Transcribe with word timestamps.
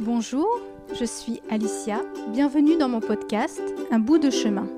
Bonjour, 0.00 0.60
je 0.94 1.04
suis 1.04 1.42
Alicia, 1.50 2.02
bienvenue 2.28 2.76
dans 2.76 2.88
mon 2.88 3.00
podcast 3.00 3.60
Un 3.90 3.98
bout 3.98 4.18
de 4.18 4.30
chemin. 4.30 4.68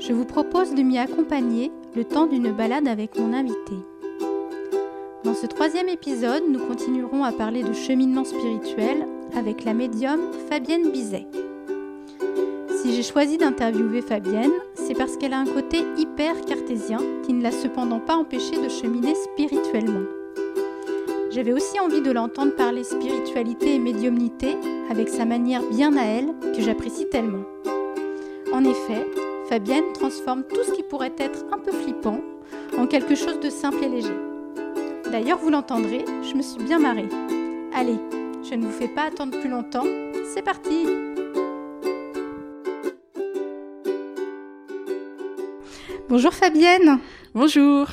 Je 0.00 0.14
vous 0.14 0.24
propose 0.24 0.74
de 0.74 0.80
m'y 0.80 0.96
accompagner 0.96 1.70
le 1.94 2.04
temps 2.04 2.24
d'une 2.24 2.50
balade 2.50 2.88
avec 2.88 3.18
mon 3.18 3.34
invité. 3.34 3.74
Dans 5.24 5.34
ce 5.34 5.44
troisième 5.44 5.90
épisode, 5.90 6.44
nous 6.48 6.66
continuerons 6.66 7.22
à 7.22 7.32
parler 7.32 7.62
de 7.62 7.74
cheminement 7.74 8.24
spirituel 8.24 9.06
avec 9.36 9.64
la 9.64 9.74
médium 9.74 10.20
Fabienne 10.48 10.90
Bizet. 10.90 11.26
Si 12.80 12.94
j'ai 12.94 13.02
choisi 13.02 13.36
d'interviewer 13.36 14.00
Fabienne, 14.00 14.52
c'est 14.72 14.96
parce 14.96 15.18
qu'elle 15.18 15.34
a 15.34 15.40
un 15.40 15.44
côté 15.44 15.84
hyper 15.98 16.40
cartésien 16.46 17.00
qui 17.26 17.34
ne 17.34 17.42
l'a 17.42 17.52
cependant 17.52 18.00
pas 18.00 18.16
empêché 18.16 18.56
de 18.56 18.70
cheminer 18.70 19.14
spirituellement. 19.14 20.17
J'avais 21.30 21.52
aussi 21.52 21.78
envie 21.78 22.00
de 22.00 22.10
l'entendre 22.10 22.56
parler 22.56 22.84
spiritualité 22.84 23.74
et 23.74 23.78
médiumnité 23.78 24.56
avec 24.90 25.10
sa 25.10 25.26
manière 25.26 25.62
bien 25.70 25.94
à 25.98 26.04
elle 26.04 26.34
que 26.56 26.62
j'apprécie 26.62 27.06
tellement. 27.10 27.44
En 28.52 28.64
effet, 28.64 29.06
Fabienne 29.50 29.92
transforme 29.92 30.44
tout 30.44 30.64
ce 30.66 30.72
qui 30.72 30.82
pourrait 30.82 31.14
être 31.18 31.44
un 31.52 31.58
peu 31.58 31.70
flippant 31.70 32.20
en 32.78 32.86
quelque 32.86 33.14
chose 33.14 33.40
de 33.40 33.50
simple 33.50 33.84
et 33.84 33.88
léger. 33.88 34.16
D'ailleurs, 35.12 35.38
vous 35.38 35.50
l'entendrez, 35.50 36.04
je 36.22 36.34
me 36.34 36.40
suis 36.40 36.62
bien 36.62 36.78
marrée. 36.78 37.08
Allez, 37.74 37.98
je 38.48 38.54
ne 38.54 38.64
vous 38.64 38.72
fais 38.72 38.88
pas 38.88 39.04
attendre 39.04 39.38
plus 39.38 39.50
longtemps, 39.50 39.86
c'est 40.34 40.42
parti 40.42 40.86
Bonjour 46.08 46.32
Fabienne 46.32 47.00
Bonjour 47.34 47.86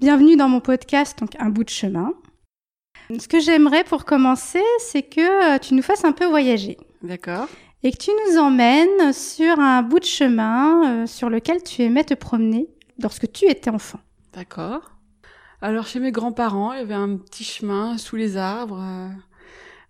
Bienvenue 0.00 0.36
dans 0.36 0.48
mon 0.48 0.60
podcast, 0.60 1.18
donc 1.18 1.32
Un 1.38 1.50
bout 1.50 1.64
de 1.64 1.70
chemin. 1.70 2.14
Ce 3.18 3.28
que 3.28 3.40
j'aimerais 3.40 3.84
pour 3.84 4.04
commencer, 4.04 4.62
c'est 4.80 5.02
que 5.02 5.54
euh, 5.54 5.58
tu 5.58 5.74
nous 5.74 5.82
fasses 5.82 6.04
un 6.04 6.12
peu 6.12 6.26
voyager. 6.26 6.76
D'accord. 7.02 7.48
Et 7.82 7.92
que 7.92 7.98
tu 7.98 8.10
nous 8.26 8.38
emmènes 8.38 9.12
sur 9.12 9.60
un 9.60 9.82
bout 9.82 10.00
de 10.00 10.04
chemin 10.04 11.02
euh, 11.02 11.06
sur 11.06 11.30
lequel 11.30 11.62
tu 11.62 11.82
aimais 11.82 12.04
te 12.04 12.14
promener 12.14 12.68
lorsque 13.00 13.30
tu 13.30 13.46
étais 13.46 13.70
enfant. 13.70 14.00
D'accord. 14.32 14.96
Alors 15.62 15.86
chez 15.86 16.00
mes 16.00 16.12
grands-parents, 16.12 16.72
il 16.72 16.78
y 16.78 16.82
avait 16.82 16.94
un 16.94 17.16
petit 17.16 17.44
chemin 17.44 17.96
sous 17.98 18.16
les 18.16 18.36
arbres. 18.36 18.80
euh, 18.82 19.08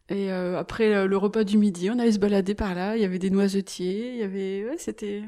et 0.08 0.30
euh, 0.30 0.58
après 0.58 1.06
le, 1.06 1.16
repas 1.16 1.42
du 1.42 1.58
midi, 1.58 1.90
on 1.90 1.98
allait 1.98 2.12
se 2.12 2.18
balader 2.18 2.54
par 2.54 2.74
là. 2.74 2.96
Il 2.96 3.02
y 3.02 3.04
avait 3.04 3.18
des 3.18 3.30
noisetiers. 3.30 4.12
Il 4.12 4.18
y 4.18 4.22
avait, 4.22 4.64
ouais, 4.68 4.76
c'était, 4.78 5.24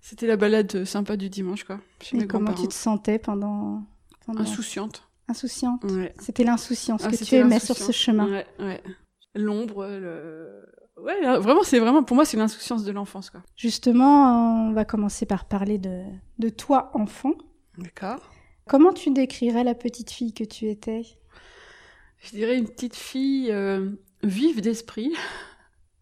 c'était 0.00 0.26
la 0.26 0.36
balade 0.36 0.84
sympa 0.84 1.16
du 1.16 1.28
dimanche, 1.28 1.64
quoi. 1.64 1.80
Chez 2.00 2.16
Et 2.16 2.20
mes 2.20 2.26
comment 2.26 2.54
tu 2.54 2.66
te 2.66 2.72
sentais 2.72 3.18
pendant, 3.18 3.82
pendant... 4.24 4.40
Insouciante. 4.40 5.09
Insouciante 5.30 5.84
Ouais. 5.84 6.14
C'était 6.20 6.44
l'insouciance 6.44 7.02
Ah, 7.04 7.10
que 7.10 7.16
tu 7.16 7.34
aimais 7.36 7.60
sur 7.60 7.76
ce 7.76 7.92
chemin. 7.92 8.28
Ouais, 8.30 8.46
ouais. 8.58 8.82
L'ombre, 9.34 9.86
le. 9.86 10.64
Ouais, 10.98 11.20
vraiment, 11.38 11.62
c'est 11.62 11.78
vraiment, 11.78 12.02
pour 12.02 12.14
moi, 12.14 12.24
c'est 12.26 12.36
l'insouciance 12.36 12.84
de 12.84 12.92
l'enfance, 12.92 13.30
quoi. 13.30 13.42
Justement, 13.56 14.68
on 14.68 14.72
va 14.72 14.84
commencer 14.84 15.24
par 15.24 15.46
parler 15.46 15.78
de, 15.78 16.02
de 16.38 16.48
toi 16.50 16.90
enfant. 16.94 17.32
D'accord. 17.78 18.18
Comment 18.68 18.92
tu 18.92 19.10
décrirais 19.10 19.64
la 19.64 19.74
petite 19.74 20.10
fille 20.10 20.34
que 20.34 20.44
tu 20.44 20.68
étais? 20.68 21.02
Je 22.18 22.30
dirais 22.30 22.58
une 22.58 22.68
petite 22.68 22.96
fille 22.96 23.50
euh, 23.50 23.90
vive 24.22 24.60
d'esprit, 24.60 25.14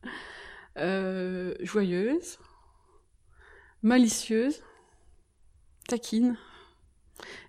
euh, 0.78 1.54
joyeuse, 1.60 2.38
malicieuse, 3.82 4.62
taquine, 5.86 6.36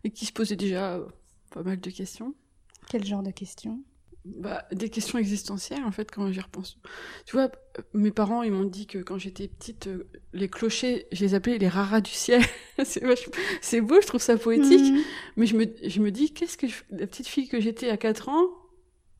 et 0.03 0.11
qui 0.11 0.25
se 0.25 0.33
posait 0.33 0.55
déjà 0.55 0.95
euh, 0.95 1.07
pas 1.51 1.63
mal 1.63 1.79
de 1.79 1.89
questions. 1.89 2.33
Quel 2.89 3.05
genre 3.05 3.23
de 3.23 3.31
questions? 3.31 3.81
Bah, 4.25 4.65
des 4.73 4.89
questions 4.89 5.17
existentielles, 5.17 5.83
en 5.83 5.91
fait, 5.91 6.11
quand 6.11 6.29
j'y 6.31 6.41
repense. 6.41 6.77
Tu 7.25 7.35
vois, 7.35 7.49
mes 7.93 8.11
parents, 8.11 8.43
ils 8.43 8.51
m'ont 8.51 8.65
dit 8.65 8.85
que 8.85 8.97
quand 8.99 9.17
j'étais 9.17 9.47
petite, 9.47 9.87
euh, 9.87 10.09
les 10.33 10.49
clochers, 10.49 11.07
je 11.11 11.23
les 11.23 11.33
appelais 11.35 11.57
les 11.57 11.69
raras 11.69 12.01
du 12.01 12.11
ciel. 12.11 12.41
c'est 12.83 13.03
vachement- 13.03 13.33
c'est 13.61 13.81
beau, 13.81 14.01
je 14.01 14.07
trouve 14.07 14.21
ça 14.21 14.37
poétique. 14.37 14.91
Mhm. 14.93 15.01
Mais 15.37 15.45
je 15.45 15.55
me, 15.55 15.65
je 15.83 15.99
me 16.01 16.11
dis, 16.11 16.33
qu'est-ce 16.33 16.57
que 16.57 16.67
je- 16.67 16.83
la 16.91 17.07
petite 17.07 17.27
fille 17.27 17.47
que 17.47 17.59
j'étais 17.61 17.89
à 17.89 17.97
4 17.97 18.27
ans, 18.29 18.43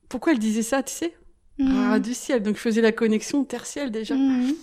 pourquoi 0.09 0.33
elle 0.33 0.39
disait 0.39 0.63
ça, 0.63 0.83
tu 0.83 0.93
sais? 0.93 1.15
Mhm. 1.57 1.75
Rara 1.75 1.99
du 1.99 2.13
ciel. 2.13 2.43
Donc 2.43 2.55
je 2.57 2.61
faisais 2.61 2.81
la 2.81 2.91
connexion 2.91 3.45
tertielle 3.45 3.91
déjà. 3.91 4.15
Mhm. 4.15 4.53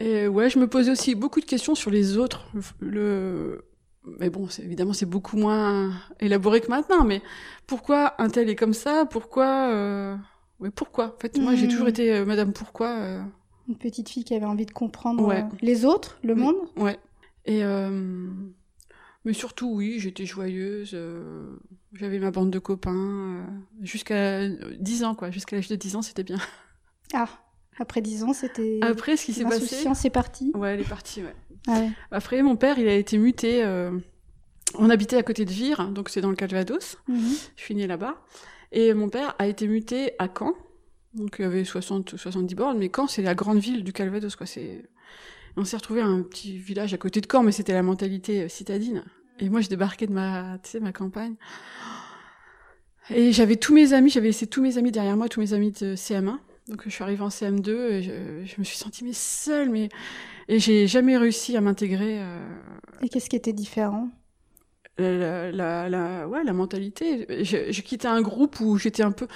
Et 0.00 0.26
ouais, 0.26 0.50
je 0.50 0.58
me 0.58 0.66
posais 0.66 0.90
aussi 0.90 1.14
beaucoup 1.14 1.40
de 1.40 1.44
questions 1.44 1.74
sur 1.74 1.90
les 1.90 2.16
autres. 2.16 2.46
Le, 2.80 3.64
mais 4.18 4.30
bon, 4.30 4.48
c'est- 4.48 4.62
évidemment, 4.62 4.92
c'est 4.92 5.06
beaucoup 5.06 5.36
moins 5.36 5.92
élaboré 6.20 6.60
que 6.60 6.68
maintenant. 6.68 7.04
Mais 7.04 7.22
pourquoi 7.66 8.14
un 8.20 8.28
tel 8.28 8.48
est 8.50 8.56
comme 8.56 8.74
ça? 8.74 9.06
Pourquoi 9.06 9.70
euh... 9.72 10.16
ouais, 10.60 10.70
pourquoi? 10.70 11.14
En 11.16 11.20
fait, 11.20 11.38
moi, 11.38 11.54
j'ai 11.54 11.68
toujours 11.68 11.88
été 11.88 12.12
euh, 12.12 12.24
Madame 12.24 12.52
Pourquoi. 12.52 12.88
euh, 12.88 13.22
Une 13.68 13.76
petite 13.76 14.08
fille 14.08 14.24
qui 14.24 14.34
avait 14.34 14.44
envie 14.46 14.66
de 14.66 14.72
comprendre 14.72 15.24
Ouais. 15.24 15.42
euh, 15.42 15.56
les 15.62 15.84
autres, 15.84 16.18
le 16.22 16.34
Oui. 16.34 16.40
monde? 16.40 16.56
Ouais. 16.76 16.98
Et 17.46 17.64
euh, 17.64 17.90
mais 19.24 19.32
surtout, 19.32 19.70
oui, 19.74 19.98
j'étais 20.00 20.26
joyeuse. 20.26 20.90
euh, 20.94 21.56
J'avais 21.94 22.18
ma 22.18 22.30
bande 22.30 22.50
de 22.50 22.58
copains 22.58 22.92
euh, 22.94 23.44
jusqu'à 23.82 24.48
10 24.78 25.04
ans, 25.04 25.14
quoi. 25.14 25.30
Jusqu'à 25.30 25.56
l'âge 25.56 25.68
de 25.68 25.76
10 25.76 25.96
ans, 25.96 26.02
c'était 26.02 26.24
bien. 26.24 26.38
Ah, 27.14 27.28
après 27.78 28.00
10 28.00 28.24
ans, 28.24 28.32
c'était. 28.32 28.78
Après, 28.82 29.16
ce 29.16 29.24
qui 29.24 29.32
s'est 29.32 29.44
passé. 29.44 29.60
L'insouciance 29.60 30.04
est 30.04 30.10
partie. 30.10 30.50
Ouais, 30.54 30.74
elle 30.74 30.80
est 30.80 30.88
partie, 30.88 31.22
ouais. 31.22 31.34
Ah 31.66 31.80
ouais. 31.80 31.90
Après, 32.10 32.42
mon 32.42 32.56
père, 32.56 32.78
il 32.78 32.88
a 32.88 32.94
été 32.94 33.18
muté. 33.18 33.64
euh, 33.64 33.90
On 34.78 34.90
habitait 34.90 35.16
à 35.16 35.22
côté 35.22 35.44
de 35.44 35.50
Vire, 35.50 35.88
donc 35.90 36.08
c'est 36.08 36.20
dans 36.20 36.30
le 36.30 36.36
Calvados. 36.36 36.98
Mhm. 37.08 37.20
Je 37.56 37.62
suis 37.62 37.74
née 37.74 37.86
là-bas. 37.86 38.16
Et 38.72 38.92
mon 38.94 39.08
père 39.08 39.34
a 39.38 39.46
été 39.46 39.66
muté 39.68 40.12
à 40.18 40.28
Caen. 40.36 40.54
Donc 41.14 41.36
il 41.38 41.42
y 41.42 41.44
avait 41.44 41.64
60 41.64 42.12
ou 42.12 42.18
70 42.18 42.54
bornes, 42.56 42.78
mais 42.78 42.90
Caen, 42.94 43.06
c'est 43.06 43.22
la 43.22 43.34
grande 43.34 43.58
ville 43.58 43.84
du 43.84 43.92
Calvados, 43.92 44.34
quoi. 44.36 44.46
C'est... 44.46 44.84
On 45.56 45.64
s'est 45.64 45.76
retrouvé 45.76 46.00
à 46.00 46.06
un 46.06 46.22
petit 46.22 46.56
village 46.58 46.92
à 46.92 46.98
côté 46.98 47.20
de 47.20 47.28
Caen, 47.30 47.44
mais 47.44 47.52
c'était 47.52 47.72
la 47.72 47.84
mentalité 47.84 48.42
euh, 48.42 48.48
citadine. 48.48 49.04
Et 49.38 49.48
moi, 49.48 49.60
je 49.60 49.68
débarquais 49.68 50.06
de 50.08 50.12
ma, 50.12 50.58
tu 50.62 50.70
sais, 50.70 50.80
ma 50.80 50.92
campagne. 50.92 51.34
Et 53.10 53.32
j'avais 53.32 53.56
tous 53.56 53.74
mes 53.74 53.92
amis, 53.92 54.10
j'avais 54.10 54.28
laissé 54.28 54.46
tous 54.46 54.62
mes 54.62 54.78
amis 54.78 54.90
derrière 54.90 55.16
moi, 55.16 55.28
tous 55.28 55.40
mes 55.40 55.52
amis 55.52 55.70
de 55.72 55.94
CM1. 55.94 56.38
Donc 56.68 56.82
je 56.84 56.90
suis 56.90 57.02
arrivée 57.02 57.22
en 57.22 57.30
CM2 57.30 57.90
et 57.90 58.02
je, 58.02 58.44
je 58.46 58.54
me 58.58 58.64
suis 58.64 58.76
sentie 58.76 59.04
mais 59.04 59.12
seule, 59.12 59.68
mais 59.68 59.88
et 60.48 60.60
j'ai 60.60 60.86
jamais 60.86 61.16
réussi 61.18 61.56
à 61.56 61.60
m'intégrer. 61.60 62.20
euh, 62.22 62.38
Et 63.02 63.08
qu'est-ce 63.08 63.30
qui 63.30 63.36
était 63.36 63.52
différent? 63.52 64.10
la, 64.98 65.50
la, 65.50 65.88
la, 65.88 66.28
ouais, 66.28 66.44
la 66.44 66.52
mentalité. 66.52 67.26
Je, 67.44 67.72
je 67.72 67.82
quittais 67.82 68.08
un 68.08 68.22
groupe 68.22 68.60
où 68.60 68.78
j'étais 68.78 69.02
un 69.02 69.12
peu. 69.12 69.26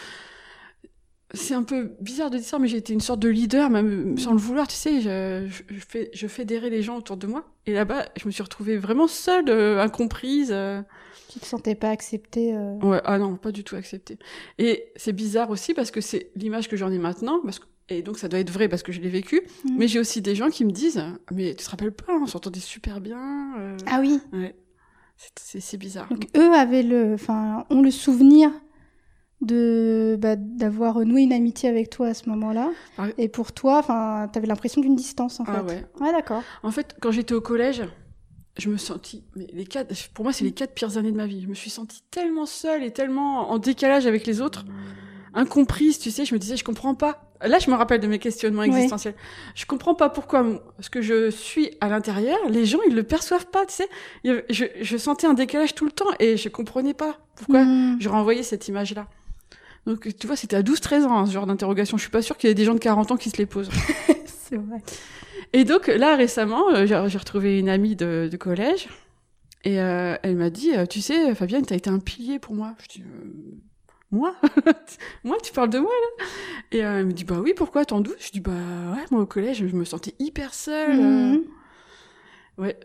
C'est 1.35 1.53
un 1.53 1.63
peu 1.63 1.95
bizarre 2.01 2.31
de 2.31 2.39
dire 2.39 2.47
ça, 2.47 2.59
mais 2.59 2.69
j'étais 2.69 2.95
une 2.95 3.01
sorte 3.01 3.21
de 3.21 3.29
leader, 3.29 3.69
même 3.69 4.17
sans 4.17 4.33
le 4.33 4.39
vouloir, 4.39 4.67
tu 4.67 4.75
sais. 4.75 5.03
Je, 5.03 5.47
je, 5.51 5.63
je 5.75 5.81
fais, 5.87 6.11
je 6.15 6.27
fédérais 6.27 6.71
les 6.71 6.81
gens 6.83 6.97
autour 6.97 7.19
de 7.19 7.27
moi. 7.27 7.45
Et 7.67 7.75
là-bas, 7.75 8.07
je 8.19 8.27
me 8.27 8.31
suis 8.31 8.43
retrouvée 8.43 8.79
vraiment 8.79 9.07
seule, 9.09 9.51
euh, 9.51 9.79
incomprise. 9.83 10.53
Tu 11.31 11.41
te 11.41 11.45
sentais 11.47 11.75
pas 11.75 11.91
acceptée 11.91 12.55
euh, 12.55 12.75
Ouais, 12.81 13.01
ah 13.05 13.19
non, 13.19 13.37
pas 13.37 13.53
du 13.53 13.63
tout 13.65 13.77
acceptée. 13.77 14.19
Et 14.59 14.93
c'est 14.97 15.13
bizarre 15.13 15.51
aussi 15.51 15.75
parce 15.75 15.91
que 15.91 16.01
c'est 16.01 16.31
l'image 16.37 16.69
que 16.69 16.77
j'en 16.77 16.91
ai 16.91 16.99
maintenant, 16.99 17.41
parce 17.45 17.59
que, 17.59 17.67
et 17.91 18.03
donc 18.03 18.19
ça 18.19 18.29
doit 18.29 18.39
être 18.41 18.51
vrai 18.51 18.69
parce 18.69 18.83
que 18.83 18.93
je 18.93 19.01
l'ai 19.01 19.09
vécu. 19.11 19.43
Mhm. 19.65 19.77
Mais 19.79 19.89
j'ai 19.89 19.99
aussi 19.99 20.21
des 20.23 20.35
gens 20.35 20.49
qui 20.51 20.65
me 20.65 20.71
disent, 20.73 21.03
mais 21.33 21.55
tu 21.55 21.65
te 21.65 21.71
rappelles 21.71 21.93
pas, 21.93 22.13
on 22.21 22.27
s'entendait 22.27 22.61
super 22.61 23.01
bien. 23.01 23.55
euh. 23.59 23.77
Ah 23.87 23.99
oui. 24.01 24.21
Ouais. 24.33 24.55
C'est- 25.37 25.61
c'est 25.61 25.77
bizarre. 25.77 26.09
Donc 26.09 26.27
eux 26.37 26.53
avaient 26.55 26.83
le, 26.85 27.15
enfin, 27.15 27.67
ont 27.71 27.83
le 27.83 27.91
souvenir 27.91 28.51
de 29.41 30.17
bah, 30.21 30.35
d'avoir 30.37 30.99
noué 31.05 31.23
une 31.23 31.33
amitié 31.33 31.69
avec 31.69 31.91
toi 31.91 32.09
à 32.09 32.15
ce 32.15 32.29
moment-là. 32.29 32.71
Ah. 32.99 33.07
Et 33.19 33.29
pour 33.29 33.53
toi, 33.53 33.79
enfin, 33.79 34.29
t'avais 34.33 34.47
l'impression 34.49 34.81
d'une 34.81 34.97
distance 34.97 35.39
en 35.41 35.45
Ah 35.47 35.55
fait. 35.55 35.61
ouais. 35.75 35.85
Ouais, 36.01 36.13
d'accord. 36.13 36.43
En 36.63 36.71
fait, 36.73 36.97
quand 37.01 37.13
j'étais 37.13 37.35
au 37.35 37.41
collège, 37.41 37.83
je 38.59 38.69
me 38.69 38.77
sentis, 38.77 39.23
mais 39.37 39.47
les 39.53 39.65
quatre, 39.65 39.95
pour 40.15 40.25
moi, 40.25 40.33
c'est 40.33 40.45
les 40.45 40.53
quatre 40.53 40.75
pires 40.75 40.97
années 40.99 41.13
de 41.13 41.17
ma 41.17 41.27
vie. 41.27 41.43
Je 41.43 41.47
me 41.49 41.55
suis 41.55 41.71
sentie 41.71 42.03
tellement 42.11 42.47
seule 42.47 42.83
et 42.83 42.91
tellement 42.93 43.51
en 43.51 43.59
décalage 43.59 44.07
avec 44.07 44.27
les 44.27 44.41
autres, 44.41 44.65
incomprise, 45.35 45.99
tu 45.99 46.11
sais. 46.11 46.25
Je 46.25 46.35
me 46.35 46.39
disais, 46.39 46.57
je 46.57 46.65
comprends 46.65 46.95
pas. 46.95 47.25
Là, 47.41 47.61
je 47.61 47.71
me 47.71 47.77
rappelle 47.77 48.01
de 48.01 48.09
mes 48.09 48.19
questionnements 48.19 48.63
Ouais. 48.63 48.69
existentiels. 48.69 49.15
Je 49.55 49.65
comprends 49.65 49.95
pas 49.95 50.09
pourquoi 50.09 50.45
ce 50.81 50.91
que 50.91 51.01
je 51.03 51.31
suis 51.31 51.71
à 51.81 51.89
l'intérieur, 51.89 52.37
les 52.49 52.65
gens, 52.67 52.81
ils 52.89 52.95
le 52.97 53.05
perçoivent 53.05 53.47
pas, 53.47 53.65
tu 53.65 53.75
sais. 53.75 53.89
Je, 54.25 54.65
je 54.81 54.97
sentais 54.97 55.27
un 55.29 55.35
décalage 55.35 55.75
tout 55.77 55.85
le 55.85 55.93
temps 55.93 56.11
et 56.19 56.37
je 56.37 56.49
comprenais 56.49 56.95
pas 56.95 57.17
pourquoi 57.37 57.65
Mhm. 57.65 57.99
je 58.01 58.09
renvoyais 58.09 58.43
cette 58.43 58.67
image-là. 58.67 59.07
Donc, 59.87 60.09
tu 60.19 60.27
vois, 60.27 60.35
c'était 60.35 60.57
à 60.57 60.63
12-13 60.63 61.05
ans, 61.05 61.17
hein, 61.19 61.27
ce 61.27 61.33
genre 61.33 61.47
d'interrogation. 61.47 61.97
Je 61.97 62.03
suis 62.03 62.11
pas 62.11 62.23
sûre 62.23 62.37
qu'il 62.37 62.49
y 62.49 62.51
ait 62.51 62.55
des 62.55 62.65
gens 62.65 62.75
de 62.75 62.81
40 62.81 63.13
ans 63.13 63.17
qui 63.17 63.31
se 63.31 63.37
les 63.37 63.47
posent. 63.47 63.71
C'est 64.27 64.57
vrai. 64.57 64.79
Et 65.53 65.65
donc 65.65 65.87
là 65.87 66.17
récemment, 66.17 66.69
euh, 66.75 66.87
j'ai 66.87 67.19
retrouvé 67.19 67.59
une 67.59 67.69
amie 67.69 67.97
de, 67.97 68.29
de 68.31 68.37
collège 68.37 68.89
et 69.65 69.81
euh, 69.81 70.17
elle 70.23 70.37
m'a 70.37 70.51
dit, 70.51 70.75
euh, 70.77 70.87
tu 70.87 71.01
sais, 71.01 71.35
Fabienne, 71.35 71.65
t'as 71.67 71.75
été 71.77 71.91
un 71.91 71.99
pilier 71.99 72.39
pour 72.39 72.55
moi. 72.55 72.75
Je 72.83 72.89
dis, 72.99 73.03
euh, 73.03 73.59
moi, 74.11 74.35
moi, 75.25 75.37
tu 75.43 75.53
parles 75.53 75.71
de 75.71 75.79
moi 75.79 75.91
là? 76.19 76.25
Et 76.73 76.85
euh, 76.85 77.01
elle 77.01 77.07
me 77.07 77.13
dit, 77.13 77.25
bah 77.25 77.41
oui, 77.43 77.55
pourquoi 77.57 77.85
T'en 77.85 78.01
doutes? 78.01 78.21
Je 78.23 78.31
dis, 78.31 78.41
bah 78.41 78.53
ouais, 78.53 79.05
moi 79.11 79.21
au 79.23 79.27
collège, 79.27 79.67
je 79.67 79.75
me 79.77 79.85
sentais 79.85 80.15
hyper 80.19 80.55
seule. 80.55 81.01
euh. 81.01 81.33
Mhm. 81.33 81.45
Ouais, 82.59 82.77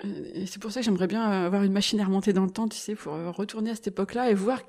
c'est 0.46 0.62
pour 0.62 0.72
ça 0.72 0.82
que 0.82 0.86
j'aimerais 0.86 1.08
bien 1.08 1.24
avoir 1.24 1.64
une 1.64 1.72
machine 1.74 2.00
à 2.00 2.06
remonter 2.06 2.32
dans 2.32 2.46
le 2.46 2.52
temps, 2.52 2.68
tu 2.68 2.78
sais, 2.78 2.94
pour 2.94 3.14
retourner 3.36 3.72
à 3.72 3.76
cette 3.76 3.88
époque-là 3.88 4.30
et 4.30 4.36
voir 4.36 4.62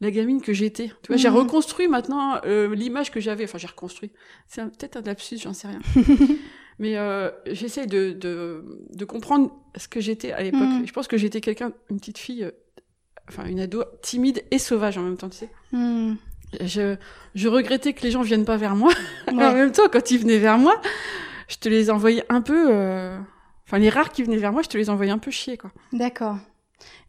la 0.00 0.12
gamine 0.12 0.40
que 0.40 0.52
j'étais. 0.52 0.92
Tu 1.02 1.08
vois, 1.08 1.16
j'ai 1.16 1.28
Mhm. 1.28 1.34
reconstruit 1.38 1.88
maintenant 1.88 2.36
euh, 2.44 2.72
l'image 2.74 3.10
que 3.10 3.18
j'avais. 3.18 3.44
Enfin, 3.44 3.58
j'ai 3.58 3.66
reconstruit. 3.66 4.12
C'est 4.46 4.62
peut-être 4.64 4.96
un 4.96 5.02
lapsus, 5.02 5.38
j'en 5.38 5.52
sais 5.54 5.66
rien. 5.68 5.80
Mais 6.78 6.96
euh, 6.96 7.30
j'essaye 7.46 7.86
de, 7.86 8.12
de, 8.12 8.64
de 8.94 9.04
comprendre 9.04 9.50
ce 9.76 9.88
que 9.88 10.00
j'étais 10.00 10.32
à 10.32 10.42
l'époque. 10.42 10.60
Mhm. 10.60 10.86
Je 10.86 10.92
pense 10.92 11.08
que 11.08 11.16
j'étais 11.16 11.40
quelqu'un, 11.40 11.72
une 11.90 11.98
petite 11.98 12.18
fille, 12.18 12.44
euh, 12.44 12.50
enfin 13.28 13.46
une 13.46 13.58
ado 13.60 13.82
timide 14.02 14.42
et 14.50 14.58
sauvage 14.58 14.96
en 14.98 15.02
même 15.02 15.16
temps, 15.16 15.28
tu 15.28 15.38
sais. 15.38 15.50
Hmm. 15.72 16.14
Je, 16.62 16.96
je 17.34 17.48
regrettais 17.48 17.92
que 17.92 18.02
les 18.02 18.10
gens 18.10 18.22
viennent 18.22 18.44
pas 18.46 18.56
vers 18.56 18.74
moi. 18.76 18.90
Mais 19.26 19.32
en 19.44 19.48
Ouais. 19.52 19.54
même 19.54 19.72
temps, 19.72 19.88
quand 19.92 20.10
ils 20.10 20.18
venaient 20.18 20.38
vers 20.38 20.56
moi, 20.58 20.80
je 21.48 21.56
te 21.56 21.68
les 21.68 21.90
envoyais 21.90 22.24
un 22.28 22.40
peu. 22.40 22.68
euh, 22.70 23.18
Enfin, 23.66 23.78
les 23.78 23.90
rares 23.90 24.12
qui 24.12 24.22
venaient 24.22 24.38
vers 24.38 24.52
moi, 24.52 24.62
je 24.62 24.68
te 24.68 24.78
les 24.78 24.88
envoyais 24.88 25.12
un 25.12 25.18
peu 25.18 25.30
chier, 25.30 25.58
quoi. 25.58 25.70
D'accord. 25.92 26.38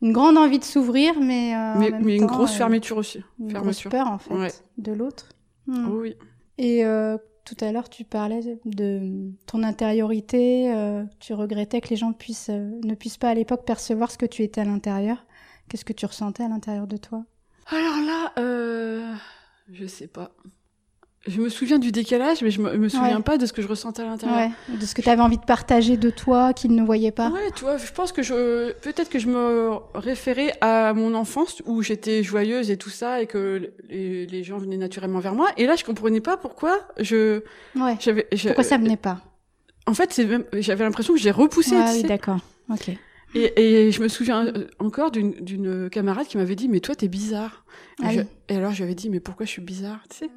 Une 0.01 0.11
grande 0.11 0.37
envie 0.37 0.59
de 0.59 0.63
s'ouvrir, 0.65 1.13
mais, 1.21 1.53
euh, 1.55 1.57
en 1.57 1.79
mais 1.79 1.89
même 1.91 2.03
mais 2.03 2.17
une 2.17 2.25
grosse 2.25 2.53
euh, 2.55 2.57
fermeture 2.57 2.97
aussi. 2.97 3.23
Une 3.39 3.51
fermeture. 3.51 3.89
grosse 3.89 3.99
peur, 4.03 4.11
en 4.11 4.17
fait, 4.17 4.33
Ouais. 4.33 4.51
de 4.77 4.91
l'autre. 4.91 5.27
Hmm. 5.67 5.87
Oh 5.89 5.99
oui. 6.01 6.15
Et 6.57 6.83
euh, 6.83 7.17
tout 7.49 7.65
à 7.65 7.71
l'heure, 7.71 7.89
tu 7.89 8.03
parlais 8.03 8.59
de 8.65 9.31
ton 9.47 9.63
intériorité. 9.63 10.71
euh, 10.71 11.03
tu 11.19 11.33
regrettais 11.33 11.81
que 11.81 11.89
les 11.89 11.95
gens 11.95 12.13
euh, 12.49 12.79
ne 12.83 12.93
puissent 12.93 13.17
pas 13.17 13.29
à 13.29 13.33
l'époque 13.33 13.65
percevoir 13.65 14.11
ce 14.11 14.19
que 14.19 14.27
tu 14.27 14.43
étais 14.43 14.61
à 14.61 14.65
l'intérieur. 14.65 15.25
Qu'est-ce 15.67 15.85
que 15.85 15.93
tu 15.93 16.05
ressentais 16.05 16.43
à 16.43 16.47
l'intérieur 16.47 16.85
de 16.85 16.97
toi? 16.97 17.25
Alors 17.67 18.05
là, 18.05 18.33
euh, 18.37 19.15
je 19.71 19.87
sais 19.87 20.07
pas. 20.07 20.31
Je 21.29 21.39
me 21.39 21.47
souviens 21.49 21.79
du 21.79 21.91
décalage, 21.91 22.41
mais 22.41 22.51
je 22.51 22.59
me, 22.61 22.75
me 22.77 22.89
souviens 22.89 23.17
Ouais. 23.17 23.23
pas 23.23 23.37
de 23.37 23.45
ce 23.45 23.53
que 23.53 23.61
je 23.61 23.67
ressentais 23.67 24.01
à 24.01 24.05
l'intérieur. 24.05 24.37
Ouais. 24.69 24.75
De 24.77 24.85
ce 24.85 24.93
que 24.95 25.01
tu 25.01 25.09
avais 25.09 25.21
envie 25.21 25.37
de 25.37 25.45
partager 25.45 25.95
de 25.95 26.09
toi, 26.09 26.51
qu'ils 26.53 26.73
ne 26.75 26.83
voyaient 26.83 27.11
pas. 27.11 27.29
Ouais, 27.29 27.51
tu 27.55 27.63
vois, 27.63 27.77
je 27.77 27.91
pense 27.91 28.11
que 28.11 28.23
je, 28.23 28.71
peut-être 28.73 29.09
que 29.09 29.19
je 29.19 29.27
me 29.27 29.69
référais 29.93 30.51
à 30.61 30.93
mon 30.93 31.13
enfance 31.13 31.61
où 31.65 31.81
j'étais 31.83 32.23
joyeuse 32.23 32.71
et 32.71 32.77
tout 32.77 32.89
ça 32.89 33.21
et 33.21 33.27
que 33.27 33.71
les, 33.89 34.25
les 34.25 34.43
gens 34.43 34.57
venaient 34.57 34.77
naturellement 34.77 35.19
vers 35.19 35.35
moi. 35.35 35.49
Et 35.57 35.65
là, 35.65 35.75
je 35.75 35.83
comprenais 35.85 36.21
pas 36.21 36.35
pourquoi 36.35 36.79
je, 36.99 37.41
Ouais. 37.75 37.95
j'avais, 37.99 38.27
Pourquoi 38.43 38.63
ça 38.63 38.77
venait 38.77 38.97
pas? 38.97 39.21
En 39.85 39.93
fait, 39.93 40.11
c'est 40.11 40.25
même, 40.25 40.43
j'avais 40.53 40.83
l'impression 40.83 41.13
que 41.13 41.19
j'ai 41.19 41.31
repoussé. 41.31 41.75
Ah 41.75 41.91
oui, 41.93 42.03
d'accord. 42.03 42.39
Ok. 42.71 42.89
et, 43.35 43.87
et 43.87 43.91
je 43.91 44.01
me 44.01 44.07
souviens 44.07 44.51
encore 44.79 45.11
d'une, 45.11 45.89
camarade 45.89 46.27
qui 46.27 46.37
m'avait 46.37 46.55
dit, 46.55 46.67
mais 46.69 46.79
toi, 46.79 46.95
t'es 46.95 47.07
bizarre. 47.07 47.63
Et, 48.01 48.05
Ah 48.05 48.11
je- 48.13 48.19
oui. 48.21 48.25
et 48.49 48.55
alors, 48.55 48.71
je 48.71 48.77
lui 48.77 48.83
avais 48.83 48.95
dit, 48.95 49.09
mais 49.09 49.19
pourquoi 49.19 49.45
je 49.45 49.51
suis 49.51 49.61
bizarre, 49.61 49.99
tu 50.09 50.17
sais? 50.17 50.29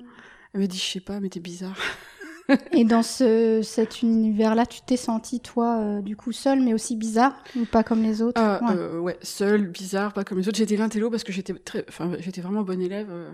Elle 0.55 0.61
m'a 0.61 0.67
dit, 0.67 0.79
je 0.79 0.85
sais 0.85 1.01
pas, 1.01 1.21
mais 1.21 1.29
t'es 1.29 1.41
bizarre. 1.41 1.77
Et 2.73 2.85
dans 2.85 3.03
ce, 3.03 3.61
cet 3.63 4.03
univers-là, 4.03 4.67
tu 4.67 4.81
t'es 4.83 4.97
senti, 4.97 5.41
toi, 5.41 5.79
euh, 5.79 6.01
du 6.03 6.17
coup, 6.17 6.33
seule, 6.33 6.61
mais 6.61 6.75
aussi 6.75 6.97
bizarre, 6.97 7.43
ou 7.57 7.65
pas 7.65 7.83
comme 7.85 8.03
les 8.03 8.21
autres? 8.21 8.41
Ah, 8.43 8.61
Ouais. 8.63 8.75
euh, 8.77 8.99
ouais, 8.99 9.17
seule, 9.23 9.69
bizarre, 9.69 10.13
pas 10.13 10.25
comme 10.25 10.39
les 10.39 10.49
autres. 10.49 10.59
J'étais 10.59 10.77
l'intello 10.77 11.09
parce 11.09 11.25
que 11.25 11.33
j'étais 11.33 11.55
très, 11.55 11.85
enfin, 11.89 12.11
j'étais 12.19 12.41
vraiment 12.41 12.63
bonne 12.63 12.83
élève. 12.83 13.09
euh, 13.11 13.31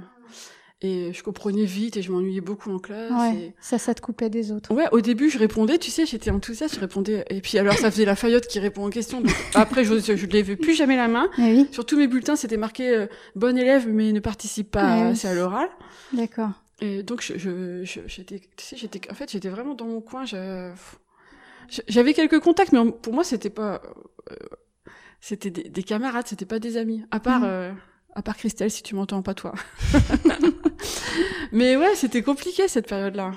et 0.81 1.13
je 1.13 1.25
comprenais 1.25 1.65
vite 1.65 1.97
et 1.97 2.03
je 2.03 2.13
m'ennuyais 2.13 2.41
beaucoup 2.41 2.71
en 2.71 2.79
classe. 2.79 3.11
Ouais, 3.11 3.53
ça, 3.61 3.79
ça 3.79 3.95
te 3.95 4.01
coupait 4.01 4.31
des 4.31 4.53
autres. 4.53 4.73
Ouais, 4.73 4.85
au 4.93 5.01
début, 5.01 5.29
je 5.29 5.37
répondais, 5.37 5.77
tu 5.79 5.91
sais, 5.91 6.07
j'étais 6.07 6.31
enthousiaste, 6.31 6.77
je 6.77 6.81
répondais. 6.81 7.25
Et 7.31 7.41
puis 7.41 7.59
alors, 7.59 7.75
ça 7.75 7.91
faisait 7.91 8.05
la 8.05 8.15
faillotte 8.15 8.47
qui 8.47 8.61
répond 8.61 8.87
aux 8.87 8.91
questions. 8.91 9.21
Donc, 9.21 9.33
après, 9.57 9.83
je, 9.83 9.93
ne 9.95 10.33
levais 10.33 10.55
plus 10.55 10.75
jamais 10.75 10.95
la 10.97 11.09
main. 11.09 11.29
Eh 11.39 11.43
oui, 11.43 11.69
Sur 11.73 11.85
tous 11.85 11.97
mes 11.97 12.07
bulletins, 12.07 12.37
c'était 12.37 12.57
marqué 12.59 12.91
euh, 12.95 13.07
bonne 13.35 13.59
élève, 13.59 13.89
mais 13.89 14.13
ne 14.13 14.21
participe 14.21 14.71
pas 14.71 14.99
Ouais, 14.99 15.03
oui. 15.07 15.11
assez 15.13 15.27
à 15.27 15.35
l'oral. 15.35 15.69
d'accord. 16.13 16.51
Et 16.81 17.03
donc, 17.03 17.23
je, 17.23 17.37
je, 17.39 17.85
je- 17.85 18.01
j'étais, 18.07 18.39
tu 18.57 18.65
sais, 18.65 18.77
j'étais, 18.77 19.01
en 19.11 19.15
fait, 19.15 19.31
j'étais 19.31 19.49
vraiment 19.49 19.75
dans 19.75 19.87
mon 19.87 20.01
coin. 20.01 20.25
je- 20.25 20.73
J'avais 21.89 22.15
quelques 22.15 22.41
contacts, 22.41 22.73
mais 22.73 22.91
pour 22.93 23.13
moi, 23.13 23.25
c'était 23.25 23.51
pas, 23.51 23.83
euh, 24.31 24.35
c'était 25.21 25.51
des, 25.51 25.65
des 25.65 25.83
camarades, 25.83 26.27
c'était 26.27 26.47
pas 26.47 26.59
des 26.61 26.77
amis. 26.77 27.03
À 27.11 27.21
part, 27.21 27.41
Mhm. 27.41 27.47
euh, 27.49 27.73
à 28.15 28.23
part 28.23 28.37
Christelle, 28.37 28.71
si 28.71 28.83
tu 28.83 28.95
m'entends, 28.95 29.23
pas 29.23 29.35
toi. 29.35 29.53
mais 31.53 31.77
ouais, 31.77 31.95
c'était 31.95 32.23
compliqué 32.23 32.69
cette 32.69 32.89
période-là. 32.89 33.33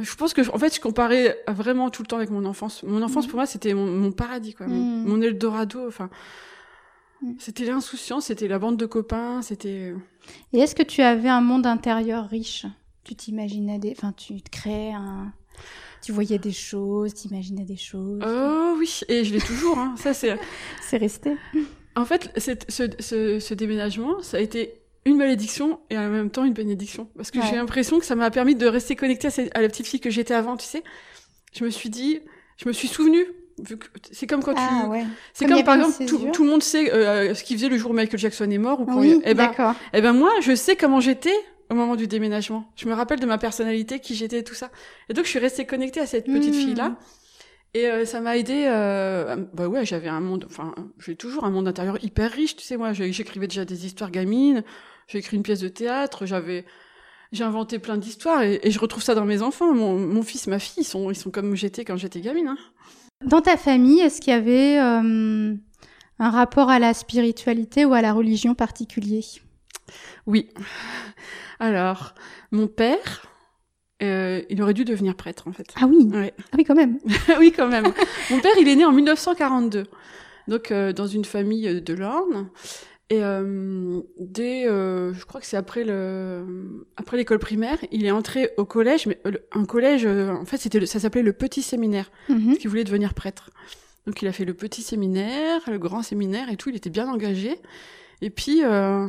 Je 0.00 0.14
pense 0.16 0.32
que, 0.34 0.48
en 0.52 0.58
fait, 0.58 0.74
je 0.74 0.80
comparais 0.80 1.38
vraiment 1.48 1.90
tout 1.90 2.02
le 2.02 2.06
temps 2.08 2.16
avec 2.16 2.30
mon 2.30 2.44
enfance. 2.44 2.82
Mon 2.82 3.02
enfance, 3.02 3.24
Mhm. 3.26 3.30
pour 3.30 3.36
moi, 3.38 3.46
c'était 3.46 3.74
mon, 3.74 3.86
mon 3.86 4.12
paradis, 4.12 4.54
quoi. 4.54 4.66
Mon, 4.66 4.76
Mhm. 4.82 5.08
mon 5.08 5.20
Eldorado, 5.22 5.86
enfin. 5.86 6.10
Mhm. 7.22 7.36
C'était 7.38 7.64
l'insouciance, 7.64 8.26
c'était 8.26 8.48
la 8.48 8.58
bande 8.58 8.76
de 8.76 8.86
copains, 8.86 9.42
c'était. 9.42 9.94
Et 10.52 10.58
est-ce 10.60 10.74
que 10.74 10.82
tu 10.82 11.02
avais 11.02 11.28
un 11.28 11.40
monde 11.40 11.66
intérieur 11.66 12.28
riche? 12.28 12.66
Tu 13.04 13.14
t'imaginais 13.14 13.78
des... 13.78 13.92
Enfin, 13.96 14.12
tu 14.12 14.40
te 14.42 14.50
créais 14.50 14.92
un... 14.92 15.32
Tu 16.02 16.12
voyais 16.12 16.38
des 16.38 16.52
choses, 16.52 17.14
t'imaginais 17.14 17.64
des 17.64 17.76
choses. 17.76 18.20
Oh 18.24 18.74
oui, 18.78 19.00
et 19.08 19.24
je 19.24 19.34
l'ai 19.34 19.40
toujours. 19.40 19.78
Hein. 19.78 19.94
Ça, 19.96 20.14
c'est. 20.14 20.38
C'est 20.82 20.98
resté. 20.98 21.36
En 21.96 22.04
fait, 22.04 22.30
cette- 22.36 22.70
ce, 22.70 22.84
ce, 23.00 23.40
ce 23.40 23.54
déménagement, 23.54 24.22
ça 24.22 24.36
a 24.36 24.40
été 24.40 24.74
une 25.04 25.16
malédiction 25.16 25.80
et 25.90 25.98
en 25.98 26.08
même 26.10 26.30
temps 26.30 26.44
une 26.44 26.52
bénédiction. 26.52 27.08
Parce 27.16 27.30
que 27.32 27.38
Ouais. 27.38 27.46
j'ai 27.50 27.56
l'impression 27.56 27.98
que 27.98 28.04
ça 28.04 28.14
m'a 28.14 28.30
permis 28.30 28.54
de 28.54 28.66
rester 28.66 28.94
connectée 28.94 29.26
à, 29.26 29.30
cette- 29.30 29.56
à 29.56 29.60
la 29.60 29.68
petite 29.68 29.86
fille 29.88 29.98
que 30.00 30.10
j'étais 30.10 30.34
avant, 30.34 30.56
tu 30.56 30.66
sais. 30.66 30.84
Je 31.52 31.64
me 31.64 31.70
suis 31.70 31.88
dit, 31.90 32.20
je 32.58 32.68
me 32.68 32.72
suis 32.72 32.86
souvenue. 32.88 33.24
Vu 33.62 33.76
que- 33.78 33.86
C'est 34.12 34.26
comme 34.26 34.42
quand 34.42 34.54
Ah 34.56 34.82
tu. 34.84 34.88
ouais. 34.90 35.04
C'est 35.32 35.46
Comme 35.46 35.56
il 35.58 35.64
par 35.64 35.76
exemple, 35.76 36.04
tout, 36.06 36.18
tout 36.32 36.44
le 36.44 36.50
monde 36.50 36.62
sait 36.62 36.92
euh, 36.92 37.34
ce 37.34 37.42
qu'il 37.44 37.56
faisait 37.56 37.68
le 37.68 37.76
jour 37.78 37.90
où 37.90 37.94
Michael 37.94 38.18
Jackson 38.18 38.50
est 38.50 38.58
mort 38.58 38.80
ou 38.80 38.86
quand. 38.86 38.98
Oui, 39.00 39.20
eh 39.24 39.34
ben, 39.34 39.46
d'accord. 39.48 39.74
eh 39.92 40.00
ben 40.00 40.12
moi, 40.12 40.30
je 40.42 40.54
sais 40.54 40.76
comment 40.76 41.00
j'étais 41.00 41.34
au 41.70 41.74
moment 41.74 41.96
du 41.96 42.06
déménagement. 42.06 42.70
Je 42.76 42.88
me 42.88 42.94
rappelle 42.94 43.20
de 43.20 43.26
ma 43.26 43.38
personnalité, 43.38 44.00
qui 44.00 44.14
j'étais, 44.14 44.42
tout 44.42 44.54
ça. 44.54 44.70
Et 45.08 45.14
donc, 45.14 45.24
je 45.26 45.30
suis 45.30 45.38
restée 45.38 45.66
connectée 45.66 46.00
à 46.00 46.06
cette 46.06 46.26
petite 46.26 46.54
Hmm. 46.54 46.58
fille-là. 46.58 46.96
Et 47.74 47.86
euh, 47.86 48.06
ça 48.06 48.20
m'a 48.20 48.38
aidé. 48.38 48.64
Euh, 48.66 49.36
bah 49.52 49.68
ouais, 49.68 49.84
j'avais 49.84 50.08
un 50.08 50.20
monde. 50.20 50.46
Enfin, 50.48 50.74
j'ai 50.98 51.14
toujours 51.16 51.44
un 51.44 51.50
monde 51.50 51.68
intérieur 51.68 52.02
hyper 52.02 52.30
riche. 52.32 52.56
Tu 52.56 52.64
sais, 52.64 52.78
moi, 52.78 52.94
j'écrivais 52.94 53.46
déjà 53.46 53.66
des 53.66 53.84
histoires 53.84 54.10
gamines. 54.10 54.64
J'ai 55.06 55.18
écrit 55.18 55.36
une 55.36 55.42
pièce 55.42 55.60
de 55.60 55.68
théâtre. 55.68 56.24
J'avais, 56.24 56.64
j'ai 57.32 57.44
inventé 57.44 57.78
plein 57.78 57.98
d'histoires 57.98 58.42
et, 58.42 58.58
et 58.62 58.70
je 58.70 58.78
retrouve 58.80 59.02
ça 59.02 59.14
dans 59.14 59.26
mes 59.26 59.42
enfants. 59.42 59.74
Mon, 59.74 59.98
mon 59.98 60.22
fils, 60.22 60.46
ma 60.46 60.58
fille, 60.58 60.82
ils 60.82 60.86
sont, 60.86 61.10
ils 61.10 61.14
sont 61.16 61.30
comme 61.30 61.54
j'étais 61.54 61.84
quand 61.84 61.98
j'étais 61.98 62.20
gamine. 62.22 62.48
Hein. 62.48 62.58
Dans 63.24 63.40
ta 63.40 63.56
famille, 63.56 64.00
est-ce 64.00 64.20
qu'il 64.20 64.32
y 64.32 64.36
avait 64.36 64.78
euh, 64.78 65.54
un 66.18 66.30
rapport 66.30 66.70
à 66.70 66.78
la 66.78 66.94
spiritualité 66.94 67.84
ou 67.84 67.92
à 67.92 68.00
la 68.00 68.12
religion 68.12 68.54
particulier? 68.54 69.24
Oui. 70.26 70.48
Alors, 71.58 72.14
mon 72.52 72.68
père, 72.68 73.26
euh, 74.02 74.42
il 74.50 74.62
aurait 74.62 74.74
dû 74.74 74.84
devenir 74.84 75.16
prêtre 75.16 75.48
en 75.48 75.52
fait. 75.52 75.66
Ah 75.80 75.86
oui, 75.86 76.08
Ouais. 76.12 76.32
ah 76.52 76.56
oui 76.56 76.64
quand 76.64 76.76
même. 76.76 76.98
oui, 77.38 77.52
quand 77.54 77.66
même. 77.68 77.92
Mon 78.30 78.38
père, 78.40 78.52
il 78.60 78.68
est 78.68 78.76
né 78.76 78.84
en 78.84 78.92
1942, 78.92 79.84
donc 80.46 80.70
euh, 80.70 80.92
dans 80.92 81.08
une 81.08 81.24
famille 81.24 81.80
de 81.82 81.94
l'Orne. 81.94 82.48
Et 83.10 83.22
euh, 83.24 84.00
dès, 84.18 84.66
euh, 84.68 85.14
je 85.14 85.24
crois 85.24 85.40
que 85.40 85.46
c'est 85.46 85.56
après 85.56 85.82
le, 85.84 86.86
après 86.98 87.16
l'école 87.16 87.38
primaire, 87.38 87.78
il 87.90 88.04
est 88.04 88.10
entré 88.10 88.50
au 88.58 88.66
collège, 88.66 89.06
mais 89.06 89.18
euh, 89.26 89.30
le- 89.30 89.42
un 89.52 89.64
collège, 89.64 90.04
euh, 90.04 90.30
en 90.34 90.44
fait, 90.44 90.58
c'était, 90.58 90.84
ça 90.84 91.00
s'appelait 91.00 91.22
le 91.22 91.32
petit 91.32 91.62
séminaire, 91.62 92.10
Mhm. 92.28 92.46
parce 92.46 92.58
qu'il 92.58 92.68
voulait 92.68 92.84
devenir 92.84 93.14
prêtre. 93.14 93.48
Donc 94.06 94.20
il 94.20 94.28
a 94.28 94.32
fait 94.32 94.44
le 94.44 94.52
petit 94.54 94.82
séminaire, 94.82 95.60
le 95.68 95.78
grand 95.78 96.02
séminaire 96.02 96.50
et 96.50 96.56
tout. 96.56 96.68
Il 96.68 96.76
était 96.76 96.90
bien 96.90 97.08
engagé. 97.08 97.58
Et 98.20 98.28
puis, 98.30 98.62
euh, 98.64 99.06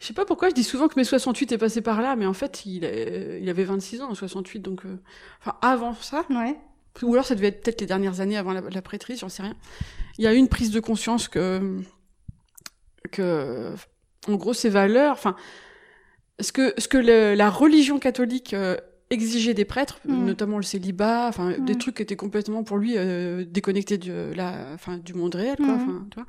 je 0.00 0.06
sais 0.06 0.12
pas 0.14 0.26
pourquoi 0.26 0.50
je 0.50 0.54
dis 0.54 0.64
souvent 0.64 0.88
que 0.88 0.94
mai 0.98 1.04
68 1.04 1.52
est 1.52 1.58
passé 1.58 1.80
par 1.80 2.02
là, 2.02 2.14
mais 2.14 2.26
en 2.26 2.34
fait, 2.34 2.66
il, 2.66 2.84
est- 2.84 3.38
il 3.40 3.48
avait 3.48 3.64
26 3.64 4.02
ans 4.02 4.10
en 4.10 4.14
68, 4.14 4.60
donc, 4.60 4.84
euh, 4.84 4.98
enfin, 5.40 5.56
avant 5.62 5.94
ça. 5.94 6.26
Ouais. 6.28 6.56
Ou 7.02 7.12
alors 7.14 7.24
ça 7.24 7.34
devait 7.36 7.48
être 7.48 7.62
peut-être 7.62 7.80
les 7.80 7.86
dernières 7.86 8.20
années 8.20 8.36
avant 8.36 8.52
la, 8.52 8.60
la 8.60 8.82
prêtrise, 8.82 9.20
j'en 9.20 9.28
sais 9.30 9.42
rien. 9.42 9.54
Il 10.18 10.24
y 10.24 10.26
a 10.26 10.34
eu 10.34 10.36
une 10.36 10.48
prise 10.48 10.72
de 10.72 10.80
conscience 10.80 11.28
que, 11.28 11.78
que 13.08 13.72
en 14.28 14.34
gros, 14.34 14.52
ces 14.54 14.68
valeurs, 14.68 15.12
enfin, 15.12 15.36
ce 16.40 16.52
que, 16.52 16.74
ce 16.78 16.86
que 16.88 16.98
le- 16.98 17.34
la 17.34 17.50
religion 17.50 17.98
catholique 17.98 18.54
euh, 18.54 18.76
exigeait 19.10 19.54
des 19.54 19.64
prêtres, 19.64 20.00
Mm. 20.04 20.24
notamment 20.26 20.56
le 20.58 20.62
célibat, 20.62 21.26
enfin, 21.28 21.52
des 21.58 21.74
Mm. 21.74 21.78
trucs 21.78 21.96
qui 21.96 22.02
étaient 22.02 22.16
complètement 22.16 22.62
pour 22.62 22.76
lui 22.78 22.94
euh, 22.96 23.44
déconnectés 23.48 23.96
de 23.98 24.32
la, 24.36 24.66
enfin, 24.74 24.98
du 24.98 25.14
monde 25.14 25.34
réel, 25.34 25.56
quoi. 25.56 25.66
Mm. 25.66 25.80
Enfin, 25.82 26.06
tu 26.10 26.14
vois. 26.16 26.26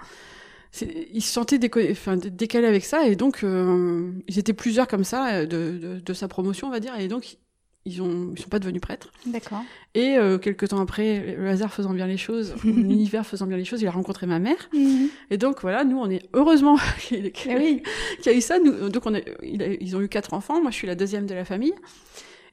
C'est- 0.71 1.07
Ils 1.11 1.21
se 1.21 1.33
sentaient 1.33 1.57
déco- 1.57 1.91
enfin, 1.91 2.15
dé- 2.15 2.29
décalés 2.29 2.67
avec 2.67 2.85
ça, 2.85 3.07
et 3.07 3.15
donc 3.15 3.43
euh, 3.43 4.11
ils 4.27 4.37
étaient 4.39 4.53
plusieurs 4.53 4.87
comme 4.87 5.03
ça 5.03 5.45
de, 5.45 5.77
de, 5.81 5.99
de 5.99 6.13
sa 6.13 6.27
promotion, 6.27 6.67
on 6.67 6.71
va 6.71 6.79
dire, 6.79 6.97
et 6.99 7.07
donc 7.07 7.37
ils 7.85 8.01
ont, 8.01 8.31
ils 8.35 8.39
sont 8.41 8.49
pas 8.49 8.59
devenus 8.59 8.81
prêtres. 8.81 9.09
D'accord. 9.25 9.61
Et 9.95 10.17
euh, 10.17 10.37
quelques 10.37 10.67
temps 10.69 10.79
après, 10.81 11.35
le 11.37 11.47
hasard 11.47 11.73
faisant 11.73 11.93
bien 11.93 12.07
les 12.07 12.17
choses, 12.17 12.53
l'univers 12.63 13.25
faisant 13.25 13.47
bien 13.47 13.57
les 13.57 13.65
choses, 13.65 13.81
il 13.81 13.87
a 13.87 13.91
rencontré 13.91 14.27
ma 14.27 14.39
mère. 14.39 14.69
Mhm. 14.73 15.07
Et 15.31 15.37
donc 15.37 15.61
voilà, 15.61 15.83
nous 15.83 15.97
on 15.97 16.09
est 16.09 16.21
heureusement 16.33 16.77
qu'il 16.99 17.25
Eh 17.27 17.31
qu'il 17.31 17.55
oui. 17.57 17.83
y 18.25 18.29
a 18.29 18.33
eu 18.33 18.41
ça. 18.41 18.59
Nous, 18.59 18.89
donc 18.89 19.05
on 19.05 19.15
a, 19.15 19.19
il 19.43 19.63
a- 19.63 19.73
ils 19.73 19.95
ont 19.95 20.01
eu 20.01 20.09
quatre 20.09 20.33
enfants. 20.33 20.61
Moi 20.61 20.71
je 20.71 20.75
suis 20.75 20.87
la 20.87 20.95
deuxième 20.95 21.25
de 21.25 21.33
la 21.33 21.45
famille. 21.45 21.73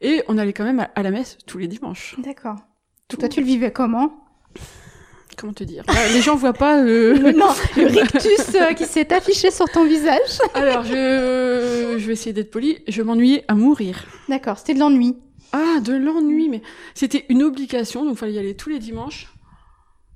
Et 0.01 0.23
on 0.29 0.37
allait 0.39 0.53
quand 0.53 0.65
même 0.65 0.81
à, 0.81 0.91
à 0.95 1.03
la 1.03 1.11
messe 1.11 1.39
tous 1.47 1.59
les 1.59 1.69
dimanches. 1.69 2.17
D'accord. 2.19 2.57
Tout- 3.09 3.17
Toi, 3.17 3.29
tu 3.29 3.41
le 3.41 3.47
vivais 3.47 3.73
comment? 3.73 4.26
Comment 5.37 5.53
te 5.53 5.65
dire 5.65 5.85
Bah, 5.87 5.95
Les 6.13 6.23
gens 6.23 6.35
voient 6.37 6.53
pas. 6.53 6.79
euh, 6.83 7.15
Le, 7.15 7.33
non, 7.37 7.49
le 7.77 7.87
rictus 7.87 8.55
euh, 8.55 8.73
qui 8.73 8.85
s'est 8.87 9.13
affiché 9.13 9.51
sur 9.51 9.67
ton 9.67 9.85
visage. 9.87 10.39
Alors 10.55 10.83
je, 10.85 11.97
je 11.99 12.07
vais 12.07 12.13
essayer 12.15 12.33
d'être 12.33 12.51
poli. 12.51 12.79
Je 12.89 13.03
m'ennuyais 13.03 13.45
à 13.49 13.55
mourir. 13.55 14.05
D'accord, 14.29 14.59
c'était 14.59 14.75
de 14.75 14.81
l'ennui. 14.81 15.17
Ah, 15.53 15.81
de 15.81 15.93
l'ennui, 15.95 16.49
mais 16.49 16.63
c'était 16.95 17.25
une 17.29 17.43
obligation, 17.43 18.05
donc 18.05 18.15
il 18.15 18.19
fallait 18.19 18.33
y 18.33 18.39
aller 18.39 18.55
tous 18.57 18.69
les 18.69 18.79
dimanches, 18.79 19.33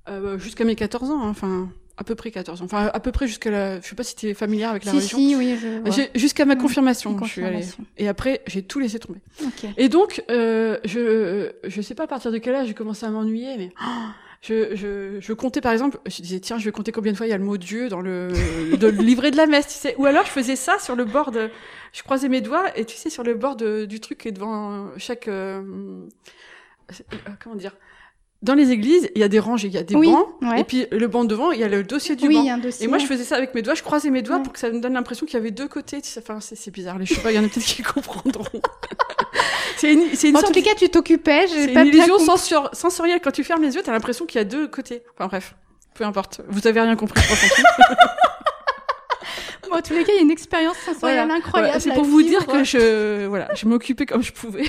euh, 0.09 0.39
jusqu'à 0.39 0.65
mes 0.65 0.75
14 0.75 1.11
ans, 1.11 1.23
hein, 1.23 1.29
enfin, 1.29 1.69
à 1.97 2.05
peu 2.05 2.15
près 2.15 2.31
14 2.31 2.61
ans. 2.63 2.65
Enfin, 2.65 2.91
à 2.93 3.01
peu 3.01 3.13
près 3.13 3.27
jusqu'à 3.27 3.51
la. 3.51 3.81
Je 3.81 3.87
sais 3.87 3.95
pas 3.95 4.03
si 4.03 4.17
tu 4.17 4.29
es 4.29 4.35
familière 4.35 4.71
avec 4.71 4.85
la 4.85 4.93
si, 4.93 4.97
religion. 4.99 5.19
si, 5.19 5.37
oui, 5.37 5.57
je 5.61 6.19
Jusqu'à 6.19 6.45
ma 6.47 6.55
Mm. 6.57 6.59
confirmation, 6.59 7.13
Une 7.13 7.25
je 7.25 7.31
suis 7.31 7.45
allée. 7.45 7.65
Et 7.99 8.09
après, 8.09 8.43
j'ai 8.47 8.63
tout 8.63 8.81
laissé 8.81 8.99
tomber. 8.99 9.21
Ok. 9.45 9.67
Et 9.77 9.89
donc, 9.89 10.23
euh, 10.31 10.79
je 10.85 11.51
je 11.65 11.81
sais 11.83 11.95
pas 11.95 12.05
à 12.05 12.09
partir 12.09 12.33
de 12.33 12.39
quel 12.39 12.55
âge 12.55 12.69
j'ai 12.69 12.75
commencé 12.75 13.05
à 13.07 13.11
m'ennuyer, 13.11 13.57
mais 13.57 13.71
oh, 13.81 14.09
je, 14.43 14.75
je 14.75 15.19
je 15.21 15.33
comptais 15.35 15.61
par 15.61 15.73
exemple, 15.73 15.99
je 16.07 16.23
disais 16.23 16.41
tiens, 16.41 16.59
je 16.59 16.65
vais 16.65 16.73
compter 16.73 16.93
combien 16.93 17.13
de 17.13 17.17
fois 17.17 17.27
il 17.27 17.31
y 17.31 17.33
a 17.33 17.39
le 17.39 17.45
mot 17.45 17.57
Dieu 17.59 17.89
dans 17.89 18.01
le, 18.01 18.29
de 18.77 18.87
le 18.87 19.03
livret 19.03 19.31
de 19.31 19.37
la 19.37 19.47
messe, 19.47 19.67
tu 19.67 19.75
sais. 19.75 19.95
Ou 19.99 20.07
alors 20.07 20.25
je 20.25 20.31
faisais 20.31 20.57
ça 20.57 20.79
sur 20.79 20.97
le 20.97 21.05
bord 21.05 21.31
de, 21.31 21.51
je 21.93 22.03
croisais 22.03 22.29
mes 22.29 22.41
doigts 22.41 22.65
et 22.77 22.85
tu 22.87 22.97
sais 22.97 23.11
sur 23.11 23.23
le 23.23 23.35
bord 23.35 23.57
de, 23.57 23.85
du 23.85 24.01
truc 24.01 24.19
qui 24.19 24.29
est 24.29 24.33
devant 24.33 24.89
chaque, 24.97 25.29
euh, 25.29 25.61
euh, 26.91 27.17
comment 27.43 27.57
dire, 27.57 27.77
dans 28.43 28.55
les 28.55 28.71
églises 28.71 29.11
il 29.15 29.21
y 29.21 29.25
a 29.25 29.29
des 29.29 29.39
rangées, 29.39 29.69
il 29.69 29.75
y 29.75 29.79
a 29.79 29.83
des 29.83 29.95
Oui, 29.95 30.07
bancs 30.11 30.27
ouais. 30.41 30.61
et 30.63 30.65
puis 30.65 30.87
le 30.91 31.07
banc 31.09 31.25
devant 31.27 31.53
il 31.53 31.61
y 31.61 31.65
a 31.65 31.69
le 31.69 31.83
dossier 31.83 32.17
du 32.17 32.27
oui, 32.27 32.35
banc. 32.37 32.41
il 32.43 32.47
y 32.47 32.51
a 32.51 32.55
un 32.55 32.59
dossier. 32.59 32.87
Et 32.87 32.89
moi, 32.89 32.97
je 32.97 33.05
faisais 33.05 33.25
ça 33.25 33.37
avec 33.37 33.55
mes 33.55 33.61
doigts, 33.61 33.75
je 33.75 33.83
croisais 33.83 34.09
mes 34.09 34.23
doigts 34.23 34.39
Ouais. 34.39 34.43
pour 34.43 34.55
que 34.55 34.59
ça 34.59 34.71
me 34.71 34.81
donne 34.81 34.95
l'impression 34.95 35.27
qu'il 35.27 35.35
y 35.35 35.37
avait 35.37 35.51
deux 35.51 35.69
côtés. 35.69 36.01
tu 36.01 36.09
sais, 36.09 36.21
Enfin, 36.21 36.41
c'est 36.41 36.71
bizarre. 36.71 36.97
Je 37.05 37.13
sais 37.13 37.21
pas, 37.21 37.31
il 37.31 37.35
y 37.35 37.39
en 37.39 37.45
a 37.45 37.49
peut-être 37.49 37.67
qui 37.67 37.83
comprendront. 37.83 38.61
C'est 39.77 39.93
une, 39.93 40.15
c'est 40.15 40.29
une 40.29 40.37
En 40.37 40.41
sorte 40.41 40.53
tous 40.53 40.59
les 40.59 40.63
cas, 40.65 40.75
tu 40.77 40.89
t'occupais. 40.89 41.47
c'est 41.49 41.69
pas 41.69 41.83
une 41.83 41.89
illusion 41.89 42.19
sensor- 42.19 42.75
sensorielle. 42.75 43.21
Quand 43.23 43.31
tu 43.33 43.45
fermes 43.45 43.63
les 43.63 43.75
yeux, 43.75 43.83
t'as 43.83 43.93
l'impression 43.93 44.27
qu'il 44.27 44.39
y 44.39 44.43
a 44.43 44.45
deux 44.45 44.69
côtés. 44.69 45.03
Enfin 45.15 45.27
bref, 45.29 45.55
peu 45.95 46.05
importe. 46.05 46.41
Vous 46.49 46.67
avez 46.67 46.81
rien 46.81 46.97
compris. 46.97 47.23
Bon, 49.71 49.77
en 49.77 49.83
tous 49.83 49.93
les 49.95 50.03
cas, 50.03 50.11
il 50.13 50.17
y 50.17 50.19
a 50.19 50.23
une 50.23 50.33
expérience 50.33 50.77
sensorielle 50.79 51.19
Voilà. 51.27 51.35
incroyable. 51.35 51.69
Voilà, 51.69 51.81
C'est 51.81 51.95
pour 51.95 52.03
vous 52.05 52.23
dire 52.23 52.45
que 52.45 52.65
je, 52.65 53.27
voilà, 53.27 53.55
je 53.55 53.67
m'occupais 53.67 54.05
comme 54.05 54.21
je 54.23 54.33
pouvais. 54.33 54.65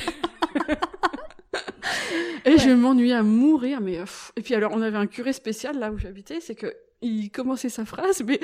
Et 2.46 2.58
je 2.60 2.70
m'ennuyais 2.70 3.16
à 3.16 3.24
mourir, 3.24 3.82
mais 3.82 4.00
et 4.36 4.42
puis 4.42 4.54
alors 4.56 4.72
on 4.74 4.82
avait 4.82 4.98
un 4.98 5.08
curé 5.08 5.34
spécial 5.34 5.78
là 5.80 5.92
où 5.92 5.98
j'habitais, 5.98 6.40
c'est 6.40 6.56
que 6.56 6.74
il 7.02 7.30
commençait 7.32 7.70
sa 7.70 7.86
phrase, 7.86 8.22
mais 8.26 8.40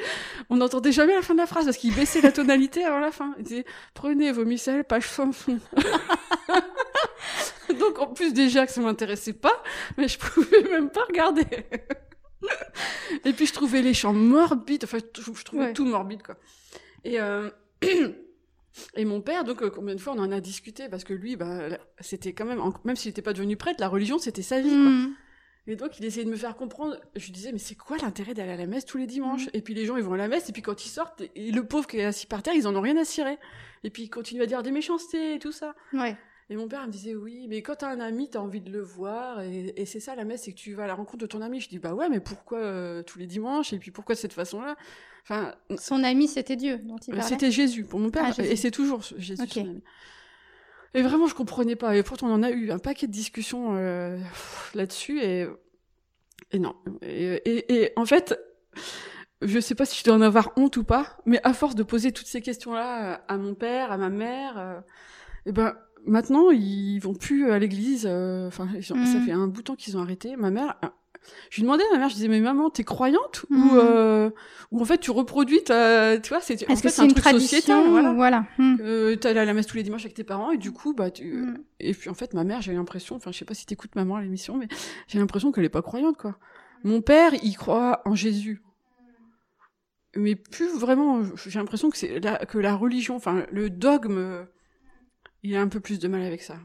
on 0.50 0.56
n'entendait 0.58 0.92
jamais 0.92 1.14
la 1.16 1.22
fin 1.22 1.34
de 1.34 1.40
la 1.40 1.46
phrase 1.48 1.66
parce 1.66 1.78
qu'il 1.78 1.94
baissait 1.94 2.22
la 2.22 2.32
tonalité 2.32 2.84
avant 2.84 3.00
la 3.00 3.12
fin. 3.12 3.34
Il 3.38 3.44
disait 3.44 3.66
prenez 3.94 4.32
vos 4.32 4.46
missels, 4.46 4.84
page 4.84 5.04
fond 5.06 5.32
fond. 5.32 5.60
Donc 7.80 8.00
en 8.00 8.08
plus 8.08 8.34
déjà 8.34 8.66
que 8.66 8.72
ça 8.72 8.82
m'intéressait 8.82 9.34
pas, 9.34 9.62
mais 9.98 10.08
je 10.08 10.18
pouvais 10.18 10.64
même 10.64 10.90
pas 10.90 11.04
regarder. 11.04 11.46
Et 13.26 13.34
puis 13.34 13.46
je 13.46 13.54
trouvais 13.54 13.82
les 13.82 13.94
chants 13.94 14.14
morbides, 14.14 14.84
enfin 14.86 15.00
je 15.16 15.44
trouvais 15.44 15.66
Ouais. 15.66 15.74
tout 15.74 15.86
morbide 15.86 16.24
quoi. 16.24 16.36
Et 17.04 17.20
euh, 17.20 17.50
et 18.96 19.06
mon 19.06 19.22
père, 19.22 19.44
donc 19.44 19.62
euh, 19.64 19.70
combien 19.70 19.96
de 19.96 20.00
fois 20.00 20.14
on 20.16 20.20
en 20.20 20.32
a 20.32 20.40
discuté? 20.40 20.88
Parce 20.90 21.04
que 21.04 21.14
lui, 21.14 21.36
bah, 21.36 21.70
c'était 22.00 22.34
quand 22.34 22.46
même, 22.46 22.62
en- 22.62 22.74
même 22.86 22.96
s'il 22.96 23.10
n'était 23.10 23.22
pas 23.22 23.34
devenu 23.34 23.58
prêtre, 23.58 23.80
la 23.82 23.88
religion 23.90 24.18
c'était 24.18 24.42
sa 24.42 24.62
vie. 24.62 24.70
Quoi. 24.70 24.78
Hmm. 24.78 25.14
Et 25.68 25.76
donc 25.76 26.00
il 26.00 26.06
essayait 26.06 26.26
de 26.26 26.30
me 26.32 26.36
faire 26.38 26.56
comprendre. 26.56 26.98
Je 27.16 27.26
lui 27.26 27.32
disais 27.32 27.52
mais 27.52 27.58
c'est 27.60 27.76
quoi 27.76 27.98
l'intérêt 27.98 28.34
d'aller 28.34 28.52
à 28.54 28.58
la 28.58 28.66
messe 28.68 28.86
tous 28.86 28.98
les 28.98 29.08
dimanches 29.08 29.48
Mm. 29.48 29.50
Et 29.54 29.62
puis 29.62 29.74
les 29.74 29.86
gens 29.86 29.98
ils 29.98 30.04
vont 30.04 30.14
à 30.14 30.18
la 30.18 30.28
messe 30.28 30.48
et 30.50 30.54
puis 30.54 30.62
quand 30.62 30.86
ils 30.86 30.90
sortent, 30.90 31.24
et 31.36 31.52
le 31.52 31.64
pauvre 31.66 31.88
qui 31.88 31.98
est 31.98 32.06
assis 32.06 32.26
par 32.28 32.42
terre, 32.44 32.54
ils 32.54 32.68
en 32.68 32.76
ont 32.76 32.82
rien 32.82 32.98
à 32.98 33.06
cirer. 33.06 33.38
Et 33.84 33.90
puis 33.90 34.04
ils 34.04 34.10
continuent 34.10 34.42
à 34.42 34.46
dire 34.46 34.64
des 34.64 34.72
méchancetés 34.72 35.36
et 35.36 35.40
tout 35.40 35.52
ça. 35.52 35.76
Ouais. 35.94 36.16
Et 36.50 36.56
mon 36.56 36.70
père 36.70 36.86
me 36.88 36.92
disait 36.92 37.14
oui, 37.14 37.46
mais 37.50 37.62
quand 37.62 37.76
t'as 37.76 37.90
un 37.90 38.00
ami, 38.00 38.30
t'as 38.30 38.40
envie 38.40 38.62
de 38.62 38.72
le 38.72 38.80
voir, 38.80 39.42
et, 39.42 39.74
et 39.76 39.86
c'est 39.86 40.00
ça 40.00 40.16
la 40.16 40.24
messe, 40.24 40.44
c'est 40.44 40.54
que 40.54 40.58
tu 40.58 40.74
vas 40.74 40.86
à 40.86 40.88
la 40.88 40.96
rencontre 40.96 41.18
de 41.18 41.26
ton 41.26 41.42
ami. 41.42 41.60
Je 41.60 41.68
dis 41.68 41.78
bah 41.78 41.94
ouais, 41.94 42.08
mais 42.08 42.22
pourquoi 42.22 42.60
euh, 42.60 43.04
tous 43.04 43.20
les 43.20 43.28
dimanches 43.28 43.74
et 43.74 43.80
puis 43.80 43.92
pourquoi 43.92 44.16
de 44.16 44.20
cette 44.20 44.32
façon-là? 44.34 44.78
Enfin, 45.24 45.54
Son 45.78 46.06
ami, 46.06 46.30
c'était 46.30 46.56
Dieu 46.56 46.78
dont 46.78 46.96
il 47.06 47.14
euh, 47.14 47.18
parlait. 47.18 47.30
C'était 47.36 47.52
Jésus 47.52 47.84
pour 47.84 48.00
mon 48.00 48.10
père, 48.12 48.34
Ah, 48.38 48.42
et 48.42 48.56
c'est 48.56 48.72
toujours 48.72 49.02
Jésus. 49.18 49.42
Ok. 49.44 49.50
son 49.52 49.60
ami. 49.60 49.84
Et 50.94 51.02
vraiment, 51.02 51.28
je 51.28 51.36
comprenais 51.36 51.76
pas. 51.76 51.96
Et 51.96 52.04
pourtant, 52.04 52.28
on 52.28 52.34
en 52.34 52.44
a 52.44 52.50
eu 52.52 52.72
un 52.72 52.80
paquet 52.80 53.08
de 53.08 53.12
discussions 53.12 53.76
euh, 53.76 54.18
là-dessus, 54.74 55.20
et, 55.22 55.48
et 56.52 56.60
non. 56.60 56.76
Et, 57.02 57.34
et, 57.46 57.84
et 57.84 57.92
en 57.98 58.06
fait, 58.06 58.40
je 59.42 59.60
sais 59.60 59.76
pas 59.76 59.86
si 59.86 60.00
je 60.00 60.04
dois 60.06 60.16
en 60.16 60.22
avoir 60.22 60.52
honte 60.56 60.78
ou 60.78 60.84
pas, 60.84 61.18
mais 61.26 61.40
à 61.44 61.54
force 61.54 61.76
de 61.76 61.84
poser 61.84 62.12
toutes 62.12 62.28
ces 62.28 62.42
questions-là 62.42 63.14
euh, 63.14 63.18
à 63.28 63.38
mon 63.38 63.54
père, 63.54 63.92
à 63.92 63.98
ma 63.98 64.10
mère, 64.10 64.58
euh, 64.58 64.80
et 65.46 65.52
ben 65.52 65.76
maintenant, 66.06 66.50
ils 66.52 67.00
vont 67.00 67.14
plus 67.14 67.52
à 67.52 67.60
l'église. 67.60 68.06
euh, 68.10 68.48
Enfin, 68.48 68.68
ont- 68.76 68.82
ça 68.82 68.96
Mhm. 69.20 69.22
fait 69.22 69.32
un 69.34 69.48
bout 69.48 69.62
de 69.62 69.66
temps 69.66 69.76
qu'ils 69.76 69.98
ont 69.98 70.02
arrêté. 70.02 70.36
Ma 70.36 70.52
mère. 70.52 70.80
Je 71.50 71.58
lui 71.58 71.64
demandais 71.64 71.84
à 71.90 71.94
ma 71.94 72.00
mère, 72.00 72.10
je 72.10 72.16
disais, 72.16 72.28
mais 72.28 72.40
maman, 72.40 72.70
t'es 72.70 72.84
croyante 72.84 73.46
Mhm. 73.50 73.64
ou, 73.72 73.76
euh, 73.78 74.30
ou 74.72 74.82
en 74.82 74.86
fait 74.86 74.98
tu 74.98 75.12
reproduis 75.12 75.64
ta, 75.64 76.18
tu 76.20 76.30
vois, 76.30 76.42
c'est 76.42 76.56
en 76.70 76.74
Est-ce 76.74 76.82
fait, 76.82 76.90
c'est 76.90 77.02
un 77.02 77.06
une 77.06 77.12
truc 77.12 77.24
tradition 77.24 77.58
sociétal, 77.58 77.90
voilà. 77.90 78.14
Voilà. 78.14 78.46
Hmm. 78.58 78.76
Euh, 78.82 79.16
T'allais 79.16 79.40
à 79.40 79.46
la 79.46 79.54
messe 79.54 79.68
tous 79.68 79.78
les 79.78 79.84
dimanches 79.84 80.04
avec 80.06 80.14
tes 80.14 80.24
parents 80.24 80.52
et 80.52 80.58
du 80.58 80.72
coup, 80.72 80.94
bah, 80.94 81.10
tu... 81.12 81.26
Hmm. 81.26 81.58
et 81.80 81.94
puis 81.94 82.10
en 82.10 82.14
fait, 82.14 82.34
ma 82.34 82.44
mère, 82.44 82.62
j'ai 82.62 82.74
l'impression, 82.74 83.16
enfin, 83.16 83.32
je 83.32 83.38
sais 83.38 83.46
pas 83.46 83.54
si 83.54 83.66
t'écoutes 83.66 83.96
maman 83.96 84.16
à 84.18 84.22
l'émission, 84.22 84.58
mais 84.58 84.68
j'ai 85.08 85.20
l'impression 85.20 85.52
qu'elle 85.52 85.66
est 85.66 85.70
pas 85.70 85.82
croyante, 85.82 86.18
quoi. 86.18 86.38
Mon 86.84 87.02
père, 87.02 87.34
il 87.44 87.56
croit 87.58 88.02
en 88.06 88.14
Jésus. 88.16 88.62
Mais 90.16 90.36
plus 90.36 90.70
vraiment, 90.78 91.22
j'ai 91.46 91.60
l'impression 91.60 91.90
que 91.90 91.98
c'est 91.98 92.20
la, 92.20 92.38
que 92.46 92.58
la 92.58 92.76
religion, 92.76 93.16
enfin, 93.16 93.46
le 93.52 93.70
dogme, 93.70 94.46
il 95.48 95.56
a 95.56 95.62
un 95.62 95.68
peu 95.68 95.80
plus 95.80 96.00
de 96.00 96.08
mal 96.08 96.22
avec 96.22 96.42
ça. 96.42 96.56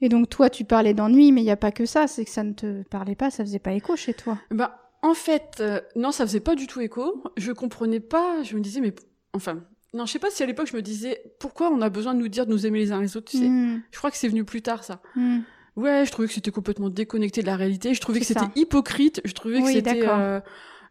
Et 0.00 0.08
donc, 0.08 0.28
toi, 0.30 0.48
tu 0.50 0.64
parlais 0.64 0.94
d'ennui, 0.94 1.30
mais 1.32 1.40
il 1.42 1.44
n'y 1.44 1.50
a 1.50 1.56
pas 1.56 1.72
que 1.72 1.84
ça. 1.86 2.06
C'est 2.06 2.24
que 2.24 2.30
ça 2.30 2.42
ne 2.42 2.52
te 2.52 2.82
parlait 2.84 3.14
pas, 3.14 3.30
ça 3.30 3.44
faisait 3.44 3.58
pas 3.58 3.72
écho 3.72 3.96
chez 3.96 4.14
toi. 4.14 4.38
Bah, 4.50 4.90
en 5.02 5.14
fait, 5.14 5.58
euh, 5.60 5.80
non, 5.96 6.10
ça 6.10 6.26
faisait 6.26 6.40
pas 6.40 6.54
du 6.54 6.66
tout 6.66 6.80
écho. 6.80 7.22
Je 7.36 7.52
comprenais 7.52 8.00
pas. 8.00 8.42
Je 8.42 8.56
me 8.56 8.60
disais, 8.60 8.80
mais 8.80 8.94
enfin, 9.34 9.62
non, 9.92 10.06
je 10.06 10.12
sais 10.12 10.18
pas 10.18 10.30
si 10.30 10.42
à 10.42 10.46
l'époque 10.46 10.68
je 10.70 10.76
me 10.76 10.82
disais 10.82 11.20
pourquoi 11.38 11.70
on 11.70 11.80
a 11.82 11.90
besoin 11.90 12.14
de 12.14 12.20
nous 12.20 12.28
dire 12.28 12.46
de 12.46 12.50
nous 12.52 12.66
aimer 12.66 12.78
les 12.78 12.92
uns 12.92 13.00
les 13.00 13.16
autres. 13.16 13.30
Tu 13.30 13.38
sais, 13.38 13.48
Hmm. 13.48 13.82
je 13.90 13.98
crois 13.98 14.10
que 14.10 14.16
c'est 14.16 14.28
venu 14.28 14.44
plus 14.44 14.62
tard 14.62 14.84
ça. 14.84 15.02
Hmm. 15.16 15.40
Ouais, 15.76 16.04
je 16.06 16.10
trouvais 16.12 16.28
que 16.28 16.34
c'était 16.34 16.50
complètement 16.50 16.88
déconnecté 16.90 17.40
de 17.42 17.46
la 17.46 17.56
réalité. 17.56 17.92
Je 17.94 18.00
trouvais 18.00 18.20
que 18.20 18.26
c'était 18.26 18.46
hypocrite. 18.56 19.20
Je 19.24 19.32
trouvais 19.32 19.60
que 19.62 19.68
c'était, 19.72 20.06
euh, 20.06 20.40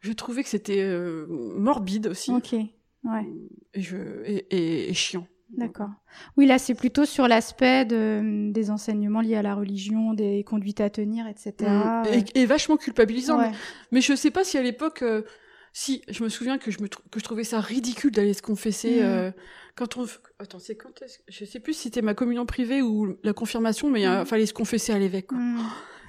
je 0.01 0.11
trouvais 0.13 0.43
que 0.43 0.49
c'était 0.49 0.81
euh, 0.81 1.25
morbide 1.29 2.07
aussi 2.07 2.31
Ok. 2.31 2.53
Ouais. 2.53 3.25
et, 3.73 3.81
je, 3.81 3.97
et, 4.25 4.45
et, 4.51 4.89
et 4.89 4.93
chiant. 4.93 5.25
D'accord. 5.57 5.89
Oui, 6.37 6.45
là, 6.45 6.59
c'est 6.59 6.75
plutôt 6.75 7.05
sur 7.05 7.27
l'aspect 7.27 7.85
de, 7.85 8.51
des 8.51 8.69
enseignements 8.71 9.21
liés 9.21 9.35
à 9.35 9.41
la 9.41 9.55
religion, 9.55 10.13
des 10.13 10.43
conduites 10.43 10.79
à 10.81 10.89
tenir, 10.89 11.27
etc. 11.27 11.53
Mm. 11.61 12.03
Et, 12.35 12.41
et 12.41 12.45
vachement 12.45 12.77
culpabilisant. 12.77 13.39
Ouais. 13.39 13.51
Mais 13.91 14.01
je 14.01 14.15
sais 14.15 14.31
pas 14.31 14.43
si 14.43 14.57
à 14.57 14.61
l'époque, 14.61 15.01
euh, 15.01 15.23
si 15.73 16.01
je 16.07 16.23
me 16.23 16.29
souviens 16.29 16.57
que 16.57 16.71
je 16.71 16.81
me 16.81 16.87
que 16.87 17.19
je 17.19 17.23
trouvais 17.23 17.43
ça 17.43 17.59
ridicule 17.59 18.11
d'aller 18.11 18.33
se 18.33 18.41
confesser 18.41 18.97
Mhm. 19.01 19.05
euh, 19.05 19.31
quand 19.75 19.97
on 19.97 20.05
attends 20.39 20.57
c'est 20.59 20.75
quand 20.75 20.99
est-ce 21.03 21.19
je 21.27 21.45
sais 21.45 21.59
plus 21.59 21.73
si 21.73 21.83
c'était 21.83 22.01
ma 22.01 22.15
communion 22.15 22.45
privée 22.47 22.81
ou 22.81 23.17
la 23.23 23.33
confirmation 23.33 23.89
mais 23.89 24.01
il 24.01 24.09
Mhm. 24.09 24.25
fallait 24.25 24.47
se 24.47 24.53
confesser 24.53 24.91
à 24.93 24.97
l'évêque 24.99 25.27
quoi. 25.27 25.37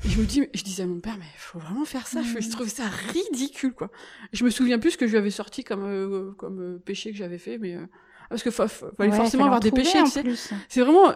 Et 0.04 0.09
je 0.09 0.18
me 0.18 0.25
dis 0.25 0.47
je 0.54 0.62
disais 0.64 0.85
à 0.85 0.87
mon 0.87 1.00
père 1.00 1.16
mais 1.18 1.26
faut 1.37 1.59
vraiment 1.59 1.85
faire 1.85 2.06
ça 2.06 2.23
je, 2.23 2.40
je 2.40 2.50
trouvais 2.50 2.70
ça 2.70 2.85
ridicule 3.12 3.75
quoi. 3.75 3.90
Je 4.32 4.44
me 4.44 4.50
souviens 4.50 4.78
plus 4.78 4.92
ce 4.92 4.97
que 4.99 5.06
je 5.06 5.12
lui 5.12 5.18
avais 5.18 5.30
sorti 5.30 5.62
comme 5.62 5.85
euh, 5.85 6.32
comme 6.38 6.61
euh, 6.61 6.78
péché 6.78 7.11
que 7.12 7.18
j'avais 7.18 7.38
fait 7.38 7.59
mais 7.59 7.75
euh, 7.75 7.85
parce 8.31 8.43
que 8.43 8.51
fa- 8.51 8.67
fa- 8.69 8.87
fallait 8.97 9.11
Ouais, 9.11 9.17
forcément 9.17 9.45
avoir 9.45 9.61
des 9.61 9.71
péchés. 9.73 9.99
C'est 10.69 10.81
vraiment 10.81 11.13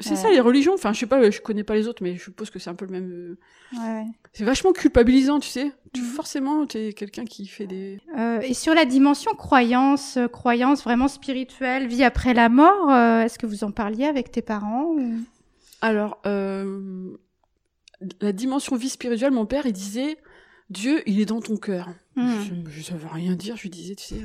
c'est 0.00 0.10
Ouais. 0.10 0.16
ça 0.16 0.28
les 0.30 0.40
religions 0.40 0.74
enfin 0.74 0.92
je 0.92 0.98
sais 1.00 1.06
pas 1.06 1.30
je 1.30 1.40
connais 1.40 1.64
pas 1.64 1.74
les 1.74 1.88
autres 1.88 2.02
mais 2.02 2.16
je 2.16 2.24
suppose 2.24 2.50
que 2.50 2.58
c'est 2.58 2.68
un 2.68 2.74
peu 2.74 2.84
le 2.84 2.90
même 2.92 3.10
euh, 3.10 3.78
Ouais. 3.78 4.04
c'est 4.34 4.44
vachement 4.44 4.72
culpabilisant 4.72 5.40
tu 5.40 5.48
sais. 5.48 5.72
Tu 5.94 6.02
Mhm. 6.02 6.06
forcément 6.08 6.66
t'es 6.66 6.92
quelqu'un 6.92 7.24
qui 7.24 7.46
fait 7.46 7.66
des 7.66 7.98
Euh, 8.18 8.40
et 8.40 8.52
sur 8.52 8.74
la 8.74 8.84
dimension 8.84 9.32
croyance, 9.34 10.18
euh, 10.18 10.28
croyance 10.28 10.82
vraiment 10.84 11.08
spirituelle, 11.08 11.86
vie 11.86 12.04
après 12.04 12.34
la 12.34 12.48
mort, 12.50 12.90
euh, 12.90 13.22
est-ce 13.22 13.38
que 13.38 13.46
vous 13.46 13.64
en 13.64 13.70
parliez 13.70 14.04
avec 14.04 14.30
tes 14.30 14.42
parents 14.42 14.84
ou... 14.84 15.20
Alors, 15.80 16.18
la 18.20 18.32
dimension 18.32 18.76
vie 18.76 18.88
spirituelle, 18.88 19.30
mon 19.32 19.46
père, 19.46 19.66
il 19.66 19.72
disait 19.72 20.16
Dieu, 20.68 21.02
il 21.06 21.20
est 21.20 21.26
dans 21.26 21.40
ton 21.40 21.56
cœur. 21.56 21.88
Hmm. 22.16 22.28
Je, 22.68 22.82
ça 22.82 22.94
veut 22.96 23.06
rien 23.10 23.34
dire, 23.36 23.56
je 23.56 23.62
lui 23.62 23.70
disais, 23.70 23.94
tu 23.94 24.04
sais. 24.04 24.20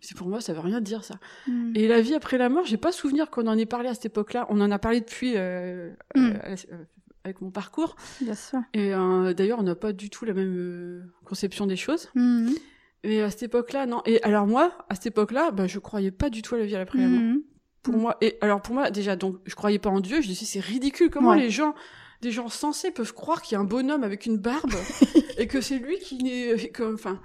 C'est 0.00 0.16
pour 0.16 0.28
moi, 0.28 0.40
ça 0.40 0.52
veut 0.52 0.60
rien 0.60 0.80
dire 0.80 1.04
ça. 1.04 1.14
Hmm. 1.46 1.72
Et 1.74 1.86
la 1.88 2.00
vie 2.00 2.14
après 2.14 2.38
la 2.38 2.48
mort, 2.48 2.64
j'ai 2.64 2.76
pas 2.78 2.92
souvenir 2.92 3.30
qu'on 3.30 3.46
en 3.46 3.56
ait 3.58 3.66
parlé 3.66 3.88
à 3.88 3.94
cette 3.94 4.06
époque-là. 4.06 4.46
On 4.48 4.60
en 4.60 4.70
a 4.70 4.78
parlé 4.78 5.00
depuis 5.00 5.34
euh, 5.36 5.90
Mm. 6.14 6.20
euh, 6.44 6.56
euh, 6.72 6.76
avec 7.24 7.40
mon 7.42 7.50
parcours. 7.50 7.96
Bien 8.22 8.34
sûr. 8.34 8.60
Et 8.72 8.94
euh, 8.94 9.34
d'ailleurs, 9.34 9.58
on 9.58 9.62
n'a 9.62 9.74
pas 9.74 9.92
du 9.92 10.08
tout 10.08 10.24
la 10.24 10.32
même 10.32 11.10
conception 11.24 11.66
des 11.66 11.76
choses. 11.76 12.08
Hmm. 12.14 12.48
Et 13.04 13.22
à 13.22 13.30
cette 13.30 13.42
époque-là, 13.44 13.86
non. 13.86 14.02
Et 14.06 14.22
alors 14.22 14.46
moi, 14.46 14.72
à 14.88 14.94
cette 14.94 15.06
époque-là, 15.06 15.50
bah, 15.50 15.66
je 15.66 15.78
croyais 15.78 16.10
pas 16.10 16.30
du 16.30 16.42
tout 16.42 16.54
à 16.54 16.58
la 16.58 16.64
vie 16.66 16.76
après 16.76 16.98
la 16.98 17.08
mort. 17.08 17.20
Hmm. 17.20 17.38
pour 17.82 17.96
moi 17.96 18.16
et 18.20 18.36
alors 18.42 18.60
pour 18.60 18.74
moi 18.74 18.90
déjà 18.90 19.16
donc 19.16 19.36
je 19.46 19.54
croyais 19.54 19.78
pas 19.78 19.88
en 19.88 20.00
Dieu 20.00 20.20
je 20.20 20.26
disais 20.28 20.44
c'est 20.44 20.60
ridicule 20.60 21.08
comment 21.08 21.30
Ouais. 21.30 21.38
les 21.40 21.48
gens 21.48 21.74
des 22.20 22.30
gens 22.30 22.50
sensés 22.50 22.90
peuvent 22.90 23.14
croire 23.14 23.40
qu'il 23.40 23.54
y 23.54 23.56
a 23.56 23.60
un 23.60 23.64
bonhomme 23.64 24.04
avec 24.04 24.26
une 24.26 24.36
barbe 24.36 24.74
et 25.38 25.46
que 25.46 25.62
c'est 25.62 25.78
lui 25.78 25.98
qui 25.98 26.16
n'est 26.22 26.70
enfin 26.82 27.18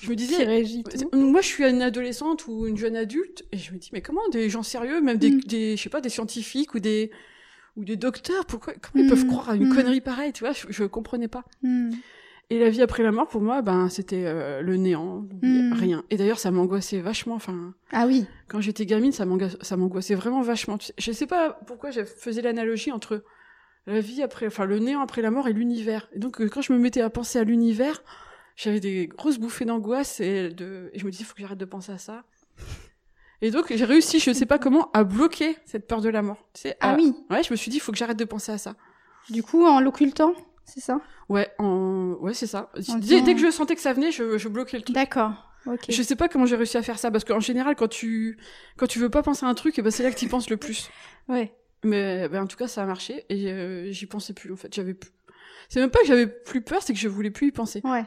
je 0.00 0.10
me 0.10 0.14
disais 0.14 0.44
régit 0.44 0.84
moi 1.12 1.40
je 1.40 1.46
suis 1.46 1.64
une 1.64 1.82
adolescente 1.82 2.46
ou 2.46 2.66
une 2.66 2.76
jeune 2.76 2.96
adulte 2.96 3.44
et 3.52 3.56
je 3.56 3.72
me 3.72 3.78
dis 3.78 3.90
mais 3.92 4.02
comment 4.02 4.26
des 4.30 4.48
gens 4.50 4.62
sérieux 4.62 5.00
même 5.00 5.18
des, 5.18 5.30
Mm. 5.30 5.40
des 5.40 5.76
je 5.76 5.82
sais 5.82 5.88
pas 5.90 6.00
des 6.00 6.08
scientifiques 6.10 6.74
ou 6.74 6.80
des 6.80 7.10
ou 7.76 7.84
des 7.84 7.96
docteurs 7.96 8.44
pourquoi 8.46 8.74
comment 8.74 9.04
ils 9.04 9.08
peuvent 9.10 9.24
Mm. 9.24 9.28
croire 9.28 9.50
à 9.50 9.54
une 9.56 9.68
Mm. 9.68 9.74
connerie 9.74 10.00
pareille 10.00 10.32
tu 10.32 10.44
vois? 10.44 10.52
Je, 10.52 10.66
je 10.70 10.84
comprenais 10.84 11.28
pas 11.28 11.44
et 12.48 12.60
la 12.60 12.70
vie 12.70 12.80
après 12.80 13.02
la 13.02 13.10
mort 13.10 13.26
pour 13.26 13.40
moi 13.40 13.60
ben 13.62 13.88
c'était 13.88 14.22
euh, 14.24 14.60
le 14.62 14.76
néant 14.76 15.26
rien 15.72 16.04
et 16.10 16.16
d'ailleurs 16.16 16.38
ça 16.38 16.50
m'angoissait 16.52 17.00
vachement 17.00 17.34
enfin 17.34 17.74
Ah 17.90 18.06
oui. 18.06 18.24
quand 18.48 18.60
j'étais 18.60 18.86
gamine, 18.86 19.10
ça 19.12 19.24
m'angoissait, 19.26 20.14
vraiment 20.14 20.42
vachement. 20.42 20.78
Je 20.96 21.10
sais 21.12 21.26
pas 21.26 21.58
pourquoi 21.66 21.90
je 21.90 22.04
faisais 22.04 22.42
l'analogie 22.42 22.92
entre 22.92 23.24
la 23.88 24.00
vie 24.00 24.22
après, 24.22 24.46
enfin 24.46 24.64
le 24.64 24.78
néant 24.78 25.00
après 25.00 25.22
la 25.22 25.30
mort 25.32 25.48
et 25.48 25.52
l'univers. 25.52 26.08
Et 26.14 26.18
donc 26.20 26.40
euh, 26.40 26.48
quand 26.48 26.60
je 26.62 26.72
me 26.72 26.78
mettais 26.78 27.00
à 27.00 27.10
penser 27.10 27.38
à 27.40 27.44
l'univers, 27.44 28.02
j'avais 28.56 28.80
des 28.80 29.06
grosses 29.06 29.38
bouffées 29.38 29.64
d'angoisse 29.64 30.20
et 30.20 30.48
de, 30.48 30.90
et 30.92 30.98
je 30.98 31.04
me 31.04 31.10
disais, 31.10 31.22
il 31.22 31.26
faut 31.26 31.34
que 31.34 31.40
j'arrête 31.42 31.58
de 31.58 31.64
penser 31.64 31.92
à 31.92 31.98
ça. 31.98 32.24
Et 33.42 33.50
donc, 33.50 33.66
j'ai 33.70 33.84
réussi, 33.84 34.18
je 34.18 34.32
sais 34.32 34.46
pas 34.46 34.58
comment, 34.58 34.90
à 34.92 35.04
bloquer 35.04 35.56
cette 35.66 35.86
peur 35.86 36.00
de 36.00 36.08
la 36.08 36.22
mort. 36.22 36.38
Tu 36.54 36.62
sais, 36.62 36.76
Ah 36.80 36.92
à- 36.92 36.96
oui. 36.96 37.14
Ouais, 37.30 37.42
je 37.42 37.52
me 37.52 37.56
suis 37.56 37.70
dit, 37.70 37.76
il 37.76 37.80
faut 37.80 37.92
que 37.92 37.98
j'arrête 37.98 38.18
de 38.18 38.24
penser 38.24 38.50
à 38.52 38.58
ça. 38.58 38.74
Du 39.28 39.42
coup, 39.42 39.66
en 39.66 39.80
l'occultant, 39.80 40.32
c'est 40.64 40.80
ça? 40.80 41.00
Ouais, 41.28 41.50
en... 41.58 42.16
ouais, 42.20 42.32
c'est 42.32 42.46
ça. 42.46 42.70
En 42.88 42.98
Dès, 42.98 43.34
que 43.34 43.38
je 43.40 43.50
sentais 43.50 43.74
que 43.74 43.80
ça 43.82 43.92
venait, 43.92 44.10
je, 44.10 44.38
je 44.38 44.48
bloquais 44.48 44.78
le 44.78 44.82
truc. 44.84 44.94
D'accord. 44.94 45.52
Ok. 45.66 45.86
Je 45.90 46.02
sais 46.02 46.16
pas 46.16 46.28
comment 46.28 46.46
j'ai 46.46 46.56
réussi 46.56 46.78
à 46.78 46.82
faire 46.82 46.98
ça, 46.98 47.10
parce 47.10 47.24
qu'en 47.24 47.40
général, 47.40 47.76
quand 47.76 47.88
tu, 47.88 48.38
quand 48.78 48.86
tu 48.86 48.98
veux 48.98 49.10
pas 49.10 49.22
penser 49.22 49.44
à 49.44 49.48
un 49.48 49.54
truc, 49.54 49.74
eh 49.78 49.82
ben, 49.82 49.90
c'est 49.90 50.02
là 50.02 50.10
que 50.10 50.16
tu 50.18 50.28
penses 50.28 50.48
le 50.48 50.56
plus. 50.56 50.88
Ouais. 51.28 51.52
Mais 51.84 52.28
ben, 52.28 52.44
en 52.44 52.46
tout 52.46 52.56
cas, 52.56 52.68
ça 52.68 52.82
a 52.84 52.86
marché, 52.86 53.26
et 53.28 53.52
euh, 53.52 53.90
j'y 53.92 54.06
pensais 54.06 54.32
plus, 54.32 54.50
en 54.52 54.56
fait. 54.56 54.72
J'avais 54.74 54.94
plus... 54.94 55.10
C'est 55.68 55.80
même 55.80 55.90
pas 55.90 55.98
que 56.00 56.06
j'avais 56.06 56.26
plus 56.28 56.62
peur, 56.62 56.80
c'est 56.82 56.94
que 56.94 56.98
je 56.98 57.08
voulais 57.08 57.30
plus 57.30 57.48
y 57.48 57.52
penser. 57.52 57.80
Ouais. 57.84 58.04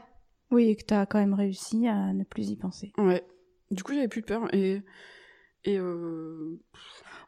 Oui, 0.52 0.70
et 0.70 0.76
que 0.76 0.84
t'as 0.84 1.06
quand 1.06 1.20
même 1.20 1.34
réussi 1.34 1.88
à 1.88 2.14
ne 2.14 2.24
plus 2.24 2.50
y 2.50 2.56
penser. 2.56 2.92
Ouais. 2.98 3.24
Du 3.72 3.84
coup, 3.84 3.94
j'avais 3.94 4.08
plus 4.08 4.22
peur, 4.24 4.54
et... 4.54 4.82
Et 5.66 5.78
euh... 5.78 6.58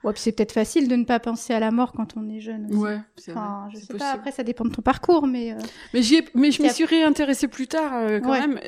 Ouais, 0.05 0.13
puis 0.13 0.21
c'est 0.21 0.31
peut-être 0.31 0.53
facile 0.53 0.87
de 0.87 0.95
ne 0.95 1.03
pas 1.03 1.19
penser 1.19 1.53
à 1.53 1.59
la 1.59 1.69
mort 1.69 1.91
quand 1.91 2.15
on 2.15 2.29
est 2.29 2.39
jeune 2.39 2.65
aussi. 2.67 2.75
Ouais, 2.77 2.97
c'est 3.17 3.31
Enfin, 3.33 3.65
vrai. 3.65 3.71
je 3.73 3.75
sais 3.75 3.87
possible. 3.87 3.99
pas, 3.99 4.11
après 4.11 4.31
ça 4.31 4.43
dépend 4.43 4.63
de 4.63 4.69
ton 4.73 4.81
parcours, 4.81 5.27
mais... 5.27 5.51
euh, 5.51 5.57
Mais, 5.93 5.99
ai... 6.13 6.25
mais 6.33 6.49
je 6.51 6.61
m'y 6.61 6.69
as- 6.69 6.73
suis 6.73 6.85
réintéressée 6.85 7.49
plus 7.49 7.67
tard, 7.67 7.93
euh, 7.93 8.19
quand 8.21 8.31
Ouais. 8.31 8.47
même, 8.47 8.59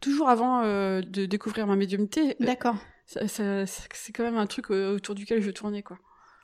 toujours 0.00 0.28
avant 0.28 0.62
de 0.64 1.24
découvrir 1.26 1.66
ma 1.68 1.76
médiumnité. 1.76 2.34
D'accord. 2.40 2.76
c'est 3.06 4.12
quand 4.12 4.24
même 4.24 4.36
un 4.36 4.46
truc 4.46 4.70
autour 4.70 5.14
duquel 5.14 5.40
je 5.40 5.52
tournais, 5.52 5.82
quoi. 5.84 5.98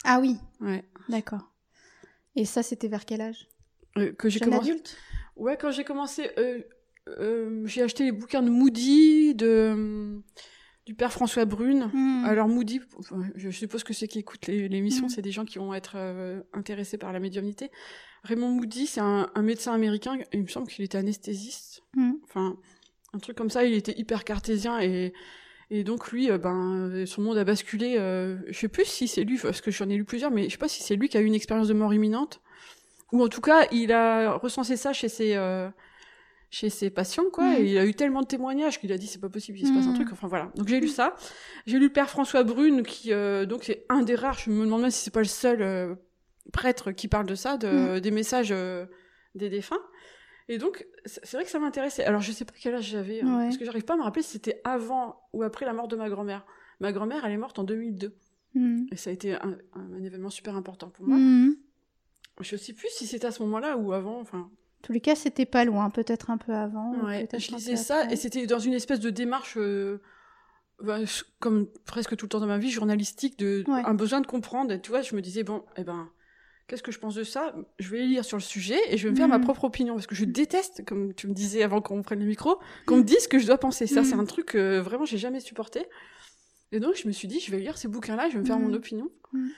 Ah 0.05 0.21
oui, 0.21 0.37
Ouais. 0.61 0.85
d'accord. 1.09 1.51
Et 2.37 2.45
ça, 2.45 2.63
c'était 2.63 2.89
vers 2.89 3.05
quel 3.07 3.21
âge? 3.23 3.49
Que 4.19 4.29
j'ai 4.29 4.39
commencé... 4.41 4.71
adulte? 4.71 4.97
Ouais, 5.35 5.57
quand 5.61 5.73
j'ai 5.73 5.85
commencé, 5.85 6.31
euh, 6.39 6.63
euh, 7.19 7.63
j'ai 7.67 7.83
acheté 7.83 8.05
les 8.05 8.13
bouquins 8.13 8.43
de 8.43 8.51
Moody, 8.51 9.35
de, 9.35 10.21
du 10.87 10.95
père 10.95 11.13
François 11.13 11.45
Brune. 11.45 11.91
Hmm. 11.93 12.25
Alors 12.25 12.49
Moody, 12.49 12.81
je 13.35 13.51
suppose 13.51 13.85
que 13.85 13.93
ceux 13.93 14.07
qui 14.07 14.19
écoutent 14.21 14.47
les- 14.47 14.69
l'émission, 14.69 15.05
Mhm. 15.05 15.09
c'est 15.11 15.23
des 15.23 15.33
gens 15.33 15.45
qui 15.45 15.59
vont 15.59 15.75
être 15.75 15.93
euh, 15.97 16.41
intéressés 16.53 16.99
par 16.99 17.13
la 17.13 17.21
médiumnité. 17.21 17.71
Raymond 18.25 18.51
Moody, 18.51 18.87
c'est 18.87 19.01
un, 19.01 19.31
un 19.35 19.43
médecin 19.43 19.73
américain, 19.73 20.19
il 20.33 20.43
me 20.43 20.49
semble 20.49 20.67
qu'il 20.69 20.85
était 20.85 20.99
anesthésiste. 20.99 21.83
Mhm. 21.95 22.19
Enfin, 22.25 22.57
un 23.13 23.19
truc 23.19 23.37
comme 23.37 23.51
ça, 23.51 23.65
il 23.65 23.75
était 23.75 23.99
hyper 23.99 24.25
cartésien 24.25 24.81
et, 24.81 25.13
et 25.71 25.85
donc 25.85 26.11
lui, 26.11 26.31
euh, 26.31 26.39
ben, 26.39 27.05
son 27.07 27.23
monde 27.23 27.39
a 27.39 27.45
basculé. 27.45 27.97
Euh, 27.99 28.37
je 28.49 28.59
sais 28.59 28.69
plus 28.69 28.85
si 28.85 29.07
c'est 29.09 29.23
lui, 29.25 29.39
parce 29.39 29.61
que 29.61 29.71
j'en 29.71 29.89
ai 29.89 29.97
lu 29.97 30.05
plusieurs, 30.05 30.31
mais 30.33 30.45
je 30.47 30.51
sais 30.51 30.59
pas 30.59 30.69
si 30.69 30.83
c'est 30.83 30.97
lui 30.97 31.09
qui 31.09 31.17
a 31.17 31.21
eu 31.21 31.25
une 31.27 31.35
expérience 31.35 31.69
de 31.69 31.75
mort 31.75 31.95
imminente. 31.95 32.41
Ou 33.13 33.23
en 33.23 33.29
tout 33.29 33.41
cas, 33.41 33.67
il 33.71 33.93
a 33.93 34.33
recensé 34.33 34.77
ça 34.77 34.93
chez 34.93 35.09
ses, 35.09 35.35
euh, 35.37 35.69
chez 36.51 36.71
ses 36.71 36.91
patients, 36.91 37.25
quoi. 37.33 37.45
Mhm. 37.45 37.55
Et 37.57 37.71
il 37.73 37.79
a 37.79 37.85
eu 37.87 37.95
tellement 37.95 38.23
de 38.23 38.27
témoignages 38.27 38.81
qu'il 38.81 38.93
a 38.93 38.99
dit 38.99 39.07
c'est 39.07 39.21
pas 39.21 39.29
possible, 39.29 39.59
il 39.59 39.67
se 39.67 39.73
passe 39.73 39.87
un 39.87 39.91
Mhm. 39.91 39.95
truc. 39.97 40.09
Enfin 40.13 40.29
voilà. 40.29 40.51
Donc 40.55 40.69
j'ai 40.69 40.81
lu 40.81 40.89
ça. 40.89 41.15
J'ai 41.67 41.79
lu 41.79 41.87
le 41.87 41.93
père 41.93 42.09
François 42.09 42.43
Brune, 42.45 42.83
qui 42.83 43.13
euh, 43.13 43.47
donc 43.47 43.65
c'est 43.65 43.85
un 43.89 44.03
des 44.03 44.15
rares. 44.15 44.39
Je 44.39 44.51
me 44.51 44.65
demande 44.65 44.83
même 44.83 44.91
si 44.91 45.03
c'est 45.05 45.11
pas 45.13 45.21
le 45.21 45.25
seul 45.27 45.61
euh, 45.63 45.95
prêtre 46.53 46.93
qui 46.93 47.09
parle 47.09 47.27
de 47.27 47.35
ça, 47.35 47.57
de, 47.57 47.99
des 47.99 48.11
messages 48.11 48.53
euh, 48.53 48.87
des 49.35 49.49
défunts. 49.49 49.81
Et 50.49 50.59
donc 50.59 50.87
c'est 51.05 51.33
vrai 51.33 51.45
que 51.45 51.51
ça 51.51 51.59
m'intéressait. 51.59 52.05
Alors 52.05 52.21
je 52.21 52.31
sais 52.31 52.45
pas 52.45 52.55
quel 52.61 52.75
âge 52.77 52.85
j'avais, 52.91 53.21
hein, 53.23 53.39
Ouais. 53.39 53.45
parce 53.47 53.57
que 53.59 53.65
j'arrive 53.65 53.85
pas 53.85 53.95
à 53.95 53.97
me 53.97 54.03
rappeler 54.03 54.23
si 54.23 54.31
c'était 54.33 54.61
avant 54.65 55.21
ou 55.33 55.43
après 55.43 55.67
la 55.67 55.73
mort 55.73 55.89
de 55.89 55.97
ma 55.97 56.09
grand-mère. 56.09 56.47
Ma 56.79 56.93
grand-mère, 56.93 57.25
elle 57.25 57.33
est 57.33 57.37
morte 57.37 57.59
en 57.59 57.65
2002. 57.65 58.15
Hmm. 58.55 58.85
Et 58.93 58.97
ça 58.97 59.11
a 59.11 59.13
été 59.13 59.35
un, 59.35 59.59
un 59.75 60.03
événement 60.05 60.31
super 60.31 60.55
important 60.55 60.89
pour 60.91 61.07
moi. 61.07 61.19
Je 62.41 62.57
sais 62.57 62.73
plus 62.75 62.89
si 62.91 63.07
c'était 63.07 63.27
à 63.27 63.31
ce 63.33 63.43
moment-là 63.43 63.77
ou 63.77 63.93
avant. 63.93 64.21
Enfin, 64.21 64.39
En 64.39 64.51
tous 64.87 64.93
les 64.93 65.01
cas, 65.01 65.15
c'était 65.17 65.47
pas 65.47 65.65
loin, 65.65 65.91
peut-être 65.91 66.31
un 66.31 66.39
peu 66.39 66.53
avant. 66.53 66.95
ou 66.95 67.07
Ouais, 67.07 67.29
je 67.33 67.51
lisais 67.55 67.77
ça 67.77 68.01
après. 68.03 68.13
et 68.13 68.17
c'était 68.17 68.47
dans 68.47 68.59
une 68.61 68.73
espèce 68.73 69.01
de 69.01 69.11
démarche, 69.11 69.57
euh, 69.57 70.01
bah, 70.83 70.99
comme 71.41 71.67
presque 71.85 72.17
tout 72.17 72.27
le 72.27 72.29
temps 72.29 72.39
dans 72.41 72.47
ma 72.47 72.59
vie, 72.59 72.71
journalistique, 72.71 73.39
de 73.39 73.65
Ouais. 73.67 73.83
un 73.85 73.95
besoin 73.95 74.21
de 74.21 74.27
comprendre. 74.27 74.73
Et 74.73 74.81
tu 74.81 74.91
vois, 74.91 75.03
je 75.03 75.15
me 75.17 75.21
disais 75.23 75.43
bon, 75.43 75.65
eh 75.77 75.83
ben, 75.83 76.09
qu'est-ce 76.69 76.83
que 76.85 76.93
je 76.93 76.99
pense 77.01 77.15
de 77.17 77.25
ça? 77.25 77.55
Je 77.81 77.89
vais 77.91 78.07
lire 78.07 78.25
sur 78.25 78.37
le 78.37 78.43
sujet 78.43 78.79
et 78.91 78.97
je 78.97 79.05
vais 79.09 79.11
me 79.11 79.17
faire 79.17 79.27
ma 79.29 79.39
Mhm. 79.39 79.45
propre 79.45 79.65
opinion 79.65 79.95
parce 79.95 80.07
que 80.07 80.15
je 80.15 80.25
déteste, 80.25 80.85
comme 80.85 81.15
tu 81.15 81.27
me 81.27 81.35
disais 81.35 81.63
avant 81.65 81.81
qu'on 81.81 82.03
prenne 82.03 82.21
le 82.21 82.27
micro, 82.27 82.59
qu'on 82.87 82.99
me 82.99 83.03
dise 83.03 83.19
ce 83.25 83.29
que 83.29 83.39
je 83.41 83.47
dois 83.47 83.59
penser. 83.59 83.87
Ça, 83.89 84.01
Mhm. 84.03 84.07
c'est 84.07 84.15
un 84.17 84.25
truc 84.25 84.47
que 84.47 84.79
vraiment 84.79 85.05
j'ai 85.05 85.19
jamais 85.19 85.41
supporté. 85.41 85.85
Et 86.73 86.79
donc 86.81 86.95
je 86.97 87.07
me 87.09 87.13
suis 87.13 87.27
dit, 87.29 87.41
je 87.41 87.51
vais 87.51 87.59
lire 87.59 87.77
ces 87.79 87.89
bouquins-là, 87.89 88.29
je 88.29 88.35
vais 88.35 88.41
me 88.41 88.45
faire 88.45 88.59
Mhm. 88.59 88.69
mon 88.69 88.73
opinion. 88.75 89.09
Mhm. 89.33 89.51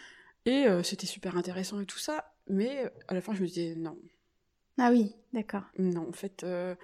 Et 0.47 0.67
euh, 0.67 0.83
c'était 0.83 1.07
super 1.07 1.37
intéressant 1.37 1.81
et 1.81 1.85
tout 1.87 1.99
ça, 1.99 2.33
mais 2.49 2.85
euh, 2.85 2.89
à 3.09 3.15
la 3.15 3.21
fin 3.21 3.35
je 3.35 3.43
me 3.43 3.47
disais 3.47 3.75
non, 3.77 3.99
Ah 4.79 4.91
oui, 4.91 5.13
d'accord. 5.33 5.63
non, 5.79 6.07
en 6.09 6.13
fait, 6.13 6.45
euh, 6.45 6.75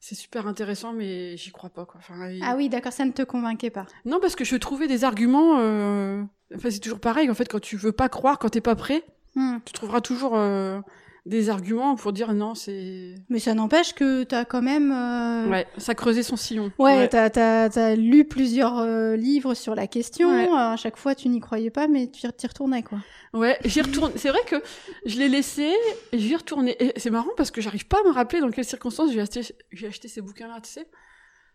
c'est 0.00 0.14
super 0.14 0.46
intéressant, 0.46 0.92
mais 0.92 1.36
j'y 1.36 1.50
crois 1.50 1.70
pas, 1.70 1.84
quoi. 1.86 1.96
Enfin, 1.98 2.28
il- 2.28 2.42
Ah 2.44 2.54
oui, 2.56 2.68
d'accord, 2.68 2.92
ça 2.92 3.04
ne 3.04 3.12
te 3.12 3.22
convainquait 3.22 3.70
pas. 3.70 3.86
Non, 4.04 4.18
parce 4.20 4.36
que 4.36 4.44
je 4.44 4.56
trouvais 4.56 4.86
des 4.88 5.04
arguments. 5.04 5.58
euh, 5.58 6.22
Enfin, 6.54 6.68
c'est 6.70 6.80
toujours 6.80 6.98
pareil. 7.00 7.30
En 7.30 7.34
fait, 7.34 7.46
quand 7.48 7.60
tu 7.60 7.76
veux 7.76 7.92
pas 7.92 8.08
croire, 8.08 8.38
quand 8.38 8.48
t'es 8.50 8.60
pas 8.60 8.74
prêt, 8.76 9.04
Hmm. 9.36 9.58
tu 9.64 9.72
trouveras 9.72 10.00
toujours 10.00 10.32
euh, 10.36 10.80
des 11.30 11.48
arguments 11.48 11.94
pour 11.96 12.12
dire 12.12 12.34
non, 12.34 12.54
c'est. 12.54 13.14
Mais 13.30 13.38
ça 13.38 13.54
n'empêche 13.54 13.94
que 13.94 14.24
t'as 14.24 14.44
quand 14.44 14.60
même... 14.60 14.92
euh, 14.92 15.48
Ouais, 15.48 15.66
ça 15.78 15.94
creusait 15.94 16.22
son 16.22 16.36
sillon. 16.36 16.70
Ouais, 16.78 17.08
t'as, 17.08 17.30
t'as, 17.30 17.70
t'as 17.70 17.94
lu 17.94 18.24
plusieurs 18.26 18.78
euh, 18.78 19.16
livres 19.16 19.54
sur 19.54 19.74
la 19.74 19.86
question. 19.86 20.28
Ouais. 20.30 20.48
À 20.52 20.76
chaque 20.76 20.96
fois, 20.98 21.14
tu 21.14 21.28
n'y 21.28 21.40
croyais 21.40 21.70
pas, 21.70 21.88
mais 21.88 22.10
tu 22.10 22.26
y 22.26 22.46
retournais, 22.46 22.82
quoi. 22.82 22.98
Ouais, 23.32 23.58
j'y 23.64 23.80
retourne. 23.80 24.12
C'est 24.16 24.28
vrai 24.28 24.40
que 24.46 24.56
je 25.06 25.18
l'ai 25.18 25.28
laissé 25.28 25.70
j'y 26.12 26.32
ai 26.32 26.36
retourné. 26.36 26.76
Et 26.82 26.92
c'est 26.98 27.10
marrant 27.10 27.30
parce 27.36 27.50
que 27.50 27.60
j'arrive 27.60 27.86
pas 27.86 27.98
à 28.04 28.08
me 28.08 28.12
rappeler 28.12 28.40
dans 28.40 28.50
quelles 28.50 28.64
circonstances 28.64 29.12
j'ai 29.12 29.20
acheté, 29.20 29.40
j'ai 29.72 29.86
acheté 29.86 30.08
ces 30.08 30.20
bouquins-là, 30.20 30.60
tu 30.62 30.70
sais. 30.70 30.86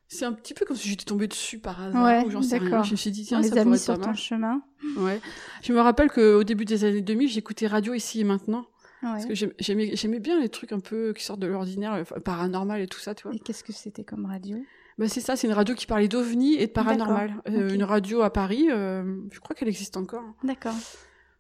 C'est 0.08 0.24
un 0.26 0.34
petit 0.34 0.54
peu 0.54 0.66
comme 0.66 0.78
si 0.78 0.88
j'étais 0.88 1.04
tombée 1.04 1.28
dessus 1.28 1.58
par 1.58 1.82
hasard 1.82 2.04
Ouais, 2.04 2.24
ou 2.26 2.30
j'en 2.30 2.42
sais 2.44 2.60
rien. 2.60 2.70
d'accord. 2.70 2.84
Je 2.86 2.92
me 2.92 2.96
suis 2.96 3.10
dit, 3.12 3.24
On 3.24 3.28
tiens, 3.28 3.42
les 3.42 3.48
ça 3.50 3.56
a 3.56 3.58
pourrait 3.64 3.72
mis 3.74 3.80
sur 3.80 4.00
ton 4.00 4.14
chemin. 4.14 4.62
Ouais. 4.98 5.20
Je 5.64 5.74
me 5.74 5.82
rappelle 5.82 6.12
qu'au 6.12 6.44
début 6.44 6.64
des 6.64 6.84
années 6.86 7.02
2000, 7.02 7.28
j'écoutais 7.28 7.66
Radio 7.68 7.94
Ici 7.96 8.22
et 8.22 8.24
Maintenant. 8.24 8.66
Ouais. 9.06 9.12
Parce 9.12 9.26
que 9.26 9.34
j'aimais 9.60 10.20
bien 10.20 10.40
les 10.40 10.50
trucs 10.50 10.72
un 10.72 10.80
peu 10.80 11.14
qui 11.14 11.24
sortent 11.24 11.40
de 11.40 11.48
l'ordinaire, 11.48 11.94
enfin, 11.94 12.20
paranormal 12.20 12.82
et 12.82 12.88
tout 12.88 13.00
ça, 13.00 13.14
tu 13.14 13.24
vois. 13.24 13.36
Et 13.36 13.40
qu'est-ce 13.40 13.64
que 13.64 13.72
c'était 13.72 14.04
comme 14.04 14.26
radio? 14.26 14.58
Bah, 14.98 15.08
c'est 15.08 15.22
ça, 15.22 15.36
c'est 15.36 15.48
une 15.48 15.54
radio 15.54 15.76
qui 15.76 15.86
parlait 15.86 16.08
d'ovnis 16.08 16.56
et 16.56 16.68
de 16.68 16.72
paranormal. 16.72 17.34
Euh. 17.48 17.70
Une 17.70 17.84
radio 17.84 18.22
à 18.22 18.32
Paris, 18.32 18.68
euh, 18.72 19.04
je 19.32 19.40
crois 19.40 19.56
qu'elle 19.56 19.68
existe 19.68 19.98
encore. 19.98 20.24
D'accord. 20.44 20.76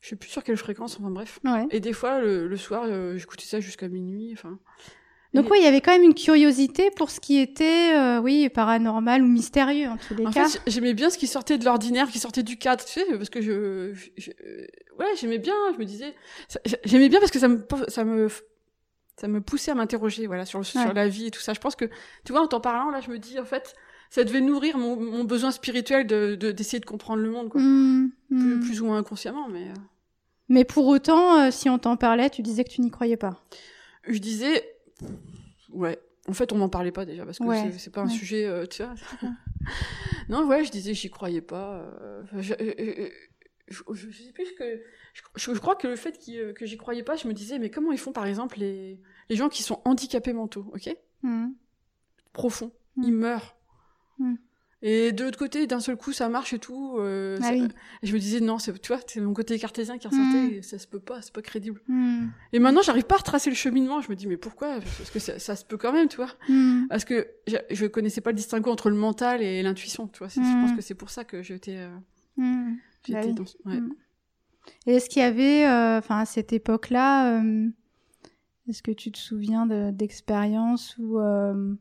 Je 0.01 0.09
sais 0.09 0.15
plus 0.15 0.29
sur 0.29 0.43
quelle 0.43 0.57
fréquence, 0.57 0.97
enfin 0.99 1.09
bref. 1.09 1.39
Ouais. 1.43 1.65
Et 1.71 1.79
des 1.79 1.93
fois, 1.93 2.21
le, 2.21 2.47
le 2.47 2.57
soir, 2.57 2.83
euh, 2.85 3.17
j'écoutais 3.17 3.45
ça 3.45 3.59
jusqu'à 3.59 3.87
minuit, 3.87 4.31
enfin. 4.33 4.59
Donc 5.35 5.51
oui, 5.51 5.57
il 5.59 5.63
y 5.63 5.67
avait 5.67 5.81
quand 5.81 5.91
même 5.91 6.03
une 6.03 6.13
curiosité 6.15 6.89
pour 6.91 7.09
ce 7.11 7.19
qui 7.19 7.37
était, 7.39 7.95
euh, 7.95 8.19
oui, 8.21 8.49
paranormal 8.49 9.21
ou 9.21 9.27
mystérieux 9.27 9.87
en 9.89 9.97
tous 9.97 10.15
les 10.15 10.25
En 10.25 10.31
cas. 10.31 10.47
fait, 10.47 10.61
j'aimais 10.67 10.93
bien 10.93 11.09
ce 11.09 11.17
qui 11.17 11.27
sortait 11.27 11.57
de 11.57 11.65
l'ordinaire, 11.65 12.07
qui 12.09 12.19
sortait 12.19 12.43
du 12.43 12.57
cadre, 12.57 12.83
tu 12.85 12.91
sais, 12.93 13.05
parce 13.17 13.29
que 13.29 13.41
je, 13.41 13.51
euh, 13.51 13.93
ouais, 14.99 15.05
j'aimais 15.19 15.37
bien, 15.37 15.53
je 15.73 15.77
me 15.79 15.85
disais, 15.85 16.15
j'aimais 16.85 17.09
bien 17.09 17.19
parce 17.19 17.31
que 17.31 17.39
ça 17.39 17.47
me, 17.47 17.65
ça 17.87 18.03
me, 18.03 18.27
ça 19.17 19.27
me 19.27 19.41
poussait 19.41 19.71
à 19.71 19.75
m'interroger, 19.75 20.27
voilà, 20.27 20.45
sur, 20.45 20.59
le- 20.59 20.65
sur 20.65 20.79
Ouais. 20.79 20.93
la 20.93 21.07
vie 21.07 21.27
et 21.27 21.31
tout 21.31 21.39
ça. 21.41 21.53
Je 21.53 21.59
pense 21.59 21.75
que, 21.75 21.85
tu 22.25 22.31
vois, 22.31 22.41
en 22.41 22.47
t'en 22.47 22.59
parlant, 22.59 22.89
là, 22.89 23.01
je 23.01 23.09
me 23.11 23.19
dis, 23.19 23.39
en 23.39 23.45
fait, 23.45 23.75
ça 24.09 24.23
devait 24.23 24.41
nourrir 24.41 24.77
mon, 24.77 24.95
mon 24.97 25.23
besoin 25.23 25.51
spirituel 25.51 26.05
de, 26.07 26.35
de- 26.35 26.51
d'essayer 26.51 26.79
de 26.79 26.85
comprendre 26.85 27.21
le 27.21 27.29
monde, 27.29 27.49
quoi. 27.49 27.59
Plus, 27.61 28.15
hmm. 28.29 28.59
plus 28.61 28.81
ou 28.81 28.85
moins 28.85 28.97
inconsciemment, 28.97 29.47
mais 29.49 29.63
euh, 29.69 29.73
Mais 30.49 30.63
pour 30.65 30.87
autant, 30.87 31.39
euh, 31.39 31.51
si 31.51 31.69
on 31.69 31.77
t'en 31.79 31.97
parlait, 31.97 32.29
tu 32.29 32.41
disais 32.41 32.63
que 32.63 32.69
tu 32.69 32.81
n'y 32.81 32.91
croyais 32.91 33.17
pas. 33.17 33.41
je 34.07 34.17
disais, 34.19 34.63
ouais. 35.71 35.99
En 36.27 36.33
fait, 36.33 36.51
on 36.51 36.57
m'en 36.57 36.69
parlait 36.69 36.91
pas 36.91 37.05
déjà 37.05 37.23
parce 37.25 37.37
que 37.37 37.43
Ouais, 37.43 37.71
c'est, 37.77 37.91
pas 37.91 38.01
un 38.01 38.07
ouais. 38.07 38.13
sujet, 38.13 38.45
euh, 38.45 38.65
tu 38.65 38.83
vois. 38.83 38.95
non, 40.29 40.47
ouais, 40.47 40.63
je 40.63 40.71
disais, 40.71 40.93
j'y 40.93 41.09
croyais 41.09 41.41
pas. 41.41 41.79
euh, 41.81 42.23
je, 42.39 42.53
euh, 42.53 43.09
je, 43.67 43.83
je 43.93 44.11
sais 44.11 44.31
plus 44.31 44.53
que. 44.57 44.81
Je, 45.35 45.51
crois 45.53 45.75
que 45.75 45.87
le 45.87 45.95
fait 45.95 46.19
que 46.55 46.65
j'y 46.65 46.77
croyais 46.77 47.03
pas, 47.03 47.15
je 47.15 47.27
me 47.27 47.33
disais, 47.33 47.59
mais 47.59 47.69
comment 47.69 47.91
ils 47.91 47.97
font, 47.99 48.11
par 48.11 48.25
exemple, 48.25 48.59
les, 48.59 48.99
les 49.29 49.35
gens 49.35 49.49
qui 49.49 49.63
sont 49.63 49.81
handicapés 49.85 50.33
mentaux, 50.33 50.71
ok? 50.73 50.95
Hmm. 51.23 51.49
Profonds. 52.33 52.71
Mm. 52.97 53.03
Ils 53.03 53.13
meurent. 53.13 53.55
Mm. 54.19 54.35
Et 54.87 55.11
de 55.13 55.23
l'autre 55.23 55.39
côté, 55.39 55.65
d'un 55.65 55.79
seul 55.79 55.97
coup, 55.97 56.13
ça 56.13 56.29
marche 56.29 56.53
et 56.53 56.59
tout. 56.59 56.97
euh, 56.99 57.37
Ah 57.41 57.45
ça- 57.45 57.53
oui. 57.53 57.67
Et 58.03 58.07
je 58.07 58.13
me 58.13 58.19
disais, 58.19 58.39
non, 58.39 58.59
c'est, 58.59 58.79
tu 58.79 58.89
vois, 58.93 59.01
c'est 59.07 59.19
mon 59.19 59.33
côté 59.33 59.57
cartésien 59.57 59.97
qui 59.97 60.07
ressortait, 60.07 60.43
Mm. 60.43 60.53
et 60.53 60.61
ça 60.61 60.77
se 60.77 60.85
peut 60.85 60.99
pas, 60.99 61.23
c'est 61.23 61.33
pas 61.33 61.41
crédible. 61.41 61.81
Hmm. 61.87 62.27
Et 62.53 62.59
maintenant, 62.59 62.81
j'arrive 62.83 63.05
pas 63.05 63.15
à 63.15 63.17
retracer 63.17 63.49
le 63.49 63.55
cheminement. 63.55 63.99
Je 64.01 64.11
me 64.11 64.15
dis, 64.15 64.27
mais 64.27 64.37
pourquoi? 64.37 64.75
Parce 64.97 65.09
que 65.09 65.17
ça, 65.17 65.39
ça 65.39 65.55
se 65.55 65.65
peut 65.65 65.77
quand 65.77 65.91
même, 65.91 66.07
tu 66.07 66.17
vois. 66.17 66.29
Hmm. 66.49 66.85
Parce 66.87 67.03
que 67.03 67.27
je, 67.47 67.55
je 67.71 67.85
connaissais 67.87 68.21
pas 68.21 68.29
le 68.29 68.35
distinguo 68.37 68.69
entre 68.69 68.91
le 68.91 68.95
mental 68.95 69.41
et 69.41 69.63
l'intuition, 69.63 70.07
tu 70.07 70.19
vois. 70.19 70.27
Je 70.27 70.39
pense 70.39 70.73
que 70.73 70.81
c'est 70.81 70.93
pour 70.93 71.09
ça 71.09 71.23
que 71.23 71.41
j'étais, 71.41 71.77
euh, 71.77 71.89
Hmm. 72.37 72.75
j'étais 73.07 73.21
Bah 73.21 73.25
oui. 73.27 73.33
dans. 73.33 73.71
ouais. 73.71 73.79
Et 74.85 74.95
est-ce 74.95 75.09
qu'il 75.09 75.21
y 75.21 75.25
avait, 75.25 75.65
euh, 75.65 75.97
enfin 75.97 76.19
à 76.19 76.25
cette 76.25 76.53
époque-là, 76.53 77.39
euh, 77.39 77.69
est-ce 78.67 78.83
que 78.83 78.91
tu 78.91 79.11
te 79.11 79.17
souviens 79.17 79.65
de- 79.65 79.89
d'expériences 79.91 80.95
où, 80.99 81.19
euh, 81.19 81.73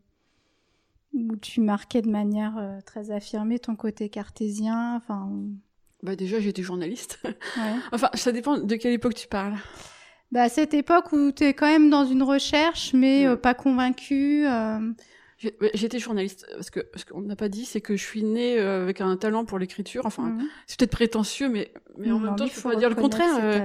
où 1.15 1.37
tu 1.37 1.61
marquais 1.61 2.03
de 2.03 2.11
manière 2.11 2.55
euh, 2.59 2.81
très 2.85 3.11
affirmée 3.11 3.59
ton 3.59 3.77
côté 3.77 4.09
cartésien, 4.09 4.97
enfin, 4.97 5.31
Bah 6.03 6.17
déjà, 6.17 6.41
j'étais 6.41 6.63
journaliste. 6.63 7.19
ouais. 7.25 7.75
enfin, 7.93 8.11
ça 8.15 8.33
dépend 8.33 8.59
de 8.59 8.75
quelle 8.77 8.93
époque 8.93 9.15
tu 9.15 9.29
parles. 9.29 9.55
Bah, 10.33 10.49
cette 10.49 10.75
époque 10.75 11.13
où 11.13 11.31
tu 11.31 11.45
es 11.45 11.55
quand 11.55 11.67
même 11.69 11.91
dans 11.91 12.05
une 12.05 12.23
recherche, 12.23 12.93
mais 12.93 13.27
Ouais. 13.27 13.33
euh, 13.33 13.37
pas 13.37 13.55
convaincu. 13.55 14.45
euh, 14.47 14.93
J'étais 15.75 15.99
journaliste 15.99 16.47
parce 16.55 16.71
que 16.71 16.81
ce 16.95 17.05
qu'on 17.05 17.21
n'a 17.21 17.37
pas 17.37 17.49
dit, 17.51 17.67
c'est 17.67 17.83
que 17.83 17.97
je 17.97 18.03
suis 18.03 18.23
née 18.23 18.59
avec 18.59 19.01
un 19.03 19.15
talent 19.17 19.45
pour 19.45 19.59
l'écriture. 19.59 20.07
Enfin, 20.07 20.31
Mhm. 20.31 20.47
c'est 20.67 20.79
peut-être 20.79 20.93
prétentieux, 20.93 21.49
mais 21.51 21.71
mais 21.99 22.11
en 22.11 22.19
Non, 22.19 22.27
même 22.31 22.37
temps, 22.37 22.47
je 22.47 22.55
peux 22.55 22.71
pas 22.71 22.77
dire 22.77 22.89
le 22.89 22.95
contraire. 22.95 23.65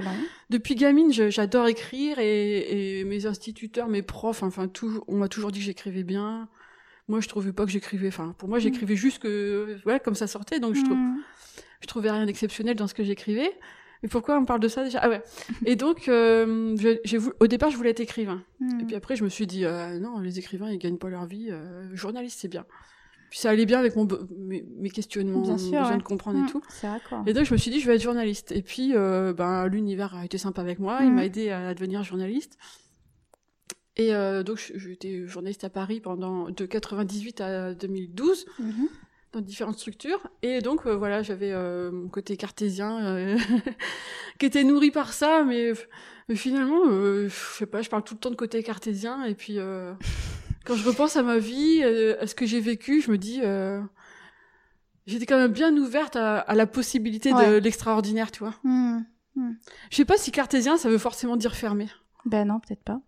depuis 0.50 0.74
gamine, 0.74 1.10
j'adore 1.12 1.68
écrire 1.68 2.18
et, 2.18 2.98
et 3.00 3.04
mes 3.04 3.24
instituteurs, 3.24 3.88
mes 3.88 4.02
profs, 4.02 4.42
enfin 4.42 4.68
tout, 4.68 5.02
on 5.08 5.16
m'a 5.16 5.28
toujours 5.28 5.52
dit 5.52 5.60
que 5.60 5.64
j'écrivais 5.64 6.02
bien. 6.02 6.48
Moi, 7.10 7.20
je 7.20 7.28
trouvais 7.28 7.52
pas 7.52 7.64
que 7.64 7.70
j'écrivais. 7.72 8.08
Enfin, 8.08 8.34
pour 8.38 8.48
moi, 8.48 8.58
j'écrivais 8.60 8.94
juste 8.96 9.18
que 9.20 9.76
voilà, 9.84 9.98
comme 9.98 10.14
ça 10.14 10.26
sortait. 10.28 10.60
Donc, 10.60 10.76
je 10.76 10.82
trouve 10.84 10.96
je 11.80 11.86
trouvais 11.86 12.10
rien 12.10 12.24
d'exceptionnel 12.26 12.76
dans 12.76 12.86
ce 12.86 12.94
que 12.94 13.02
j'écrivais. 13.02 13.50
Mais 14.02 14.08
pourquoi 14.08 14.38
on 14.38 14.44
parle 14.46 14.60
de 14.60 14.68
ça 14.68 14.84
déjà? 14.84 15.00
Ah 15.02 15.08
ouais. 15.10 15.22
Et 15.66 15.76
donc, 15.76 16.08
euh, 16.08 16.74
j'ai 17.04 17.18
au 17.40 17.46
départ, 17.46 17.70
je 17.70 17.76
voulais 17.76 17.90
être 17.90 18.00
écrivain. 18.00 18.42
Mhm. 18.60 18.80
Et 18.80 18.84
puis 18.84 18.96
après, 18.96 19.16
je 19.16 19.24
me 19.24 19.28
suis 19.28 19.46
dit, 19.46 19.64
euh, 19.64 19.98
non, 19.98 20.20
les 20.20 20.38
écrivains, 20.38 20.70
ils 20.70 20.78
gagnent 20.78 20.98
pas 20.98 21.08
leur 21.10 21.26
vie. 21.26 21.48
euh, 21.50 21.94
journaliste, 21.94 22.38
c'est 22.40 22.48
bien. 22.48 22.64
Puis 23.28 23.38
ça 23.40 23.50
allait 23.50 23.66
bien 23.66 23.78
avec 23.78 23.96
mon, 23.96 24.08
mes, 24.38 24.64
mes 24.78 24.90
questionnements, 24.90 25.42
Bien 25.42 25.58
sûr, 25.58 25.70
besoin 25.70 25.90
ouais. 25.90 25.98
de 25.98 26.02
comprendre 26.02 26.44
et 26.44 26.50
tout. 26.50 26.62
Et 27.26 27.32
donc, 27.32 27.44
je 27.44 27.52
me 27.52 27.58
suis 27.58 27.70
dit, 27.70 27.80
je 27.80 27.86
vais 27.86 27.96
être 27.96 28.02
journaliste. 28.02 28.52
Et 28.52 28.62
puis, 28.62 28.92
euh, 28.94 29.32
ben, 29.32 29.66
l'univers 29.66 30.14
a 30.14 30.24
été 30.24 30.38
sympa 30.38 30.62
avec 30.62 30.78
moi. 30.78 30.98
Il 31.02 31.12
m'a 31.12 31.24
aidé 31.26 31.50
à 31.50 31.74
devenir 31.74 32.02
journaliste. 32.02 32.56
Et 33.96 34.14
euh, 34.14 34.42
donc, 34.42 34.72
j'étais 34.76 35.26
journaliste 35.26 35.64
à 35.64 35.70
Paris 35.70 36.00
pendant 36.00 36.48
de 36.50 36.64
98 36.66 37.40
à 37.40 37.74
2012 37.74 38.46
Mhm. 38.58 38.88
dans 39.32 39.40
différentes 39.40 39.78
structures. 39.78 40.26
Et 40.42 40.60
donc, 40.60 40.86
euh, 40.86 40.96
voilà, 40.96 41.22
j'avais 41.22 41.52
euh, 41.52 41.90
mon 41.90 42.08
côté 42.08 42.36
cartésien 42.36 43.36
qui 44.38 44.46
était 44.46 44.64
nourri 44.64 44.90
par 44.90 45.12
ça, 45.12 45.44
mais, 45.44 45.72
mais 46.28 46.36
finalement, 46.36 46.84
je 46.88 47.28
sais 47.58 47.66
pas, 47.66 47.82
je 47.82 47.90
parle 47.90 48.04
tout 48.04 48.14
le 48.14 48.20
temps 48.20 48.30
de 48.30 48.36
côté 48.36 48.62
cartésien. 48.62 49.24
Et 49.24 49.34
puis, 49.34 49.56
quand 50.64 50.74
je 50.76 50.86
repense 50.86 51.16
à 51.16 51.22
ma 51.22 51.38
vie, 51.38 51.82
à 51.82 52.26
ce 52.26 52.34
que 52.34 52.46
j'ai 52.46 52.60
vécu, 52.60 53.00
je 53.02 53.10
me 53.10 53.18
dis, 53.18 53.40
j'étais 55.06 55.26
quand 55.26 55.38
même 55.38 55.52
bien 55.52 55.76
ouverte 55.76 56.16
à, 56.16 56.38
à 56.38 56.54
la 56.54 56.66
possibilité 56.66 57.32
de 57.32 57.56
l'extraordinaire, 57.58 58.30
tu 58.30 58.38
vois. 58.40 58.54
Mhm. 58.64 59.04
Je 59.90 59.96
sais 59.96 60.04
pas 60.04 60.16
si 60.16 60.30
cartésien, 60.32 60.76
ça 60.76 60.88
veut 60.88 60.98
forcément 60.98 61.36
dire 61.36 61.54
fermé. 61.54 61.88
Ben 62.24 62.46
non, 62.46 62.60
peut-être 62.60 62.82
pas. 62.84 63.00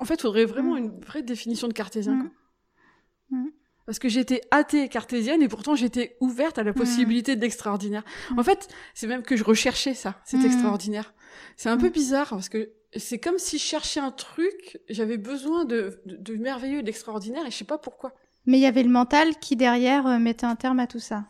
En 0.00 0.04
fait, 0.04 0.14
il 0.14 0.20
faudrait 0.22 0.44
vraiment 0.44 0.74
Mm. 0.74 0.78
une 0.78 1.00
vraie 1.00 1.22
définition 1.22 1.68
de 1.68 1.72
cartésien. 1.72 2.14
Mm. 2.14 2.20
quoi. 2.22 3.38
Mm. 3.38 3.46
Parce 3.86 3.98
que 3.98 4.08
j'étais 4.08 4.40
athée 4.50 4.88
cartésienne 4.88 5.42
et 5.42 5.48
pourtant 5.48 5.74
j'étais 5.74 6.16
ouverte 6.20 6.58
à 6.58 6.62
la 6.62 6.72
possibilité 6.72 7.36
de 7.36 7.40
l'extraordinaire. 7.42 8.02
En 8.38 8.42
fait, 8.42 8.68
c'est 8.94 9.06
même 9.06 9.22
que 9.22 9.36
je 9.36 9.44
recherchais 9.44 9.92
ça, 9.92 10.18
cet 10.24 10.42
extraordinaire. 10.42 11.12
C'est 11.58 11.68
un 11.68 11.76
peu 11.76 11.90
bizarre 11.90 12.30
parce 12.30 12.48
que 12.48 12.70
c'est 12.96 13.18
comme 13.18 13.38
si 13.38 13.58
je 13.58 13.62
cherchais 13.64 14.00
un 14.00 14.10
truc, 14.10 14.78
j'avais 14.88 15.18
besoin 15.18 15.66
de, 15.66 16.00
de, 16.06 16.16
de 16.16 16.34
merveilleux, 16.36 16.82
d'extraordinaire 16.82 17.44
et 17.46 17.50
je 17.50 17.56
sais 17.56 17.64
pas 17.66 17.76
pourquoi. 17.76 18.14
Mais 18.46 18.56
il 18.56 18.62
y 18.62 18.66
avait 18.66 18.82
le 18.84 18.88
mental 18.90 19.36
qui 19.38 19.54
derrière 19.54 20.06
euh, 20.06 20.18
mettait 20.18 20.46
un 20.46 20.56
terme 20.56 20.78
à 20.80 20.86
tout 20.86 20.98
ça. 21.00 21.24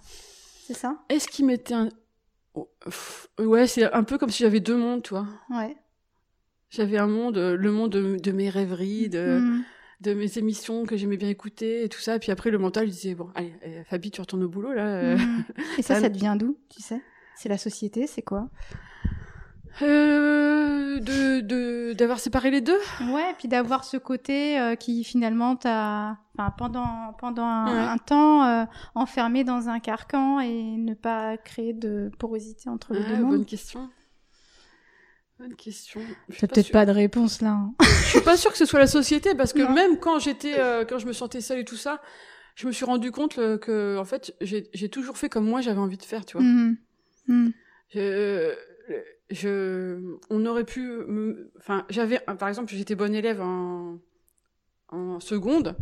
C'est 0.67 0.75
ça? 0.75 0.99
Est-ce 1.09 1.27
qu'il 1.27 1.47
m'était 1.47 1.75
un... 1.75 1.89
Oh, 2.55 2.71
pff, 2.85 3.29
Ouais, 3.41 3.67
c'est 3.67 3.93
un 3.93 4.05
peu 4.05 4.17
comme 4.17 4.31
si 4.31 4.45
j'avais 4.45 4.61
deux 4.61 4.77
mondes, 4.77 5.03
toi. 5.03 5.27
Ouais. 5.51 5.77
J'avais 6.75 6.99
un 6.99 7.07
monde, 7.07 7.37
euh, 7.39 7.57
le 7.57 7.71
monde 7.71 7.93
de, 7.93 8.17
de 8.17 8.33
mes 8.33 8.51
rêveries, 8.51 9.09
de, 9.09 9.39
Mhm. 9.41 9.63
de 10.01 10.15
mes 10.15 10.39
émissions 10.39 10.85
que 10.85 10.97
j'aimais 10.97 11.17
bien 11.17 11.29
écouter 11.29 11.85
et 11.85 11.89
tout 11.89 12.01
ça. 12.01 12.19
Puis 12.19 12.33
après, 12.33 12.51
le 12.51 12.59
mental, 12.59 12.89
disait, 12.89 13.15
bon, 13.15 13.29
allez, 13.35 13.55
euh, 13.67 13.83
Fabi, 13.85 14.11
tu 14.11 14.21
retournes 14.21 14.43
au 14.45 14.49
boulot, 14.49 14.73
là. 14.73 14.87
euh. 14.87 15.17
Mhm. 15.17 15.45
Et 15.79 15.83
ça, 15.83 15.95
ça- 15.95 16.01
ça 16.03 16.09
devient 16.09 16.35
d'où, 16.39 16.57
tu 16.69 16.83
sais? 16.83 17.01
C'est 17.37 17.49
la 17.49 17.59
société, 17.59 18.07
c'est 18.07 18.23
quoi? 18.23 18.49
Euh, 19.83 21.01
de, 21.01 21.41
de, 21.41 21.93
d'avoir 21.95 22.21
séparé 22.21 22.51
les 22.53 22.61
deux 22.61 22.79
Ouais, 23.11 23.31
et 23.31 23.35
puis 23.37 23.49
d'avoir 23.49 23.83
ce 23.85 23.97
côté 23.97 24.59
euh, 24.61 24.77
qui 24.77 25.03
finalement 25.03 25.57
t'a, 25.57 26.17
enfin, 26.39 26.53
pendant 26.57 27.13
pendant 27.19 27.43
un, 27.43 27.73
Ouais. 27.75 27.89
un 27.93 27.99
temps 27.99 28.45
euh, 28.45 28.65
enfermé 28.95 29.43
dans 29.43 29.69
un 29.69 29.81
carcan 29.81 30.39
et 30.39 30.63
ne 30.77 30.95
pas 30.95 31.37
créer 31.39 31.73
de 31.73 32.11
porosité 32.21 32.69
entre 32.71 32.95
les 32.95 33.01
Ah, 33.01 33.09
deux 33.09 33.17
mondes. 33.17 33.31
Bonne 33.31 33.45
question. 33.47 33.91
Bonne 35.39 35.55
question. 35.57 36.01
T'as 36.39 36.47
peut-être 36.47 36.71
pas 36.71 36.87
de 36.87 36.93
réponse 36.93 37.41
là. 37.43 37.51
hein. 37.51 37.75
Je 37.83 38.09
suis 38.11 38.21
pas 38.21 38.37
sûre 38.37 38.53
que 38.53 38.59
ce 38.59 38.67
soit 38.67 38.79
la 38.79 38.87
société 38.87 39.35
parce 39.35 39.53
que 39.53 39.61
Non. 39.63 39.73
même 39.73 39.99
quand 39.99 40.19
j'étais, 40.21 40.59
euh, 40.59 40.85
quand 40.85 40.99
je 40.99 41.07
me 41.07 41.13
sentais 41.13 41.41
seule 41.41 41.59
et 41.59 41.65
tout 41.65 41.77
ça, 41.77 42.01
je 42.55 42.67
me 42.69 42.73
suis 42.73 42.85
rendu 42.85 43.11
compte 43.11 43.39
euh, 43.39 43.59
que, 43.59 43.99
en 43.99 44.05
fait, 44.05 44.35
j'ai, 44.41 44.71
j'ai 44.73 44.89
toujours 44.89 45.19
fait 45.19 45.29
comme 45.29 45.45
moi 45.45 45.61
j'avais 45.61 45.81
envie 45.81 45.97
de 45.99 46.05
faire, 46.05 46.25
tu 46.25 46.37
vois. 46.37 46.47
Mhm. 46.47 46.77
Mhm. 47.27 47.53
Je, 47.93 48.55
je, 49.31 50.17
on 50.31 50.47
aurait 50.47 50.65
pu, 50.65 50.81
me- 50.87 51.51
enfin, 51.59 51.85
j'avais, 51.91 52.21
par 52.39 52.49
exemple, 52.49 52.73
j'étais 52.73 52.95
bonne 52.95 53.15
élève 53.15 53.41
en, 53.41 53.99
en 54.89 55.19
seconde, 55.19 55.77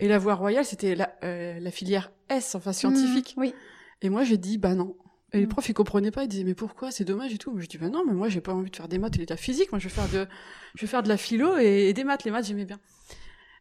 et 0.00 0.08
la 0.08 0.18
voie 0.18 0.34
royale, 0.34 0.64
c'était 0.64 0.94
la, 0.94 1.14
euh, 1.22 1.58
la 1.60 1.70
filière 1.70 2.12
S, 2.30 2.54
enfin 2.54 2.72
scientifique. 2.72 3.34
Mhm. 3.36 3.42
Oui. 3.42 3.54
Et 4.02 4.08
moi, 4.08 4.24
j'ai 4.24 4.38
dit, 4.38 4.56
bah 4.58 4.74
non. 4.74 4.96
Et 5.36 5.40
les 5.40 5.46
Mm. 5.46 5.48
profs, 5.50 5.68
ils 5.68 5.74
comprenaient 5.74 6.10
pas, 6.10 6.24
ils 6.24 6.28
disaient, 6.28 6.44
mais 6.44 6.54
pourquoi, 6.54 6.90
c'est 6.90 7.04
dommage 7.04 7.32
et 7.32 7.38
tout. 7.38 7.50
Moi, 7.52 7.60
je 7.60 7.66
dis, 7.66 7.78
bah 7.78 7.88
non, 7.88 8.02
mais 8.06 8.12
moi, 8.14 8.28
j'ai 8.28 8.40
pas 8.40 8.52
envie 8.54 8.70
de 8.70 8.76
faire 8.76 8.88
des 8.88 8.98
maths 8.98 9.16
et 9.18 9.24
de 9.24 9.30
la 9.30 9.36
physique, 9.36 9.70
moi, 9.72 9.78
je 9.78 9.88
vais 9.88 9.94
faire 9.94 10.08
de, 10.08 10.26
je 10.74 10.80
vais 10.80 10.86
faire 10.86 11.02
de 11.02 11.08
la 11.08 11.16
philo 11.16 11.56
et, 11.58 11.88
et 11.88 11.92
des 11.92 12.04
maths. 12.04 12.24
Les 12.24 12.30
maths, 12.30 12.46
j'aimais 12.46 12.64
bien. 12.64 12.78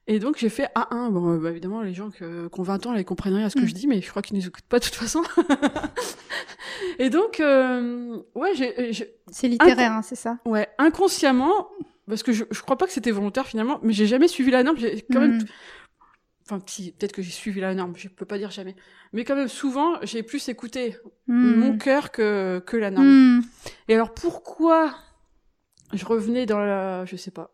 Et 0.08 0.20
donc, 0.20 0.38
j'ai 0.38 0.50
fait 0.50 0.70
A1. 0.76 1.10
Bon, 1.12 1.34
euh, 1.34 1.38
bah, 1.40 1.50
évidemment, 1.50 1.82
les 1.82 1.94
gens 1.94 2.12
que, 2.12 2.48
qui 2.48 2.60
ont 2.60 2.64
20 2.64 2.86
ans, 2.86 2.94
là, 2.94 3.00
ils 3.00 3.06
comprennent 3.06 3.34
rien 3.34 3.48
à 3.48 3.50
ce 3.50 3.56
que 3.56 3.62
Mm. 3.62 3.68
je 3.68 3.74
dis, 3.74 3.88
mais 3.88 4.02
je 4.02 4.10
crois 4.10 4.22
qu'ils 4.22 4.38
nous 4.38 4.46
écoutent 4.48 4.66
pas 4.70 4.80
de 4.80 4.86
toute 4.86 4.94
façon. 4.96 5.24
et 7.00 7.10
donc, 7.10 7.40
euh, 7.40 8.18
ouais, 8.36 8.52
j'ai, 8.56 8.94
j'ai- 8.94 9.16
C'est 9.32 9.48
littéraire, 9.48 9.92
hein, 9.94 10.02
c'est 10.02 10.16
ça? 10.16 10.38
ouais, 10.46 10.68
inconsciemment, 10.78 11.70
parce 12.08 12.24
que 12.24 12.32
je, 12.34 12.44
je 12.52 12.62
crois 12.62 12.78
pas 12.78 12.86
que 12.86 12.92
c'était 12.94 13.12
volontaire 13.12 13.48
finalement, 13.48 13.80
mais 13.84 13.94
j'ai 13.94 14.06
jamais 14.08 14.28
suivi 14.28 14.52
la 14.52 14.64
norme, 14.64 14.78
j'ai 14.78 15.02
quand 15.12 15.20
même, 15.20 15.38
Mhm. 15.38 15.46
Enfin, 16.46 16.62
si, 16.68 16.92
peut-être 16.92 17.12
que 17.12 17.22
j'ai 17.22 17.32
suivi 17.32 17.60
la 17.62 17.74
norme, 17.74 17.94
je 17.96 18.08
peux 18.08 18.26
pas 18.26 18.38
dire 18.38 18.52
jamais. 18.52 18.76
Mais 19.14 19.24
quand 19.24 19.36
même, 19.36 19.48
souvent, 19.48 19.96
j'ai 20.04 20.24
plus 20.24 20.48
écouté 20.50 20.98
Mhm. 21.28 21.56
mon 21.60 21.78
cœur 21.78 22.12
que, 22.12 22.62
que 22.66 22.78
la 22.78 22.92
norme. 22.92 23.08
Mhm. 23.08 23.44
Et 23.88 23.96
alors 23.96 24.14
pourquoi 24.14 24.96
je 25.94 26.06
revenais 26.06 26.46
dans 26.46 26.60
la, 26.60 27.06
je 27.06 27.16
sais 27.16 27.32
pas. 27.32 27.52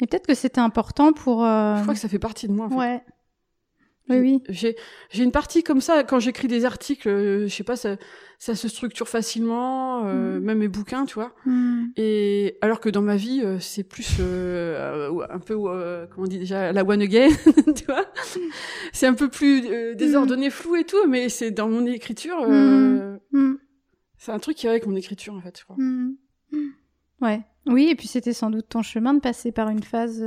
Et 0.00 0.06
peut-être 0.06 0.26
que 0.26 0.34
c'était 0.34 0.60
important 0.60 1.12
pour. 1.12 1.44
euh, 1.44 1.76
Je 1.76 1.82
crois 1.82 1.94
que 1.94 2.00
ça 2.00 2.08
fait 2.08 2.18
partie 2.18 2.48
de 2.48 2.52
moi. 2.52 2.66
En 2.66 2.70
fait. 2.70 2.76
Ouais. 2.76 3.04
Oui, 4.10 4.18
oui. 4.18 4.42
J'ai 4.50 4.76
j'ai 5.10 5.24
une 5.24 5.32
partie 5.32 5.62
comme 5.62 5.80
ça 5.80 6.04
quand 6.04 6.20
j'écris 6.20 6.46
des 6.48 6.64
articles, 6.66 7.08
euh, 7.08 7.48
je 7.48 7.54
sais 7.54 7.64
pas, 7.64 7.76
ça, 7.76 7.96
ça 8.38 8.54
se 8.54 8.68
structure 8.68 9.08
facilement, 9.08 10.04
euh, 10.04 10.38
Mhm. 10.38 10.44
même 10.44 10.58
mes 10.58 10.68
bouquins, 10.68 11.06
tu 11.06 11.14
vois. 11.14 11.34
Mhm. 11.46 11.92
Et 11.96 12.58
alors 12.60 12.80
que 12.80 12.90
dans 12.90 13.00
ma 13.00 13.16
vie, 13.16 13.40
euh, 13.42 13.58
c'est 13.60 13.82
plus 13.84 14.16
euh, 14.20 15.10
un 15.30 15.38
peu, 15.38 15.54
euh, 15.56 16.06
comment 16.10 16.26
on 16.26 16.28
dit 16.28 16.38
déjà, 16.38 16.70
la 16.72 16.84
one 16.84 17.00
again, 17.00 17.28
tu 17.76 17.84
vois. 17.86 18.04
C'est 18.92 19.06
un 19.06 19.14
peu 19.14 19.28
plus 19.28 19.64
euh, 19.70 19.94
désordonné, 19.94 20.50
flou 20.50 20.76
et 20.76 20.84
tout, 20.84 21.06
mais 21.08 21.30
c'est 21.30 21.50
dans 21.50 21.68
mon 21.70 21.86
écriture. 21.86 22.36
C'est 24.18 24.32
un 24.32 24.38
truc 24.38 24.56
qui 24.56 24.66
va 24.66 24.72
avec 24.72 24.86
mon 24.86 24.96
écriture 24.96 25.34
en 25.34 25.40
fait, 25.40 25.58
je 25.58 25.64
crois. 25.64 25.76
Ouais. 27.22 27.40
Oui, 27.66 27.88
et 27.90 27.94
puis 27.94 28.06
c'était 28.08 28.34
sans 28.34 28.50
doute 28.50 28.68
ton 28.68 28.82
chemin 28.82 29.14
de 29.14 29.20
passer 29.20 29.50
par 29.52 29.70
une 29.70 29.82
phase. 29.82 30.22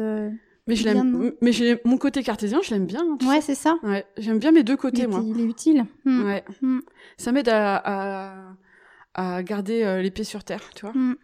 Mais 0.67 0.75
je 0.75 0.83
l'aime, 0.83 1.31
mais 1.41 1.51
j'ai 1.53 1.79
mon 1.85 1.97
côté 1.97 2.21
cartésien, 2.23 2.59
je 2.61 2.71
l'aime 2.71 2.85
bien. 2.85 3.01
hein, 3.01 3.17
Ouais, 3.27 3.39
c'est 3.41 3.55
ça. 3.55 3.77
Ouais, 3.83 4.05
j'aime 4.17 4.37
bien 4.39 4.51
mes 4.51 4.63
deux 4.63 4.73
Il 4.73 4.77
côtés, 4.77 5.03
est, 5.03 5.07
moi. 5.07 5.21
il 5.25 5.39
est 5.39 5.45
utile. 5.45 5.85
Mhm. 6.05 6.25
Ouais. 6.25 6.43
Mm. 6.61 6.79
Ça 7.17 7.31
m'aide 7.31 7.49
à, 7.49 7.77
à, 7.77 8.53
à 9.13 9.43
garder 9.43 9.83
euh, 9.83 10.01
les 10.01 10.11
pieds 10.11 10.25
sur 10.25 10.43
terre, 10.43 10.69
tu 10.75 10.81
vois. 10.85 10.93
Mm. 10.93 11.15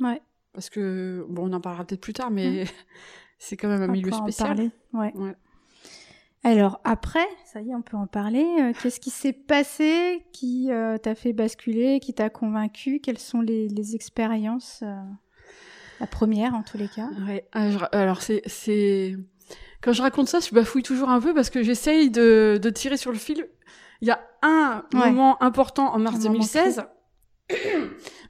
Ouais. 0.00 0.20
Parce 0.52 0.70
que, 0.70 1.24
bon, 1.28 1.48
on 1.48 1.52
en 1.52 1.60
parlera 1.60 1.84
peut-être 1.84 2.00
plus 2.00 2.12
tard, 2.14 2.30
mais 2.32 2.64
c'est 3.38 3.56
quand 3.56 3.68
même 3.68 3.82
un 3.82 3.88
On 3.88 3.92
milieu 3.92 4.10
peut 4.10 4.16
en 4.16 4.22
spécial. 4.22 4.48
parler, 4.48 4.70
Ouais. 4.92 5.12
Ouais. 5.14 5.34
Alors 6.42 6.80
après, 6.84 7.26
ça 7.44 7.60
y 7.60 7.70
est, 7.70 7.74
on 7.74 7.82
peut 7.82 7.98
en 7.98 8.06
parler. 8.06 8.46
Euh, 8.60 8.72
Qu'est-ce 8.82 8.98
qui 8.98 9.10
s'est 9.10 9.34
passé 9.34 10.24
qui 10.32 10.72
euh, 10.72 10.96
t'a 10.96 11.14
fait 11.14 11.34
basculer, 11.34 12.00
qui 12.00 12.14
t'a 12.14 12.30
convaincu? 12.30 13.00
Quelles 13.00 13.18
sont 13.18 13.42
les, 13.42 13.68
les 13.68 13.94
expériences 13.94 14.82
La 16.00 16.06
première, 16.06 16.54
en 16.54 16.62
tous 16.62 16.78
les 16.78 16.88
cas. 16.88 17.08
Ouais. 17.26 17.46
Ah, 17.52 17.68
Alors, 17.92 18.22
c'est, 18.22 18.42
c'est, 18.46 19.16
quand 19.82 19.92
je 19.92 20.02
raconte 20.02 20.28
ça, 20.28 20.40
je 20.40 20.54
bafouille 20.54 20.82
toujours 20.82 21.10
un 21.10 21.20
peu 21.20 21.34
parce 21.34 21.50
que 21.50 21.62
j'essaye 21.62 22.10
de, 22.10 22.58
de 22.60 22.70
tirer 22.70 22.96
sur 22.96 23.12
le 23.12 23.18
fil. 23.18 23.46
Il 24.00 24.08
y 24.08 24.10
a 24.10 24.20
un 24.42 24.84
Ouais. 24.94 25.10
moment 25.10 25.42
important 25.42 25.92
en 25.94 25.98
mars 25.98 26.16
Un 26.16 26.30
moment 26.30 26.32
2016. 26.38 26.82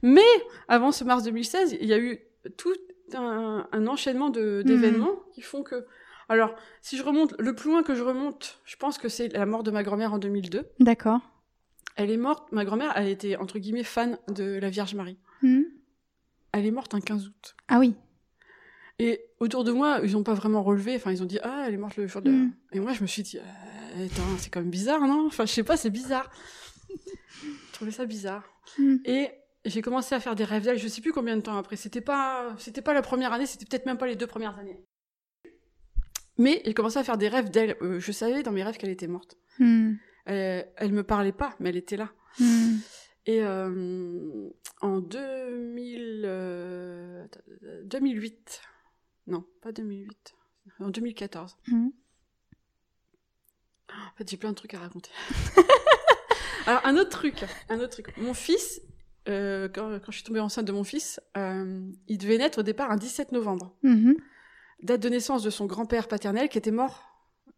Mais 0.01 0.21
avant 0.67 0.91
ce 0.91 1.03
mars 1.03 1.23
2016, 1.23 1.77
il 1.79 1.87
y 1.87 1.93
a 1.93 1.99
eu 1.99 2.19
tout 2.57 2.73
un, 3.13 3.67
un 3.71 3.87
enchaînement 3.87 4.29
de, 4.29 4.61
d'événements 4.63 5.15
qui 5.33 5.41
font 5.41 5.63
que. 5.63 5.85
Alors, 6.29 6.55
si 6.81 6.97
je 6.97 7.03
remonte, 7.03 7.35
le 7.39 7.53
plus 7.55 7.69
loin 7.69 7.83
que 7.83 7.93
je 7.93 8.03
remonte, 8.03 8.59
je 8.65 8.75
pense 8.77 8.97
que 8.97 9.09
c'est 9.09 9.27
la 9.29 9.45
mort 9.45 9.63
de 9.63 9.71
ma 9.71 9.83
grand-mère 9.83 10.13
en 10.13 10.17
2002. 10.17 10.65
D'accord. 10.79 11.19
Elle 11.97 12.09
est 12.09 12.17
morte, 12.17 12.51
ma 12.53 12.63
grand-mère, 12.63 12.93
elle 12.95 13.09
était 13.09 13.35
entre 13.35 13.59
guillemets 13.59 13.83
fan 13.83 14.17
de 14.29 14.57
la 14.59 14.69
Vierge 14.69 14.95
Marie. 14.95 15.17
Mm. 15.41 15.61
Elle 16.53 16.65
est 16.65 16.71
morte 16.71 16.93
un 16.93 17.01
15 17.01 17.27
août. 17.27 17.55
Ah 17.67 17.79
oui. 17.79 17.95
Et 18.99 19.25
autour 19.39 19.63
de 19.63 19.71
moi, 19.71 19.99
ils 20.03 20.11
n'ont 20.11 20.23
pas 20.23 20.33
vraiment 20.33 20.61
relevé. 20.61 20.95
Enfin, 20.95 21.11
ils 21.11 21.23
ont 21.23 21.25
dit 21.25 21.39
ah, 21.41 21.65
elle 21.67 21.73
est 21.73 21.77
morte 21.77 21.97
le 21.97 22.07
jour 22.07 22.21
de. 22.21 22.31
Mm. 22.31 22.53
Et 22.73 22.79
moi, 22.79 22.93
je 22.93 23.01
me 23.01 23.07
suis 23.07 23.23
dit, 23.23 23.37
euh, 23.37 24.05
attends, 24.05 24.37
c'est 24.37 24.49
quand 24.49 24.59
même 24.59 24.69
bizarre, 24.69 25.01
non? 25.01 25.25
Enfin, 25.27 25.45
je 25.45 25.51
sais 25.53 25.63
pas, 25.63 25.77
c'est 25.77 25.89
bizarre. 25.89 26.29
je 26.89 27.73
trouvais 27.73 27.91
ça 27.91 28.05
bizarre. 28.05 28.43
Mm. 28.77 28.97
Et 29.05 29.31
j'ai 29.65 29.81
commencé 29.81 30.13
à 30.13 30.19
faire 30.19 30.35
des 30.35 30.43
rêves 30.43 30.63
d'elle. 30.63 30.77
Je 30.77 30.87
sais 30.87 31.01
plus 31.01 31.13
combien 31.13 31.35
de 31.35 31.41
temps 31.41 31.57
après. 31.57 31.77
C'était 31.77 32.01
pas, 32.01 32.53
c'était 32.59 32.81
pas 32.81 32.93
la 32.93 33.01
première 33.01 33.33
année. 33.33 33.45
C'était 33.45 33.65
peut-être 33.65 33.85
même 33.85 33.97
pas 33.97 34.07
les 34.07 34.15
deux 34.15 34.27
premières 34.27 34.57
années. 34.59 34.79
Mais 36.37 36.61
j'ai 36.65 36.73
commencé 36.73 36.99
à 36.99 37.03
faire 37.03 37.17
des 37.17 37.27
rêves 37.27 37.49
d'elle. 37.49 37.77
Euh, 37.81 37.99
je 37.99 38.11
savais 38.11 38.43
dans 38.43 38.51
mes 38.51 38.63
rêves 38.63 38.77
qu'elle 38.77 38.89
était 38.89 39.07
morte. 39.07 39.37
Hmm. 39.57 39.93
Elle, 40.25 40.67
elle 40.77 40.91
me 40.91 41.03
parlait 41.03 41.31
pas, 41.31 41.55
mais 41.59 41.69
elle 41.69 41.77
était 41.77 41.97
là. 41.97 42.11
Hmm. 43.27 43.31
Et 43.31 43.41
euh, 43.43 44.49
en 44.81 44.99
2000, 44.99 46.23
euh, 46.25 47.27
2008, 47.85 48.61
non, 49.27 49.45
pas 49.61 49.71
2008, 49.71 50.35
en 50.79 50.89
2014. 50.89 51.57
Hmm. 51.67 51.89
En 53.89 54.17
fait, 54.17 54.29
j'ai 54.29 54.37
plein 54.37 54.51
de 54.51 54.55
trucs 54.55 54.73
à 54.73 54.79
raconter. 54.79 55.11
Alors, 56.65 56.85
un 56.85 56.95
autre 56.95 57.09
truc, 57.09 57.43
un 57.69 57.79
autre 57.79 57.89
truc. 57.89 58.15
Mon 58.17 58.33
fils, 58.33 58.81
euh, 59.27 59.67
quand, 59.67 59.99
quand 59.99 60.11
je 60.11 60.17
suis 60.17 60.23
tombée 60.23 60.39
enceinte 60.39 60.65
de 60.65 60.71
mon 60.71 60.83
fils, 60.83 61.19
euh, 61.37 61.81
il 62.07 62.17
devait 62.17 62.37
naître 62.37 62.59
au 62.59 62.63
départ 62.63 62.91
un 62.91 62.97
17 62.97 63.31
novembre. 63.31 63.75
Mhm. 63.83 64.15
Date 64.83 65.01
de 65.01 65.09
naissance 65.09 65.43
de 65.43 65.49
son 65.49 65.65
grand-père 65.65 66.07
paternel 66.07 66.49
qui 66.49 66.57
était 66.57 66.71
mort 66.71 67.10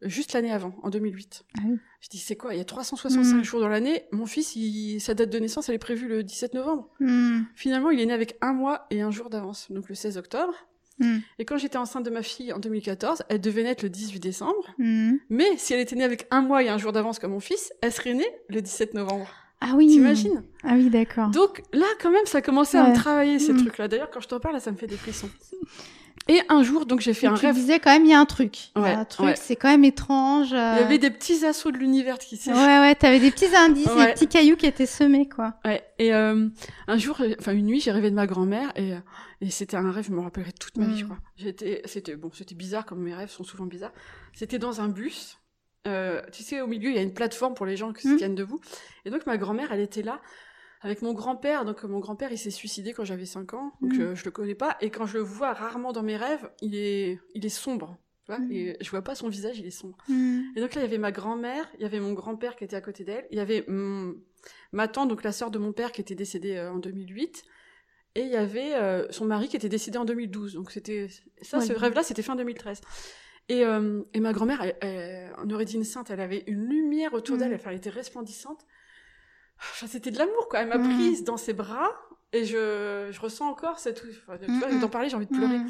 juste 0.05 0.33
l'année 0.33 0.51
avant, 0.51 0.73
en 0.83 0.89
2008. 0.89 1.43
Ah 1.57 1.61
oui. 1.67 1.77
Je 2.01 2.09
dis, 2.09 2.17
c'est 2.17 2.35
quoi? 2.35 2.53
Il 2.53 2.57
y 2.57 2.61
a 2.61 2.65
365 2.65 3.35
Mhm. 3.37 3.43
jours 3.43 3.59
dans 3.61 3.67
l'année. 3.69 4.03
Mon 4.11 4.25
fils, 4.25 4.55
il- 4.55 4.99
sa 4.99 5.13
date 5.13 5.29
de 5.29 5.39
naissance, 5.39 5.69
elle 5.69 5.75
est 5.75 5.79
prévue 5.79 6.07
le 6.07 6.23
17 6.23 6.53
novembre. 6.53 6.89
Hmm. 6.99 7.41
Finalement, 7.55 7.91
il 7.91 7.99
est 7.99 8.05
né 8.05 8.13
avec 8.13 8.37
un 8.41 8.53
mois 8.53 8.85
et 8.89 9.01
un 9.01 9.11
jour 9.11 9.29
d'avance, 9.29 9.67
donc 9.71 9.87
le 9.89 9.95
16 9.95 10.17
octobre. 10.17 10.53
Hmm. 10.99 11.19
Et 11.39 11.45
quand 11.45 11.57
j'étais 11.57 11.77
enceinte 11.77 12.05
de 12.05 12.09
ma 12.11 12.21
fille 12.21 12.53
en 12.53 12.59
2014, 12.59 13.23
elle 13.29 13.41
devait 13.41 13.63
naître 13.63 13.83
le 13.83 13.89
18 13.89 14.19
décembre. 14.19 14.75
Mais 14.77 15.57
si 15.57 15.73
elle 15.73 15.79
était 15.79 15.95
née 15.95 16.03
avec 16.03 16.27
un 16.29 16.41
mois 16.41 16.61
et 16.63 16.69
un 16.69 16.77
jour 16.77 16.91
d'avance 16.91 17.17
comme 17.19 17.31
mon 17.31 17.39
fils, 17.39 17.71
elle 17.81 17.91
serait 17.91 18.13
née 18.13 18.27
le 18.49 18.61
17 18.61 18.93
novembre. 18.93 19.27
Ah 19.65 19.73
oui. 19.77 19.87
T'imagines? 19.87 20.43
Ah 20.63 20.73
oui, 20.75 20.89
d'accord. 20.89 21.29
Donc 21.29 21.63
là, 21.71 21.85
quand 22.01 22.11
même, 22.11 22.25
ça 22.25 22.39
a 22.39 22.41
commencé 22.41 22.75
à 22.77 22.83
Ouais. 22.83 22.89
me 22.89 22.95
travailler 22.95 23.39
ces 23.39 23.53
Mm. 23.53 23.57
trucs-là. 23.59 23.87
D'ailleurs, 23.87 24.09
quand 24.11 24.19
je 24.19 24.27
t'en 24.27 24.39
parle, 24.41 24.55
là, 24.55 24.59
ça 24.59 24.71
me 24.71 24.75
fait 24.77 24.87
des 24.87 24.97
frissons. 24.97 25.29
Et 26.29 26.41
un 26.49 26.63
jour, 26.63 26.85
donc 26.85 27.01
j'ai 27.01 27.13
fait 27.13 27.25
Et 27.25 27.29
un 27.29 27.33
tu 27.33 27.45
rêve. 27.45 27.55
disais 27.55 27.79
quand 27.79 27.91
même, 27.91 28.05
il 28.05 28.11
y 28.11 28.13
a 28.13 28.19
un 28.19 28.25
truc. 28.25 28.69
Il 28.75 28.79
y 28.79 28.83
Ouais, 28.83 28.91
a 28.93 28.99
un 28.99 29.05
truc, 29.05 29.25
ouais. 29.25 29.35
c'est 29.35 29.55
quand 29.57 29.67
même 29.69 29.83
étrange. 29.83 30.51
Il 30.51 30.55
y 30.55 30.57
euh, 30.57 30.85
avait 30.85 30.97
des 30.97 31.09
petits 31.11 31.45
assauts 31.45 31.71
de 31.71 31.77
l'univers 31.77 32.17
qui 32.17 32.37
s'est. 32.37 32.51
Ouais, 32.53 32.79
ouais, 32.79 32.95
t'avais 32.95 33.19
des 33.19 33.29
petits 33.31 33.53
indices, 33.55 33.87
Ouais. 33.95 34.07
des 34.07 34.13
petits 34.13 34.27
cailloux 34.27 34.55
qui 34.55 34.65
étaient 34.65 34.85
semés, 34.85 35.27
quoi. 35.27 35.55
Ouais. 35.65 35.83
Et 35.99 36.13
euh, 36.13 36.47
un 36.87 36.97
jour, 36.97 37.17
euh, 37.21 37.33
enfin 37.39 37.51
une 37.51 37.65
nuit, 37.65 37.81
j'ai 37.81 37.91
rêvé 37.91 38.09
de 38.09 38.15
ma 38.15 38.25
grand-mère 38.27 38.71
et, 38.75 38.93
euh, 38.93 38.99
et 39.41 39.49
c'était 39.49 39.75
un 39.77 39.91
rêve, 39.91 40.05
je 40.07 40.11
me 40.13 40.21
rappellerai 40.21 40.53
toute 40.53 40.77
ma 40.77 40.85
vie, 40.85 40.93
Mm. 40.93 40.97
je 40.99 41.03
crois. 41.05 41.17
J'étais, 41.35 41.81
c'était 41.85 42.15
bon, 42.15 42.31
c'était 42.33 42.55
bizarre 42.55 42.85
comme 42.85 43.01
mes 43.01 43.13
rêves 43.13 43.29
sont 43.29 43.43
souvent 43.43 43.65
bizarres. 43.65 43.93
C'était 44.33 44.59
dans 44.59 44.79
un 44.81 44.87
bus. 44.87 45.37
Euh, 45.85 46.21
tu 46.31 46.43
sais, 46.43 46.61
au 46.61 46.67
milieu, 46.67 46.89
il 46.91 46.95
y 46.95 46.99
a 46.99 47.01
une 47.01 47.13
plateforme 47.13 47.55
pour 47.55 47.65
les 47.65 47.75
gens 47.75 47.91
qui 47.91 48.03
se 48.03 48.13
Mm. 48.13 48.17
tiennent 48.17 48.35
debout. 48.35 48.61
Et 49.03 49.09
donc 49.09 49.25
ma 49.25 49.35
grand-mère, 49.37 49.73
elle 49.73 49.81
était 49.81 50.01
là 50.03 50.21
avec 50.83 51.01
mon 51.01 51.13
grand-père. 51.13 51.65
Donc 51.65 51.83
mon 51.83 51.99
grand-père, 51.99 52.31
il 52.31 52.37
s'est 52.37 52.51
suicidé 52.51 52.93
quand 52.93 53.03
j'avais 53.05 53.25
5 53.25 53.53
ans, 53.55 53.71
donc 53.81 53.93
Mm. 53.93 54.01
euh, 54.01 54.15
je 54.15 54.25
le 54.25 54.31
connais 54.31 54.55
pas. 54.55 54.77
Et 54.81 54.89
quand 54.91 55.05
je 55.07 55.17
le 55.17 55.23
vois 55.23 55.53
rarement 55.53 55.91
dans 55.93 56.03
mes 56.03 56.17
rêves, 56.17 56.49
il 56.61 56.75
est, 56.75 57.19
il 57.33 57.45
est 57.45 57.49
sombre. 57.49 57.97
Tu 58.25 58.31
vois 58.31 58.39
Mm. 58.39 58.51
et 58.51 58.77
je 58.79 58.89
vois 58.89 59.01
pas 59.01 59.15
son 59.15 59.27
visage, 59.29 59.57
il 59.59 59.65
est 59.65 59.71
sombre. 59.71 59.97
Hmm. 60.07 60.41
Et 60.55 60.61
donc 60.61 60.73
là, 60.75 60.81
il 60.81 60.85
y 60.85 60.87
avait 60.87 60.97
ma 60.97 61.11
grand-mère, 61.11 61.67
il 61.77 61.81
y 61.81 61.85
avait 61.85 61.99
mon 61.99 62.13
grand-père 62.13 62.55
qui 62.55 62.63
était 62.63 62.75
à 62.75 62.81
côté 62.81 63.03
d'elle, 63.03 63.25
il 63.31 63.37
y 63.37 63.41
avait 63.41 63.65
ma 64.71 64.87
tante, 64.87 65.09
donc 65.09 65.23
la 65.23 65.31
sœur 65.31 65.51
de 65.51 65.57
mon 65.59 65.73
père, 65.73 65.91
qui 65.91 66.01
était 66.01 66.15
décédée 66.15 66.55
euh, 66.55 66.71
en 66.71 66.77
2008, 66.79 67.43
et 68.15 68.21
il 68.21 68.29
y 68.29 68.35
avait 68.35 68.75
euh, 68.75 69.07
son 69.11 69.25
mari 69.25 69.47
qui 69.47 69.55
était 69.57 69.69
décédé 69.69 69.97
en 69.97 70.05
2012. 70.05 70.53
Donc 70.53 70.71
c'était 70.71 71.07
ça, 71.41 71.57
Ouais. 71.59 71.65
ce 71.65 71.73
rêve-là, 71.73 72.03
c'était 72.03 72.21
fin 72.21 72.35
2013. 72.35 72.81
Et, 73.49 73.65
euh, 73.65 74.01
et 74.13 74.19
ma 74.21 74.31
grand-mère, 74.31 74.61
en 75.37 75.45
Eurydice 75.47 75.91
sainte, 75.91 76.09
elle 76.09 76.21
avait 76.21 76.43
une 76.47 76.65
lumière 76.69 77.13
autour 77.13 77.35
Mhm. 77.35 77.41
d'elle, 77.41 77.55
enfin, 77.55 77.71
elle 77.71 77.77
était 77.77 77.89
resplendissante. 77.89 78.65
Enfin, 79.71 79.87
c'était 79.87 80.11
de 80.11 80.17
l'amour, 80.17 80.47
quoi. 80.49 80.59
Elle 80.59 80.69
m'a 80.69 80.77
Mhm. 80.77 80.93
prise 80.95 81.23
dans 81.23 81.37
ses 81.37 81.53
bras, 81.53 81.91
et 82.31 82.45
je, 82.45 83.09
je 83.11 83.19
ressens 83.19 83.47
encore 83.49 83.79
cette... 83.79 84.03
Enfin, 84.27 84.37
tu 84.37 84.51
vois, 84.51 84.69
d'en 84.79 84.89
parler, 84.89 85.09
j'ai 85.09 85.15
envie 85.15 85.25
de 85.27 85.35
pleurer. 85.35 85.59
Hmm. 85.59 85.69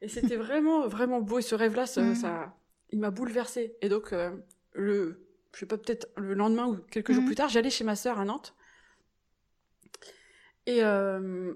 Et 0.00 0.08
c'était 0.08 0.36
vraiment, 0.36 0.86
vraiment 0.88 1.20
beau. 1.20 1.38
Et 1.38 1.42
ce 1.42 1.54
rêve-là, 1.54 1.86
ça, 1.86 2.02
Mm. 2.02 2.14
ça- 2.16 2.56
il 2.90 2.98
m'a 2.98 3.10
bouleversée. 3.10 3.76
Et 3.82 3.88
donc, 3.88 4.12
euh, 4.12 4.30
le, 4.72 5.24
je 5.54 5.60
sais 5.60 5.66
pas, 5.66 5.78
peut-être 5.78 6.08
le 6.16 6.34
lendemain 6.34 6.66
ou 6.66 6.76
quelques 6.90 7.12
jours 7.12 7.22
Mm. 7.22 7.26
plus 7.26 7.34
tard, 7.36 7.48
j'allais 7.48 7.70
chez 7.70 7.84
ma 7.84 7.94
sœur 7.96 8.18
à 8.18 8.24
Nantes. 8.24 8.54
Et 10.66 10.82
euh, 10.84 11.54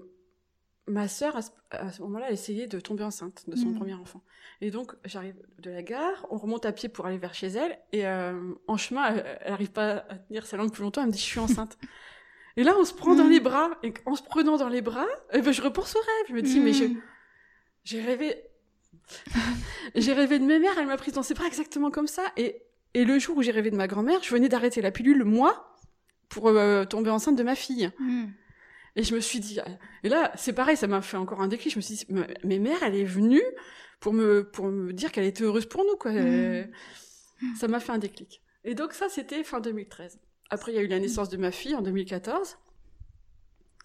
ma 0.87 1.07
sœur, 1.07 1.35
à 1.71 1.91
ce, 1.91 2.01
moment-là, 2.01 2.27
elle 2.29 2.33
essayait 2.33 2.67
de 2.67 2.79
tomber 2.79 3.03
enceinte 3.03 3.43
de 3.49 3.55
son 3.55 3.69
Mm. 3.69 3.75
premier 3.75 3.93
enfant. 3.93 4.21
Et 4.61 4.71
donc, 4.71 4.93
j'arrive 5.05 5.35
de 5.59 5.69
la 5.69 5.83
gare, 5.83 6.25
on 6.29 6.37
remonte 6.37 6.65
à 6.65 6.71
pied 6.71 6.87
pour 6.89 7.05
aller 7.05 7.17
vers 7.17 7.33
chez 7.33 7.47
elle. 7.47 7.77
Et 7.91 8.07
euh, 8.07 8.53
en 8.67 8.77
chemin, 8.77 9.05
elle, 9.15 9.39
elle 9.41 9.53
arrive 9.53 9.71
pas 9.71 10.05
à 10.09 10.15
tenir 10.17 10.45
sa 10.45 10.55
langue 10.57 10.71
plus 10.71 10.83
longtemps. 10.83 11.01
Elle 11.01 11.07
me 11.07 11.11
dit, 11.11 11.19
je 11.19 11.23
suis 11.25 11.39
enceinte. 11.39 11.77
Et 12.55 12.63
là, 12.63 12.73
on 12.79 12.85
se 12.85 12.93
prend 12.93 13.15
dans 13.15 13.25
Mm. 13.25 13.29
les 13.31 13.39
bras. 13.39 13.69
Et 13.83 13.93
en 14.05 14.15
se 14.15 14.23
prenant 14.23 14.57
dans 14.57 14.69
les 14.69 14.81
bras, 14.81 15.05
eh 15.33 15.41
ben, 15.41 15.51
je 15.51 15.61
repense 15.61 15.95
au 15.95 15.99
rêve. 15.99 16.25
Je 16.29 16.33
me 16.33 16.41
dis, 16.41 16.59
mais 16.59 16.73
je, 16.73 16.85
Hmm. 16.85 17.01
j'ai 17.83 18.01
rêvé. 18.01 18.35
j'ai 19.95 20.13
rêvé 20.13 20.39
de 20.39 20.45
ma 20.45 20.59
mère, 20.59 20.77
elle 20.77 20.87
m'a 20.87 20.97
prise 20.97 21.13
dans 21.13 21.23
ses 21.23 21.33
bras 21.33 21.45
exactement 21.47 21.91
comme 21.91 22.07
ça. 22.07 22.23
Et, 22.37 22.61
et 22.93 23.05
le 23.05 23.19
jour 23.19 23.37
où 23.37 23.41
j'ai 23.41 23.51
rêvé 23.51 23.71
de 23.71 23.75
ma 23.75 23.87
grand-mère, 23.87 24.23
je 24.23 24.29
venais 24.31 24.49
d'arrêter 24.49 24.81
la 24.81 24.91
pilule, 24.91 25.23
moi, 25.23 25.75
pour 26.29 26.47
euh, 26.47 26.85
tomber 26.85 27.09
enceinte 27.09 27.37
de 27.37 27.43
ma 27.43 27.55
fille. 27.55 27.91
Et 28.97 29.03
je 29.03 29.15
me 29.15 29.19
suis 29.21 29.39
dit. 29.39 29.59
Et 30.03 30.09
là, 30.09 30.31
c'est 30.35 30.51
pareil, 30.53 30.75
ça 30.75 30.87
m'a 30.87 31.01
fait 31.01 31.15
encore 31.17 31.39
un 31.41 31.47
déclic. 31.47 31.71
Je 31.71 31.77
me 31.77 31.81
suis 31.81 31.95
dit, 31.95 32.05
ma- 32.09 32.27
mes 32.43 32.59
mères, 32.59 32.83
elle 32.83 32.95
est 32.95 33.05
venue 33.05 33.41
pour 34.01 34.11
me, 34.11 34.43
pour 34.43 34.65
me 34.67 34.91
dire 34.91 35.11
qu'elle 35.13 35.23
était 35.25 35.43
heureuse 35.43 35.65
pour 35.67 35.83
nous, 35.85 35.95
quoi. 35.97 36.11
Mm. 36.11 36.67
Ça 37.59 37.67
m'a 37.69 37.79
fait 37.79 37.91
un 37.93 37.99
déclic. 37.99 38.41
Et 38.65 38.73
donc, 38.75 38.93
ça, 38.93 39.07
c'était 39.07 39.43
fin 39.45 39.59
2013. 39.61 40.19
Après, 40.49 40.71
il 40.73 40.75
y 40.75 40.77
a 40.79 40.81
eu 40.81 40.87
la 40.87 40.99
naissance 40.99 41.29
de 41.29 41.37
ma 41.37 41.51
fille 41.51 41.75
en 41.75 41.81
2014. 41.81 42.57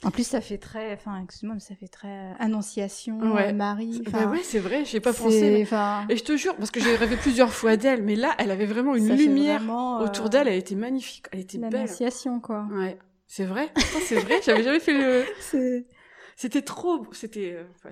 En 0.05 0.11
plus, 0.11 0.27
ça 0.27 0.41
fait 0.41 0.59
très, 0.59 0.95
enfin, 0.95 1.23
excuse-moi, 1.23 1.55
mais 1.55 1.61
ça 1.61 1.77
fait 1.77 1.87
très 1.87 2.09
euh, 2.09 2.33
annonciation, 2.41 3.21
Ouais. 3.35 3.51
euh, 3.51 3.53
Marie. 3.53 4.03
Bah 4.11 4.27
ouais, 4.27 4.41
c'est 4.43 4.59
vrai, 4.59 4.85
j'ai 4.85 4.99
pas 4.99 5.13
pensé. 5.13 5.67
mais- 5.71 6.13
Et 6.13 6.17
je 6.17 6.25
te 6.25 6.37
jure, 6.37 6.57
parce 6.57 6.73
que 6.73 6.81
j'ai 6.81 6.97
rêvé 6.97 7.17
plusieurs 7.17 7.53
fois 7.53 7.77
d'elle, 7.77 8.03
mais 8.03 8.17
là, 8.17 8.35
elle 8.39 8.51
avait 8.51 8.67
vraiment 8.67 8.97
une 8.97 9.07
ça 9.09 9.15
lumière 9.15 9.59
vraiment, 9.61 10.01
euh, 10.01 10.07
autour 10.07 10.29
d'elle, 10.29 10.49
elle 10.49 10.59
était 10.59 10.75
magnifique, 10.75 11.27
elle 11.31 11.39
était 11.41 11.59
belle. 11.59 11.71
L'annonciation, 11.73 12.41
quoi. 12.41 12.67
Ouais, 12.73 12.99
c'est 13.35 13.47
vrai, 13.47 13.73
c'est 14.07 14.17
vrai, 14.21 14.41
j'avais 14.45 14.63
jamais 14.63 14.79
fait 14.81 14.93
le... 14.93 15.87
C'était 16.37 16.61
trop, 16.63 17.07
c'était... 17.13 17.53
euh, 17.55 17.65
enfin, 17.77 17.91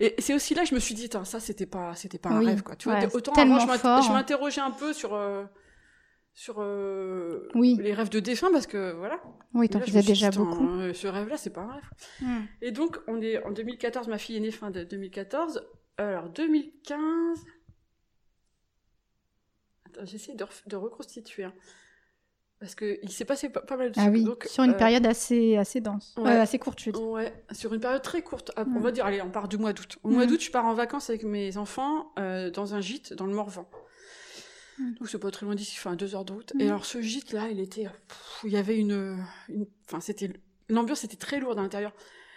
Et 0.00 0.14
c'est 0.18 0.34
aussi 0.34 0.54
là 0.54 0.62
que 0.64 0.68
je 0.68 0.74
me 0.74 0.80
suis 0.80 0.94
dit, 0.94 1.08
ça, 1.24 1.40
c'était 1.40 1.64
pas, 1.66 1.94
c'était 1.94 2.18
pas 2.18 2.28
un 2.30 2.40
rêve, 2.44 2.62
quoi. 2.62 2.76
Tu 2.76 2.88
vois, 2.90 2.98
autant 3.14 3.32
avant, 3.32 3.58
je 4.02 4.12
m'interrogeais 4.12 4.60
un 4.60 4.70
peu 4.70 4.92
sur... 4.92 5.14
euh, 5.14 5.44
sur 6.34 6.56
euh, 6.60 7.48
Oui. 7.54 7.78
les 7.80 7.92
rêves 7.94 8.08
de 8.10 8.20
défunts, 8.20 8.50
parce 8.52 8.66
que, 8.66 8.92
voilà. 8.92 9.22
Oui, 9.54 9.68
t'en 9.68 9.78
là, 9.78 9.86
faisais 9.86 10.02
déjà 10.02 10.30
dit, 10.30 10.38
beaucoup. 10.38 10.68
euh, 10.68 10.92
ce 10.94 11.06
rêve-là, 11.06 11.36
c'est 11.38 11.50
pas 11.50 11.62
un 11.62 11.72
rêve. 11.72 11.90
Hmm. 12.20 12.44
Et 12.62 12.70
donc, 12.70 12.98
on 13.06 13.20
est 13.22 13.42
en 13.44 13.50
2014, 13.50 14.08
ma 14.08 14.18
fille 14.18 14.36
est 14.36 14.40
née 14.40 14.50
fin 14.50 14.70
de 14.70 14.82
2014. 14.84 15.62
Alors, 15.98 16.28
2015. 16.30 16.98
Attends, 19.86 20.04
j'essaie 20.06 20.34
de, 20.34 20.44
de 20.66 20.76
reconstituer. 20.76 21.44
hein. 21.44 21.54
Parce 22.60 22.74
qu'il 22.74 23.10
s'est 23.10 23.24
passé 23.24 23.48
pas, 23.48 23.60
pas 23.62 23.76
mal 23.78 23.90
de 23.90 23.98
Ah 23.98 24.02
trucs. 24.02 24.14
oui, 24.14 24.24
Donc, 24.24 24.44
sur 24.44 24.62
une 24.64 24.72
euh, 24.72 24.76
période 24.76 25.06
assez, 25.06 25.56
assez 25.56 25.80
dense, 25.80 26.14
ouais. 26.18 26.30
Euh, 26.30 26.42
assez 26.42 26.58
courte, 26.58 26.78
je 26.78 26.86
veux 26.86 26.92
dire. 26.92 27.02
Ouais, 27.08 27.32
sur 27.52 27.72
une 27.72 27.80
période 27.80 28.02
très 28.02 28.20
courte. 28.20 28.52
Ah, 28.54 28.64
On 28.66 28.78
Mm. 28.78 28.82
va 28.82 28.90
dire, 28.92 29.06
allez, 29.06 29.22
on 29.22 29.30
part 29.30 29.48
du 29.48 29.56
mois 29.56 29.72
d'août. 29.72 29.96
Au 30.02 30.10
mois 30.10 30.26
Mm. 30.26 30.28
d'août, 30.28 30.40
je 30.42 30.50
pars 30.50 30.66
en 30.66 30.74
vacances 30.74 31.08
avec 31.08 31.24
mes 31.24 31.56
enfants 31.56 32.12
euh, 32.18 32.50
dans 32.50 32.74
un 32.74 32.82
gîte 32.82 33.14
dans 33.14 33.24
le 33.24 33.32
Morvan. 33.34 33.66
Mm. 34.78 34.94
Donc, 34.94 35.08
c'est 35.08 35.18
pas 35.18 35.30
très 35.30 35.46
loin 35.46 35.54
d'ici, 35.54 35.76
enfin, 35.78 35.94
deux 35.96 36.14
heures 36.14 36.24
de 36.26 36.32
route. 36.34 36.52
Mm. 36.54 36.60
Et 36.60 36.68
alors, 36.68 36.84
ce 36.84 37.00
gîte-là, 37.00 37.48
il 37.50 37.60
était. 37.60 37.84
pff, 37.84 38.40
il 38.44 38.50
y 38.52 38.56
avait 38.56 38.76
une. 38.78 39.18
une- 39.48 39.66
Enfin, 39.86 40.00
c'était. 40.00 40.30
L'ambiance 40.68 41.02
était 41.04 41.16
très 41.16 41.40
lourde 41.40 41.58
à 41.58 41.62
l'intérieur. 41.62 41.92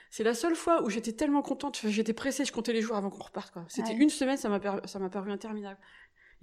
C'est 0.10 0.24
la 0.24 0.36
seule 0.36 0.56
fois 0.56 0.84
où 0.84 0.90
j'étais 0.90 1.12
tellement 1.14 1.42
contente, 1.42 1.80
j'étais 1.86 2.14
pressée, 2.14 2.46
je 2.46 2.52
comptais 2.52 2.72
les 2.72 2.82
jours 2.82 2.96
avant 2.96 3.10
qu'on 3.10 3.24
reparte. 3.24 3.52
quoi. 3.52 3.66
C'était 3.68 3.90
Ouais. 3.90 3.96
une 3.98 4.10
semaine, 4.10 4.38
ça 4.38 4.48
m'a 4.48 4.60
per- 4.60 4.80
ça 4.86 5.00
m'a 5.00 5.10
paru 5.10 5.32
interminable. 5.32 5.78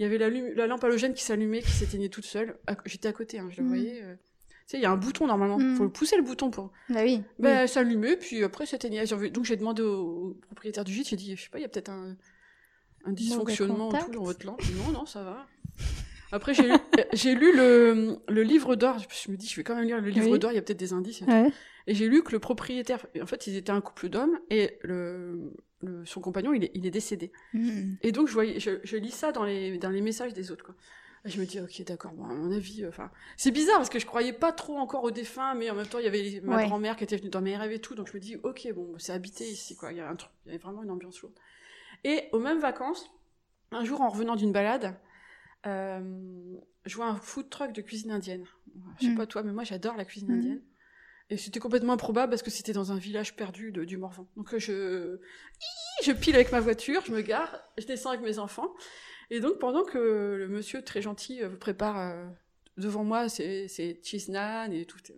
Il 0.01 0.05
y 0.05 0.07
avait 0.07 0.17
la, 0.17 0.31
la 0.31 0.67
lampe 0.67 0.83
halogène 0.83 1.13
qui 1.13 1.23
s'allumait, 1.23 1.61
qui 1.61 1.71
s'éteignait 1.73 2.09
toute 2.09 2.25
seule. 2.25 2.57
J'étais 2.87 3.09
à 3.09 3.13
côté, 3.13 3.39
hein, 3.39 3.49
je 3.51 3.59
le 3.59 3.65
Mm. 3.65 3.69
voyais. 3.69 4.01
euh. 4.03 4.15
Tu 4.15 4.55
sais, 4.67 4.79
il 4.79 4.83
y 4.83 4.87
a 4.87 4.91
un 4.91 4.97
bouton 4.97 5.27
normalement. 5.27 5.59
Mm. 5.59 5.77
Faut 5.77 5.89
pousser 5.91 6.17
le 6.17 6.23
bouton 6.23 6.51
pour. 6.51 6.73
Bah 6.89 7.01
oui. 7.05 7.23
Ben, 7.39 7.63
oui. 7.65 7.69
s'allumait, 7.69 8.17
puis 8.17 8.43
après, 8.43 8.65
s'éteignait. 8.65 9.05
Donc, 9.31 9.45
j'ai 9.45 9.57
demandé 9.57 9.83
au, 9.83 10.31
au 10.31 10.35
propriétaire 10.47 10.85
du 10.85 10.93
gîte, 10.95 11.09
j'ai 11.11 11.17
dit, 11.17 11.37
je 11.37 11.43
sais 11.43 11.51
pas, 11.51 11.59
il 11.59 11.63
y 11.63 11.65
a 11.67 11.69
peut-être 11.69 11.91
un, 11.91 12.17
un 13.05 13.13
dysfonctionnement 13.13 13.91
tout 13.93 14.11
dans 14.11 14.23
votre 14.25 14.47
lampe. 14.47 14.63
Non, 14.87 14.91
non, 14.93 15.05
ça 15.05 15.23
va. 15.23 15.47
Après, 16.33 16.55
j'ai 16.55 16.63
lu, 16.63 16.73
euh, 16.73 17.03
j'ai 17.13 17.35
lu 17.35 17.55
le, 17.55 18.17
le 18.29 18.43
livre 18.43 18.77
d'or. 18.77 18.97
Je 19.27 19.31
me 19.31 19.37
dis, 19.37 19.49
je 19.49 19.57
vais 19.57 19.65
quand 19.65 19.75
même 19.75 19.85
lire 19.85 20.01
le 20.01 20.09
livre 20.09 20.31
Oui. 20.31 20.39
d'or, 20.39 20.51
il 20.53 20.55
y 20.55 20.59
a 20.59 20.63
peut-être 20.63 20.79
des 20.81 20.95
indices. 20.95 21.21
et 21.21 21.25
tout. 21.27 21.31
Ouais. 21.31 21.51
Et 21.89 21.95
j'ai 21.95 22.09
lu 22.09 22.23
que 22.23 22.33
le 22.33 22.39
propriétaire, 22.39 23.05
en 23.21 23.27
fait, 23.27 23.47
ils 23.49 23.57
étaient 23.57 23.73
un 23.73 23.81
couple 23.83 24.09
d'hommes, 24.09 24.39
et 24.49 24.79
le, 24.83 25.53
le- 25.83 26.05
son 26.07 26.21
compagnon, 26.21 26.53
il 26.53 26.64
est, 26.64 26.71
il 26.75 26.87
est 26.87 26.90
décédé. 26.90 27.33
Hmm. 27.55 27.95
Et 28.03 28.12
donc, 28.12 28.29
je, 28.29 28.33
voyais, 28.33 28.61
je, 28.61 28.81
je 28.85 28.97
lis 28.97 29.11
ça 29.11 29.33
dans 29.33 29.45
les, 29.45 29.79
dans 29.79 29.90
les 29.90 30.01
messages 30.01 30.33
des 30.35 30.51
autres, 30.51 30.64
quoi. 30.64 30.75
Et 31.27 31.29
je 31.29 31.38
me 31.38 31.45
dis, 31.45 31.61
ok, 31.61 31.83
d'accord, 31.85 32.12
bon, 32.14 32.25
à 32.25 32.33
mon 32.33 32.51
avis, 32.51 32.83
euh, 32.83 32.88
enfin, 32.88 33.11
c'est 33.37 33.51
bizarre 33.51 33.77
parce 33.77 33.90
que 33.90 33.99
je 33.99 34.07
croyais 34.07 34.33
pas 34.33 34.53
trop 34.53 34.79
encore 34.79 35.05
aux 35.05 35.11
défunts, 35.11 35.55
mais 35.55 35.69
en 35.69 35.75
même 35.75 35.87
temps, 35.87 35.99
il 35.99 36.05
y 36.05 36.09
avait 36.09 36.23
les- 36.23 36.40
ma 36.40 36.57
Ouais. 36.57 36.66
grand-mère 36.66 36.97
qui 36.97 37.05
était 37.05 37.16
venue 37.19 37.29
dans 37.29 37.43
mes 37.43 37.57
rêves 37.59 37.73
et 37.73 37.79
tout, 37.79 37.95
donc 37.95 38.09
je 38.09 38.14
me 38.14 38.21
dis, 38.21 38.37
ok, 38.43 38.69
bon, 38.75 38.95
c'est 38.99 39.12
habité 39.12 39.45
ici, 39.45 39.77
quoi. 39.77 39.93
Il 39.93 39.99
y 39.99 40.01
a 40.01 40.09
un 40.09 40.16
truc, 40.16 40.31
il 40.47 40.49
y 40.49 40.55
avait 40.55 40.62
vraiment 40.62 40.83
une 40.83 40.90
ambiance 40.90 41.21
lourde. 41.21 41.35
Et 42.05 42.25
aux 42.33 42.38
mêmes 42.38 42.61
vacances, 42.61 43.11
un 43.71 43.85
jour, 43.85 44.01
en 44.01 44.09
revenant 44.09 44.35
d'une 44.35 44.53
balade, 44.53 44.97
euh, 45.66 46.57
je 46.87 46.97
vois 46.97 47.07
un 47.07 47.16
food 47.16 47.51
truck 47.51 47.73
de 47.73 47.83
cuisine 47.83 48.11
indienne. 48.12 48.45
Je 48.99 49.07
sais 49.07 49.12
Mm. 49.12 49.16
pas 49.16 49.27
toi, 49.27 49.43
mais 49.43 49.53
moi, 49.53 49.64
j'adore 49.64 49.97
la 49.97 50.05
cuisine 50.07 50.31
Mm. 50.31 50.35
indienne. 50.38 50.62
Et 51.31 51.37
c'était 51.37 51.61
complètement 51.61 51.93
improbable 51.93 52.31
parce 52.31 52.43
que 52.43 52.51
c'était 52.51 52.73
dans 52.73 52.90
un 52.93 52.99
village 52.99 53.37
perdu 53.37 53.71
de- 53.73 53.85
du 53.85 53.97
Morvan. 53.97 54.27
Donc 54.37 54.53
euh, 54.53 54.59
je, 54.59 55.19
je 56.05 56.12
pile 56.12 56.35
avec 56.35 56.51
ma 56.53 56.59
voiture, 56.61 57.03
je 57.07 57.12
me 57.12 57.21
gare, 57.23 57.57
je 57.79 57.87
descends 57.87 58.11
avec 58.11 58.23
mes 58.23 58.38
enfants. 58.40 58.75
Et 59.31 59.38
donc, 59.38 59.59
pendant 59.61 59.85
que 59.85 59.99
le 60.38 60.49
monsieur 60.49 60.83
très 60.83 61.01
gentil 61.01 61.40
euh, 61.43 61.51
prépare 61.57 61.99
euh, 62.01 62.27
devant 62.77 63.05
moi 63.05 63.29
ses, 63.29 63.69
ses 63.69 64.01
cheese 64.03 64.29
naan 64.29 64.73
et 64.73 64.85
tout, 64.87 64.99
tout 64.99 65.12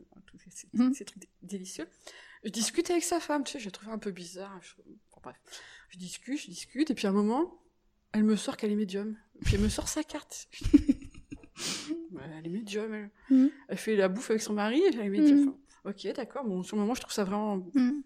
ces, 0.51 0.68
Mhm. 0.75 0.92
ces 0.92 1.05
trucs 1.07 1.18
dé- 1.20 1.29
délicieux, 1.42 1.87
je 2.44 2.51
discute 2.51 2.90
avec 2.90 3.05
sa 3.05 3.18
femme, 3.20 3.42
tu 3.44 3.53
sais, 3.53 3.59
je 3.59 3.64
la 3.64 3.70
trouvais 3.70 3.92
un 3.92 3.98
peu 3.98 4.11
bizarre. 4.11 4.59
Je, 4.61 4.75
bon, 4.85 5.20
bref, 5.22 5.37
je 5.88 5.96
discute, 5.98 6.38
je 6.40 6.46
discute, 6.48 6.90
et 6.90 6.94
puis 6.94 7.07
à 7.07 7.11
un 7.11 7.14
moment, 7.14 7.59
elle 8.12 8.25
me 8.25 8.37
sort 8.37 8.59
qu'elle 8.59 8.72
est 8.72 8.77
médium. 8.77 9.16
Puis 9.46 9.55
elle 9.55 9.62
me 9.62 9.70
sort 9.70 9.88
sa 9.88 10.05
carte. 10.05 10.48
Elle 12.25 12.46
est 12.46 12.51
médium, 12.51 12.92
elle. 12.94 13.11
Mhm. 13.31 13.51
Elle 13.68 13.77
fait 13.79 13.96
la 13.96 14.09
bouffe 14.09 14.31
avec 14.31 14.42
son 14.42 14.53
mari, 14.53 14.83
elle 14.88 14.98
est 15.01 15.09
médium. 15.09 15.38
Mhm. 15.40 15.48
Enfin, 15.48 15.59
ok, 15.85 16.07
d'accord. 16.14 16.45
Bon, 16.45 16.62
sur 16.62 16.77
le 16.77 16.83
moment, 16.83 16.95
je 16.95 17.01
trouve 17.01 17.12
ça 17.12 17.25
vraiment 17.25 17.57
Mm. 17.75 18.03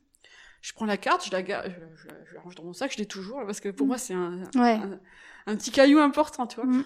je 0.62 0.72
prends 0.72 0.86
la 0.86 0.96
carte, 0.96 1.24
je 1.26 1.30
la, 1.32 1.42
ga- 1.42 1.64
je, 1.68 1.74
je- 1.96 2.08
je 2.28 2.34
la 2.34 2.40
range 2.40 2.54
dans 2.56 2.64
mon 2.64 2.72
sac, 2.72 2.92
je 2.92 2.98
l'ai 2.98 3.06
toujours, 3.06 3.44
parce 3.46 3.60
que 3.60 3.68
pour 3.68 3.86
Mm. 3.86 3.88
moi, 3.88 3.98
c'est 3.98 4.14
un, 4.14 4.42
Ouais. 4.56 4.72
un, 4.74 5.00
un 5.46 5.56
petit 5.56 5.70
caillou 5.70 5.98
important, 5.98 6.46
tu 6.46 6.56
vois. 6.56 6.66
Mm. 6.66 6.84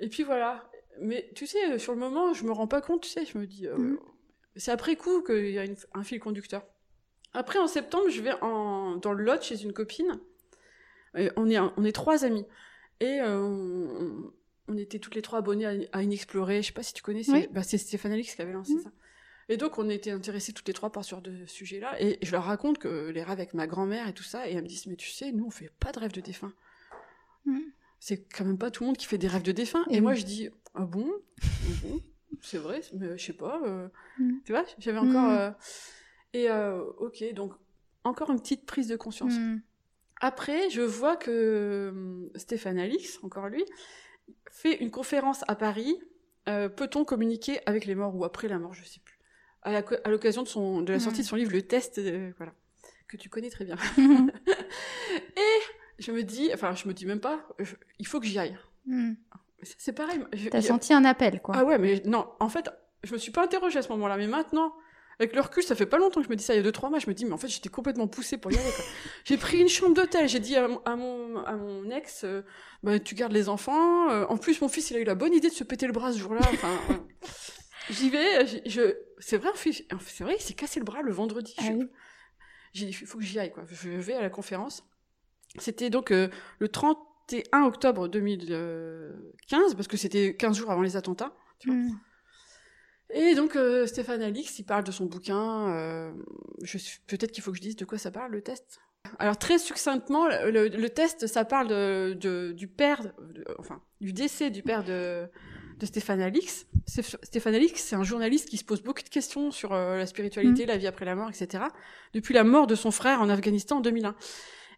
Et 0.00 0.08
puis 0.08 0.22
voilà. 0.24 0.68
Mais 1.00 1.30
tu 1.34 1.46
sais, 1.46 1.78
sur 1.78 1.92
le 1.94 1.98
moment, 2.00 2.34
je 2.34 2.44
me 2.44 2.52
rends 2.52 2.66
pas 2.66 2.80
compte, 2.80 3.02
tu 3.02 3.08
sais, 3.10 3.24
je 3.24 3.38
me 3.38 3.46
dis. 3.46 3.66
euh. 3.66 3.96
C'est 4.56 4.70
après 4.70 4.96
coup 4.96 5.22
qu'il 5.22 5.50
y 5.50 5.58
a 5.58 5.64
une- 5.64 5.76
un 5.94 6.02
fil 6.02 6.20
conducteur. 6.20 6.66
Après, 7.32 7.58
en 7.58 7.66
septembre, 7.66 8.10
je 8.10 8.20
vais 8.20 8.34
en, 8.42 8.96
dans 8.96 9.14
le 9.14 9.24
Lot 9.24 9.42
chez 9.42 9.62
une 9.62 9.72
copine. 9.72 10.20
Et 11.16 11.30
on, 11.36 11.48
est, 11.48 11.58
on 11.58 11.84
est 11.84 11.92
trois 11.92 12.24
amis. 12.24 12.44
Et 13.00 13.20
euh, 13.20 13.40
on, 13.40 14.32
on 14.68 14.76
était 14.76 14.98
toutes 14.98 15.14
les 15.14 15.22
trois 15.22 15.38
abonnées 15.38 15.64
à, 15.66 15.72
à 15.98 16.02
Inexplorer. 16.02 16.60
Je 16.60 16.66
sais 16.66 16.72
pas 16.74 16.82
si 16.82 16.92
tu 16.92 17.02
connais, 17.02 17.22
c'est 17.22 17.32
Oui. 17.32 17.48
bah, 17.50 17.62
Stéphane 17.62 18.12
Alix 18.12 18.34
qui 18.34 18.42
avait 18.42 18.52
lancé 18.52 18.78
ça. 18.80 18.90
Et 19.48 19.56
donc, 19.56 19.78
on 19.78 19.88
était 19.88 20.10
intéressés 20.12 20.52
toutes 20.52 20.68
les 20.68 20.74
trois 20.74 20.90
par 20.90 21.04
ce 21.04 21.10
genre 21.10 21.22
de 21.22 21.46
sujet-là. 21.46 22.00
Et 22.00 22.18
je 22.22 22.32
leur 22.32 22.44
raconte 22.44 22.78
que 22.78 23.08
les 23.10 23.22
rêves 23.22 23.32
avec 23.32 23.54
ma 23.54 23.66
grand-mère 23.66 24.08
et 24.08 24.12
tout 24.14 24.22
ça. 24.22 24.48
Et 24.48 24.52
elles 24.54 24.62
me 24.62 24.68
disent, 24.68 24.86
mais 24.86 24.96
tu 24.96 25.10
sais, 25.10 25.32
nous, 25.32 25.46
on 25.46 25.50
fait 25.50 25.70
pas 25.80 25.92
de 25.92 25.98
rêves 25.98 26.12
de 26.12 26.20
défunt. 26.20 26.52
Mm. 27.44 27.58
C'est 27.98 28.24
quand 28.34 28.44
même 28.44 28.58
pas 28.58 28.70
tout 28.70 28.82
le 28.84 28.88
monde 28.88 28.96
qui 28.96 29.06
fait 29.06 29.18
des 29.18 29.28
rêves 29.28 29.42
de 29.42 29.52
défunt. 29.52 29.84
Et 29.90 29.96
Et, 29.96 30.00
moi, 30.00 30.14
je 30.14 30.24
dis, 30.24 30.48
ah 30.74 30.84
bon, 30.84 31.10
Ah 31.42 31.46
bon? 31.82 32.00
C'est 32.40 32.58
vrai, 32.58 32.80
mais 32.94 33.16
je 33.18 33.24
sais 33.24 33.32
pas. 33.32 33.60
euh, 33.66 33.88
Mm. 34.18 34.32
Tu 34.44 34.52
vois, 34.52 34.64
j'avais 34.78 34.98
encore. 34.98 35.28
Mm. 35.28 35.38
euh, 35.38 35.50
Et 36.32 36.50
euh, 36.50 36.82
ok, 36.98 37.22
donc 37.34 37.52
encore 38.04 38.30
une 38.30 38.40
petite 38.40 38.64
prise 38.66 38.88
de 38.88 38.96
conscience. 38.96 39.34
Après, 40.20 40.70
je 40.70 40.82
vois 40.82 41.16
que 41.16 42.30
Stéphane 42.36 42.78
Alix, 42.78 43.18
encore 43.22 43.48
lui, 43.48 43.64
fait 44.50 44.76
une 44.82 44.90
conférence 44.90 45.42
à 45.48 45.56
Paris. 45.56 45.96
Peut-on 46.46 47.04
communiquer 47.04 47.60
avec 47.66 47.84
les 47.86 47.94
morts 47.94 48.14
ou 48.16 48.24
après 48.24 48.48
la 48.48 48.58
mort, 48.58 48.72
je 48.74 48.84
sais 48.84 49.00
plus. 49.04 49.11
À 49.62 50.10
l'occasion 50.10 50.42
de, 50.42 50.48
son, 50.48 50.80
de 50.82 50.92
la 50.92 50.98
sortie 51.00 51.20
Mm. 51.20 51.22
de 51.22 51.28
son 51.28 51.36
livre 51.36 51.52
Le 51.52 51.62
Test, 51.62 51.98
euh, 51.98 52.32
voilà, 52.36 52.52
que 53.08 53.16
tu 53.16 53.28
connais 53.28 53.50
très 53.50 53.64
bien. 53.64 53.76
Et 55.36 56.00
je 56.02 56.12
me 56.12 56.22
dis, 56.22 56.50
enfin, 56.54 56.74
je 56.74 56.88
me 56.88 56.94
dis 56.94 57.06
même 57.06 57.20
pas, 57.20 57.46
je- 57.58 57.74
il 57.98 58.06
faut 58.06 58.20
que 58.20 58.26
j'y 58.26 58.38
aille. 58.38 58.56
Mm. 58.86 59.12
C'est- 59.62 59.92
pareil. 59.92 60.20
T'as 60.50 60.58
a- 60.58 60.62
senti 60.62 60.92
un 60.92 61.04
appel, 61.04 61.40
quoi. 61.40 61.54
ah 61.58 61.64
ouais, 61.64 61.78
mais 61.78 62.02
non, 62.04 62.26
en 62.40 62.48
fait, 62.48 62.68
je 63.04 63.12
me 63.12 63.18
suis 63.18 63.30
pas 63.30 63.44
interrogée 63.44 63.78
à 63.78 63.82
ce 63.82 63.88
moment-là, 63.90 64.16
mais 64.16 64.26
maintenant, 64.26 64.74
avec 65.20 65.34
le 65.36 65.40
recul, 65.40 65.62
ça 65.62 65.76
fait 65.76 65.86
pas 65.86 65.98
longtemps 65.98 66.20
que 66.20 66.26
je 66.26 66.30
me 66.30 66.34
dis 66.36 66.42
ça, 66.42 66.54
il 66.54 66.56
y 66.56 66.60
a 66.60 66.62
deux, 66.64 66.72
trois 66.72 66.90
mois, 66.90 66.98
je 66.98 67.06
me 67.08 67.14
dis, 67.14 67.24
mais 67.24 67.32
en 67.32 67.36
fait, 67.38 67.46
j'étais 67.46 67.68
complètement 67.68 68.08
poussée 68.08 68.38
pour 68.38 68.50
y 68.50 68.56
aller. 68.56 68.64
j'ai 69.24 69.36
pris 69.36 69.60
une 69.60 69.68
chambre 69.68 69.94
d'hôtel, 69.94 70.28
j'ai 70.28 70.40
dit 70.40 70.56
à 70.56 70.66
mon, 70.66 70.78
à 70.84 70.96
mon, 70.96 71.36
à 71.44 71.52
mon 71.54 71.88
ex, 71.90 72.22
euh, 72.24 72.42
bah, 72.82 72.98
tu 72.98 73.14
gardes 73.14 73.32
les 73.32 73.48
enfants. 73.48 74.10
euh, 74.10 74.26
en 74.28 74.36
plus, 74.36 74.60
mon 74.60 74.68
fils, 74.68 74.90
il 74.90 74.96
a 74.96 75.00
eu 75.00 75.04
la 75.04 75.14
bonne 75.14 75.32
idée 75.34 75.48
de 75.50 75.54
se 75.54 75.62
péter 75.62 75.86
le 75.86 75.92
bras 75.92 76.12
ce 76.12 76.18
jour-là. 76.18 76.40
Enfin, 76.52 76.76
j'y 77.90 78.10
vais, 78.10 78.46
je, 78.66 78.94
c'est 79.18 79.36
vrai, 79.38 79.50
c'est 79.56 80.24
vrai, 80.24 80.36
il 80.38 80.42
s'est 80.42 80.54
cassé 80.54 80.80
le 80.80 80.84
bras 80.84 81.02
le 81.02 81.12
vendredi. 81.12 81.54
Ah 81.58 81.62
Je- 81.66 81.72
oui. 81.72 81.88
J'ai 82.72 82.86
dit, 82.86 82.96
il 83.00 83.06
faut 83.06 83.18
que 83.18 83.24
j'y 83.24 83.38
aille, 83.38 83.52
quoi. 83.52 83.64
Je 83.70 83.90
vais 83.90 84.14
à 84.14 84.22
la 84.22 84.30
conférence. 84.30 84.82
C'était 85.58 85.90
donc 85.90 86.10
euh, 86.10 86.28
le 86.58 86.68
31 86.68 87.64
octobre 87.64 88.08
2015, 88.08 89.74
parce 89.74 89.88
que 89.88 89.96
c'était 89.96 90.34
15 90.36 90.56
jours 90.56 90.70
avant 90.70 90.82
les 90.82 90.96
attentats. 90.96 91.34
tu 91.58 91.68
vois. 91.68 91.76
Mm. 91.76 92.00
Et 93.14 93.34
donc 93.34 93.56
euh, 93.56 93.86
Stéphane 93.86 94.22
Alix, 94.22 94.58
il 94.58 94.64
parle 94.64 94.84
de 94.84 94.90
son 94.92 95.04
bouquin. 95.04 95.68
euh, 95.76 96.12
peut-être 97.06 97.30
qu'il 97.32 97.42
faut 97.42 97.50
que 97.50 97.58
je 97.58 97.62
dise 97.62 97.76
de 97.76 97.84
quoi 97.84 97.98
ça 97.98 98.10
parle 98.10 98.32
le 98.32 98.40
test. 98.40 98.80
Alors 99.18 99.36
très 99.36 99.58
succinctement, 99.58 100.26
le, 100.26 100.50
le- 100.50 100.68
le 100.68 100.88
test, 100.88 101.26
ça 101.26 101.44
parle 101.44 101.68
de, 101.68 102.14
de- 102.18 102.52
du 102.52 102.68
père, 102.68 103.02
de- 103.02 103.44
enfin 103.58 103.82
du 104.00 104.14
décès 104.14 104.48
du 104.50 104.62
père 104.62 104.82
de, 104.82 105.28
de 105.82 105.86
Stéphane 105.86 106.20
Alix. 106.22 106.66
Stéph- 106.88 107.16
Stéphane 107.22 107.54
Alix, 107.54 107.82
c'est 107.82 107.96
un 107.96 108.02
journaliste 108.04 108.48
qui 108.48 108.56
se 108.56 108.64
pose 108.64 108.82
beaucoup 108.82 109.02
de 109.02 109.08
questions 109.08 109.50
sur 109.50 109.72
euh, 109.72 109.98
la 109.98 110.06
spiritualité, 110.06 110.64
la 110.66 110.76
vie 110.78 110.86
après 110.86 111.04
la 111.04 111.14
mort, 111.14 111.28
etc. 111.28 111.64
Depuis 112.14 112.32
la 112.34 112.44
mort 112.44 112.66
de 112.66 112.74
son 112.74 112.90
frère 112.90 113.20
en 113.20 113.28
Afghanistan 113.28 113.76
en 113.78 113.80
2001. 113.80 114.14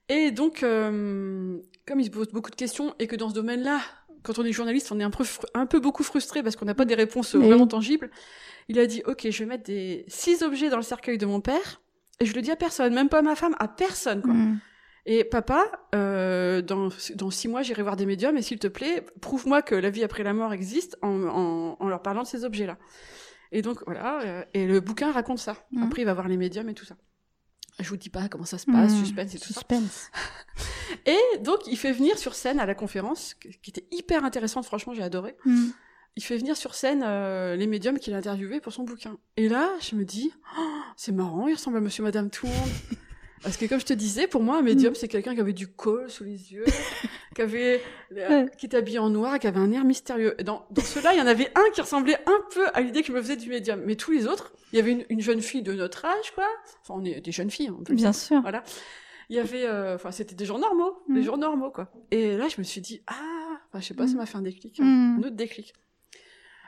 Et 0.09 0.31
donc, 0.33 0.63
euh, 0.63 1.59
comme 1.87 2.01
il 2.01 2.05
se 2.07 2.11
pose 2.11 2.29
beaucoup 2.29 2.51
de 2.51 2.57
questions 2.57 2.95
et 2.99 3.07
que 3.07 3.17
dans 3.17 3.29
ce 3.29 3.35
domaine-là, 3.35 3.81
quand 4.23 4.39
on 4.39 4.45
est 4.45 4.53
journaliste, 4.53 4.91
on 4.93 4.99
est 5.01 5.05
un 5.05 5.11
peu, 5.11 5.25
un 5.55 5.67
peu 5.67 5.81
beaucoup 5.81 6.03
frustré 6.03 6.43
parce 6.43 6.57
qu'on 6.57 6.65
n'a 6.65 6.75
pas 6.75 6.85
des 6.87 6.95
réponses 6.95 7.35
Oui. 7.35 7.47
vraiment 7.47 7.67
tangibles. 7.67 8.11
Il 8.69 8.79
a 8.79 8.87
dit, 8.87 9.03
ok, 9.07 9.29
je 9.31 9.39
vais 9.41 9.47
mettre 9.47 9.65
des 9.65 10.05
six 10.09 10.43
objets 10.43 10.71
dans 10.71 10.77
le 10.79 10.83
cercueil 10.83 11.19
de 11.19 11.27
mon 11.27 11.41
père 11.41 11.83
et 12.21 12.25
je 12.27 12.35
le 12.35 12.41
dis 12.43 12.51
à 12.51 12.57
personne, 12.57 12.95
même 12.95 13.09
pas 13.11 13.19
à 13.19 13.23
ma 13.23 13.37
femme, 13.37 13.55
à 13.59 13.69
personne. 13.69 14.23
Quoi. 14.23 14.33
Mm. 14.33 14.61
Et 15.07 15.25
papa, 15.25 15.67
euh, 15.95 16.63
dans, 16.63 16.89
dans 17.15 17.31
six 17.31 17.49
mois, 17.49 17.63
j'irai 17.63 17.83
voir 17.83 17.97
des 17.97 18.07
médiums 18.07 18.37
et 18.39 18.43
s'il 18.43 18.59
te 18.59 18.67
plaît, 18.69 19.05
prouve-moi 19.21 19.61
que 19.63 19.75
la 19.75 19.91
vie 19.91 20.03
après 20.03 20.23
la 20.23 20.33
mort 20.33 20.53
existe 20.55 20.97
en, 21.03 21.23
en, 21.25 21.77
en 21.79 21.89
leur 21.89 22.01
parlant 22.03 22.23
de 22.23 22.27
ces 22.27 22.45
objets-là. 22.45 22.79
Et 23.53 23.61
donc 23.63 23.83
voilà, 23.85 24.21
euh, 24.23 24.45
et 24.55 24.67
le 24.67 24.81
bouquin 24.81 25.13
raconte 25.13 25.39
ça. 25.39 25.57
Mhm. 25.73 25.83
Après, 25.85 26.03
il 26.03 26.05
va 26.07 26.15
voir 26.15 26.27
les 26.29 26.37
médiums 26.39 26.69
et 26.71 26.75
tout 26.75 26.87
ça. 26.87 26.97
Je 27.81 27.89
vous 27.89 27.97
dis 27.97 28.09
pas 28.09 28.29
comment 28.29 28.45
ça 28.45 28.57
se 28.57 28.67
passe, 28.67 28.93
Mm. 28.93 28.99
suspense 29.05 29.35
et 29.35 29.39
tout 29.39 29.49
ça. 29.49 29.55
Suspense. 29.55 30.11
Et 31.07 31.19
donc, 31.41 31.67
il 31.67 31.77
fait 31.77 31.91
venir 31.93 32.17
sur 32.19 32.35
scène 32.35 32.61
à 32.61 32.67
la 32.67 32.75
conférence, 32.77 33.35
qui 33.35 33.71
était 33.71 33.87
hyper 33.91 34.25
intéressante, 34.25 34.65
franchement, 34.65 34.95
j'ai 34.95 35.03
adoré. 35.03 35.37
Mm. 35.45 35.67
Il 36.17 36.23
fait 36.23 36.37
venir 36.37 36.57
sur 36.57 36.75
scène 36.77 37.03
euh, 37.05 37.57
les 37.57 37.67
médiums 37.67 37.99
qu'il 37.99 38.15
a 38.15 38.19
interviewés 38.19 38.61
pour 38.61 38.73
son 38.73 38.85
bouquin. 38.85 39.19
Et 39.37 39.49
là, 39.49 39.69
je 39.81 39.97
me 39.97 40.05
dis, 40.05 40.33
Oh, 40.57 40.63
c'est 40.97 41.11
marrant, 41.11 41.49
il 41.49 41.55
ressemble 41.55 41.79
à 41.79 41.81
Monsieur 41.81 42.05
Madame 42.05 42.31
Tout 42.31 42.47
le 42.47 42.53
monde. 42.53 42.71
Parce 43.45 43.57
que 43.57 43.67
comme 43.67 43.79
je 43.79 43.85
te 43.85 43.93
disais, 43.93 44.27
pour 44.27 44.43
moi, 44.43 44.57
un 44.57 44.63
médium, 44.63 44.95
c'est 44.95 45.07
quelqu'un 45.07 45.35
qui 45.35 45.41
avait 45.41 45.53
du 45.53 45.69
col 45.69 46.11
sous 46.11 46.25
les 46.25 46.53
yeux, 46.53 46.65
qui 47.37 47.43
avait, 47.43 47.81
euh, 48.17 48.47
qui 48.59 48.67
était 48.67 48.79
habillé 48.79 48.99
en 48.99 49.11
noir, 49.11 49.39
qui 49.39 49.47
avait 49.47 49.61
un 49.61 49.71
air 49.71 49.85
mystérieux. 49.85 50.35
Dans, 50.45 50.67
dans 50.71 50.83
ceux-là, 50.83 51.13
il 51.15 51.19
y 51.19 51.23
en 51.23 51.27
avait 51.27 51.51
un 51.55 51.71
qui 51.75 51.81
ressemblait 51.83 52.19
un 52.27 52.41
peu 52.55 52.67
à 52.75 52.81
l'idée 52.81 53.03
que 53.03 53.09
je 53.09 53.13
me 53.13 53.21
faisais 53.23 53.37
du 53.37 53.49
médium. 53.51 53.83
Mais 53.85 53.97
tous 53.97 54.11
les 54.13 54.27
autres, 54.27 54.53
il 54.73 54.77
y 54.77 54.81
avait 54.81 54.93
une, 54.93 55.05
une 55.11 55.21
jeune 55.21 55.41
fille 55.43 55.63
de 55.63 55.75
notre 55.75 56.05
âge, 56.07 56.33
quoi. 56.35 56.47
Enfin, 56.83 56.95
on 57.01 57.05
est 57.05 57.21
des 57.21 57.33
jeunes 57.33 57.51
filles, 57.51 57.71
on 57.71 57.83
peut 57.85 57.95
Bien 57.95 58.13
sûr. 58.15 58.41
voilà. 58.41 58.65
Il 59.29 59.37
y 59.37 59.39
avait, 59.39 59.65
euh, 59.67 59.95
enfin, 59.95 60.11
c'était 60.11 60.35
des 60.35 60.45
gens 60.47 60.59
normaux, 60.59 61.03
Mm. 61.09 61.15
des 61.15 61.23
gens 61.23 61.37
normaux, 61.37 61.71
quoi. 61.71 61.93
Et 62.11 62.37
là, 62.37 62.49
je 62.49 62.57
me 62.59 62.63
suis 62.65 62.81
dit, 62.81 63.03
ah, 63.07 63.15
enfin, 63.69 63.81
je 63.81 63.87
sais 63.87 63.95
pas, 63.95 64.07
ça 64.07 64.15
Mm. 64.15 64.17
m'a 64.17 64.27
fait 64.27 64.37
un 64.39 64.43
déclic, 64.43 64.81
hein, 64.81 64.85
Mm. 64.85 65.17
un 65.19 65.27
autre 65.27 65.37
déclic. 65.37 65.75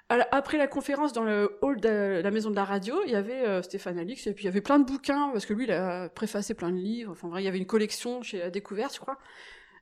Après 0.08 0.56
la 0.56 0.68
conférence 0.68 1.12
dans 1.12 1.24
le 1.24 1.58
hall 1.62 1.80
de 1.80 2.20
la 2.22 2.30
maison 2.30 2.50
de 2.50 2.54
la 2.54 2.64
radio, 2.64 2.94
il 3.06 3.10
y 3.10 3.16
avait 3.16 3.44
euh, 3.44 3.60
Stéphane 3.62 3.98
Alix, 3.98 4.26
et 4.28 4.34
puis 4.34 4.44
il 4.44 4.46
y 4.46 4.48
avait 4.48 4.60
plein 4.60 4.78
de 4.78 4.84
bouquins, 4.84 5.30
parce 5.32 5.46
que 5.46 5.52
lui, 5.52 5.64
il 5.64 5.72
a 5.72 6.08
préfacé 6.08 6.54
plein 6.54 6.70
de 6.70 6.76
livres, 6.76 7.10
enfin, 7.10 7.28
vrai, 7.28 7.42
il 7.42 7.44
y 7.44 7.48
avait 7.48 7.58
une 7.58 7.66
collection 7.66 8.22
chez 8.22 8.38
la 8.38 8.50
découverte, 8.50 8.94
je 8.94 9.00
crois. 9.00 9.18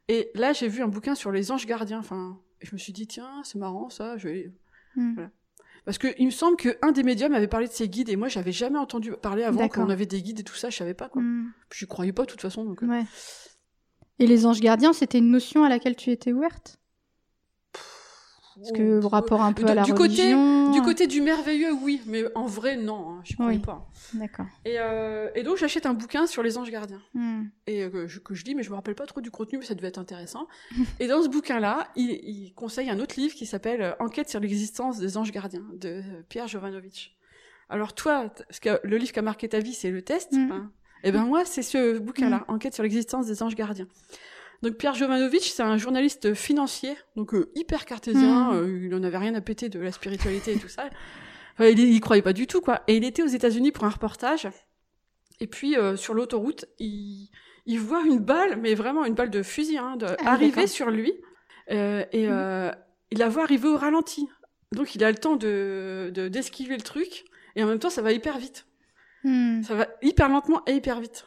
Et 0.09 0.31
là, 0.35 0.53
j'ai 0.55 0.69
vu 0.69 0.83
un 0.83 0.89
bouquin 0.89 1.15
sur 1.15 1.31
les 1.31 1.53
anges 1.53 1.67
gardiens, 1.67 1.99
enfin, 1.99 2.39
je 2.61 2.73
me 2.73 2.79
suis 2.79 2.93
dit, 2.95 3.07
tiens, 3.07 3.43
c'est 3.45 3.59
marrant, 3.59 3.91
ça, 3.91 4.17
je 4.17 4.29
vais, 4.29 4.53
Mm. 4.97 5.15
Voilà. 5.15 5.31
Parce 5.85 5.99
que 5.99 6.07
il 6.19 6.27
me 6.27 6.31
semble 6.31 6.57
qu'un 6.57 6.93
des 6.93 7.03
médiums 7.03 7.35
avait 7.35 7.49
parlé 7.49 7.67
de 7.67 7.73
ses 7.73 7.89
guides 7.89 8.09
et 8.09 8.17
moi 8.17 8.29
j'avais 8.29 8.53
jamais 8.53 8.79
entendu 8.79 9.11
parler 9.21 9.43
avant 9.43 9.59
qu'on 9.69 9.91
avait 9.91 10.07
des 10.07 10.23
guides 10.23 10.39
et 10.41 10.45
tout 10.45 10.55
ça, 10.55 10.71
je 10.71 10.77
savais 10.77 10.95
pas 10.95 11.09
quoi. 11.09 11.21
Mm. 11.21 11.53
Je 11.73 11.85
croyais 11.85 12.13
pas 12.13 12.23
de 12.23 12.31
toute 12.31 12.41
façon 12.41 12.65
donc. 12.65 12.83
euh, 12.83 12.87
Ouais. 12.87 13.03
Et 14.21 14.27
les 14.29 14.47
anges 14.47 14.61
gardiens, 14.61 14.93
c'était 14.93 15.19
une 15.19 15.31
notion 15.31 15.65
à 15.65 15.69
laquelle 15.69 15.97
tu 15.97 16.11
étais 16.11 16.33
ouverte? 16.33 16.79
Parce 18.57 18.73
que 18.73 19.01
Oh, 19.03 19.09
rapport 19.09 19.43
un 19.43 19.53
peu 19.53 19.65
de- 19.65 19.69
à 19.69 19.75
la 19.75 19.83
du 19.83 19.93
côté- 19.95 20.23
religion. 20.23 20.71
Du 20.73 20.83
côté 20.83 21.07
du 21.07 21.21
merveilleux, 21.21 21.73
oui, 21.73 22.01
mais 22.07 22.25
en 22.35 22.47
vrai, 22.47 22.77
non, 22.77 23.11
hein, 23.11 23.21
je 23.25 23.35
croyais 23.35 23.59
Oui. 23.59 23.63
pas. 23.65 23.89
D'accord. 24.15 24.47
Et, 24.65 24.77
euh, 24.79 25.29
et 25.35 25.43
donc, 25.43 25.57
j'achète 25.57 25.87
un 25.87 25.95
bouquin 25.95 26.27
sur 26.27 26.43
les 26.43 26.57
anges 26.59 26.71
gardiens. 26.71 27.01
Mm. 27.15 27.43
Et 27.67 27.83
euh, 27.85 27.91
que, 27.91 28.07
je, 28.09 28.19
que 28.21 28.35
je 28.35 28.45
lis, 28.45 28.55
mais 28.55 28.63
je 28.63 28.71
me 28.71 28.75
rappelle 28.75 28.95
pas 28.95 29.07
trop 29.07 29.21
du 29.21 29.31
contenu, 29.31 29.59
mais 29.59 29.65
ça 29.65 29.75
devait 29.75 29.89
être 29.89 29.99
intéressant. 29.99 30.47
et 31.01 31.07
dans 31.07 31.23
ce 31.23 31.29
bouquin-là, 31.29 31.89
il, 31.97 32.11
il 32.11 32.55
conseille 32.55 32.91
un 32.91 32.99
autre 33.01 33.15
livre 33.19 33.35
qui 33.35 33.47
s'appelle 33.47 33.83
euh, 33.83 33.93
Enquête 34.01 34.29
sur 34.29 34.41
l'existence 34.41 34.99
des 34.99 35.17
anges 35.17 35.31
gardiens, 35.33 35.65
de 35.75 36.03
Pierre 36.29 36.49
Jovanovic. 36.49 37.17
Alors, 37.69 37.95
toi, 37.95 38.29
t- 38.29 38.45
parce 38.45 38.61
que 38.61 38.81
le 38.85 38.97
livre 38.97 39.13
qui 39.13 39.19
a 39.19 39.23
marqué 39.23 39.49
ta 39.49 39.59
vie, 39.61 39.75
c'est 39.75 39.91
le 39.91 40.03
test. 40.03 40.33
Mm. 40.33 40.51
hein? 40.53 40.71
Et 41.07 41.13
ben 41.13 41.25
moi, 41.25 41.45
c'est 41.45 41.63
ce 41.63 41.99
bouquin-là, 41.99 42.45
Enquête 42.49 42.73
sur 42.75 42.83
l'existence 42.83 43.27
des 43.27 43.43
anges 43.43 43.55
gardiens. 43.55 43.87
Donc 44.65 44.77
Pierre 44.79 44.95
Jovanovic, 44.95 45.43
c'est 45.43 45.63
un 45.63 45.77
journaliste 45.77 46.33
financier, 46.35 46.97
donc 47.17 47.35
euh, 47.35 47.51
hyper 47.55 47.85
cartésien, 47.85 48.53
Mm. 48.53 48.57
euh, 48.57 48.87
il 48.87 48.95
en 48.95 49.03
avait 49.03 49.19
rien 49.19 49.35
à 49.35 49.41
péter 49.41 49.69
de 49.69 49.79
la 49.79 49.93
spiritualité 49.93 50.55
et 50.55 50.59
tout 50.59 50.69
ça. 50.69 50.89
Enfin, 51.55 51.67
il, 51.67 51.79
il 51.79 52.01
croyait 52.01 52.23
pas 52.23 52.33
du 52.33 52.47
tout, 52.47 52.61
quoi. 52.63 52.83
Et 52.89 52.97
il 52.97 53.05
était 53.05 53.23
aux 53.23 53.27
États-Unis 53.29 53.73
pour 53.73 53.85
un 53.85 53.91
reportage. 53.91 54.49
Et 55.41 55.47
puis, 55.47 55.77
euh, 55.77 55.97
sur 55.97 56.15
l'autoroute, 56.15 56.65
il, 56.79 57.31
il 57.67 57.79
voit 57.79 58.03
une 58.05 58.19
balle, 58.19 58.59
mais 58.61 58.75
vraiment 58.75 59.05
une 59.05 59.15
balle 59.15 59.31
de 59.31 59.43
fusil, 59.43 59.77
hein, 59.79 59.97
de, 59.97 60.07
Ah, 60.25 60.33
arriver 60.33 60.67
sur 60.67 60.91
lui. 60.91 61.13
Et 61.69 61.75
euh, 62.15 62.71
il 63.11 63.19
la 63.19 63.29
voit 63.29 63.43
arriver 63.45 63.69
au 63.69 63.77
ralenti. 63.77 64.29
Donc, 64.73 64.95
il 64.95 65.05
a 65.05 65.11
le 65.11 65.17
temps 65.19 65.37
de 65.37 66.11
de- 66.15 66.29
d'esquiver 66.29 66.77
le 66.77 66.83
truc. 66.83 67.25
Et 67.57 67.63
en 67.63 67.67
même 67.67 67.79
temps, 67.79 67.91
ça 67.91 68.03
va 68.03 68.13
hyper 68.13 68.39
vite. 68.39 68.67
Mm. 69.25 69.63
Ça 69.63 69.75
va 69.75 69.87
hyper 70.03 70.29
lentement 70.29 70.63
et 70.67 70.73
hyper 70.73 71.01
vite. 71.01 71.25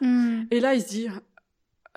Et 0.52 0.60
là, 0.60 0.74
il 0.76 0.82
se 0.82 0.88
dit, 0.90 1.08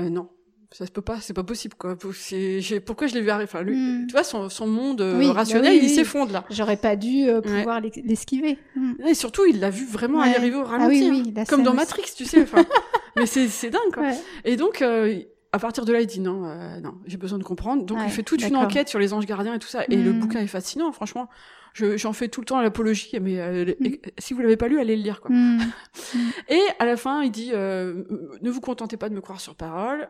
non. 0.01 0.31
Ça 0.73 0.87
se 0.87 0.91
peut 0.93 1.03
pas, 1.03 1.21
c'est 1.21 1.35
pas 1.35 1.43
possible 1.43 1.75
quoi. 1.77 1.97
Pourquoi 1.97 3.07
je 3.09 3.15
l'ai 3.15 3.21
vu 3.21 3.31
arriver? 3.31 3.49
Enfin, 3.53 3.63
lui, 3.63 3.77
Mm. 3.77 4.07
tu 4.07 4.13
vois, 4.13 4.23
son, 4.25 4.49
son 4.49 4.67
monde 4.69 5.01
euh, 5.01 5.19
bah 5.21 5.33
rationnel, 5.33 5.73
oui, 5.73 5.79
il 5.83 5.89
oui. 5.89 5.95
s'effondre 5.95 6.33
là. 6.33 6.45
J'aurais 6.51 6.77
pas 6.77 6.95
dû 6.97 7.29
euh, 7.29 7.41
pouvoir 7.41 7.81
l'es- 7.81 7.91
l'esquiver. 8.05 8.57
Mm. 8.77 8.93
Et 9.09 9.15
surtout, 9.15 9.47
il 9.47 9.59
l'a 9.61 9.71
vu 9.71 9.85
vraiment 9.87 10.21
Ouais. 10.21 10.35
arriver 10.35 10.57
au 10.57 10.61
Ah 10.63 10.79
ralenti, 10.79 11.05
hein. 11.05 11.23
la 11.35 11.45
comme 11.45 11.63
dans 11.65 11.71
aussi. 11.71 11.77
Matrix, 11.81 12.13
tu 12.17 12.25
sais. 12.25 12.45
Mais 13.17 13.27
c'est, 13.27 13.49
c'est 13.49 13.71
dingue 13.71 13.93
quoi. 13.93 14.05
Ouais. 14.05 14.17
Et 14.45 14.57
donc, 14.57 14.81
euh, 14.83 15.19
à 15.53 15.59
partir 15.59 15.85
de 15.85 15.93
là, 15.93 16.01
il 16.01 16.07
dit 16.07 16.21
non, 16.21 16.45
euh, 16.45 16.81
non, 16.81 16.95
j'ai 17.07 17.17
besoin 17.17 17.39
de 17.39 17.45
comprendre. 17.45 17.85
Donc, 17.85 17.99
Ouais, 17.99 18.05
il 18.07 18.11
fait 18.11 18.23
toute 18.23 18.43
une 18.47 18.57
enquête 18.57 18.89
sur 18.89 18.99
les 18.99 19.13
anges 19.13 19.27
gardiens 19.27 19.55
et 19.55 19.59
tout 19.59 19.69
ça. 19.69 19.85
Et 19.89 19.97
le 19.97 20.13
Mm. 20.13 20.19
bouquin 20.21 20.41
est 20.41 20.47
fascinant, 20.47 20.93
franchement. 20.93 21.29
Je, 21.73 21.97
j'en 21.97 22.13
fais 22.13 22.27
tout 22.29 22.41
le 22.41 22.47
temps 22.47 22.61
l'apologie, 22.61 23.17
mais 23.21 23.41
euh, 23.41 23.65
Mm. 23.79 23.85
et- 23.87 24.01
si 24.19 24.35
vous 24.35 24.41
l'avez 24.43 24.57
pas 24.57 24.67
lu, 24.67 24.81
allez 24.81 24.97
le 24.97 25.03
lire 25.03 25.21
quoi. 25.21 25.31
Mm. 25.35 25.59
Et 26.49 26.61
à 26.81 26.85
la 26.85 26.97
fin, 26.97 27.23
il 27.23 27.31
dit 27.31 27.51
euh, 27.53 28.03
ne 28.43 28.51
vous 28.51 28.61
contentez 28.61 28.97
pas 28.97 29.09
de 29.09 29.15
me 29.15 29.21
croire 29.21 29.41
sur 29.41 29.55
parole, 29.55 30.09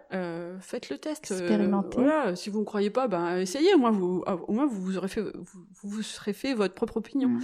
faites 0.61 0.89
le 0.91 0.97
test. 0.99 1.31
Expérimentez. 1.31 1.99
voilà, 2.03 2.35
si 2.35 2.49
vous 2.51 2.61
ne 2.61 2.65
croyez 2.65 2.89
pas, 2.91 3.09
ben 3.09 3.37
essayez. 3.39 3.75
Au 3.75 3.79
moins, 3.79 3.91
vous, 3.91 4.25
au 4.49 4.53
moins 4.53 4.67
vous, 4.67 4.81
vous 4.81 4.97
aurez 4.97 5.09
fait, 5.09 5.21
vous, 5.23 5.65
vous 5.83 6.03
serez 6.03 6.33
fait 6.33 6.55
votre 6.55 6.75
propre 6.75 6.97
opinion. 6.97 7.39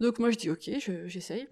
Donc 0.00 0.18
moi, 0.18 0.30
je 0.32 0.36
dis 0.38 0.50
ok, 0.50 0.68
je- 0.80 1.06
j'essaye. 1.06 1.46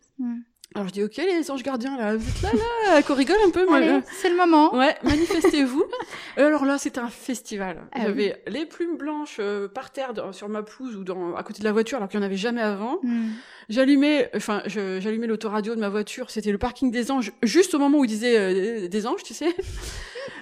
Alors 0.76 0.86
je 0.86 0.92
dis 0.92 1.02
ok, 1.02 1.16
les 1.16 1.50
anges 1.50 1.64
gardiens 1.64 1.96
là, 1.98 2.14
vous 2.16 2.28
êtes 2.28 2.42
là 2.42 2.50
là, 2.86 3.02
qu'on 3.06 3.14
rigole 3.14 3.38
un 3.44 3.50
peu. 3.50 3.66
Allez, 3.74 4.00
c'est 4.20 4.30
le 4.30 4.36
moment. 4.36 4.72
Ouais, 4.76 4.94
manifestez-vous. 5.02 5.84
Et 6.36 6.42
alors 6.42 6.64
là, 6.64 6.78
c'était 6.78 7.00
un 7.00 7.08
festival. 7.08 7.82
Ah 7.90 8.02
J'avais 8.04 8.40
les 8.46 8.66
plumes 8.66 8.96
blanches 8.96 9.38
euh, 9.40 9.66
par 9.66 9.90
terre 9.90 10.14
dans- 10.14 10.32
sur 10.32 10.48
ma 10.48 10.62
pelouse 10.62 10.94
ou 10.94 11.02
dans, 11.02 11.34
à 11.34 11.42
côté 11.42 11.58
de 11.58 11.64
la 11.64 11.72
voiture, 11.72 11.96
alors 11.98 12.08
qu'il 12.08 12.20
n'y 12.20 12.24
en 12.24 12.28
avait 12.28 12.36
jamais 12.36 12.62
avant. 12.62 13.00
Mm. 13.02 13.30
J'allumais, 13.68 14.30
enfin, 14.36 14.62
j'allumais 14.66 15.26
l'autoradio 15.26 15.74
de 15.74 15.80
ma 15.80 15.88
voiture. 15.88 16.30
C'était 16.30 16.52
le 16.52 16.58
parking 16.58 16.92
des 16.92 17.10
anges, 17.10 17.32
juste 17.42 17.74
au 17.74 17.80
moment 17.80 17.98
où 17.98 18.04
il 18.04 18.08
disait 18.08 18.38
euh, 18.38 18.88
des 18.88 19.06
anges, 19.06 19.22
tu 19.24 19.34
sais. 19.34 19.54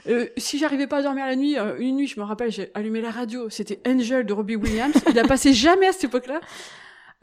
Euh, 0.08 0.26
si 0.38 0.58
j'arrivais 0.58 0.86
pas 0.86 0.98
à 0.98 1.02
dormir 1.02 1.26
la 1.26 1.36
nuit, 1.36 1.58
euh, 1.58 1.76
une 1.78 1.96
nuit, 1.96 2.06
je 2.06 2.18
me 2.18 2.24
rappelle, 2.24 2.50
j'ai 2.50 2.70
allumé 2.74 3.00
la 3.02 3.10
radio. 3.10 3.50
C'était 3.50 3.78
Angel 3.86 4.24
de 4.24 4.32
Robbie 4.32 4.56
Williams. 4.56 4.94
Il 5.10 5.18
a 5.18 5.24
passé 5.24 5.52
jamais 5.52 5.86
à 5.86 5.92
cette 5.92 6.04
époque-là. 6.04 6.40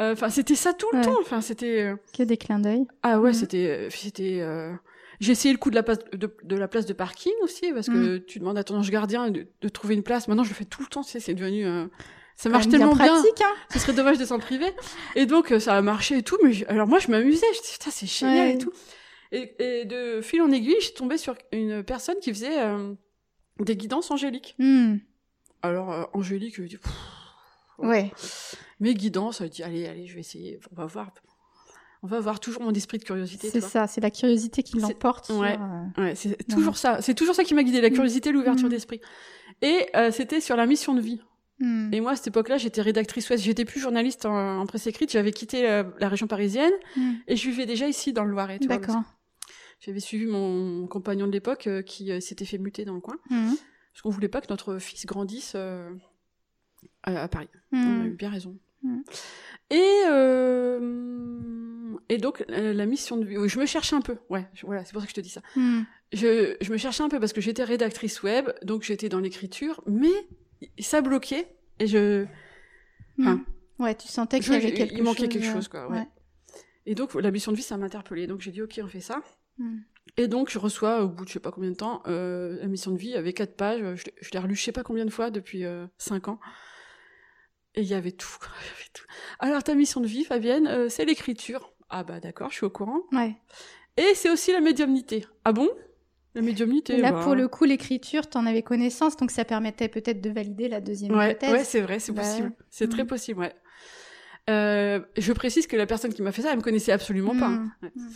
Euh, 0.01 0.13
Enfin, 0.13 0.29
c'était 0.29 0.55
ça 0.55 0.73
tout 0.73 0.87
le 0.91 0.99
Ouais. 0.99 1.03
temps. 1.05 1.17
Enfin, 1.21 1.41
c'était. 1.41 1.81
euh, 1.83 1.95
Que 2.17 2.23
des 2.23 2.37
clins 2.37 2.59
d'œil. 2.59 2.85
Ah 3.03 3.19
ouais, 3.19 3.29
Mhm. 3.29 3.33
c'était, 3.33 3.67
euh, 3.69 3.89
c'était. 3.89 4.39
euh, 4.41 4.73
J'ai 5.21 5.31
essayé 5.31 5.53
le 5.53 5.57
coup 5.57 5.69
de 5.69 5.75
la 5.75 5.83
place 5.83 5.99
de, 6.11 6.35
de 6.43 6.55
la 6.57 6.67
place 6.67 6.85
de 6.85 6.91
parking 6.91 7.31
aussi 7.41 7.71
parce 7.73 7.87
que 7.87 8.17
Mm. 8.17 8.25
tu 8.25 8.39
demandes 8.39 8.57
à 8.57 8.65
ton 8.65 8.75
ange 8.75 8.91
gardien 8.91 9.29
de, 9.29 9.47
de 9.61 9.69
trouver 9.69 9.95
une 9.95 10.03
place. 10.03 10.27
Maintenant, 10.27 10.43
je 10.43 10.49
le 10.49 10.55
fais 10.55 10.65
tout 10.65 10.81
le 10.81 10.87
temps. 10.87 11.03
tu 11.03 11.11
sais, 11.11 11.21
C'est 11.21 11.33
devenu. 11.33 11.65
euh, 11.65 11.85
Ça 12.35 12.49
marche 12.49 12.67
tellement 12.67 12.93
bien. 12.93 13.05
pratique, 13.13 13.41
hein. 13.41 13.53
Ce 13.71 13.79
serait 13.79 13.93
dommage 13.93 14.17
de 14.17 14.25
s'en 14.25 14.39
priver. 14.39 14.67
Et 15.15 15.25
donc, 15.25 15.53
euh, 15.53 15.59
ça 15.59 15.75
a 15.77 15.81
marché 15.81 16.17
et 16.17 16.21
tout. 16.23 16.37
Mais 16.43 16.65
alors 16.67 16.85
moi, 16.89 16.99
je 16.99 17.09
m'amusais. 17.09 17.45
Je 17.55 17.61
disais, 17.61 17.73
putain, 17.77 17.91
c'est 17.91 18.07
génial 18.07 18.47
Ouais. 18.49 18.53
et 18.55 18.57
tout. 18.57 18.73
Et, 19.31 19.55
et 19.81 19.85
de 19.85 20.19
fil 20.19 20.41
en 20.41 20.51
aiguille, 20.51 20.75
je 20.79 20.85
suis 20.87 20.93
tombée 20.95 21.17
sur 21.17 21.35
une 21.53 21.81
personne 21.81 22.17
qui 22.21 22.31
faisait 22.33 22.59
euh, 22.61 22.93
des 23.61 23.77
guidances 23.77 24.11
angéliques. 24.11 24.55
Mm. 24.59 24.95
Alors, 25.61 25.93
euh, 25.93 26.03
angélique, 26.13 26.55
je 26.57 26.63
dis, 26.63 26.77
pff, 26.77 26.91
Ouais. 27.77 28.11
mes 28.79 28.93
guidances, 28.93 29.39
je 29.41 29.47
dis, 29.47 29.63
allez, 29.63 29.87
allez, 29.87 30.05
je 30.07 30.13
vais 30.13 30.19
essayer. 30.21 30.59
On 30.71 30.75
va 30.75 30.85
voir. 30.85 31.11
On 32.03 32.07
va 32.07 32.19
voir 32.19 32.39
toujours 32.39 32.61
mon 32.61 32.71
esprit 32.73 32.99
de 32.99 33.03
curiosité. 33.03 33.49
C'est 33.49 33.61
ça, 33.61 33.87
c'est 33.87 33.99
la 34.01 34.11
curiosité 34.11 34.61
qui 34.63 34.77
l'emporte. 34.79 35.29
ouais. 35.31 35.57
Ouais, 35.97 36.13
c'est 36.15 36.37
toujours 36.47 36.77
ça. 36.77 37.01
C'est 37.01 37.15
toujours 37.15 37.33
ça 37.35 37.43
qui 37.43 37.53
m'a 37.55 37.63
guidée, 37.63 37.81
la 37.81 37.89
Mm. 37.89 37.93
curiosité, 37.93 38.31
l'ouverture 38.31 38.67
Mm. 38.67 38.71
d'esprit. 38.71 39.01
Et 39.63 39.87
euh, 39.95 40.11
c'était 40.11 40.39
sur 40.41 40.55
la 40.55 40.65
mission 40.67 40.93
de 40.93 41.01
vie. 41.01 41.19
mm. 41.59 41.93
Et 41.93 42.01
moi, 42.01 42.11
à 42.11 42.15
cette 42.15 42.27
époque-là, 42.27 42.57
j'étais 42.57 42.81
rédactrice 42.83 43.27
ouest. 43.29 43.43
J'étais 43.43 43.65
plus 43.65 43.79
journaliste 43.79 44.25
en, 44.25 44.59
en 44.59 44.65
presse 44.67 44.85
écrite. 44.85 45.11
J'avais 45.11 45.31
quitté 45.31 45.67
euh, 45.67 45.83
la 45.99 46.07
région 46.09 46.27
parisienne 46.27 46.73
et 47.27 47.35
je 47.35 47.49
vivais 47.49 47.65
déjà 47.65 47.87
ici, 47.87 48.13
dans 48.13 48.23
le 48.23 48.31
Loiret. 48.31 48.59
D'accord. 48.59 49.01
J'avais 49.79 49.99
suivi 49.99 50.25
mon 50.27 50.85
compagnon 50.87 51.25
de 51.27 51.31
l'époque 51.31 51.65
euh, 51.67 51.81
qui 51.81 52.11
euh, 52.11 52.19
s'était 52.19 52.45
fait 52.45 52.57
muter 52.59 52.85
dans 52.85 52.93
le 52.95 53.01
coin. 53.01 53.17
Parce 53.29 54.01
qu'on 54.03 54.09
voulait 54.09 54.27
pas 54.29 54.41
que 54.41 54.47
notre 54.49 54.77
fils 54.77 55.05
grandisse 55.07 55.55
à, 57.05 57.27
Paris. 57.27 57.47
Mm. 57.71 57.77
On 57.99 58.01
a 58.03 58.05
eu 58.05 58.11
bien 58.11 58.29
raison. 58.29 58.57
Mm. 58.83 58.99
Et, 59.71 60.03
euh, 60.09 61.95
et 62.09 62.17
donc, 62.17 62.43
la 62.49 62.85
mission 62.85 63.17
de 63.17 63.25
vie. 63.25 63.35
Je 63.47 63.59
me 63.59 63.65
cherchais 63.65 63.95
un 63.95 64.01
peu. 64.01 64.17
Ouais, 64.29 64.47
je- 64.53 64.65
voilà, 64.65 64.85
c'est 64.85 64.91
pour 64.93 65.01
ça 65.01 65.07
que 65.07 65.11
je 65.11 65.15
te 65.15 65.21
dis 65.21 65.29
ça. 65.29 65.41
Mm. 65.55 65.81
Je, 66.13 66.55
je 66.61 66.71
me 66.71 66.77
cherchais 66.77 67.03
un 67.03 67.09
peu 67.09 67.19
parce 67.19 67.33
que 67.33 67.41
j'étais 67.41 67.63
rédactrice 67.63 68.21
web, 68.23 68.49
donc 68.63 68.83
j'étais 68.83 69.09
dans 69.09 69.19
l'écriture, 69.19 69.81
mais 69.87 70.11
ça 70.79 71.01
bloquait. 71.01 71.47
Et 71.79 71.87
je. 71.87 72.25
Enfin, 73.19 73.41
Ouais, 73.79 73.93
tu 73.95 74.07
sentais 74.07 74.39
qu'il 74.39 74.47
je- 74.47 74.53
y 74.53 74.55
avait 74.55 74.71
quelque 74.73 74.93
il 74.93 75.03
manquait 75.03 75.23
chose, 75.23 75.29
quelque 75.33 75.47
euh, 75.47 75.53
chose, 75.53 75.67
quoi. 75.67 75.89
Ouais. 75.89 76.07
Et 76.85 76.95
donc, 76.95 77.13
la 77.15 77.31
mission 77.31 77.51
de 77.51 77.57
vie, 77.57 77.63
ça 77.63 77.75
m'a 77.77 77.85
interpellée. 77.87 78.27
Donc, 78.27 78.39
j'ai 78.41 78.51
dit, 78.51 78.61
OK, 78.61 78.79
on 78.81 78.87
fait 78.87 79.01
ça. 79.01 79.21
Et 80.17 80.27
donc, 80.27 80.49
je 80.49 80.59
reçois, 80.59 81.03
au 81.03 81.09
bout 81.09 81.23
de 81.23 81.29
je 81.29 81.33
sais 81.33 81.39
pas 81.39 81.51
combien 81.51 81.71
de 81.71 81.75
temps, 81.75 82.01
euh, 82.07 82.57
la 82.61 82.67
mission 82.67 82.91
de 82.91 82.97
vie 82.97 83.15
avec 83.15 83.35
quatre 83.37 83.55
pages. 83.57 83.79
Je, 83.95 84.05
l'ai- 84.05 84.13
je 84.21 84.29
l'ai 84.31 84.39
relue 84.39 84.55
je 84.55 84.63
sais 84.63 84.71
pas 84.71 84.83
combien 84.83 85.03
de 85.05 85.09
fois 85.09 85.29
depuis 85.31 85.65
euh, 85.65 85.87
cinq 85.97 86.27
ans. 86.27 86.39
Et 87.75 87.81
il 87.81 87.87
y 87.87 87.93
avait 87.93 88.11
tout. 88.11 88.29
Alors, 89.39 89.63
ta 89.63 89.75
mission 89.75 90.01
de 90.01 90.07
vie, 90.07 90.23
Fabienne, 90.23 90.67
euh, 90.67 90.89
c'est 90.89 91.05
l'écriture. 91.05 91.73
Ah 91.89 92.03
bah 92.03 92.19
d'accord, 92.19 92.49
je 92.49 92.55
suis 92.55 92.65
au 92.65 92.69
courant. 92.69 93.01
Ouais. 93.11 93.35
Et 93.97 94.13
c'est 94.15 94.29
aussi 94.29 94.51
la 94.51 94.59
médiumnité. 94.61 95.25
Ah 95.43 95.51
bon? 95.53 95.69
La 96.33 96.41
médiumnité 96.41 96.97
là, 96.97 97.11
bah, 97.13 97.21
pour 97.23 97.33
le 97.35 97.47
coup, 97.47 97.63
l'écriture, 97.63 98.27
t'en 98.29 98.45
avais 98.45 98.61
connaissance, 98.63 99.15
donc 99.15 99.31
ça 99.31 99.45
permettait 99.45 99.87
peut-être 99.87 100.19
de 100.19 100.29
valider 100.29 100.67
la 100.67 100.81
deuxième 100.81 101.15
Ouais, 101.15 101.31
hypothèse. 101.31 101.51
ouais 101.51 101.63
c'est 101.63 101.79
vrai, 101.81 101.99
c'est 101.99 102.11
Bah 102.11 102.23
possible. 102.23 102.51
C'est 102.69 102.89
très 102.89 103.03
Mm. 103.03 103.07
possible, 103.07 103.39
ouais. 103.39 103.53
Euh, 104.49 104.99
je 105.17 105.31
précise 105.33 105.65
que 105.67 105.75
la 105.77 105.85
personne 105.85 106.13
qui 106.13 106.21
m'a 106.21 106.31
fait 106.31 106.41
ça, 106.41 106.51
elle 106.51 106.57
me 106.57 106.61
connaissait 106.61 106.91
absolument 106.91 107.37
pas. 107.37 107.47
Mm. 107.49 107.71
Ouais. 107.83 107.89
Mm. 107.95 108.09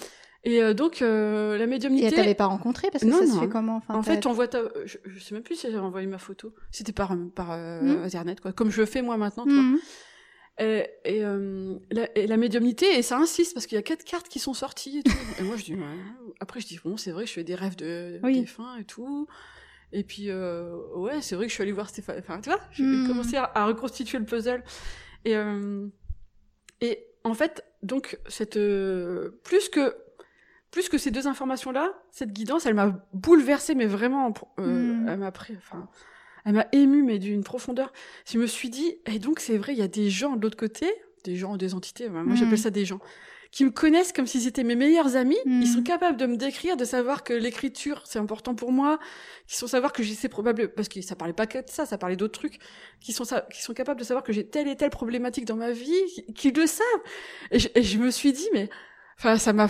Et 0.46 0.64
euh, 0.64 0.74
donc, 0.74 1.02
euh, 1.02 1.58
la 1.58 1.66
Et 1.66 1.68
médiumnité... 1.68 2.06
elle 2.08 2.14
t'avait 2.14 2.34
pas 2.36 2.46
rencontré 2.46 2.90
parce 2.92 3.04
que 3.04 3.10
Non, 3.10 3.20
ça 3.20 3.26
se 3.28 3.32
non. 3.34 3.42
fait 3.42 3.50
comment 3.50 3.76
enfin, 3.76 3.96
En 3.96 4.04
fait, 4.04 4.26
on 4.26 4.32
voit 4.34 4.48
ta... 4.48 4.62
Je, 4.86 4.98
je 5.06 5.20
sais 5.20 5.34
même 5.36 5.44
plus 5.44 5.56
si 5.56 5.70
j'ai 5.70 5.78
envoyé 5.78 6.08
ma 6.08 6.18
photo. 6.18 6.54
C'était 6.72 6.94
par, 6.94 7.14
par 7.36 7.52
euh, 7.52 7.82
Mm. 7.82 8.04
Internet, 8.04 8.40
quoi. 8.40 8.54
Comme 8.54 8.72
je 8.72 8.80
le 8.80 8.86
fais 8.86 9.02
moi 9.02 9.18
maintenant, 9.18 9.44
tu 9.46 9.52
vois. 9.54 9.62
Mm. 9.64 9.80
Et, 10.62 10.88
et, 11.06 11.24
euh, 11.26 11.76
la, 11.92 12.08
et 12.18 12.28
la 12.28 12.38
médiumnité, 12.38 12.98
et 12.98 13.02
ça 13.02 13.18
insiste, 13.18 13.54
parce 13.54 13.66
qu'il 13.66 13.76
y 13.76 13.80
a 13.80 13.82
quatre 13.82 14.04
cartes 14.04 14.28
qui 14.30 14.40
sont 14.40 14.54
sorties 14.54 15.00
et 15.00 15.04
tout. 15.04 15.12
et 15.40 15.44
moi, 15.44 15.56
je 15.58 15.64
dis, 15.66 15.74
ouais. 15.74 15.82
Après, 16.40 16.60
je 16.62 16.68
dis, 16.68 16.80
bon, 16.84 16.96
c'est 16.98 17.12
vrai 17.12 17.24
que 17.24 17.30
je 17.30 17.34
fais 17.34 17.44
des 17.46 17.56
rêves 17.56 17.76
de, 17.78 18.20
Oui. 18.24 18.40
défunts 18.42 18.76
et 18.78 18.84
tout. 18.86 19.28
Et 19.92 20.04
puis, 20.04 20.26
euh, 20.30 20.76
ouais, 20.96 21.22
c'est 21.22 21.36
vrai 21.36 21.46
que 21.46 21.50
je 21.50 21.56
suis 21.56 21.64
allée 21.64 21.72
voir 21.72 21.90
Stéphane. 21.90 22.20
Enfin, 22.20 22.40
tu 22.42 22.50
vois, 22.50 22.60
j'ai 22.72 22.84
Mm. 22.84 23.08
commencé 23.08 23.36
à, 23.38 23.52
à 23.56 23.66
reconstituer 23.66 24.20
le 24.20 24.26
puzzle. 24.26 24.64
Et, 25.26 25.36
euh, 25.36 25.86
et 26.82 27.06
en 27.26 27.34
fait, 27.34 27.64
donc, 27.84 28.20
cette, 28.28 28.56
euh, 28.58 29.40
plus 29.44 29.68
que, 29.70 29.96
plus 30.72 30.90
que 30.90 30.98
ces 30.98 31.12
deux 31.12 31.28
informations-là, 31.28 31.94
cette 32.12 32.32
guidance, 32.32 32.66
elle 32.66 32.76
m'a 32.76 33.00
bouleversée, 33.14 33.76
mais 33.76 33.86
vraiment, 33.88 34.34
euh, 34.60 34.64
Mm. 34.66 35.08
elle 35.10 35.20
m'a 35.20 35.32
pris, 35.32 35.56
enfin, 35.58 35.88
elle 36.46 36.54
m'a 36.54 36.68
émue, 36.72 37.04
mais 37.04 37.20
d'une 37.20 37.44
profondeur. 37.44 37.92
Je 38.26 38.38
me 38.38 38.48
suis 38.48 38.70
dit, 38.70 38.96
et 39.06 39.20
donc 39.20 39.40
c'est 39.40 39.58
vrai, 39.58 39.74
il 39.74 39.80
y 39.80 39.84
a 39.84 39.88
des 39.88 40.10
gens 40.10 40.36
de 40.36 40.42
l'autre 40.42 40.58
côté, 40.58 40.88
des 41.24 41.36
gens, 41.36 41.58
des 41.58 41.74
entités, 41.74 42.08
moi 42.10 42.24
Mm. 42.24 42.36
j'appelle 42.36 42.58
ça 42.58 42.70
des 42.70 42.86
gens, 42.86 43.00
qui 43.52 43.66
me 43.66 43.72
connaissent 43.72 44.14
comme 44.14 44.28
s'ils 44.28 44.46
étaient 44.48 44.64
mes 44.64 44.76
meilleurs 44.76 45.16
amis. 45.16 45.36
Mm. 45.44 45.62
Ils 45.64 45.68
sont 45.68 45.82
capables 45.82 46.18
de 46.18 46.28
me 46.28 46.38
décrire, 46.38 46.78
de 46.78 46.86
savoir 46.86 47.24
que 47.24 47.34
l'écriture 47.34 48.04
c'est 48.06 48.20
important 48.20 48.54
pour 48.54 48.72
moi, 48.72 49.00
qui 49.48 49.58
sont 49.58 49.66
savoir 49.66 49.92
que 49.92 50.04
j'ai 50.04 50.14
ces 50.14 50.30
probable 50.30 50.70
parce 50.76 50.88
que 50.88 51.02
ça 51.02 51.16
parlait 51.16 51.34
pas 51.34 51.48
que 51.48 51.58
de 51.58 51.64
ça, 51.68 51.88
ça 51.88 51.98
parlait 51.98 52.16
d'autres 52.16 52.38
trucs, 52.40 52.60
qui 53.02 53.12
sont 53.12 53.24
qui 53.52 53.64
sont 53.64 53.74
capables 53.74 54.00
de 54.00 54.06
savoir 54.06 54.24
que 54.24 54.32
j'ai 54.34 54.46
telle 54.48 54.68
et 54.68 54.76
telle 54.76 54.92
problématique 54.92 55.46
dans 55.46 55.56
ma 55.56 55.72
vie, 55.72 55.92
qui, 56.14 56.32
qui 56.34 56.52
le 56.52 56.68
savent. 56.68 56.86
Et 57.50 57.58
je, 57.58 57.70
et 57.74 57.82
je 57.82 57.98
me 57.98 58.12
suis 58.12 58.34
dit, 58.34 58.48
mais, 58.54 58.70
enfin, 59.18 59.38
ça 59.40 59.52
m'a, 59.52 59.68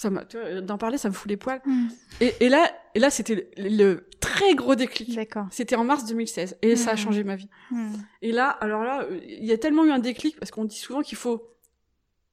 ça 0.00 0.08
m'a, 0.10 0.24
vois, 0.32 0.60
d'en 0.62 0.78
parler, 0.78 0.96
ça 0.98 1.08
me 1.10 1.14
fout 1.14 1.28
les 1.28 1.36
poils. 1.36 1.60
Mm. 1.66 1.88
Et, 2.22 2.32
et 2.40 2.48
là, 2.48 2.70
et 2.94 2.98
là, 2.98 3.10
c'était 3.10 3.50
le, 3.58 3.68
le 3.68 4.08
très 4.20 4.54
gros 4.54 4.74
déclic. 4.74 5.14
D'accord. 5.14 5.46
C'était 5.50 5.76
en 5.76 5.84
mars 5.84 6.04
2016 6.06 6.56
et 6.62 6.74
ça 6.76 6.90
a 6.90 6.92
Mhm. 6.94 6.98
changé 6.98 7.24
ma 7.24 7.36
vie. 7.36 7.48
Mm. 7.70 7.92
Et 8.22 8.32
là, 8.32 8.48
alors 8.48 8.82
là, 8.84 9.02
euh, 9.02 9.20
il 9.26 9.44
y 9.44 9.52
a 9.52 9.58
tellement 9.58 9.84
eu 9.84 9.90
un 9.90 9.98
déclic 9.98 10.38
parce 10.38 10.50
qu'on 10.50 10.64
dit 10.64 10.76
souvent 10.78 11.02
qu'il 11.02 11.18
faut 11.18 11.54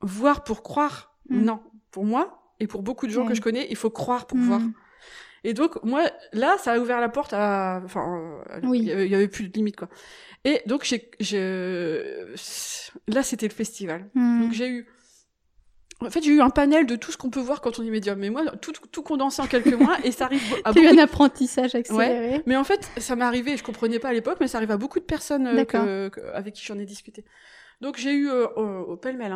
voir 0.01 0.43
pour 0.43 0.63
croire. 0.63 1.15
Non, 1.29 1.59
pour 1.91 2.05
moi 2.05 2.53
et 2.61 2.67
pour 2.67 2.81
beaucoup 2.83 3.05
de 3.05 3.11
gens 3.11 3.25
que 3.27 3.33
je 3.35 3.41
connais, 3.41 3.67
il 3.69 3.75
faut 3.75 3.89
croire 3.89 4.27
pour 4.27 4.37
Mm. 4.37 4.47
voir. 4.47 4.61
Et 5.43 5.53
donc 5.53 5.83
moi, 5.83 6.03
là, 6.33 6.57
ça 6.57 6.73
a 6.73 6.79
ouvert 6.79 6.99
la 7.01 7.09
porte 7.09 7.33
à, 7.33 7.81
enfin, 7.83 8.43
euh, 8.49 8.59
Oui. 8.63 8.79
il 8.79 8.85
y 8.85 8.91
avait- 8.91 9.05
il 9.05 9.11
y 9.11 9.15
avait 9.15 9.27
plus 9.27 9.47
de 9.49 9.53
limite 9.53 9.75
quoi. 9.75 9.89
Et 10.45 10.61
donc 10.65 10.83
j'ai, 10.83 11.11
je, 11.19 12.33
là, 13.07 13.23
c'était 13.23 13.47
le 13.47 13.53
festival. 13.53 14.09
Mm. 14.13 14.41
Donc 14.41 14.53
j'ai 14.53 14.69
eu 14.69 14.87
en 16.01 16.09
fait, 16.11 16.21
j'ai 16.21 16.31
eu 16.31 16.41
un 16.41 16.49
panel 16.49 16.85
de 16.85 16.95
tout 16.95 17.11
ce 17.11 17.17
qu'on 17.17 17.29
peut 17.29 17.39
voir 17.39 17.61
quand 17.61 17.79
on 17.79 17.83
est 17.83 17.89
médium. 17.89 18.19
Mais 18.19 18.29
moi, 18.29 18.43
tout, 18.61 18.71
tout 18.91 19.01
condensé 19.01 19.41
en 19.41 19.47
quelques 19.47 19.73
mois, 19.73 19.97
et 20.03 20.11
ça 20.11 20.25
arrive 20.25 20.41
à 20.63 20.71
T'as 20.73 20.79
eu 20.81 20.83
beaucoup 20.87 20.99
un 20.99 21.03
apprentissage 21.03 21.73
accéléré. 21.75 22.41
mais 22.45 22.55
en 22.55 22.63
fait, 22.63 22.89
ça 22.97 23.15
m'est 23.15 23.23
arrivé, 23.25 23.57
je 23.57 23.63
comprenais 23.63 23.97
pas 23.99 24.09
à 24.09 24.13
l'époque, 24.13 24.37
mais 24.39 24.47
ça 24.47 24.57
arrive 24.59 24.71
à 24.71 24.77
beaucoup 24.77 24.99
de 24.99 25.05
personnes 25.05 25.47
euh, 25.47 25.55
D'accord. 25.55 25.83
que- 25.85 26.09
que- 26.09 26.21
avec 26.33 26.53
qui 26.53 26.63
j'en 26.65 26.77
ai 26.77 26.85
discuté. 26.85 27.25
Donc 27.81 27.97
j'ai 27.97 28.13
eu 28.13 28.29
euh, 28.29 28.47
au, 28.55 28.93
au 28.93 28.97
pêle-mêle 28.97 29.33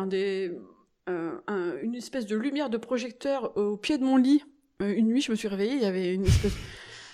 euh, 1.08 1.32
un- 1.48 1.74
une 1.82 1.94
espèce 1.94 2.26
de 2.26 2.36
lumière 2.36 2.70
de 2.70 2.76
projecteur 2.76 3.56
au 3.56 3.76
pied 3.76 3.98
de 3.98 4.04
mon 4.04 4.16
lit. 4.16 4.44
Une 4.80 5.06
nuit, 5.08 5.20
je 5.20 5.30
me 5.30 5.36
suis 5.36 5.48
réveillée, 5.48 5.74
il 5.74 5.82
y 5.82 5.86
avait 5.86 6.14
une 6.14 6.26
espèce 6.26 6.52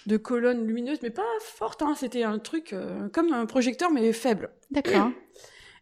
de 0.06 0.16
colonne 0.16 0.66
lumineuse, 0.66 0.98
mais 1.02 1.10
pas 1.10 1.22
forte, 1.40 1.82
hein, 1.82 1.94
c'était 1.96 2.22
un 2.22 2.38
truc 2.38 2.74
comme 3.12 3.32
un 3.34 3.44
projecteur, 3.44 3.90
mais 3.90 4.12
faible. 4.14 4.50
D'accord. 4.70 5.10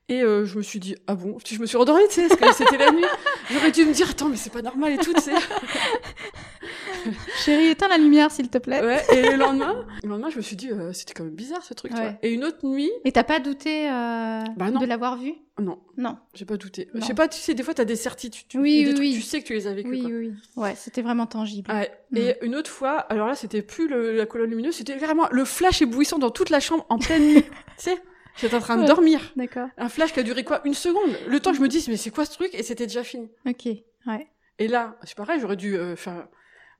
Et 0.08 0.22
euh, 0.22 0.44
je 0.44 0.56
me 0.56 0.62
suis 0.62 0.78
dit, 0.78 0.94
ah 1.08 1.16
bon? 1.16 1.36
Je 1.44 1.58
me 1.58 1.66
suis 1.66 1.76
rendormie, 1.76 2.04
tu 2.08 2.14
sais, 2.14 2.28
parce 2.28 2.40
que 2.40 2.52
c'était 2.64 2.78
la 2.78 2.92
nuit. 2.92 3.02
J'aurais 3.50 3.72
dû 3.72 3.84
me 3.84 3.92
dire, 3.92 4.08
attends, 4.08 4.28
mais 4.28 4.36
c'est 4.36 4.52
pas 4.52 4.62
normal 4.62 4.92
et 4.92 4.98
tout, 4.98 5.12
tu 5.12 5.20
sais. 5.20 5.32
Chérie, 7.44 7.66
éteins 7.68 7.88
la 7.88 7.98
lumière, 7.98 8.30
s'il 8.30 8.48
te 8.48 8.58
plaît. 8.58 8.80
Ouais, 8.84 9.02
et 9.12 9.22
le 9.30 9.36
lendemain, 9.36 9.84
le 10.04 10.08
lendemain, 10.08 10.30
je 10.30 10.36
me 10.36 10.42
suis 10.42 10.54
dit, 10.54 10.70
euh, 10.70 10.92
c'était 10.92 11.12
quand 11.12 11.24
même 11.24 11.34
bizarre 11.34 11.62
ce 11.64 11.74
truc. 11.74 11.90
tu 11.92 11.98
Ouais. 11.98 12.10
vois. 12.10 12.18
Et 12.22 12.32
une 12.32 12.44
autre 12.44 12.58
nuit, 12.64 12.90
Et 13.04 13.10
t'as 13.10 13.24
pas 13.24 13.40
douté 13.40 13.88
euh, 13.90 14.40
Bah 14.56 14.70
de 14.70 14.86
l'avoir 14.86 15.16
vu? 15.18 15.34
Non, 15.58 15.78
Non. 15.96 16.16
j'ai 16.34 16.44
pas 16.44 16.56
douté. 16.56 16.88
Je 16.94 17.00
sais 17.00 17.14
pas, 17.14 17.26
tu 17.28 17.40
sais, 17.40 17.54
des 17.54 17.62
fois, 17.64 17.74
t'as 17.74 17.84
des 17.84 17.96
certitudes. 17.96 18.46
tu- 18.48 18.58
Oui, 18.58 18.84
des 18.84 18.90
oui, 18.90 18.94
trucs, 18.94 19.06
oui. 19.06 19.14
Tu 19.14 19.22
sais 19.22 19.40
que 19.42 19.46
tu 19.46 19.54
les 19.54 19.66
as 19.66 19.74
vécus. 19.74 19.90
Oui, 19.90 20.02
quoi. 20.02 20.10
oui. 20.10 20.32
Ouais, 20.56 20.74
c'était 20.76 21.02
vraiment 21.02 21.26
tangible. 21.26 21.68
Ouais. 21.70 21.90
Mm. 22.12 22.16
Et 22.18 22.36
une 22.42 22.54
autre 22.54 22.70
fois, 22.70 22.98
alors 22.98 23.26
là, 23.26 23.34
c'était 23.34 23.62
plus 23.62 23.88
le- 23.88 24.16
la 24.16 24.26
colonne 24.26 24.50
lumineuse, 24.50 24.76
c'était 24.76 24.96
carrément 24.98 25.26
le 25.32 25.44
flash 25.44 25.82
éblouissant 25.82 26.18
dans 26.18 26.30
toute 26.30 26.50
la 26.50 26.60
chambre 26.60 26.86
en 26.90 26.98
pleine 26.98 27.22
nuit. 27.26 27.42
tu 27.42 27.50
sais, 27.78 27.96
j'étais 28.36 28.54
en 28.54 28.60
train 28.60 28.76
de 28.76 28.86
dormir. 28.86 29.32
D'accord. 29.36 29.68
Un 29.76 29.88
flash 29.88 30.12
qui 30.12 30.20
a 30.20 30.22
duré 30.22 30.44
quoi? 30.44 30.60
Une 30.64 30.74
seconde. 30.74 31.10
Le 31.28 31.40
temps 31.40 31.50
que 31.50 31.56
je 31.56 31.62
me 31.62 31.68
dise, 31.68 31.88
mais 31.88 31.96
c'est 31.96 32.10
quoi 32.10 32.24
ce 32.24 32.32
truc? 32.32 32.54
Et 32.54 32.62
c'était 32.62 32.86
déjà 32.86 33.02
fini. 33.04 33.30
Ok. 33.46 33.66
Ouais. 34.06 34.28
Et 34.58 34.68
là, 34.68 34.96
c'est 35.04 35.16
pareil, 35.16 35.40
j'aurais 35.40 35.56
dû, 35.56 35.76
euh, 35.76 35.92
enfin, 35.92 36.28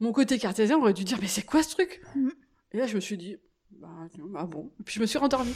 mon 0.00 0.12
côté 0.12 0.38
cartésien 0.38 0.78
aurait 0.78 0.92
dû 0.94 1.04
dire, 1.04 1.18
mais 1.20 1.26
c'est 1.28 1.42
quoi 1.44 1.62
ce 1.62 1.70
truc? 1.70 2.00
Mm. 2.14 2.28
Et 2.72 2.78
là, 2.78 2.86
je 2.86 2.94
me 2.94 3.00
suis 3.00 3.16
dit, 3.18 3.36
bah, 3.70 3.88
ah 4.36 4.44
bon. 4.46 4.72
Et 4.80 4.82
puis 4.82 4.94
je 4.94 5.00
me 5.00 5.07
suis 5.07 5.18
rendormie. 5.18 5.54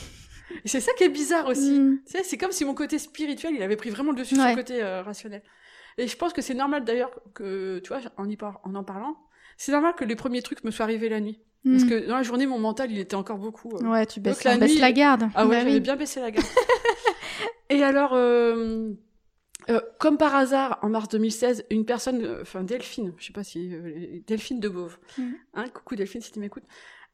Et 0.65 0.69
c'est 0.69 0.81
ça 0.81 0.93
qui 0.99 1.05
est 1.05 1.09
bizarre 1.09 1.47
aussi. 1.47 1.79
Mm. 1.79 2.03
Tu 2.05 2.13
sais, 2.13 2.25
c'est 2.25 2.37
comme 2.37 2.53
si 2.53 2.65
mon 2.65 2.75
côté 2.75 2.99
spirituel, 2.99 3.55
il 3.55 3.63
avait 3.63 3.77
pris 3.77 3.91
vraiment 3.91 4.11
le 4.11 4.19
dessus 4.19 4.35
sur 4.35 4.45
Ouais. 4.45 4.51
le 4.51 4.57
côté 4.57 4.83
euh, 4.83 5.03
rationnel. 5.03 5.43
Et 5.99 6.07
je 6.09 6.17
pense 6.17 6.33
que 6.33 6.43
c'est 6.43 6.55
normal 6.55 6.85
d'ailleurs 6.85 7.11
que, 7.35 7.79
tu 7.81 7.89
vois, 7.89 8.01
en, 8.17 8.29
y 8.29 8.37
par- 8.37 8.61
en 8.65 8.75
en 8.75 8.85
parlant, 8.85 9.17
c'est 9.57 9.73
normal 9.73 9.95
que 9.95 10.05
les 10.05 10.17
premiers 10.17 10.41
trucs 10.43 10.65
me 10.65 10.71
soient 10.71 10.85
arrivés 10.85 11.09
la 11.09 11.21
nuit. 11.21 11.41
Parce 11.65 11.85
Mm. 11.85 11.89
que 11.89 12.07
dans 12.09 12.17
la 12.17 12.23
journée, 12.23 12.47
mon 12.47 12.59
mental, 12.59 12.91
il 12.91 12.99
était 12.99 13.15
encore 13.17 13.39
beaucoup. 13.39 13.77
euh, 13.77 13.85
Ouais, 13.87 14.07
tu 14.07 14.19
baisses, 14.21 14.37
Donc 14.39 14.45
la 14.45 14.57
baisse 14.57 14.95
garde. 14.95 15.25
Ah 15.35 15.47
ouais, 15.47 15.57
Bah 15.59 15.65
j'avais 15.65 15.81
bien 15.81 15.97
baissé 15.97 16.21
la 16.21 16.31
garde. 16.31 16.47
Et 17.69 17.83
alors, 17.83 18.13
euh, 18.15 18.91
euh, 19.69 19.81
comme 19.99 20.17
par 20.17 20.35
hasard, 20.35 20.79
en 20.83 20.89
mars 20.89 21.09
2016, 21.09 21.65
une 21.71 21.85
personne, 21.85 22.23
euh, 22.25 22.43
enfin 22.43 22.65
Delphine, 22.65 23.13
je 23.19 23.27
sais 23.27 23.33
pas 23.33 23.45
si 23.45 23.71
Delphine 24.27 24.59
de 24.59 24.69
Beauve, 24.69 24.99
Mhm. 25.19 25.35
hein, 25.55 25.65
coucou 25.69 25.97
Delphine 25.97 26.21
si 26.23 26.33
tu 26.33 26.41
m'écoutes, 26.41 26.65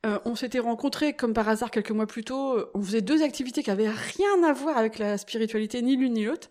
euh, 0.04 0.18
on 0.24 0.34
s'était 0.36 0.58
rencontrés 0.60 1.14
comme 1.14 1.32
par 1.32 1.48
hasard 1.48 1.70
quelques 1.70 1.90
mois 1.90 2.06
plus 2.06 2.22
tôt. 2.22 2.58
euh, 2.58 2.70
On 2.74 2.82
faisait 2.82 3.00
deux 3.00 3.22
activités 3.22 3.62
qui 3.62 3.70
avaient 3.70 3.88
rien 3.88 4.42
à 4.44 4.52
voir 4.52 4.76
avec 4.76 4.98
la 4.98 5.16
spiritualité, 5.18 5.80
ni 5.82 5.96
l'une 5.96 6.12
ni 6.12 6.24
l'autre. 6.24 6.48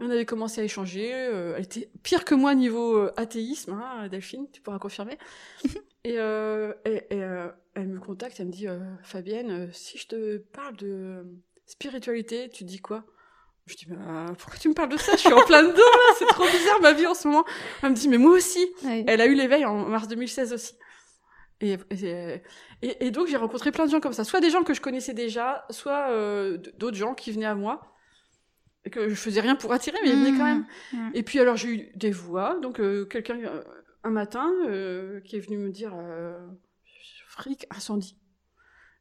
On 0.00 0.10
avait 0.10 0.24
commencé 0.24 0.60
à 0.60 0.64
échanger. 0.64 1.12
euh, 1.14 1.54
elle 1.56 1.64
était 1.64 1.90
pire 2.02 2.24
que 2.24 2.34
moi 2.34 2.54
niveau 2.54 2.96
euh, 2.96 3.12
athéisme, 3.16 3.72
hein, 3.74 4.08
Delphine, 4.08 4.46
tu 4.52 4.60
pourras 4.60 4.78
confirmer. 4.78 5.18
et 6.04 6.18
euh, 6.18 6.72
et, 6.84 7.02
et, 7.10 7.22
euh, 7.22 7.48
elle 7.74 7.88
me 7.88 8.00
contacte, 8.00 8.40
elle 8.40 8.46
me 8.46 8.52
dit 8.52 8.66
euh, 8.66 8.78
Fabienne, 9.02 9.68
si 9.72 9.98
je 9.98 10.06
te 10.08 10.38
parle 10.38 10.76
de 10.76 11.24
spiritualité, 11.66 12.48
tu 12.48 12.64
dis 12.64 12.78
quoi? 12.80 13.04
Je 13.66 13.74
dis 13.74 13.86
bah, 13.86 14.26
pourquoi 14.38 14.58
tu 14.58 14.68
me 14.68 14.74
parles 14.74 14.90
de 14.90 14.96
ça? 14.96 15.12
Je 15.12 15.18
suis 15.18 15.32
en 15.32 15.44
plein 15.44 15.62
dedans 15.64 15.82
c'est 16.18 16.26
trop 16.26 16.44
bizarre 16.46 16.80
ma 16.80 16.92
vie 16.92 17.06
en 17.06 17.14
ce 17.14 17.26
moment. 17.28 17.44
Elle 17.82 17.90
me 17.90 17.94
dit 17.96 18.08
mais 18.08 18.16
moi 18.18 18.30
aussi. 18.32 18.64
Elle 19.08 19.20
a 19.20 19.26
eu 19.26 19.34
l'éveil 19.34 19.64
en 19.64 19.74
mars 19.86 20.06
2016 20.08 20.52
aussi. 20.52 20.74
Et, 21.60 21.78
et, 22.82 23.10
donc 23.10 23.28
j'ai 23.28 23.36
rencontré 23.36 23.72
plein 23.72 23.86
de 23.86 23.90
gens 23.90 24.00
comme 24.00 24.12
ça, 24.12 24.24
soit 24.24 24.40
des 24.40 24.50
gens 24.50 24.62
que 24.62 24.74
je 24.74 24.80
connaissais 24.82 25.14
déjà, 25.14 25.64
soit 25.70 26.10
euh, 26.10 26.58
d'autres 26.76 26.96
gens 26.96 27.14
qui 27.14 27.32
venaient 27.32 27.46
à 27.46 27.54
moi 27.54 27.94
et 28.84 28.90
que 28.90 29.08
je 29.08 29.14
faisais 29.14 29.40
rien 29.40 29.56
pour 29.56 29.72
attirer, 29.72 29.96
mais 30.04 30.10
ils 30.10 30.16
venaient 30.16 30.36
quand 30.36 30.44
même. 30.44 30.66
Mm. 30.92 31.10
Et 31.14 31.22
puis 31.22 31.40
alors 31.40 31.56
j'ai 31.56 31.68
eu 31.68 31.92
des 31.94 32.10
voix, 32.10 32.58
donc 32.60 32.78
euh, 32.78 33.06
quelqu'un 33.06 33.38
euh, 33.38 33.62
un 34.04 34.10
matin 34.10 34.52
qui 35.24 35.36
est 35.36 35.40
venu 35.40 35.56
me 35.56 35.70
dire 35.70 35.94
fric 37.28 37.66
incendie. 37.70 38.18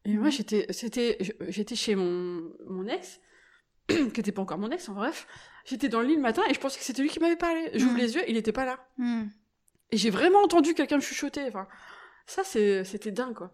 Et 0.06 0.16
moi 0.16 0.30
j'étais 0.30 0.66
c'était 0.70 1.18
j'étais 1.50 1.76
chez 1.76 1.96
mon 1.96 2.54
mon 2.68 2.88
ex 2.88 3.20
qui 3.88 4.20
était 4.20 4.32
pas 4.32 4.42
encore 4.42 4.60
mon 4.60 4.72
ex 4.72 4.88
en 4.88 4.94
bref. 4.94 5.28
J'étais 5.66 5.90
dans 5.90 6.00
le 6.00 6.08
lit 6.08 6.16
le 6.16 6.22
matin 6.22 6.42
et 6.50 6.54
je 6.54 6.60
pensais 6.60 6.80
que 6.80 6.86
c'était 6.86 7.02
lui 7.02 7.10
qui 7.10 7.20
m'avait 7.20 7.36
parlé. 7.36 7.70
J'ouvre 7.74 7.98
les 7.98 8.16
yeux, 8.16 8.22
il 8.30 8.38
était 8.38 8.54
pas 8.54 8.66
là. 8.66 8.80
Et 9.92 9.98
j'ai 9.98 10.10
vraiment 10.10 10.42
entendu 10.42 10.74
quelqu'un 10.74 10.96
me 10.96 11.02
chuchoter. 11.02 11.44
Enfin, 11.48 11.68
ça, 12.26 12.44
c'était 12.44 13.12
dingue, 13.12 13.34
quoi. 13.34 13.52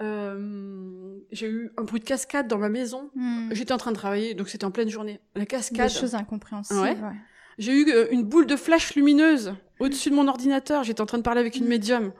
Euh, 0.00 1.16
j'ai 1.32 1.48
eu 1.48 1.72
un 1.76 1.82
bruit 1.82 2.00
de 2.00 2.04
cascade 2.04 2.46
dans 2.48 2.58
ma 2.58 2.68
maison. 2.68 3.10
Mm. 3.16 3.48
J'étais 3.52 3.72
en 3.72 3.78
train 3.78 3.90
de 3.90 3.96
travailler, 3.96 4.34
donc 4.34 4.48
c'était 4.48 4.64
en 4.64 4.70
pleine 4.70 4.88
journée. 4.88 5.20
La 5.34 5.40
Des 5.42 5.46
cascade. 5.46 5.90
choses 5.90 6.14
incompréhensibles. 6.14 6.78
Ouais. 6.80 6.90
ouais. 6.96 7.16
J'ai 7.58 7.72
eu 7.72 7.90
euh, 7.90 8.06
une 8.12 8.22
boule 8.22 8.46
de 8.46 8.54
flash 8.54 8.94
lumineuse 8.94 9.54
au-dessus 9.80 10.10
de 10.10 10.14
mon 10.14 10.28
ordinateur. 10.28 10.84
J'étais 10.84 11.00
en 11.00 11.06
train 11.06 11.18
de 11.18 11.22
parler 11.24 11.40
avec 11.40 11.56
une 11.56 11.64
Mm. 11.64 11.68
médium. 11.68 12.12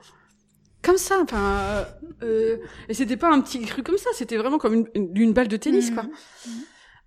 Comme 0.81 0.97
ça, 0.97 1.19
enfin. 1.21 1.37
euh, 1.59 1.83
euh, 2.23 2.57
et 2.89 2.93
c'était 2.93 3.17
pas 3.17 3.29
un 3.31 3.39
petit 3.41 3.59
truc 3.65 3.85
comme 3.85 3.97
ça, 3.97 4.09
c'était 4.13 4.37
vraiment 4.37 4.57
comme 4.57 4.73
une, 4.73 4.87
une, 4.95 5.11
une 5.17 5.33
balle 5.33 5.47
de 5.47 5.57
tennis, 5.57 5.91
Mm. 5.91 5.93
quoi. 5.95 6.05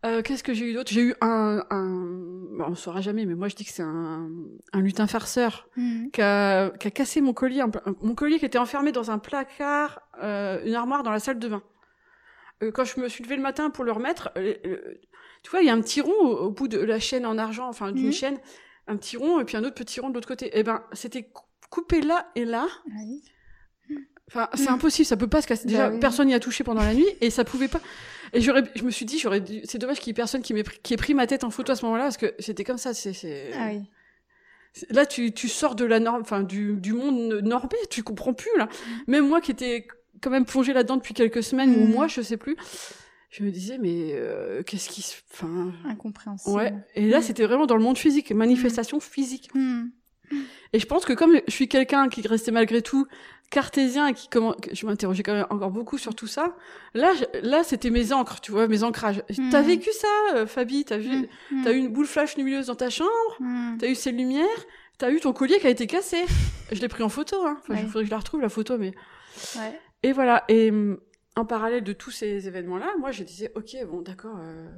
Euh, 0.05 0.20
Qu'est-ce 0.22 0.42
que 0.42 0.53
j'ai 0.53 0.68
eu 0.70 0.74
d'autre? 0.74 0.90
J'ai 0.92 1.03
eu 1.03 1.14
un, 1.20 1.64
un... 1.70 1.84
bon, 2.57 2.64
on 2.68 2.74
saura 2.74 3.00
jamais, 3.00 3.24
mais 3.24 3.34
moi 3.36 3.48
je 3.48 3.55
dis 3.55 3.64
que 3.64 3.70
c'est 3.70 3.82
un, 3.84 4.28
un 4.72 4.80
lutin 4.80 5.07
farceur 5.07 5.68
Mm. 5.76 6.09
qui 6.11 6.20
a, 6.20 6.70
qui 6.70 6.88
a 6.88 6.90
cassé 6.90 7.20
mon 7.20 7.32
collier, 7.32 7.61
un- 7.61 7.70
mon 8.03 8.14
collier 8.14 8.38
qui 8.40 8.44
était 8.44 8.59
enfermé 8.59 8.90
dans 8.92 9.11
un 9.12 9.18
placard, 9.18 10.00
euh, 10.22 10.61
une 10.64 10.74
armoire 10.74 11.03
dans 11.05 11.12
la 11.12 11.20
salle 11.20 11.38
de 11.38 11.48
bain. 11.48 11.62
Euh, 12.62 12.70
quand 12.72 12.84
je 12.84 13.00
me 13.00 13.09
suis 13.09 13.22
levée 13.22 13.36
le 13.36 13.42
matin 13.42 13.70
pour 13.70 13.84
le 13.84 13.92
remettre, 13.92 14.30
euh, 14.36 14.55
tu 15.44 15.50
vois, 15.50 15.61
il 15.61 15.66
y 15.66 15.70
a 15.70 15.72
un 15.74 15.80
petit 15.80 16.00
rond 16.00 16.12
au, 16.20 16.36
au 16.46 16.50
bout 16.50 16.66
de 16.68 16.78
la 16.78 16.98
chaîne 16.98 17.24
en 17.24 17.38
argent, 17.38 17.68
enfin 17.68 17.92
d'une 17.92 18.07
Mhm. 18.07 18.12
chaîne, 18.12 18.38
un 18.88 18.96
petit 18.96 19.16
rond 19.16 19.38
et 19.38 19.44
puis 19.44 19.57
un 19.57 19.62
autre 19.64 19.74
petit 19.76 20.00
rond 20.00 20.09
de 20.11 20.14
l'autre 20.14 20.28
côté. 20.28 20.50
Eh 20.55 20.64
ben, 20.64 20.82
c'était 20.92 21.22
cou- 21.22 21.44
coupé 21.70 22.00
là 22.00 22.26
et 22.34 22.44
là. 22.44 22.66
Oui. 22.98 23.22
Enfin, 24.28 24.48
c'est 24.55 24.68
Mhm. 24.68 24.74
impossible, 24.74 25.07
ça 25.07 25.16
peut 25.16 25.28
pas 25.28 25.42
se 25.42 25.46
casser. 25.46 25.66
Déjà, 25.68 25.88
Bah 25.88 25.94
oui. 25.94 26.00
personne 26.00 26.26
n'y 26.26 26.34
a 26.34 26.40
touché 26.40 26.64
pendant 26.64 26.82
la 26.82 26.94
nuit 26.94 27.07
et 27.20 27.30
ça 27.30 27.44
pouvait 27.44 27.68
pas. 27.68 27.80
Et 28.33 28.41
j'aurais, 28.41 28.62
je 28.74 28.83
me 28.83 28.91
suis 28.91 29.05
dit, 29.05 29.18
j'aurais, 29.18 29.41
dû- 29.41 29.61
c'est 29.64 29.78
dommage 29.78 29.99
qu'il 29.99 30.09
y 30.09 30.11
ait 30.11 30.14
personne 30.14 30.43
qui 30.43 30.55
m'ait 30.55 30.62
pris, 30.62 30.78
qui 30.83 30.95
ait 30.95 30.97
pris 30.97 31.14
ma 31.14 31.26
tête 31.26 31.45
en 31.45 31.51
photo 31.51 31.72
à 31.72 31.76
ce 31.76 31.85
moment-là 31.85 32.05
parce 32.05 32.16
que 32.16 32.35
c'était 32.39 32.64
comme 32.64 32.78
ça. 32.78 32.95
C'est, 32.95 33.12
c'est... 33.12 33.51
Ah 33.55 33.68
oui. 33.72 33.83
Là, 34.89 35.05
tu, 35.05 35.33
tu 35.33 35.49
sors 35.49 35.74
de 35.74 35.85
la 35.85 36.01
norme, 36.01 36.22
enfin, 36.22 36.43
du, 36.43 36.74
du 36.76 36.95
monde 36.95 37.41
normé, 37.43 37.76
tu 37.91 38.03
comprends 38.03 38.33
plus, 38.33 38.51
là. 38.57 38.68
Même 39.07 39.28
moi 39.28 39.43
qui 39.43 39.51
étais 39.51 39.87
quand 40.22 40.30
même 40.30 40.47
plongée 40.47 40.72
là-dedans 40.72 40.97
depuis 40.97 41.12
quelques 41.14 41.43
semaines 41.43 41.74
ou 41.76 41.87
Mm. 41.87 41.91
mois, 41.91 42.07
je 42.09 42.22
sais 42.22 42.39
plus, 42.39 42.57
je 43.28 43.45
me 43.45 43.51
disais, 43.51 43.76
mais 43.76 44.12
euh, 44.14 44.62
qu'est-ce 44.62 44.89
qui 44.89 45.03
se. 45.03 45.16
Enfin. 45.30 45.72
Incompréhensible. 45.85 46.57
Ouais. 46.57 46.72
Et 46.95 47.07
là, 47.09 47.18
Mm. 47.18 47.22
c'était 47.22 47.45
vraiment 47.45 47.66
dans 47.66 47.76
le 47.76 47.83
monde 47.83 47.99
physique, 47.99 48.30
manifestation 48.33 48.99
physique. 48.99 49.51
Mm. 49.55 49.89
Et 50.72 50.78
je 50.78 50.87
pense 50.87 51.05
que 51.05 51.12
comme 51.12 51.39
je 51.47 51.53
suis 51.53 51.68
quelqu'un 51.68 52.09
qui 52.09 52.26
restait 52.26 52.51
malgré 52.53 52.80
tout 52.80 53.07
cartésien 53.53 54.09
et 54.09 54.14
qui 54.14 54.28
comment 54.28 54.57
je 54.72 54.86
m'interrogeais 54.86 55.22
quand 55.22 55.34
même 55.34 55.46
encore 55.50 55.70
beaucoup 55.70 55.98
sur 55.98 56.14
tout 56.16 56.26
ça, 56.26 56.57
là, 56.94 57.12
je- 57.14 57.40
là, 57.48 57.62
c'était 57.62 57.90
mes 57.90 58.12
encres, 58.12 58.40
tu 58.40 58.50
vois, 58.50 58.66
mes 58.66 58.82
ancrages. 58.82 59.22
T'as 59.53 59.62
vécu 59.62 59.90
ça, 59.92 60.09
euh, 60.34 60.46
Fabi? 60.46 60.84
T'as 60.84 60.96
vu 60.98 61.09
Mm. 61.16 61.26
Mm. 61.53 61.64
T'as 61.64 61.72
eu 61.72 61.76
une 61.76 61.88
boule 61.88 62.07
flash 62.07 62.36
lumineuse 62.36 62.66
dans 62.66 62.74
ta 62.74 62.90
chambre? 62.90 63.11
T'as 63.78 63.86
eu 63.88 63.94
ces 63.94 64.11
lumières, 64.11 64.46
t'as 64.98 65.11
eu 65.12 65.20
ton 65.20 65.32
collier 65.32 65.59
qui 65.61 65.66
a 65.66 65.70
été 65.70 65.86
cassé? 65.86 66.24
Je 66.72 66.80
l'ai 66.80 66.88
pris 66.88 67.03
en 67.05 67.09
photo, 67.09 67.36
hein. 67.46 67.59
Enfin, 67.61 67.74
Ouais. 67.74 67.82
faudrait 67.86 68.03
que 68.03 68.07
je 68.07 68.11
la 68.11 68.18
retrouve, 68.18 68.40
la 68.40 68.48
photo, 68.48 68.78
mais. 68.78 68.92
Ouais. 69.57 69.78
Et 70.03 70.12
voilà. 70.12 70.44
Et 70.48 70.70
hum, 70.70 70.98
en 71.36 71.44
parallèle 71.44 71.84
de 71.84 71.92
tous 71.92 72.11
ces 72.11 72.48
événements-là, 72.48 72.88
moi, 72.98 73.11
je 73.12 73.22
disais, 73.22 73.53
ok, 73.55 73.76
bon, 73.90 74.00
d'accord, 74.03 74.36
euh, 74.40 74.68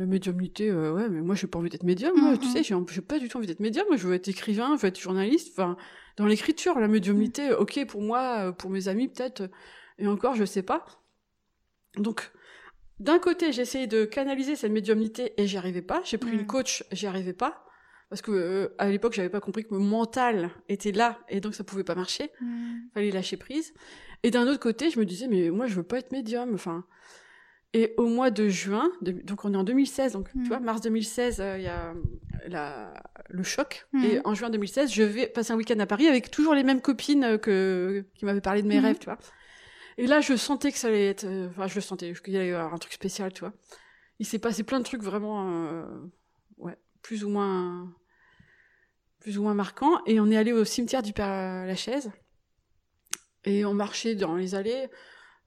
la 0.00 0.06
médiumnité, 0.06 0.70
euh, 0.70 0.94
ouais, 0.94 1.10
mais 1.10 1.20
moi, 1.20 1.34
j'ai 1.34 1.46
pas 1.46 1.58
envie 1.58 1.68
d'être 1.68 1.82
médium. 1.82 2.18
Moi, 2.18 2.38
tu 2.38 2.48
sais, 2.48 2.62
j'ai 2.62 3.02
pas 3.02 3.18
du 3.18 3.28
tout 3.28 3.36
envie 3.36 3.46
d'être 3.46 3.60
médium. 3.60 3.84
Moi, 3.86 3.98
je 3.98 4.08
veux 4.08 4.14
être 4.14 4.28
écrivain, 4.28 4.74
je 4.76 4.80
veux 4.80 4.88
être 4.88 4.98
journaliste. 4.98 5.50
Enfin, 5.52 5.76
dans 6.16 6.24
l'écriture, 6.24 6.80
la 6.80 6.88
médiumnité, 6.88 7.52
ok, 7.52 7.84
pour 7.86 8.00
moi, 8.00 8.46
euh, 8.46 8.52
pour 8.52 8.70
mes 8.70 8.88
amis, 8.88 9.08
peut-être. 9.08 9.50
Et 9.98 10.06
encore, 10.06 10.36
je 10.36 10.46
sais 10.46 10.62
pas. 10.62 10.86
Donc, 11.98 12.32
d'un 12.98 13.18
côté, 13.18 13.52
j'ai 13.52 13.60
essayé 13.60 13.86
de 13.86 14.06
canaliser 14.06 14.56
cette 14.56 14.72
médiumnité 14.72 15.34
et 15.36 15.46
j'y 15.46 15.58
arrivais 15.58 15.82
pas. 15.82 16.00
J'ai 16.02 16.16
pris 16.16 16.32
une 16.32 16.46
coach, 16.46 16.82
j'y 16.92 17.06
arrivais 17.06 17.34
pas. 17.34 17.66
Parce 18.08 18.22
que 18.22 18.32
euh, 18.32 18.74
à 18.78 18.88
l'époque, 18.88 19.12
j'avais 19.12 19.28
pas 19.28 19.40
compris 19.40 19.64
que 19.64 19.74
mon 19.74 19.84
mental 19.84 20.50
était 20.70 20.92
là 20.92 21.18
et 21.28 21.40
donc 21.40 21.54
ça 21.54 21.62
pouvait 21.62 21.84
pas 21.84 21.94
marcher. 21.94 22.30
Mm. 22.40 22.78
Fallait 22.94 23.10
lâcher 23.10 23.36
prise. 23.36 23.74
Et 24.22 24.30
d'un 24.30 24.48
autre 24.48 24.60
côté, 24.60 24.90
je 24.90 24.98
me 24.98 25.04
disais 25.04 25.28
mais 25.28 25.50
moi 25.50 25.66
je 25.66 25.74
veux 25.74 25.82
pas 25.82 25.98
être 25.98 26.10
médium. 26.10 26.54
Enfin. 26.54 26.86
Et 27.72 27.94
au 27.98 28.06
mois 28.06 28.30
de 28.32 28.48
juin, 28.48 28.90
de- 29.00 29.12
donc 29.12 29.44
on 29.44 29.54
est 29.54 29.56
en 29.56 29.62
2016, 29.62 30.12
donc 30.12 30.28
tu 30.32 30.48
vois, 30.48 30.58
mars 30.58 30.80
2016, 30.80 31.40
euh, 31.40 31.56
il 31.56 31.62
y 31.62 31.68
a 31.68 31.94
la, 32.48 32.92
le 33.28 33.42
choc. 33.44 33.86
Mhm. 33.92 34.04
Et 34.04 34.20
en 34.24 34.34
juin 34.34 34.50
2016, 34.50 34.92
je 34.92 35.02
vais 35.04 35.28
passer 35.28 35.52
un 35.52 35.56
week-end 35.56 35.78
à 35.78 35.86
Paris 35.86 36.08
avec 36.08 36.30
toujours 36.32 36.54
les 36.54 36.64
mêmes 36.64 36.80
copines 36.80 37.22
euh, 37.24 37.38
que 37.38 38.04
qui 38.14 38.24
m'avaient 38.24 38.40
parlé 38.40 38.62
de 38.62 38.66
mes 38.68 38.78
Mhm. 38.78 38.84
rêves, 38.86 38.98
tu 38.98 39.04
vois. 39.04 39.18
Et 39.98 40.06
là, 40.08 40.20
je 40.20 40.34
sentais 40.34 40.72
que 40.72 40.78
ça 40.78 40.88
allait 40.88 41.06
être, 41.08 41.24
euh, 41.24 41.48
enfin, 41.50 41.68
je 41.68 41.74
le 41.76 41.80
sentais, 41.80 42.12
qu'il 42.24 42.36
allait 42.36 42.48
y 42.48 42.52
avoir 42.52 42.74
un 42.74 42.78
truc 42.78 42.92
spécial, 42.92 43.32
tu 43.32 43.40
vois. 43.40 43.52
Il 44.18 44.26
s'est 44.26 44.38
passé 44.40 44.64
plein 44.64 44.78
de 44.80 44.84
trucs 44.84 45.02
vraiment, 45.02 45.68
euh, 45.68 45.84
ouais, 46.58 46.76
plus 47.02 47.22
ou 47.24 47.28
moins, 47.28 47.94
plus 49.20 49.38
ou 49.38 49.42
moins 49.42 49.54
marquants. 49.54 50.00
Et 50.06 50.18
on 50.18 50.28
est 50.30 50.36
allé 50.36 50.52
au 50.52 50.64
cimetière 50.64 51.02
du 51.02 51.12
Père 51.12 51.66
Lachaise. 51.66 52.10
Et 53.44 53.64
on 53.64 53.74
marchait 53.74 54.14
dans 54.16 54.34
les 54.36 54.54
allées. 54.54 54.88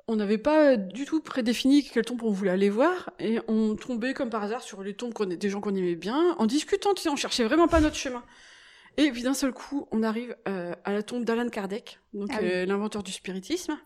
On 0.08 0.18
n'avait 0.18 0.38
pas 0.38 0.76
du 0.76 1.06
tout 1.06 1.22
prédéfini 1.22 1.84
quelle 1.84 2.04
tombe 2.04 2.22
on 2.24 2.32
voulait 2.32 2.52
aller 2.52 2.70
voir. 2.70 3.12
Et 3.20 3.40
on 3.48 3.76
tombait 3.76 4.14
comme 4.14 4.30
par 4.30 4.44
hasard 4.44 4.62
sur 4.62 4.84
les 4.84 4.94
tombes 4.94 5.14
qu'on- 5.14 5.26
des 5.26 5.50
gens 5.50 5.62
qu'on 5.62 5.74
aimait 5.76 5.96
bien. 5.96 6.36
En 6.40 6.46
discutant, 6.46 6.94
tu 6.94 7.04
sais, 7.04 7.10
on 7.10 7.16
cherchait 7.16 7.46
vraiment 7.46 7.68
pas 7.70 7.80
notre 7.80 7.96
chemin. 7.96 8.22
Et 8.98 9.10
puis 9.12 9.24
d'un 9.24 9.34
seul 9.34 9.54
coup, 9.54 9.88
on 9.92 10.04
arrive 10.04 10.36
euh, 10.48 10.74
à 10.84 10.92
la 10.92 11.04
tombe 11.04 11.24
d'Alan 11.24 11.48
Kardec, 11.50 12.00
donc 12.14 12.30
Ah 12.34 12.40
oui. 12.42 12.48
euh, 12.52 12.66
l'inventeur 12.66 13.02
du 13.02 13.12
spiritisme. 13.12 13.78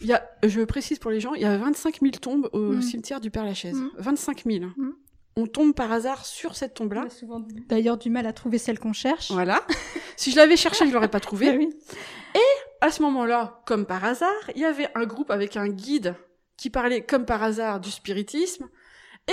Il 0.00 0.06
y 0.06 0.12
a, 0.12 0.24
je 0.44 0.60
précise 0.62 0.98
pour 1.00 1.10
les 1.10 1.18
gens, 1.18 1.34
il 1.34 1.42
y 1.42 1.44
a 1.44 1.56
25 1.58 1.98
000 2.00 2.12
tombes 2.12 2.48
au 2.52 2.74
Mm. 2.74 2.82
cimetière 2.82 3.20
du 3.20 3.30
Père 3.30 3.44
Lachaise. 3.44 3.74
Mm. 3.76 3.90
25 3.98 4.44
000. 4.46 4.66
Mm. 4.76 4.92
on 5.36 5.46
tombe 5.46 5.74
par 5.74 5.92
hasard 5.92 6.24
sur 6.26 6.54
cette 6.56 6.72
On 6.80 6.84
tombe-là. 6.84 7.02
a 7.06 7.10
souvent 7.10 7.44
d'ailleurs 7.68 7.96
du 7.98 8.08
mal 8.10 8.26
à 8.26 8.32
trouver 8.32 8.58
celle 8.58 8.78
qu'on 8.78 8.92
cherche. 8.92 9.30
Voilà. 9.32 9.64
si 10.16 10.30
je 10.30 10.36
l'avais 10.36 10.56
cherché, 10.56 10.86
je 10.88 10.92
l'aurais 10.92 11.08
pas 11.10 11.18
Ah 11.18 11.20
trouvé. 11.20 11.56
oui. 11.56 11.68
À 12.80 12.90
ce 12.90 13.02
moment-là, 13.02 13.60
comme 13.66 13.86
par 13.86 14.04
hasard, 14.04 14.50
il 14.54 14.62
y 14.62 14.64
avait 14.64 14.88
un 14.94 15.04
groupe 15.04 15.30
avec 15.30 15.56
un 15.56 15.68
guide 15.68 16.14
qui 16.56 16.70
parlait 16.70 17.02
comme 17.02 17.24
par 17.24 17.42
hasard 17.42 17.80
du 17.80 17.90
spiritisme. 17.90 18.68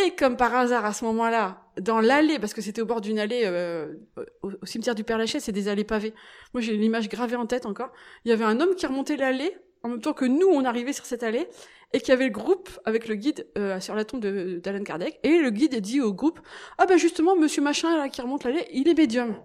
Et 0.04 0.12
comme 0.12 0.36
par 0.36 0.54
hasard, 0.54 0.84
à 0.84 0.92
ce 0.92 1.06
moment-là, 1.06 1.62
dans 1.80 2.02
l'allée, 2.02 2.38
parce 2.38 2.54
que 2.54 2.62
c'était 2.62 2.82
au 2.82 2.86
bord 2.86 3.00
d'une 3.00 3.18
allée 3.18 3.44
euh, 3.46 3.94
au, 4.42 4.52
cimetière 4.66 4.94
du 4.94 5.06
Père 5.06 5.18
Lachaise, 5.18 5.44
c'est 5.44 5.54
des 5.54 5.70
allées 5.70 5.86
pavées. 5.86 6.14
Moi, 6.54 6.60
j'ai 6.60 6.76
l'image 6.76 7.08
gravée 7.08 7.38
en 7.38 7.46
tête 7.46 7.66
encore. 7.66 7.92
Il 8.26 8.30
y 8.30 8.34
avait 8.34 8.44
un 8.44 8.60
homme 8.60 8.76
qui 8.76 8.86
remontait 8.86 9.16
l'allée 9.16 9.56
en 9.86 9.90
même 9.90 10.02
temps 10.02 10.14
que 10.14 10.26
nous, 10.26 10.48
on 10.48 10.66
arrivait 10.66 10.94
sur 10.94 11.06
cette 11.06 11.22
allée, 11.22 11.48
et 11.94 12.02
qui 12.02 12.12
avait 12.12 12.26
le 12.26 12.32
groupe 12.32 12.70
avec 12.86 13.08
le 13.08 13.14
guide 13.14 13.48
euh, 13.56 13.80
sur 13.80 13.94
la 13.94 14.04
tombe 14.04 14.20
d'Alan 14.20 14.84
Kardec. 14.84 15.20
Et 15.22 15.38
le 15.38 15.52
guide 15.52 15.80
dit 15.80 16.02
au 16.02 16.12
groupe 16.12 16.40
Ah 16.80 16.88
ben 16.88 16.98
justement, 16.98 17.36
monsieur 17.36 17.62
machin 17.62 17.96
là, 17.96 18.10
qui 18.10 18.20
remonte 18.20 18.44
l'allée, 18.44 18.66
il 18.74 18.88
est 18.88 18.96
médium. 18.96 19.36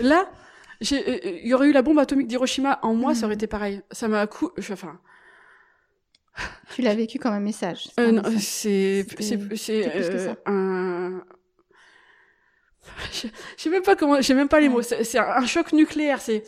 Là, 0.00 0.30
il 0.80 1.46
y 1.46 1.54
aurait 1.54 1.68
eu 1.68 1.72
la 1.72 1.82
bombe 1.82 1.98
atomique 1.98 2.26
d'Hiroshima 2.28 2.78
en 2.82 2.94
moi, 2.94 3.14
ça 3.14 3.20
aurait 3.26 3.34
Mhm. 3.34 3.38
été 3.38 3.46
pareil. 3.46 3.82
Ça 3.90 4.08
m'a 4.08 4.26
cou... 4.26 4.50
je- 4.58 4.72
Enfin, 4.72 5.00
Tu 6.74 6.82
l'as 6.82 6.94
vécu 6.94 7.18
comme 7.18 7.32
un 7.32 7.40
message. 7.40 7.84
c'est 7.94 8.00
euh, 8.00 8.08
un 8.08 8.12
non, 8.12 8.22
c'est 8.38 9.06
euh, 9.20 10.34
un 10.46 11.22
je 13.12 13.26
je 13.56 13.62
sais 13.62 13.70
même 13.70 13.82
pas 13.82 13.96
comment 13.96 14.20
j'ai 14.20 14.34
même 14.34 14.48
pas 14.48 14.60
les 14.60 14.68
Ouais. 14.68 14.74
mots 14.74 14.82
c'est 14.82 15.18
un, 15.18 15.24
un 15.28 15.46
choc 15.46 15.72
nucléaire 15.72 16.20
c'est 16.20 16.44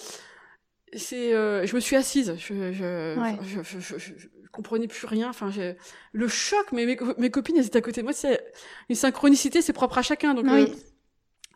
c'est 0.95 1.35
euh, 1.35 1.67
je 1.67 1.75
me 1.75 1.81
suis 1.81 1.97
assise 1.97 2.35
je 2.39 2.73
je, 2.73 3.19
Ouais. 3.19 3.37
je, 3.43 3.63
je, 3.63 3.81
je- 3.81 3.99
je- 3.99 4.15
je 4.19 4.29
comprenais 4.53 4.87
plus 4.87 5.07
rien 5.07 5.29
enfin 5.31 5.51
j'ai 5.51 5.77
le 6.13 6.29
choc 6.29 6.67
mais 6.73 6.87
mes, 6.87 6.97
mes 7.19 7.31
copines 7.31 7.57
elles 7.57 7.67
étaient 7.67 7.79
à 7.79 7.83
côté 7.83 8.03
de 8.03 8.05
moi 8.07 8.13
c'est 8.13 8.41
une 8.89 8.95
synchronicité 8.95 9.63
c'est 9.63 9.73
propre 9.73 9.99
à 9.99 10.03
chacun 10.03 10.35
donc 10.35 10.47
Oui. 10.49 10.73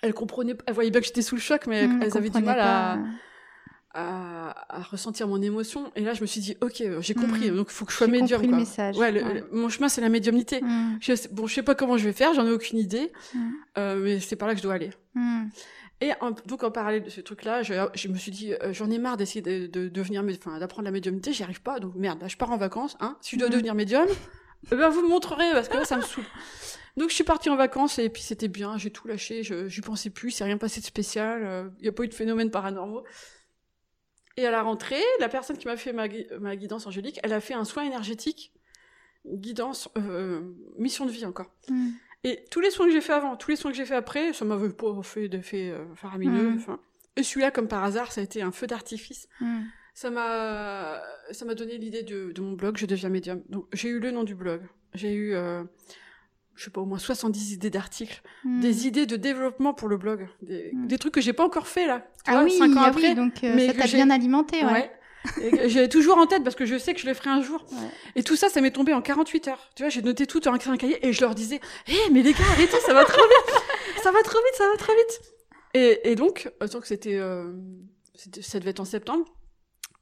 Elles 0.03 0.15
comprenaient 0.15 0.57
elles 0.67 0.75
voyaient 0.75 0.91
bien 0.91 1.01
que 1.01 1.07
j'étais 1.07 1.23
sous 1.23 1.35
le 1.37 1.41
choc 1.41 1.67
mais 1.67 1.87
Mmh, 1.87 2.03
elles 2.03 2.17
avaient 2.19 2.31
du 2.31 2.43
mal 2.43 2.61
à 2.61 2.99
à, 3.95 4.79
à 4.79 4.83
ressentir 4.83 5.29
mon 5.29 5.43
émotion. 5.43 5.93
Et 5.97 6.01
là 6.01 6.15
je 6.15 6.23
me 6.23 6.27
suis 6.27 6.41
dit 6.41 6.57
ok 6.63 6.81
euh, 6.81 7.01
j'ai 7.03 7.13
compris 7.15 7.51
Mhm. 7.51 7.57
donc 7.59 7.67
il 7.71 7.75
faut 7.75 7.85
que 7.85 7.93
je 7.93 7.99
sois 7.99 8.07
médium 8.07 8.29
compris 8.41 8.47
le 8.47 8.53
quoi. 8.53 8.59
message, 8.59 8.97
ouais, 8.97 9.13
le- 9.13 9.23
ouais. 9.23 9.35
le- 9.35 9.49
mon 9.53 9.69
chemin 9.69 9.89
c'est 9.91 10.01
la 10.01 10.09
médiumnité. 10.09 10.63
Mmh, 10.63 10.99
je 11.01 11.29
bon 11.31 11.47
je 11.47 11.55
sais 11.55 11.63
pas 11.63 11.75
comment 11.75 11.99
je 11.99 12.05
vais 12.05 12.15
faire 12.15 12.33
j'en 12.33 12.47
ai 12.47 12.51
aucune 12.53 12.79
idée 12.79 13.13
mmh, 13.35 13.39
euh, 13.79 13.97
mais 14.03 14.21
c'est 14.21 14.37
par 14.37 14.49
là 14.49 14.55
que 14.55 14.59
je 14.61 14.63
dois 14.65 14.75
aller. 14.75 14.91
Et 16.01 16.11
en- 16.21 16.31
donc 16.47 16.65
en 16.65 16.71
parallèle 16.71 17.05
de 17.05 17.11
ce 17.11 17.21
truc 17.21 17.45
là 17.45 17.63
je, 17.63 17.75
je 17.95 18.09
me 18.09 18.17
suis 18.17 18.33
dit 18.33 18.55
euh, 18.55 18.73
j'en 18.73 18.91
ai 18.91 18.99
marre 18.99 19.17
d'essayer 19.19 19.43
de, 19.43 19.67
de 19.67 19.89
devenir 19.89 20.25
enfin 20.27 20.59
d'apprendre 20.59 20.87
la 20.87 20.91
médiumnité 20.91 21.33
j'y 21.33 21.43
arrive 21.45 21.61
pas 21.63 21.79
donc 21.79 21.95
merde 21.95 22.21
là 22.23 22.29
je 22.29 22.37
pars 22.39 22.51
en 22.51 22.57
vacances 22.57 22.97
hein. 23.01 23.17
Si 23.21 23.37
je 23.37 23.41
dois 23.41 23.51
devenir 23.51 23.75
médium 23.75 24.07
eh 24.73 24.75
ben 24.75 24.89
vous 24.89 25.03
me 25.03 25.09
montrerez 25.09 25.53
parce 25.53 25.69
que 25.69 25.77
là 25.77 25.85
ça 25.85 25.97
me 25.99 26.03
saoule 26.03 26.25
donc 26.97 27.11
je 27.11 27.15
suis 27.15 27.25
partie 27.25 27.51
en 27.51 27.57
vacances 27.57 27.99
et 27.99 28.09
puis 28.09 28.23
c'était 28.23 28.49
bien 28.49 28.77
j'ai 28.79 28.91
tout 28.91 29.09
lâché 29.09 29.43
je 29.43 29.69
j'y 29.69 29.81
pensais 29.81 30.11
plus 30.11 30.29
il 30.29 30.33
s'est 30.33 30.45
rien 30.45 30.59
passé 30.59 30.81
de 30.81 30.87
spécial 30.87 31.73
il 31.79 31.85
y 31.87 31.89
a 31.89 31.93
pas 31.93 32.05
eu 32.05 32.09
de 32.09 32.15
phénomènes 32.15 32.51
paranormaux 32.51 33.05
et 34.37 34.47
à 34.47 34.51
la 34.51 34.63
rentrée, 34.63 35.03
la 35.21 35.29
personne 35.29 35.59
qui 35.59 35.67
m'a 35.67 35.77
fait 35.77 35.93
ma, 35.93 36.09
gui- 36.09 36.27
ma 36.41 36.57
guidance 36.57 36.87
angélique, 36.87 37.21
elle 37.23 37.35
a 37.35 37.41
fait 37.41 37.53
un 37.53 37.65
soin 37.65 37.85
énergétique, 37.85 38.53
guidance, 39.27 39.91
euh, 39.99 40.41
mission 40.79 41.05
de 41.05 41.11
vie 41.11 41.27
encore. 41.27 41.51
Mmh. 41.69 41.91
Et 42.25 42.45
tous 42.51 42.61
les 42.61 42.71
soins 42.71 42.87
que 42.87 42.93
j'ai 42.93 43.03
fait 43.03 43.13
avant, 43.13 43.37
tous 43.37 43.51
les 43.51 43.57
soins 43.57 43.71
que 43.71 43.77
j'ai 43.77 43.85
fait 43.85 43.95
après, 43.95 44.33
ça 44.33 44.47
m'avait 44.47 44.71
pas 44.71 45.03
fait 45.03 45.29
d'effet 45.29 45.71
euh, 45.71 45.85
faramineux. 45.97 46.55
Enfin. 46.57 46.81
Et 47.17 47.23
celui-là, 47.23 47.51
comme 47.51 47.69
par 47.69 47.85
hasard, 47.85 48.11
ça 48.11 48.23
a 48.23 48.25
été 48.25 48.41
un 48.41 48.53
feu 48.53 48.67
d'artifice. 48.67 49.29
Mmh. 49.41 49.61
Ça 49.93 50.09
m'a, 50.09 51.03
ça 51.33 51.45
m'a 51.45 51.55
donné 51.55 51.77
l'idée 51.77 52.03
de, 52.03 52.33
de 52.33 52.41
mon 52.41 52.53
blog, 52.53 52.79
je 52.79 52.87
deviens 52.87 53.11
médium. 53.11 53.43
Donc 53.51 53.67
j'ai 53.75 53.91
eu 53.91 53.99
le 53.99 54.13
nom 54.13 54.25
du 54.25 54.35
blog. 54.35 54.63
J'ai 54.95 55.13
eu, 55.13 55.35
euh, 55.35 55.63
je 56.63 56.67
sais 56.67 56.71
pas, 56.71 56.81
au 56.81 56.85
moins 56.87 56.99
70 56.99 57.53
idées 57.55 57.71
d'articles, 57.71 58.23
Mmh. 58.45 58.61
des 58.61 58.87
idées 58.87 59.07
de 59.07 59.17
développement 59.17 59.75
pour 59.75 59.89
le 59.89 59.97
blog, 59.97 60.29
des, 60.43 60.71
des 60.73 60.99
trucs 60.99 61.13
que 61.15 61.21
j'ai 61.21 61.33
pas 61.33 61.45
encore 61.45 61.67
fait 61.67 61.87
là. 61.89 62.07
Ah 62.27 62.33
vois, 62.33 62.45
oui, 62.45 62.53
cinq 62.57 62.77
ans 62.77 62.83
ah 62.85 62.89
après. 62.89 63.09
oui, 63.09 63.15
donc 63.17 63.43
euh, 63.43 63.53
mais 63.57 63.67
ça 63.67 63.73
que 63.75 63.79
t'a 63.79 63.87
bien 63.89 64.11
alimenté, 64.11 64.65
ouais. 64.65 64.91
Que 65.37 65.69
J'ai 65.69 65.89
toujours 65.89 66.19
en 66.19 66.27
tête 66.27 66.43
parce 66.45 66.57
que 66.57 66.65
je 66.67 66.77
sais 66.79 66.95
que 66.95 67.01
je 67.01 67.07
le 67.07 67.15
ferai 67.15 67.31
un 67.31 67.43
jour. 67.43 67.65
Ouais. 67.71 67.89
Et 68.17 68.23
tout 68.25 68.35
ça, 68.37 68.49
ça 68.49 68.61
m'est 68.61 68.71
tombé 68.73 68.93
en 68.93 69.01
48 69.03 69.49
heures. 69.49 69.71
Tu 69.77 69.83
vois, 69.85 69.91
j'ai 69.91 70.03
noté 70.03 70.27
tout 70.27 70.41
dans 70.41 70.53
un 70.53 70.77
cahier 70.77 71.05
et 71.07 71.13
je 71.13 71.21
leur 71.21 71.35
disais, 71.35 71.61
hé, 71.89 71.97
mais 72.13 72.23
les 72.23 72.33
gars, 72.33 72.45
arrêtez, 72.53 72.79
ça 72.81 72.93
va 72.95 73.05
trop 73.05 73.23
vite, 73.23 73.57
ça 74.03 74.11
va 74.13 74.21
trop 74.23 74.39
vite, 74.39 74.55
ça 74.57 74.65
va 74.71 74.77
trop 74.79 74.93
vite. 74.93 75.21
Et, 75.75 76.11
et 76.11 76.15
donc, 76.17 76.51
euh, 76.63 76.67
donc 76.69 76.87
c'était, 76.87 77.17
euh, 77.19 77.53
ça 78.41 78.59
devait 78.59 78.71
être 78.71 78.81
en 78.81 78.85
septembre. 78.85 79.25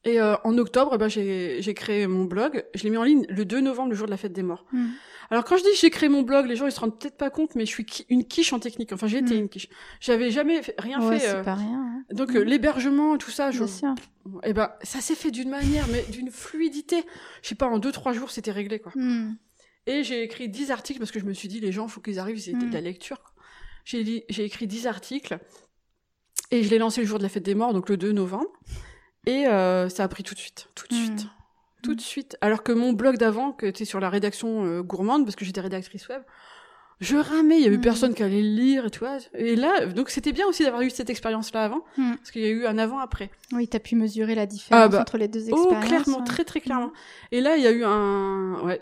Et 0.05 0.18
euh, 0.20 0.34
en 0.44 0.57
octobre, 0.57 0.96
bah, 0.96 1.09
j'ai 1.09 1.61
j'ai 1.61 1.74
créé 1.74 2.07
mon 2.07 2.24
blog. 2.24 2.64
Je 2.74 2.84
l'ai 2.84 2.90
mis 2.90 2.96
en 2.96 3.03
ligne 3.05 3.26
le 3.28 3.44
2 3.44 3.61
novembre, 3.61 3.90
le 3.90 3.94
jour 3.96 4.07
de 4.07 4.11
la 4.11 4.16
fête 4.16 4.32
des 4.32 4.42
morts. 4.42 4.64
Mmh. 4.72 4.86
Alors 5.32 5.44
quand 5.44 5.57
je 5.59 5.62
dis 5.62 5.68
j'ai 5.76 5.90
créé 5.90 6.09
mon 6.09 6.22
blog, 6.22 6.46
les 6.46 6.57
gens 6.57 6.66
ils 6.66 6.72
se 6.72 6.80
rendent 6.80 6.98
peut-être 6.98 7.16
pas 7.18 7.28
compte, 7.30 7.55
mais 7.55 7.64
je 7.66 7.70
suis 7.70 7.84
qui- 7.84 8.07
une 8.09 8.24
quiche 8.24 8.53
en 8.55 8.59
technique. 8.59 8.92
Enfin, 8.92 9.07
j'étais 9.09 9.34
Mm. 9.34 9.38
une 9.40 9.48
quiche. 9.51 9.68
J'avais 10.01 10.30
jamais 10.30 10.62
fait- 10.62 10.74
rien 10.78 11.01
Ouais, 11.07 11.18
fait. 11.18 11.28
euh, 11.28 11.42
pas 11.44 11.55
rien. 11.55 11.68
hein. 11.84 12.05
donc 12.14 12.34
euh, 12.34 12.40
l'hébergement, 12.42 13.16
tout 13.18 13.30
ça, 13.30 13.51
je, 13.51 13.59
Bien 13.59 13.66
sûr. 13.68 13.94
eh 14.42 14.53
ben, 14.55 14.70
ça 14.82 15.01
s'est 15.01 15.14
fait 15.14 15.30
d'une 15.30 15.51
manière, 15.51 15.86
mais 15.92 16.03
d'une 16.11 16.30
fluidité. 16.30 17.05
Je 17.42 17.48
sais 17.48 17.55
pas, 17.55 17.66
en 17.68 17.78
deux, 17.78 17.92
trois 17.92 18.12
jours, 18.14 18.30
c'était 18.30 18.51
réglé, 18.53 18.78
quoi. 18.80 18.92
Mmh. 18.96 19.36
Et 19.86 20.03
j'ai 20.03 20.22
écrit 20.22 20.48
10 20.48 20.70
articles 20.70 20.98
parce 20.98 21.11
que 21.12 21.20
je 21.20 21.26
me 21.26 21.32
suis 21.34 21.46
dit, 21.48 21.61
les 21.61 21.72
gens, 21.72 21.86
faut 21.88 22.01
qu'ils 22.01 22.18
arrivent, 22.18 22.42
Mm. 22.55 22.68
de 22.70 22.72
la 22.74 22.80
lecture. 22.80 23.18
J'ai 23.84 24.24
j'ai 24.30 24.44
écrit 24.44 24.66
10 24.66 24.86
articles 24.86 25.38
et 26.51 26.62
je 26.64 26.70
l'ai 26.70 26.78
lancé 26.78 27.01
le 27.03 27.07
jour 27.07 27.18
de 27.18 27.22
la 27.22 27.28
fête 27.28 27.44
des 27.44 27.55
morts, 27.55 27.72
donc 27.74 27.88
le 27.88 27.96
2 27.98 28.12
novembre. 28.12 28.51
Et 29.26 29.46
euh, 29.46 29.88
ça 29.88 30.04
a 30.04 30.08
pris 30.08 30.22
tout 30.22 30.34
de 30.34 30.38
suite, 30.38 30.68
tout 30.74 30.86
de 30.88 30.94
Mm. 30.94 30.98
suite, 30.98 31.26
tout 31.82 31.94
de 31.94 32.00
suite. 32.00 32.36
Alors 32.40 32.62
que 32.62 32.72
mon 32.72 32.92
blog 32.92 33.16
d'avant, 33.18 33.52
qui 33.52 33.66
était 33.66 33.84
sur 33.84 34.00
la 34.00 34.08
rédaction 34.10 34.64
euh, 34.64 34.82
gourmande, 34.82 35.24
parce 35.24 35.36
que 35.36 35.44
j'étais 35.44 35.60
rédactrice 35.60 36.08
web, 36.08 36.22
je 37.01 37.16
ramais, 37.16 37.57
il 37.59 37.62
y 37.64 37.66
avait 37.66 37.78
Mm. 37.78 37.80
personne 37.82 38.14
qui 38.14 38.22
allait 38.22 38.42
le 38.42 38.48
lire 38.57 38.86
et 38.86 38.90
tout. 38.90 39.05
Et 39.34 39.57
là, 39.57 39.86
donc 39.86 40.11
c'était 40.11 40.32
bien 40.32 40.46
aussi 40.46 40.62
d'avoir 40.64 40.82
eu 40.82 40.90
cette 40.90 41.09
expérience-là 41.11 41.64
avant, 41.64 41.82
Mm. 41.96 42.16
parce 42.16 42.30
qu'il 42.30 42.42
y 42.42 42.46
a 42.46 42.51
eu 42.51 42.66
un 42.66 42.76
avant-après. 42.78 43.30
Oui, 43.53 43.66
t'as 43.68 43.78
pu 43.78 43.96
mesurer 43.96 44.34
la 44.34 44.46
différence 44.46 44.84
Ah 44.84 44.88
bah, 44.88 45.01
entre 45.01 45.16
les 45.18 45.28
deux 45.28 45.46
Oh, 45.51 45.57
expériences. 45.57 45.86
clairement, 45.86 46.18
ouais. 46.18 46.24
très 46.24 46.44
très 46.44 46.61
clairement. 46.61 46.92
Et 47.32 47.40
là, 47.40 47.57
il 47.57 47.62
y 47.62 47.66
a 47.66 47.72
eu 47.72 47.84
un... 47.84 48.61
Ouais, 48.64 48.80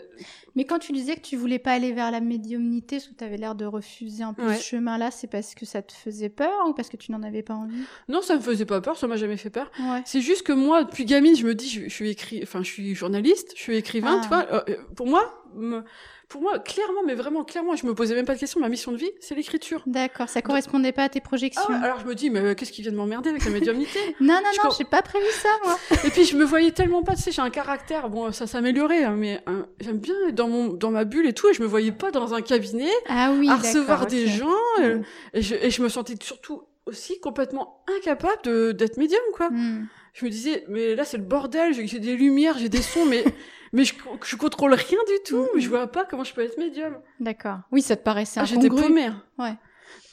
Mais 0.55 0.65
quand 0.65 0.79
tu 0.79 0.91
disais 0.91 1.15
que 1.15 1.21
tu 1.21 1.37
voulais 1.37 1.59
pas 1.59 1.71
aller 1.71 1.93
vers 1.93 2.11
la 2.11 2.19
médiumnité, 2.19 2.97
parce 2.97 3.07
que 3.07 3.13
tu 3.13 3.23
avais 3.23 3.37
l'air 3.37 3.55
de 3.55 3.65
refuser 3.65 4.23
un 4.23 4.33
peu 4.33 4.45
Ouais. 4.45 4.55
ce 4.57 4.63
chemin-là, 4.63 5.11
c'est 5.11 5.27
parce 5.27 5.53
que 5.55 5.65
ça 5.65 5.81
te 5.81 5.93
faisait 5.93 6.27
peur 6.27 6.51
ou 6.67 6.73
parce 6.73 6.89
que 6.89 6.97
tu 6.97 7.11
n'en 7.13 7.23
avais 7.23 7.43
pas 7.43 7.53
envie? 7.53 7.83
Non, 8.09 8.21
ça 8.21 8.35
me 8.35 8.41
faisait 8.41 8.65
pas 8.65 8.81
peur, 8.81 8.97
ça 8.97 9.07
m'a 9.07 9.15
jamais 9.15 9.37
fait 9.37 9.51
peur. 9.51 9.71
Ouais. 9.79 10.01
C'est 10.05 10.19
juste 10.21 10.41
que 10.43 10.51
moi, 10.51 10.83
depuis 10.83 11.05
gamine, 11.05 11.35
je 11.37 11.45
me 11.45 11.55
dis, 11.55 11.69
je, 11.69 11.83
je 11.83 11.89
suis 11.93 12.09
écrit, 12.09 12.39
enfin, 12.43 12.61
je 12.63 12.69
suis 12.69 12.93
journaliste, 12.95 13.53
je 13.55 13.61
suis 13.61 13.77
écrivain, 13.77 14.17
Ah. 14.17 14.21
tu 14.21 14.27
vois. 14.27 14.47
euh, 14.51 14.61
euh, 14.69 14.75
pour 14.95 15.07
moi, 15.07 15.43
me- 15.55 15.83
pour 16.29 16.41
moi, 16.41 16.59
clairement, 16.59 17.01
mais 17.05 17.15
vraiment 17.15 17.43
clairement, 17.43 17.75
je 17.75 17.85
me 17.87 17.95
posais 17.95 18.13
même 18.13 18.25
pas 18.25 18.35
de 18.35 18.39
question. 18.39 18.59
Ma 18.59 18.69
mission 18.69 18.91
de 18.91 18.97
vie, 18.97 19.09
c'est 19.19 19.33
l'écriture. 19.35 19.81
D'accord, 19.87 20.29
ça 20.29 20.41
correspondait 20.43 20.91
pas 20.91 21.03
à 21.03 21.09
tes 21.09 21.19
Ah 21.23 21.27
projections. 21.27 21.67
ouais, 21.67 21.75
alors 21.83 21.99
je 21.99 22.05
me 22.05 22.13
dis, 22.13 22.29
mais 22.29 22.39
euh, 22.39 22.53
qu'est-ce 22.53 22.71
qui 22.71 22.83
vient 22.83 22.91
de 22.91 22.97
m'emmerder 22.97 23.31
avec 23.31 23.43
la 23.43 23.51
médiumnité 23.51 23.97
non, 24.21 24.35
non, 24.35 24.49
je 24.55 24.61
non, 24.63 24.69
j'ai 24.77 24.83
pas 24.83 25.01
prévu 25.01 25.25
ça, 25.31 25.49
moi. 25.65 25.77
Et 26.05 26.09
puis 26.11 26.25
je 26.25 26.37
me 26.37 26.43
voyais 26.45 26.71
tellement 26.71 27.01
pas, 27.03 27.15
tu 27.15 27.23
sais, 27.23 27.31
j'ai 27.31 27.41
un 27.41 27.49
caractère, 27.49 28.09
bon, 28.09 28.31
ça 28.31 28.45
s'améliorait, 28.47 29.03
hein, 29.03 29.15
mais 29.17 29.41
hein, 29.47 29.65
j'aime 29.79 29.97
bien 29.97 30.13
être 30.27 30.35
dans 30.35 30.47
mon 30.49 30.67
dans 30.67 30.91
ma 30.91 31.03
bulle 31.03 31.25
et 31.25 31.33
tout, 31.33 31.49
et 31.49 31.53
je 31.53 31.61
me 31.63 31.67
voyais 31.67 31.91
pas 31.91 32.11
dans 32.11 32.33
un 32.35 32.41
cabinet 32.41 32.91
Ah 33.07 33.31
oui, 33.37 33.49
à 33.49 33.55
recevoir 33.55 34.05
des 34.05 34.27
gens, 34.27 34.47
euh, 34.81 34.97
Mm. 34.97 35.03
et, 35.33 35.41
je, 35.41 35.55
et 35.55 35.69
je 35.71 35.81
me 35.81 35.89
sentais 35.89 36.13
surtout 36.21 36.61
aussi 36.85 37.19
complètement 37.19 37.83
incapable 37.97 38.75
d'être 38.75 38.97
médium, 38.97 39.19
quoi. 39.35 39.49
Hmm. 39.49 39.87
je 40.13 40.25
me 40.25 40.29
disais 40.29 40.63
mais 40.69 40.93
là 40.95 41.05
c'est 41.05 41.17
le 41.17 41.23
bordel 41.23 41.73
j'ai 41.73 41.99
des 41.99 42.15
lumières 42.15 42.57
j'ai 42.57 42.69
des 42.69 42.81
sons 42.81 43.05
mais 43.05 43.23
mais 43.73 43.83
je, 43.85 43.93
je 44.25 44.35
contrôle 44.35 44.73
rien 44.73 44.99
du 45.07 45.23
tout 45.25 45.47
Mhm. 45.55 45.61
je 45.61 45.69
vois 45.69 45.87
pas 45.87 46.05
comment 46.05 46.23
je 46.23 46.33
peux 46.33 46.41
être 46.43 46.57
médium. 46.57 46.97
D'accord. 47.19 47.59
Oui, 47.71 47.81
ça 47.81 47.95
te 47.95 48.03
paraissait 48.03 48.39
ah, 48.41 48.45
j'étais 48.45 48.69
paumée. 48.69 49.09
Ouais. 49.37 49.53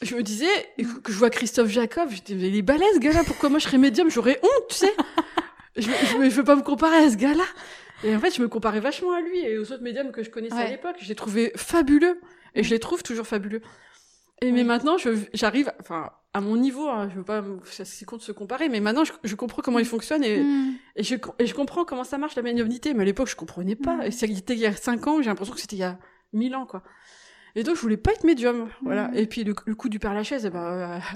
je 0.02 0.14
me 0.16 0.22
disais 0.22 0.46
et 0.78 0.84
que 0.84 1.10
je 1.12 1.16
vois 1.18 1.30
Christophe 1.30 1.68
Jacob 1.68 2.08
j'étais 2.10 2.34
mais 2.34 2.48
il 2.48 2.56
est 2.56 2.62
balèze 2.62 2.94
ce 2.94 2.98
gars-là 3.00 3.22
pourquoi 3.26 3.48
moi 3.48 3.58
je 3.58 3.64
serais 3.64 3.78
médium? 3.78 4.10
J'aurais 4.10 4.38
honte 4.42 4.68
tu 4.68 4.76
sais. 4.76 4.92
Je, 5.78 5.82
je, 5.90 6.30
je 6.30 6.34
veux 6.36 6.42
pas 6.44 6.56
me 6.56 6.62
comparer 6.62 6.96
à 6.96 7.10
ce 7.10 7.16
gars-là. 7.16 7.44
Et 8.02 8.16
en 8.16 8.18
fait 8.18 8.34
je 8.34 8.40
me 8.40 8.48
comparais 8.48 8.80
vachement 8.80 9.12
à 9.12 9.20
lui 9.20 9.40
et 9.40 9.58
aux 9.58 9.72
autres 9.72 9.82
médiums 9.82 10.10
que 10.10 10.22
je 10.22 10.30
connaissais 10.30 10.56
à 10.56 10.70
l'époque. 10.70 10.96
Je 11.00 11.08
les 11.08 11.14
trouvais 11.14 11.52
fabuleux. 11.54 12.18
Et 12.54 12.62
je 12.62 12.70
les 12.70 12.78
trouve 12.78 13.02
toujours 13.02 13.26
fabuleux. 13.26 13.60
Et 14.40 14.52
mais 14.52 14.64
maintenant 14.64 14.96
je 14.96 15.10
j'arrive 15.34 15.70
enfin 15.80 16.10
à 16.36 16.40
mon 16.40 16.56
niveau 16.56 16.88
hein, 16.88 17.08
je 17.10 17.16
veux 17.16 17.24
pas 17.24 17.42
c'est 17.64 18.04
con 18.04 18.16
de 18.16 18.22
se 18.22 18.32
comparer 18.32 18.68
mais 18.68 18.80
maintenant 18.80 19.04
je, 19.04 19.12
je 19.24 19.34
comprends 19.34 19.62
comment 19.62 19.78
ils 19.78 19.84
fonctionnent 19.84 20.24
et 20.24 20.36
Hmm. 20.46 20.74
et 20.96 21.02
je, 21.02 21.14
et 21.38 21.46
je 21.46 21.54
comprends 21.54 21.84
comment 21.84 22.04
ça 22.04 22.18
marche 22.18 22.36
la 22.36 22.42
médiumnité, 22.42 22.94
mais 22.94 23.02
à 23.02 23.04
l'époque 23.04 23.28
je 23.28 23.36
comprenais 23.36 23.76
pas. 23.76 24.06
Et 24.06 24.10
c'était 24.10 24.54
il 24.54 24.58
y 24.58 24.66
a 24.66 24.74
5 24.74 25.06
ans, 25.06 25.22
j'ai 25.22 25.28
l'impression 25.28 25.54
que 25.54 25.60
c'était 25.60 25.76
il 25.76 25.80
y 25.80 25.84
a 25.84 25.98
1000 26.32 26.54
ans, 26.54 26.66
quoi. 26.66 26.82
Et 27.54 27.62
donc 27.62 27.76
je 27.76 27.80
voulais 27.80 27.96
pas 27.96 28.12
être 28.12 28.24
médium, 28.24 28.68
voilà. 28.82 29.08
Mm. 29.08 29.16
Et 29.16 29.26
puis 29.26 29.44
le, 29.44 29.54
le 29.64 29.74
coup 29.74 29.88
du 29.88 29.98
Père 29.98 30.12
Lachaise, 30.14 30.44
eh 30.44 30.50
ben, 30.50 30.60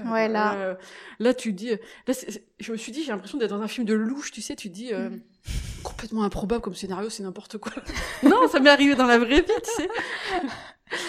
euh, 0.05 0.11
Ouais, 0.11 0.27
là. 0.27 0.53
euh, 0.57 0.75
là 1.19 1.33
tu 1.33 1.53
dis, 1.53 1.69
là 2.07 2.13
je 2.59 2.71
me 2.71 2.77
suis 2.77 2.91
dit, 2.91 3.03
j'ai 3.03 3.11
l'impression 3.11 3.37
d'être 3.37 3.51
dans 3.51 3.61
un 3.61 3.67
film 3.67 3.85
de 3.85 3.93
louche, 3.93 4.31
tu 4.31 4.41
sais, 4.41 4.55
tu 4.55 4.69
dis, 4.69 4.91
euh, 4.91 5.09
complètement 5.83 6.23
improbable 6.23 6.61
comme 6.61 6.75
scénario, 6.75 7.09
c'est 7.09 7.23
n'importe 7.23 7.57
quoi. 7.57 7.73
non, 8.23 8.47
ça 8.47 8.59
m'est 8.59 8.69
arrivé 8.69 8.95
dans 8.95 9.05
la 9.05 9.19
vraie 9.19 9.41
vie, 9.41 9.61
tu 9.63 9.83
sais. 9.83 9.89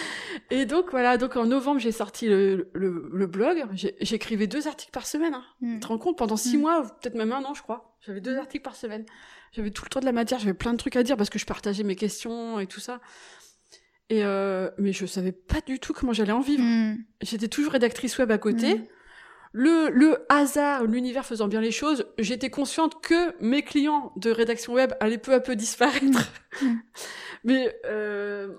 Et 0.51 0.65
donc 0.65 0.91
voilà, 0.91 1.17
donc 1.17 1.35
en 1.35 1.45
novembre 1.45 1.79
j'ai 1.79 1.91
sorti 1.91 2.27
le, 2.27 2.69
le, 2.73 3.09
le 3.11 3.27
blog, 3.27 3.65
j'écrivais 3.73 4.47
deux 4.47 4.67
articles 4.67 4.91
par 4.91 5.05
semaine. 5.07 5.33
Hein. 5.33 5.43
Hmm. 5.61 5.73
Tu 5.75 5.79
te 5.79 5.87
rends 5.87 5.97
compte, 5.97 6.17
pendant 6.17 6.37
six 6.37 6.57
Mm. 6.57 6.61
mois, 6.61 6.83
peut-être 6.83 7.15
même 7.15 7.31
un 7.31 7.43
an, 7.43 7.53
je 7.53 7.61
crois, 7.63 7.95
j'avais 8.01 8.21
deux 8.21 8.37
articles 8.37 8.63
par 8.63 8.75
semaine. 8.75 9.05
J'avais 9.51 9.71
tout 9.71 9.83
le 9.85 9.89
temps 9.89 9.99
de 9.99 10.05
la 10.05 10.11
matière, 10.11 10.39
j'avais 10.39 10.53
plein 10.53 10.73
de 10.73 10.77
trucs 10.77 10.95
à 10.95 11.03
dire 11.03 11.17
parce 11.17 11.29
que 11.29 11.39
je 11.39 11.45
partageais 11.45 11.83
mes 11.83 11.95
questions 11.95 12.59
et 12.59 12.67
tout 12.67 12.79
ça. 12.79 12.99
Et 14.09 14.23
euh, 14.23 14.69
mais 14.77 14.91
je 14.93 15.05
savais 15.05 15.31
pas 15.31 15.61
du 15.65 15.79
tout 15.79 15.93
comment 15.93 16.13
j'allais 16.13 16.31
en 16.33 16.41
vivre. 16.41 16.63
Mm. 16.63 16.97
J'étais 17.21 17.47
toujours 17.47 17.71
rédactrice 17.73 18.17
web 18.17 18.31
à 18.31 18.37
côté. 18.37 18.89
Le, 19.55 19.89
le 19.91 20.17
hasard, 20.29 20.83
l'univers 20.85 21.25
faisant 21.27 21.47
bien 21.47 21.61
les 21.61 21.69
choses, 21.71 22.07
j'étais 22.17 22.49
consciente 22.49 23.01
que 23.03 23.35
mes 23.39 23.61
clients 23.61 24.11
de 24.15 24.31
rédaction 24.31 24.73
web 24.73 24.93
allaient 24.99 25.19
peu 25.19 25.31
à 25.33 25.39
peu 25.39 25.55
disparaître. 25.55 26.31
Mais 27.43 27.75
euh, 27.85 28.55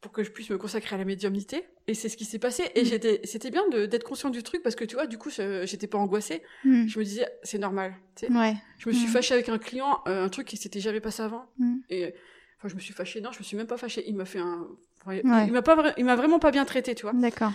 pour 0.00 0.12
que 0.12 0.22
je 0.22 0.30
puisse 0.30 0.48
me 0.50 0.56
consacrer 0.56 0.94
à 0.94 0.98
la 0.98 1.04
médiumnité, 1.04 1.64
et 1.86 1.92
c'est 1.94 2.08
ce 2.08 2.16
qui 2.16 2.24
s'est 2.24 2.38
passé. 2.38 2.64
Et 2.74 2.82
Mm. 2.82 2.84
j'étais, 2.86 3.20
c'était 3.24 3.50
bien 3.50 3.68
d'être 3.68 4.04
consciente 4.04 4.32
du 4.32 4.42
truc 4.42 4.62
parce 4.62 4.74
que 4.74 4.84
tu 4.84 4.94
vois, 4.94 5.06
du 5.06 5.18
coup, 5.18 5.28
j'étais 5.30 5.86
pas 5.86 5.98
angoissée. 5.98 6.42
Mm. 6.64 6.86
Je 6.88 6.98
me 6.98 7.04
disais, 7.04 7.26
c'est 7.42 7.58
normal. 7.58 7.94
tu 8.16 8.26
sais. 8.26 8.32
Ouais. 8.32 8.54
Je 8.78 8.88
me 8.88 8.94
suis 8.94 9.06
Mm. 9.08 9.10
fâchée 9.10 9.34
avec 9.34 9.48
un 9.50 9.58
client, 9.58 10.00
euh, 10.08 10.24
un 10.24 10.28
truc 10.30 10.46
qui 10.46 10.56
s'était 10.56 10.80
jamais 10.80 11.00
passé 11.00 11.22
avant. 11.22 11.46
Et 11.90 12.14
enfin, 12.58 12.68
je 12.68 12.74
me 12.74 12.80
suis 12.80 12.94
fâchée. 12.94 13.20
Non, 13.20 13.30
je 13.32 13.38
me 13.40 13.44
suis 13.44 13.56
même 13.56 13.66
pas 13.66 13.76
fâchée. 13.76 14.02
Il 14.06 14.16
m'a 14.16 14.24
fait 14.24 14.38
un. 14.38 14.66
Ouais. 15.06 15.20
Il 15.24 15.52
m'a 15.52 15.62
pas, 15.62 15.92
il 15.98 16.04
m'a 16.04 16.16
vraiment 16.16 16.38
pas 16.38 16.50
bien 16.50 16.64
traité, 16.64 16.94
tu 16.94 17.02
vois. 17.02 17.12
D'accord. 17.12 17.52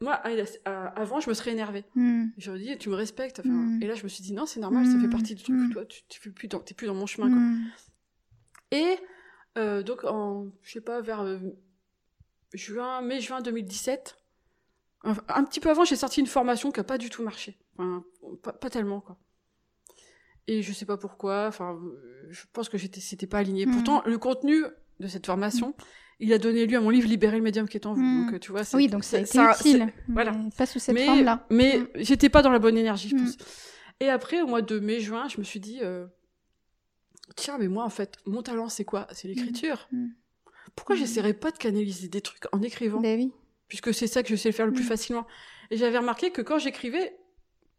Moi, 0.00 0.12
à- 0.14 0.30
à- 0.64 0.86
avant, 1.00 1.18
je 1.20 1.28
me 1.28 1.34
serais 1.34 1.50
énervée. 1.52 1.84
J'aurais 2.38 2.58
dit, 2.60 2.76
tu 2.78 2.88
me 2.88 2.94
respectes. 2.94 3.40
Enfin. 3.40 3.78
Et 3.80 3.86
là, 3.86 3.94
je 3.94 4.02
me 4.04 4.08
suis 4.08 4.22
dit, 4.22 4.32
non, 4.32 4.46
c'est 4.46 4.60
normal, 4.60 4.84
ça 4.86 4.98
fait 5.00 5.08
partie 5.08 5.34
du 5.36 5.42
truc. 5.44 5.72
Toi, 5.72 5.84
tu 5.86 6.02
tu 6.08 6.30
plus 6.32 6.46
dans, 6.48 6.58
t'es 6.60 6.74
plus 6.74 6.86
dans 6.88 6.94
mon 6.94 7.06
chemin. 7.06 7.28
Quoi. 7.28 7.40
Et 8.78 8.96
euh, 9.56 9.82
donc, 9.82 10.04
en, 10.04 10.46
je 10.62 10.72
sais 10.72 10.80
pas, 10.80 11.00
vers 11.00 11.20
euh, 11.22 11.38
juin, 12.54 13.00
mai-juin 13.02 13.40
2017, 13.40 14.16
un, 15.04 15.14
un 15.28 15.44
petit 15.44 15.60
peu 15.60 15.70
avant, 15.70 15.84
j'ai 15.84 15.96
sorti 15.96 16.20
une 16.20 16.26
formation 16.26 16.70
qui 16.72 16.80
a 16.80 16.84
pas 16.84 16.98
du 16.98 17.10
tout 17.10 17.22
marché. 17.22 17.58
Enfin, 17.78 18.04
pas, 18.42 18.52
pas 18.52 18.70
tellement, 18.70 19.00
quoi. 19.00 19.16
Et 20.46 20.62
je 20.62 20.72
sais 20.72 20.86
pas 20.86 20.96
pourquoi. 20.96 21.46
Enfin, 21.46 21.78
je 22.30 22.42
pense 22.52 22.68
que 22.68 22.78
j'étais, 22.78 23.00
c'était 23.00 23.26
pas 23.26 23.38
aligné. 23.38 23.66
Mm. 23.66 23.72
Pourtant, 23.72 24.02
le 24.06 24.18
contenu 24.18 24.64
de 24.98 25.06
cette 25.06 25.26
formation, 25.26 25.74
il 26.20 26.32
a 26.32 26.38
donné 26.38 26.66
lieu 26.66 26.78
à 26.78 26.80
mon 26.80 26.90
livre 26.90 27.06
Libérer 27.06 27.36
le 27.36 27.42
médium 27.42 27.68
qui 27.68 27.76
est 27.76 27.86
en 27.86 27.92
vous. 27.92 28.00
Mm. 28.00 28.24
Donc, 28.24 28.34
euh, 28.34 28.38
tu 28.38 28.50
vois, 28.50 28.62
Oui, 28.74 28.88
donc 28.88 29.04
c'est- 29.04 29.22
utile. 29.22 29.92
voilà. 30.08 30.32
Pas 30.56 30.66
sous 30.66 30.78
cette 30.78 30.94
mais, 30.94 31.04
forme-là. 31.06 31.46
mais 31.50 31.82
j'étais 31.96 32.28
pas 32.30 32.42
dans 32.42 32.50
la 32.50 32.58
bonne 32.58 32.78
énergie, 32.78 33.10
je 33.10 33.16
pense. 33.16 33.36
Et 34.00 34.08
après, 34.08 34.40
au 34.40 34.46
mois 34.46 34.62
de 34.62 34.78
mai-juin, 34.78 35.28
je 35.28 35.38
me 35.38 35.44
suis 35.44 35.60
dit, 35.60 35.80
euh, 35.82 36.06
tiens, 37.36 37.58
mais 37.58 37.68
moi, 37.68 37.84
en 37.84 37.90
fait, 37.90 38.16
mon 38.26 38.42
talent, 38.42 38.68
c'est 38.68 38.84
quoi? 38.84 39.06
C'est 39.12 39.28
l'écriture. 39.28 39.88
Mm. 40.78 40.80
Pourquoi 40.80 40.96
Mm. 40.96 40.98
j'essaierais 40.98 41.34
pas 41.34 41.50
de 41.50 41.58
canaliser 41.58 42.08
des 42.08 42.20
trucs 42.20 42.44
en 42.52 42.62
écrivant 42.62 43.00
Ben 43.00 43.18
oui. 43.18 43.32
Puisque 43.68 43.92
c'est 43.92 44.06
ça 44.06 44.22
que 44.22 44.28
je 44.30 44.36
sais 44.36 44.52
faire 44.52 44.66
le 44.66 44.72
plus 44.72 44.84
Mm. 44.84 44.88
facilement. 44.88 45.26
Et 45.70 45.76
j'avais 45.76 45.98
remarqué 45.98 46.30
que 46.30 46.40
quand 46.42 46.58
j'écrivais, 46.58 47.16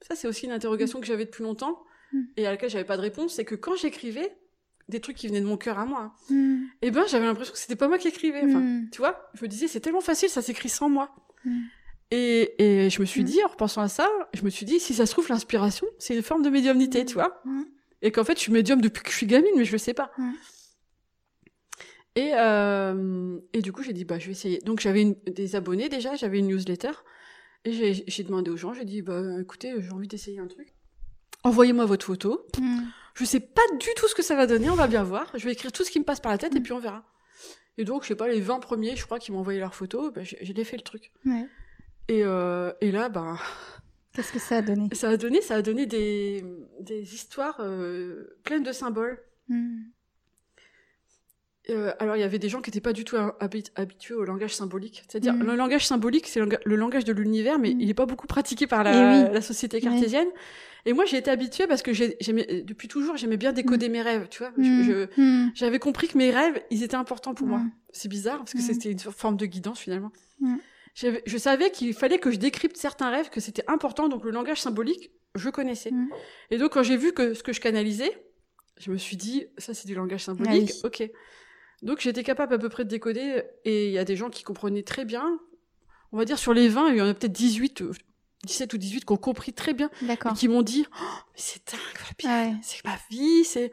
ça 0.01 0.15
c'est 0.15 0.27
aussi 0.27 0.45
une 0.45 0.51
interrogation 0.51 0.99
que 0.99 1.07
j'avais 1.07 1.25
depuis 1.25 1.43
longtemps, 1.43 1.81
Mm. 2.13 2.21
et 2.37 2.47
à 2.47 2.51
laquelle 2.51 2.69
j'avais 2.69 2.85
pas 2.85 2.97
de 2.97 3.01
réponse, 3.01 3.33
c'est 3.35 3.45
que 3.45 3.55
quand 3.55 3.75
j'écrivais, 3.75 4.35
des 4.87 4.99
trucs 4.99 5.15
qui 5.17 5.27
venaient 5.27 5.41
de 5.41 5.45
mon 5.45 5.57
cœur 5.57 5.77
à 5.79 5.85
moi, 5.85 5.99
hein, 6.29 6.33
Mm. 6.33 6.63
eh 6.81 6.91
ben 6.91 7.05
j'avais 7.07 7.25
l'impression 7.25 7.53
que 7.53 7.59
c'était 7.59 7.75
pas 7.75 7.87
moi 7.87 7.97
qui 7.99 8.07
écrivais. 8.07 8.41
Enfin, 8.43 8.59
Mm. 8.59 8.89
tu 8.91 8.97
vois, 8.99 9.29
je 9.35 9.43
me 9.43 9.47
disais, 9.47 9.67
c'est 9.67 9.79
tellement 9.79 10.01
facile, 10.01 10.29
ça 10.29 10.41
s'écrit 10.41 10.69
sans 10.69 10.89
moi. 10.89 11.15
Mm. 11.45 11.59
Et, 12.11 12.85
et 12.85 12.89
je 12.89 12.99
me 13.01 13.05
suis 13.05 13.21
Mm. 13.21 13.25
dit, 13.25 13.43
en 13.43 13.47
repensant 13.49 13.81
à 13.81 13.87
ça, 13.87 14.09
je 14.33 14.41
me 14.43 14.49
suis 14.49 14.65
dit, 14.65 14.79
si 14.79 14.95
ça 14.95 15.05
se 15.05 15.11
trouve, 15.11 15.29
l'inspiration, 15.29 15.85
c'est 15.99 16.15
une 16.15 16.23
forme 16.23 16.41
de 16.41 16.49
médiumnité, 16.49 17.03
Mm. 17.03 17.05
tu 17.05 17.13
vois. 17.15 17.39
Mm. 17.45 17.63
Et 18.01 18.11
qu'en 18.11 18.23
fait, 18.23 18.33
je 18.35 18.39
suis 18.41 18.51
médium 18.51 18.81
depuis 18.81 19.03
que 19.03 19.11
je 19.11 19.15
suis 19.17 19.27
gamine, 19.27 19.51
mais 19.57 19.65
je 19.65 19.71
le 19.73 19.77
sais 19.77 19.93
pas. 19.93 20.11
Et, 22.15 22.31
euh, 22.35 23.37
et 23.53 23.61
du 23.61 23.71
coup, 23.71 23.83
j'ai 23.83 23.93
dit, 23.93 24.03
bah, 24.05 24.19
je 24.19 24.25
vais 24.25 24.31
essayer. 24.31 24.59
Donc, 24.59 24.79
j'avais 24.79 25.17
des 25.27 25.55
abonnés 25.55 25.89
déjà, 25.89 26.15
j'avais 26.15 26.39
une 26.39 26.47
newsletter. 26.47 26.91
Et 27.65 27.93
j'ai 28.07 28.23
demandé 28.23 28.49
aux 28.51 28.57
gens, 28.57 28.73
j'ai 28.73 28.85
dit, 28.85 29.01
bah, 29.01 29.21
écoutez, 29.41 29.73
j'ai 29.79 29.91
envie 29.91 30.07
d'essayer 30.07 30.39
un 30.39 30.47
truc. 30.47 30.73
Envoyez-moi 31.43 31.85
votre 31.85 32.05
photo. 32.05 32.45
Mm. 32.59 32.79
Je 33.15 33.25
sais 33.25 33.39
pas 33.39 33.61
du 33.79 33.87
tout 33.95 34.07
ce 34.07 34.15
que 34.15 34.21
ça 34.23 34.35
va 34.35 34.47
donner, 34.47 34.69
on 34.69 34.75
va 34.75 34.87
bien 34.87 35.03
voir. 35.03 35.31
Je 35.35 35.43
vais 35.45 35.51
écrire 35.53 35.71
tout 35.71 35.83
ce 35.83 35.91
qui 35.91 35.99
me 35.99 36.05
passe 36.05 36.19
par 36.19 36.31
la 36.31 36.37
tête 36.37 36.55
et 36.55 36.59
Mm. 36.59 36.63
puis 36.63 36.73
on 36.73 36.79
verra. 36.79 37.03
Et 37.77 37.85
donc, 37.85 38.03
je 38.03 38.09
sais 38.09 38.15
pas, 38.15 38.27
les 38.27 38.41
20 38.41 38.59
premiers, 38.59 38.95
je 38.95 39.05
crois, 39.05 39.19
qui 39.19 39.31
m'ont 39.31 39.39
envoyé 39.39 39.59
leurs 39.59 39.75
photos, 39.75 40.11
bah, 40.13 40.21
j'ai 40.23 40.63
fait 40.63 40.77
le 40.77 40.83
truc. 40.83 41.11
Ouais. 41.25 41.45
Et, 42.09 42.23
euh, 42.23 42.71
et 42.81 42.91
là, 42.91 43.07
ben, 43.09 43.37
Qu'est-ce 44.13 44.33
que 44.33 44.39
ça 44.39 44.57
a 44.57 44.61
donné? 44.61 44.87
ça 44.93 45.09
a 45.09 45.17
donné, 45.17 45.41
ça 45.41 45.55
a 45.55 45.61
donné 45.61 45.85
des, 45.85 46.43
des 46.81 47.13
histoires 47.13 47.57
euh, 47.61 48.37
pleines 48.43 48.63
de 48.63 48.71
symboles. 48.71 49.21
Mm. 49.47 49.78
Euh, 51.69 51.93
alors, 51.99 52.15
il 52.15 52.19
y 52.19 52.23
avait 52.23 52.39
des 52.39 52.49
gens 52.49 52.61
qui 52.61 52.69
n'étaient 52.69 52.81
pas 52.81 52.93
du 52.93 53.03
tout 53.05 53.15
habi- 53.39 53.69
habitués 53.75 54.15
au 54.15 54.23
langage 54.23 54.55
symbolique. 54.55 55.03
C'est-à-dire, 55.07 55.33
Mm. 55.33 55.43
le 55.43 55.55
langage 55.55 55.85
symbolique, 55.85 56.27
c'est 56.27 56.39
le, 56.39 56.45
langa- 56.45 56.59
le 56.65 56.75
langage 56.75 57.05
de 57.05 57.13
l'univers, 57.13 57.59
mais 57.59 57.73
Mm. 57.73 57.81
il 57.81 57.87
n'est 57.87 57.93
pas 57.93 58.05
beaucoup 58.05 58.27
pratiqué 58.27 58.65
par 58.67 58.83
la, 58.83 58.91
Eh 58.91 59.27
oui. 59.27 59.33
la 59.33 59.41
société 59.41 59.79
cartésienne. 59.81 60.27
Et 60.85 60.93
moi, 60.93 61.05
j'ai 61.05 61.17
été 61.17 61.29
habituée 61.29 61.67
parce 61.67 61.81
que 61.81 61.93
j'ai- 61.93 62.15
j'aimais, 62.21 62.63
depuis 62.65 62.87
toujours, 62.87 63.17
j'aimais 63.17 63.37
bien 63.37 63.51
décoder 63.51 63.89
mes 63.89 64.01
rêves, 64.01 64.27
tu 64.29 64.39
vois. 64.39 64.51
Mm. 64.57 65.07
Mm. 65.17 65.51
J'avais 65.53 65.77
compris 65.79 66.07
que 66.07 66.17
mes 66.17 66.31
rêves, 66.31 66.59
ils 66.71 66.83
étaient 66.83 66.95
importants 66.95 67.33
pour 67.33 67.47
moi. 67.47 67.59
Mm. 67.59 67.71
C'est 67.91 68.09
bizarre, 68.09 68.37
parce 68.39 68.53
que 68.53 68.57
Mm. 68.59 68.61
c'était 68.61 68.91
une 68.91 68.99
forme 68.99 69.37
de 69.37 69.45
guidance, 69.45 69.79
finalement. 69.79 70.11
Mm. 70.39 70.55
Je 70.95 71.37
savais 71.37 71.69
qu'il 71.71 71.93
fallait 71.93 72.17
que 72.17 72.31
je 72.31 72.37
décrypte 72.37 72.75
certains 72.77 73.09
rêves, 73.09 73.29
que 73.29 73.39
c'était 73.39 73.63
important, 73.67 74.09
donc 74.09 74.23
le 74.25 74.31
langage 74.31 74.59
symbolique, 74.61 75.11
je 75.35 75.49
connaissais. 75.49 75.91
Mm. 75.91 76.09
Et 76.51 76.57
donc, 76.57 76.73
quand 76.73 76.83
j'ai 76.83 76.97
vu 76.97 77.13
que 77.13 77.33
ce 77.33 77.43
que 77.43 77.53
je 77.53 77.61
canalisais, 77.61 78.11
je 78.79 78.91
me 78.91 78.97
suis 78.97 79.17
dit, 79.17 79.45
ça, 79.57 79.73
c'est 79.73 79.87
du 79.87 79.95
langage 79.95 80.23
symbolique, 80.23 80.71
Ah 80.83 80.87
ok. 80.87 81.09
Donc, 81.81 81.99
j'étais 82.01 82.23
capable 82.23 82.53
à 82.53 82.57
peu 82.57 82.69
près 82.69 82.83
de 82.83 82.89
décoder, 82.89 83.43
et 83.65 83.87
il 83.87 83.91
y 83.93 83.97
a 83.97 84.03
des 84.05 84.15
gens 84.15 84.29
qui 84.29 84.43
comprenaient 84.43 84.83
très 84.83 85.05
bien. 85.05 85.39
On 86.11 86.17
va 86.17 86.25
dire, 86.25 86.37
sur 86.39 86.53
les 86.53 86.67
20, 86.67 86.89
il 86.89 86.97
y 86.97 87.01
en 87.01 87.07
a 87.07 87.13
peut-être 87.13 87.31
18, 87.31 87.81
euh, 87.81 87.91
17 88.45 88.73
ou 88.73 88.77
18 88.77 89.05
qui 89.05 89.11
ont 89.13 89.17
compris 89.17 89.53
très 89.53 89.73
bien, 89.73 89.89
et 90.01 90.05
D'accord. 90.07 90.33
qui 90.33 90.47
m'ont 90.47 90.61
dit, 90.61 90.85
oh, 90.89 91.03
mais 91.33 91.35
c'est 91.35 91.61
dingue, 91.71 92.25
Ah 92.25 92.43
ouais. 92.47 92.53
c'est 92.61 92.83
ma 92.83 92.97
vie, 93.09 93.43
c'est 93.45 93.71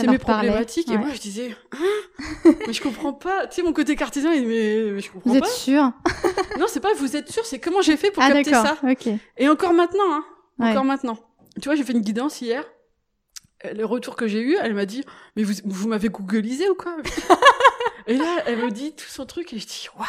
mes 0.00 0.18
parlait. 0.18 0.18
problématiques. 0.48 0.90
Et 0.90 0.98
moi, 0.98 1.08
je 1.14 1.20
disais, 1.20 1.56
hein? 1.72 2.50
Mais 2.66 2.72
je 2.72 2.82
comprends 2.82 3.12
pas. 3.12 3.46
Tu 3.46 3.56
sais, 3.56 3.62
mon 3.62 3.72
côté 3.72 3.94
cartésien, 3.96 4.32
il 4.34 4.40
dit, 4.42 4.46
mais, 4.46 4.92
mais 4.92 5.00
je 5.00 5.10
comprends 5.10 5.30
Vous 5.30 5.36
êtes 5.36 5.42
pas. 5.44 5.48
sûr? 5.50 5.92
Non, 6.58 6.66
c'est 6.68 6.80
pas 6.80 6.94
vous 6.94 7.16
êtes 7.16 7.30
sûr, 7.30 7.44
c'est 7.44 7.58
comment 7.58 7.82
j'ai 7.82 7.98
fait 7.98 8.10
pour 8.10 8.22
Ah 8.22 8.28
capter 8.32 8.50
ça? 8.50 8.78
Et 9.36 9.48
encore 9.48 9.74
maintenant, 9.74 10.10
hein. 10.10 10.24
Ouais. 10.58 10.70
Encore 10.70 10.84
maintenant. 10.84 11.18
Tu 11.60 11.68
vois, 11.68 11.74
j'ai 11.74 11.84
fait 11.84 11.92
une 11.92 12.00
guidance 12.00 12.40
hier. 12.40 12.64
Le 13.64 13.84
retour 13.84 14.16
que 14.16 14.26
j'ai 14.26 14.40
eu, 14.40 14.56
elle 14.60 14.74
m'a 14.74 14.86
dit, 14.86 15.02
mais 15.34 15.42
vous, 15.42 15.54
vous 15.64 15.88
m'avez 15.88 16.08
googlisé 16.08 16.68
ou 16.68 16.74
quoi 16.74 16.96
Et 18.08 18.16
là, 18.16 18.36
elle 18.46 18.58
me 18.58 18.70
dit 18.70 18.92
tout 18.94 19.08
son 19.08 19.26
truc 19.26 19.52
et 19.52 19.58
je 19.58 19.66
dis, 19.66 19.88
waouh, 19.98 20.06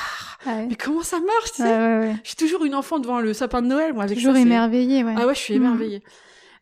ouais. 0.56 0.68
mais 0.68 0.76
comment 0.76 1.02
ça 1.02 1.20
marche, 1.20 1.52
tu 1.56 1.64
sais 1.64 1.64
Ouais, 1.64 1.70
ouais, 1.70 2.00
ouais. 2.10 2.16
Je 2.24 2.28
suis 2.28 2.36
toujours 2.38 2.64
une 2.66 2.76
enfant 2.76 3.00
devant 3.00 3.20
le 3.20 3.34
sapin 3.34 3.62
de 3.64 3.68
Noël, 3.68 3.94
moi, 3.94 4.04
avec 4.04 4.18
Toujours 4.18 4.34
ça. 4.34 4.40
c'est- 4.40 4.46
émerveillé, 4.46 5.04
ouais. 5.04 5.16
Ah 5.18 5.26
ouais, 5.26 5.34
je 5.34 5.40
suis 5.40 5.54
Mm. 5.58 5.64
émerveillée. 5.64 6.04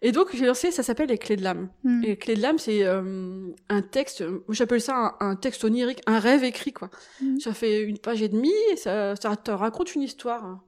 Et 0.01 0.11
donc, 0.13 0.29
j'ai 0.33 0.45
lancé, 0.45 0.71
ça 0.71 0.83
s'appelle 0.83 1.09
les 1.09 1.17
clés 1.17 1.35
de 1.35 1.43
l'âme. 1.43 1.67
Mm. 1.83 2.03
Et 2.03 2.07
les 2.07 2.17
clés 2.17 2.35
de 2.35 2.41
l'âme, 2.41 2.57
c'est 2.59 2.85
euh, 2.85 3.47
un 3.69 3.81
texte, 3.81 4.23
j'appelle 4.49 4.79
ça 4.81 5.17
un, 5.19 5.31
un 5.31 5.35
texte 5.35 5.63
onirique, 5.65 6.01
un 6.05 6.19
rêve 6.19 6.43
écrit, 6.45 6.71
quoi. 6.71 6.89
Mm. 7.21 7.39
Ça 7.39 7.53
fait 7.53 7.81
une 7.81 7.97
page 7.97 8.21
et 8.21 8.29
demie, 8.29 8.53
et 8.71 8.77
ça, 8.77 9.15
ça 9.17 9.35
te 9.35 9.51
raconte 9.51 9.93
une 9.95 10.03
histoire. 10.03 10.45
hein. 10.45 10.61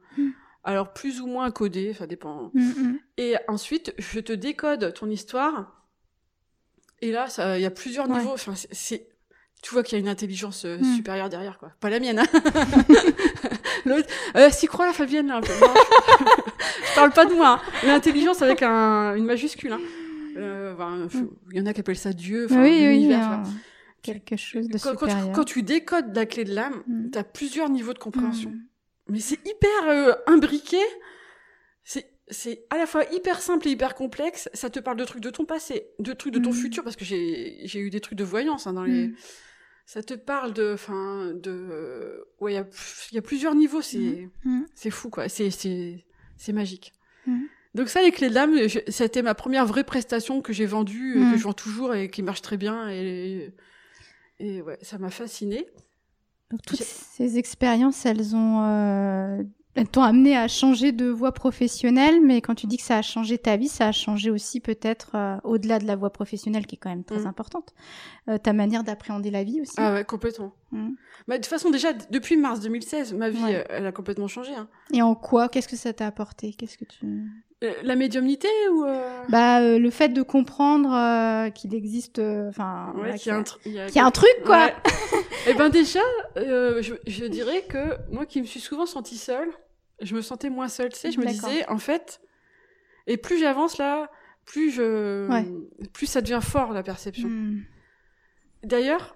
Alors, 0.65 0.91
plus 0.91 1.21
ou 1.21 1.27
moins 1.27 1.49
codée, 1.51 1.93
ça 1.93 2.07
dépend. 2.07 2.51
Et 3.17 3.35
ensuite, 3.47 3.93
je 3.97 4.19
te 4.19 4.33
décode 4.33 4.93
ton 4.95 5.09
histoire. 5.09 5.76
Et 7.01 7.11
là, 7.11 7.27
il 7.55 7.61
y 7.61 7.65
a 7.65 7.71
plusieurs 7.71 8.09
Ouais. 8.09 8.17
niveaux. 8.19 8.33
Enfin, 8.33 8.53
c'est- 8.55 9.07
tu 9.61 9.73
vois 9.73 9.83
qu'il 9.83 9.97
y 9.97 9.99
a 9.99 9.99
une 10.01 10.07
intelligence 10.09 10.65
euh, 10.65 10.77
Mm. 10.79 10.95
supérieure 10.95 11.29
derrière, 11.29 11.57
quoi. 11.57 11.71
Pas 11.79 11.89
la 11.89 11.99
mienne, 11.99 12.19
hein. 12.19 12.25
L'autre, 13.85 14.07
euh, 14.35 14.49
s'y 14.49 14.67
croit 14.67 14.85
la 14.85 14.93
Fabienne, 14.93 15.27
là, 15.27 15.37
un 15.37 15.41
peu? 15.41 15.53
Non, 15.61 15.67
je, 16.19 16.23
je 16.89 16.95
parle 16.95 17.11
pas 17.11 17.25
de 17.25 17.33
moi. 17.33 17.59
hein. 17.61 17.87
L'intelligence 17.87 18.41
avec 18.41 18.61
un, 18.63 19.15
une 19.15 19.25
majuscule, 19.25 19.71
hein. 19.73 19.79
Euh, 20.37 20.73
Mm. 20.77 21.27
il 21.51 21.57
y 21.57 21.61
en 21.61 21.65
a 21.65 21.73
qui 21.73 21.79
appellent 21.79 21.97
ça 21.97 22.13
Dieu, 22.13 22.45
enfin, 22.45 22.61
oui, 22.61 22.85
oui, 22.87 23.09
tu 24.03 24.11
quelque 24.13 24.37
chose 24.37 24.67
de 24.67 24.77
Quand, 24.77 24.93
quand 24.95 25.05
tu, 25.07 25.11
supérieur. 25.11 25.35
quand 25.35 25.43
tu 25.43 25.63
décodes 25.63 26.15
la 26.15 26.25
clé 26.25 26.43
de 26.45 26.53
l'âme, 26.53 26.83
Mm. 26.87 27.09
t'as 27.09 27.23
plusieurs 27.23 27.69
niveaux 27.69 27.93
de 27.93 27.99
compréhension. 27.99 28.51
Mm. 28.51 28.59
Mais 29.09 29.19
c'est 29.19 29.39
hyper 29.45 29.89
euh, 29.89 30.13
imbriqué. 30.27 30.77
C'est 32.29 32.65
à 32.69 32.77
la 32.77 32.85
fois 32.85 33.03
hyper 33.13 33.39
simple 33.41 33.67
et 33.67 33.71
hyper 33.71 33.95
complexe. 33.95 34.49
Ça 34.53 34.69
te 34.69 34.79
parle 34.79 34.97
de 34.97 35.05
trucs 35.05 35.21
de 35.23 35.29
ton 35.29 35.45
passé, 35.45 35.87
de 35.99 36.11
trucs 36.13 36.33
de 36.33 36.39
ton 36.39 36.49
Mm. 36.49 36.53
futur, 36.53 36.83
parce 36.83 36.95
que 36.97 37.05
j'ai 37.05 37.61
j'ai 37.63 37.79
eu 37.79 37.89
des 37.89 38.01
trucs 38.01 38.17
de 38.17 38.23
voyance 38.23 38.67
hein, 38.67 38.73
dans 38.73 38.83
les. 38.83 39.07
Mm. 39.07 39.15
Ça 39.85 40.03
te 40.03 40.13
parle 40.15 40.51
de, 40.53 40.73
enfin, 40.73 41.31
de, 41.33 42.27
ouais, 42.41 42.51
il 42.51 42.55
y 42.55 42.57
a, 42.57 42.67
il 43.11 43.15
y 43.15 43.17
a 43.17 43.21
plusieurs 43.21 43.55
niveaux. 43.55 43.81
C'est 43.81 44.27
Mm. 44.43 44.63
c'est 44.75 44.89
fou 44.89 45.09
quoi. 45.09 45.29
C'est 45.29 45.49
c'est 45.51 46.03
c'est 46.35 46.51
magique. 46.53 46.91
Donc 47.75 47.89
ça, 47.89 48.01
les 48.01 48.11
clés 48.11 48.29
de 48.29 48.33
l'âme, 48.33 48.57
c'était 48.87 49.21
ma 49.21 49.35
première 49.35 49.65
vraie 49.65 49.83
prestation 49.83 50.41
que 50.41 50.51
j'ai 50.51 50.65
vendue, 50.65 51.17
euh, 51.21 51.31
que 51.31 51.37
je 51.37 51.43
vends 51.43 51.53
toujours 51.53 51.93
et 51.93 52.09
qui 52.09 52.23
marche 52.23 52.41
très 52.41 52.57
bien. 52.57 52.89
Et, 52.89 53.53
et 54.39 54.61
ouais, 54.61 54.79
ça 54.81 54.97
m'a 54.97 55.09
fascinée. 55.11 55.67
Donc, 56.49 56.61
toutes 56.65 56.81
ces 56.81 57.37
expériences, 57.37 58.05
elles 58.05 58.35
ont, 58.35 58.61
euh, 58.63 59.43
t'ont 59.85 60.01
amené 60.01 60.35
à 60.35 60.47
changer 60.47 60.91
de 60.91 61.07
voie 61.07 61.31
professionnelle, 61.31 62.19
mais 62.23 62.41
quand 62.41 62.55
tu 62.55 62.65
dis 62.67 62.77
que 62.77 62.83
ça 62.83 62.97
a 62.97 63.01
changé 63.01 63.37
ta 63.37 63.57
vie, 63.57 63.67
ça 63.67 63.87
a 63.87 63.91
changé 63.91 64.31
aussi 64.31 64.59
peut-être 64.59 65.11
euh, 65.15 65.37
au-delà 65.43 65.79
de 65.79 65.85
la 65.85 65.95
voie 65.95 66.09
professionnelle 66.11 66.65
qui 66.65 66.75
est 66.75 66.79
quand 66.79 66.89
même 66.89 67.03
très 67.03 67.19
Mm. 67.21 67.27
importante, 67.27 67.73
euh, 68.29 68.37
ta 68.37 68.53
manière 68.53 68.83
d'appréhender 68.83 69.29
la 69.31 69.43
vie 69.43 69.61
aussi. 69.61 69.73
Ah 69.77 69.93
ouais, 69.93 70.03
complètement. 70.05 70.53
Mm. 70.71 70.89
Bah, 71.27 71.37
de 71.37 71.43
toute 71.43 71.49
façon, 71.49 71.69
déjà, 71.69 71.93
depuis 72.11 72.37
mars 72.37 72.59
2016, 72.61 73.13
ma 73.13 73.29
vie, 73.29 73.43
Ouais. 73.43 73.65
elle 73.69 73.85
a 73.85 73.91
complètement 73.91 74.27
changé. 74.27 74.53
hein. 74.55 74.67
Et 74.93 75.01
en 75.01 75.15
quoi 75.15 75.49
Qu'est-ce 75.49 75.67
que 75.67 75.75
ça 75.75 75.93
t'a 75.93 76.07
apporté? 76.07 76.53
Qu'est-ce 76.53 76.77
que 76.77 76.85
tu 76.85 77.05
Euh, 77.63 77.73
la 77.81 77.95
médiumnité 77.95 78.47
ou 78.71 78.83
euh, 78.85 79.23
Bah, 79.29 79.61
euh, 79.61 79.79
le 79.79 79.89
fait 79.89 80.09
de 80.09 80.21
comprendre 80.21 81.49
qu'il 81.53 81.73
existe, 81.73 82.19
enfin, 82.19 82.93
ouais, 82.97 83.15
qu'il 83.17 83.31
y 83.31 83.35
a 83.35 83.37
un, 83.37 83.43
qu'il 83.43 83.53
tr- 83.53 83.57
il 83.65 83.71
y 83.73 83.79
a- 83.79 83.85
qu'il 83.87 83.95
y 83.95 83.99
a 83.99 84.05
un 84.05 84.11
truc, 84.11 84.29
quoi. 84.45 84.65
Ouais. 84.65 84.73
Eh 85.47 85.53
ben 85.55 85.69
déjà, 85.69 86.01
je, 86.35 86.93
je 87.07 87.25
dirais 87.25 87.63
que 87.67 87.97
moi 88.11 88.25
qui 88.27 88.41
me 88.41 88.45
suis 88.45 88.59
souvent 88.59 88.85
sentie 88.85 89.17
seule, 89.17 89.49
je 90.01 90.15
me 90.15 90.21
sentais 90.21 90.49
moins 90.49 90.67
seule. 90.67 90.89
Tu 90.93 90.99
sais, 90.99 91.11
je 91.11 91.19
me 91.19 91.25
disais 91.25 91.67
en 91.69 91.77
fait, 91.79 92.21
et 93.07 93.17
plus 93.17 93.37
j'avance 93.39 93.77
là, 93.77 94.11
plus 94.45 94.71
je, 94.71 95.27
Ouais. 95.29 95.45
plus 95.93 96.05
ça 96.07 96.21
devient 96.21 96.39
fort 96.41 96.71
la 96.73 96.83
perception. 96.83 97.27
Hmm. 97.29 97.61
D'ailleurs, 98.63 99.15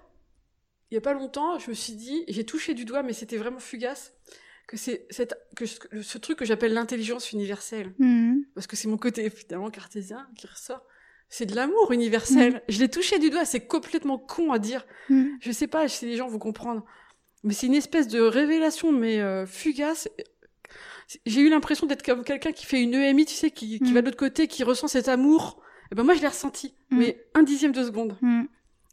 il 0.90 0.94
y 0.94 0.98
a 0.98 1.00
pas 1.00 1.14
longtemps, 1.14 1.58
je 1.58 1.70
me 1.70 1.74
suis 1.74 1.94
dit, 1.94 2.24
j'ai 2.28 2.44
touché 2.44 2.74
du 2.74 2.84
doigt, 2.84 3.02
mais 3.02 3.12
c'était 3.12 3.36
vraiment 3.38 3.58
fugace, 3.58 4.12
que 4.68 4.76
c'est 4.76 5.06
cette, 5.10 5.34
que 5.56 5.66
ce, 5.66 5.78
ce 6.02 6.18
truc 6.18 6.38
que 6.38 6.44
j'appelle 6.44 6.72
l'intelligence 6.74 7.32
universelle, 7.32 7.94
Hmm. 7.98 8.42
parce 8.54 8.66
que 8.66 8.76
c'est 8.76 8.88
mon 8.88 8.98
côté 8.98 9.28
finalement 9.30 9.70
cartésien 9.70 10.26
qui 10.36 10.46
ressort. 10.46 10.84
C'est 11.28 11.46
de 11.46 11.56
l'amour 11.56 11.92
universel. 11.92 12.62
Je 12.68 12.78
l'ai 12.78 12.90
touché 12.90 13.18
du 13.18 13.30
doigt, 13.30 13.46
c'est 13.46 13.66
complètement 13.66 14.18
con 14.18 14.52
à 14.52 14.58
dire. 14.58 14.86
Hmm. 15.08 15.28
Je 15.40 15.50
sais 15.50 15.66
pas 15.66 15.88
si 15.88 16.04
les 16.04 16.16
gens 16.16 16.28
vont 16.28 16.38
comprendre, 16.38 16.84
mais 17.42 17.54
c'est 17.54 17.66
une 17.68 17.74
espèce 17.74 18.06
de 18.06 18.20
révélation, 18.20 18.92
mais 18.92 19.18
euh, 19.20 19.46
fugace. 19.46 20.08
J'ai 21.26 21.40
eu 21.40 21.48
l'impression 21.50 21.86
d'être 21.86 22.04
comme 22.04 22.24
quelqu'un 22.24 22.52
qui 22.52 22.66
fait 22.66 22.82
une 22.82 22.94
EMI, 22.94 23.24
tu 23.26 23.34
sais, 23.34 23.50
qui, 23.50 23.78
qui 23.78 23.90
Mm. 23.90 23.94
va 23.94 24.00
de 24.00 24.06
l'autre 24.06 24.16
côté, 24.18 24.46
qui 24.48 24.62
ressent 24.64 24.88
cet 24.88 25.08
amour. 25.08 25.60
Et 25.90 25.94
ben 25.94 26.04
moi, 26.04 26.14
je 26.14 26.20
l'ai 26.20 26.28
ressenti, 26.28 26.74
Mm. 26.90 26.98
mais 26.98 27.24
un 27.34 27.42
dixième 27.42 27.72
de 27.72 27.82
seconde. 27.84 28.16
Hmm. 28.22 28.44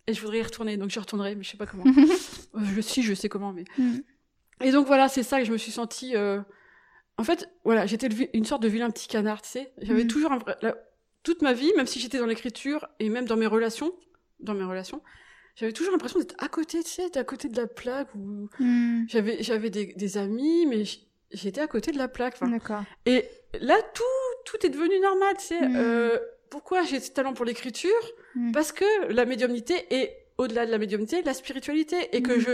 Et 0.08 0.14
je 0.14 0.22
voudrais 0.22 0.40
y 0.40 0.44
retourner, 0.44 0.76
donc 0.78 0.90
j'y 0.90 1.00
retournerai, 1.00 1.36
mais 1.36 1.44
je 1.44 1.52
sais 1.52 1.58
pas 1.58 1.66
comment. 1.68 1.84
Euh, 2.56 2.60
je 2.76 2.82
si, 2.82 3.04
je 3.04 3.14
sais 3.14 3.30
comment, 3.30 3.54
mais. 3.54 3.64
Et 4.62 4.72
donc 4.72 4.88
voilà, 4.88 5.08
c'est 5.08 5.22
ça 5.24 5.40
que 5.40 5.46
je 5.46 5.52
me 5.52 5.58
suis 5.58 5.72
sentie. 5.72 6.16
euh, 6.16 6.42
En 7.18 7.24
fait, 7.24 7.48
voilà, 7.64 7.86
j'étais 7.86 8.08
une 8.34 8.46
sorte 8.46 8.64
de 8.64 8.68
vilain 8.70 8.90
petit 8.90 9.08
canard, 9.08 9.42
tu 9.42 9.50
sais. 9.50 9.72
J'avais 9.82 10.08
toujours 10.08 10.32
un 10.32 10.40
la- 10.62 10.76
toute 11.24 11.42
ma 11.42 11.54
vie, 11.54 11.72
même 11.78 11.86
si 11.86 12.00
j'étais 12.00 12.18
dans 12.18 12.26
l'écriture 12.26 12.88
et 13.00 13.10
même 13.10 13.26
dans 13.26 13.36
mes 13.38 13.46
relations, 13.46 13.92
dans 14.40 14.54
mes 14.56 14.64
relations, 14.64 15.02
j'avais 15.56 15.74
toujours 15.74 15.92
l'impression 15.92 16.18
d'être 16.20 16.36
à 16.40 16.48
côté, 16.48 16.82
tu 16.84 16.90
sais, 16.90 17.18
à 17.18 17.24
côté 17.26 17.48
de 17.50 17.58
la 17.58 17.68
plaque. 17.68 18.08
Ou 18.16 18.50
Hmm. 18.60 19.04
j'avais 19.08 19.44
j'avais 19.44 19.70
des, 19.70 19.94
des 19.94 20.18
amis, 20.18 20.66
mais 20.66 20.84
j'étais 21.32 21.62
à 21.62 21.68
côté 21.68 21.92
de 21.92 21.98
la 21.98 22.08
plaque. 22.08 22.40
D'accord. 22.42 22.84
Et 23.06 23.26
là, 23.60 23.76
tout 23.94 24.04
tout 24.46 24.66
est 24.66 24.70
devenu 24.70 25.00
normal, 25.00 25.36
tu 25.38 25.46
sais. 25.48 25.62
Mhm. 25.62 25.76
Euh, 25.78 26.18
pourquoi 26.50 26.84
j'ai 26.84 27.00
ce 27.00 27.12
talent 27.12 27.34
pour 27.34 27.46
l'écriture? 27.46 27.92
Mhm. 28.36 28.52
Parce 28.52 28.72
que 28.72 29.12
la 29.12 29.26
médiumnité 29.26 29.76
est 29.94 30.26
au-delà 30.38 30.66
de 30.66 30.72
la 30.72 30.78
médiumnité, 30.78 31.22
la 31.24 31.34
spiritualité, 31.34 31.98
et 32.14 32.22
que 32.22 32.32
Mhm. 32.34 32.40
je 32.40 32.52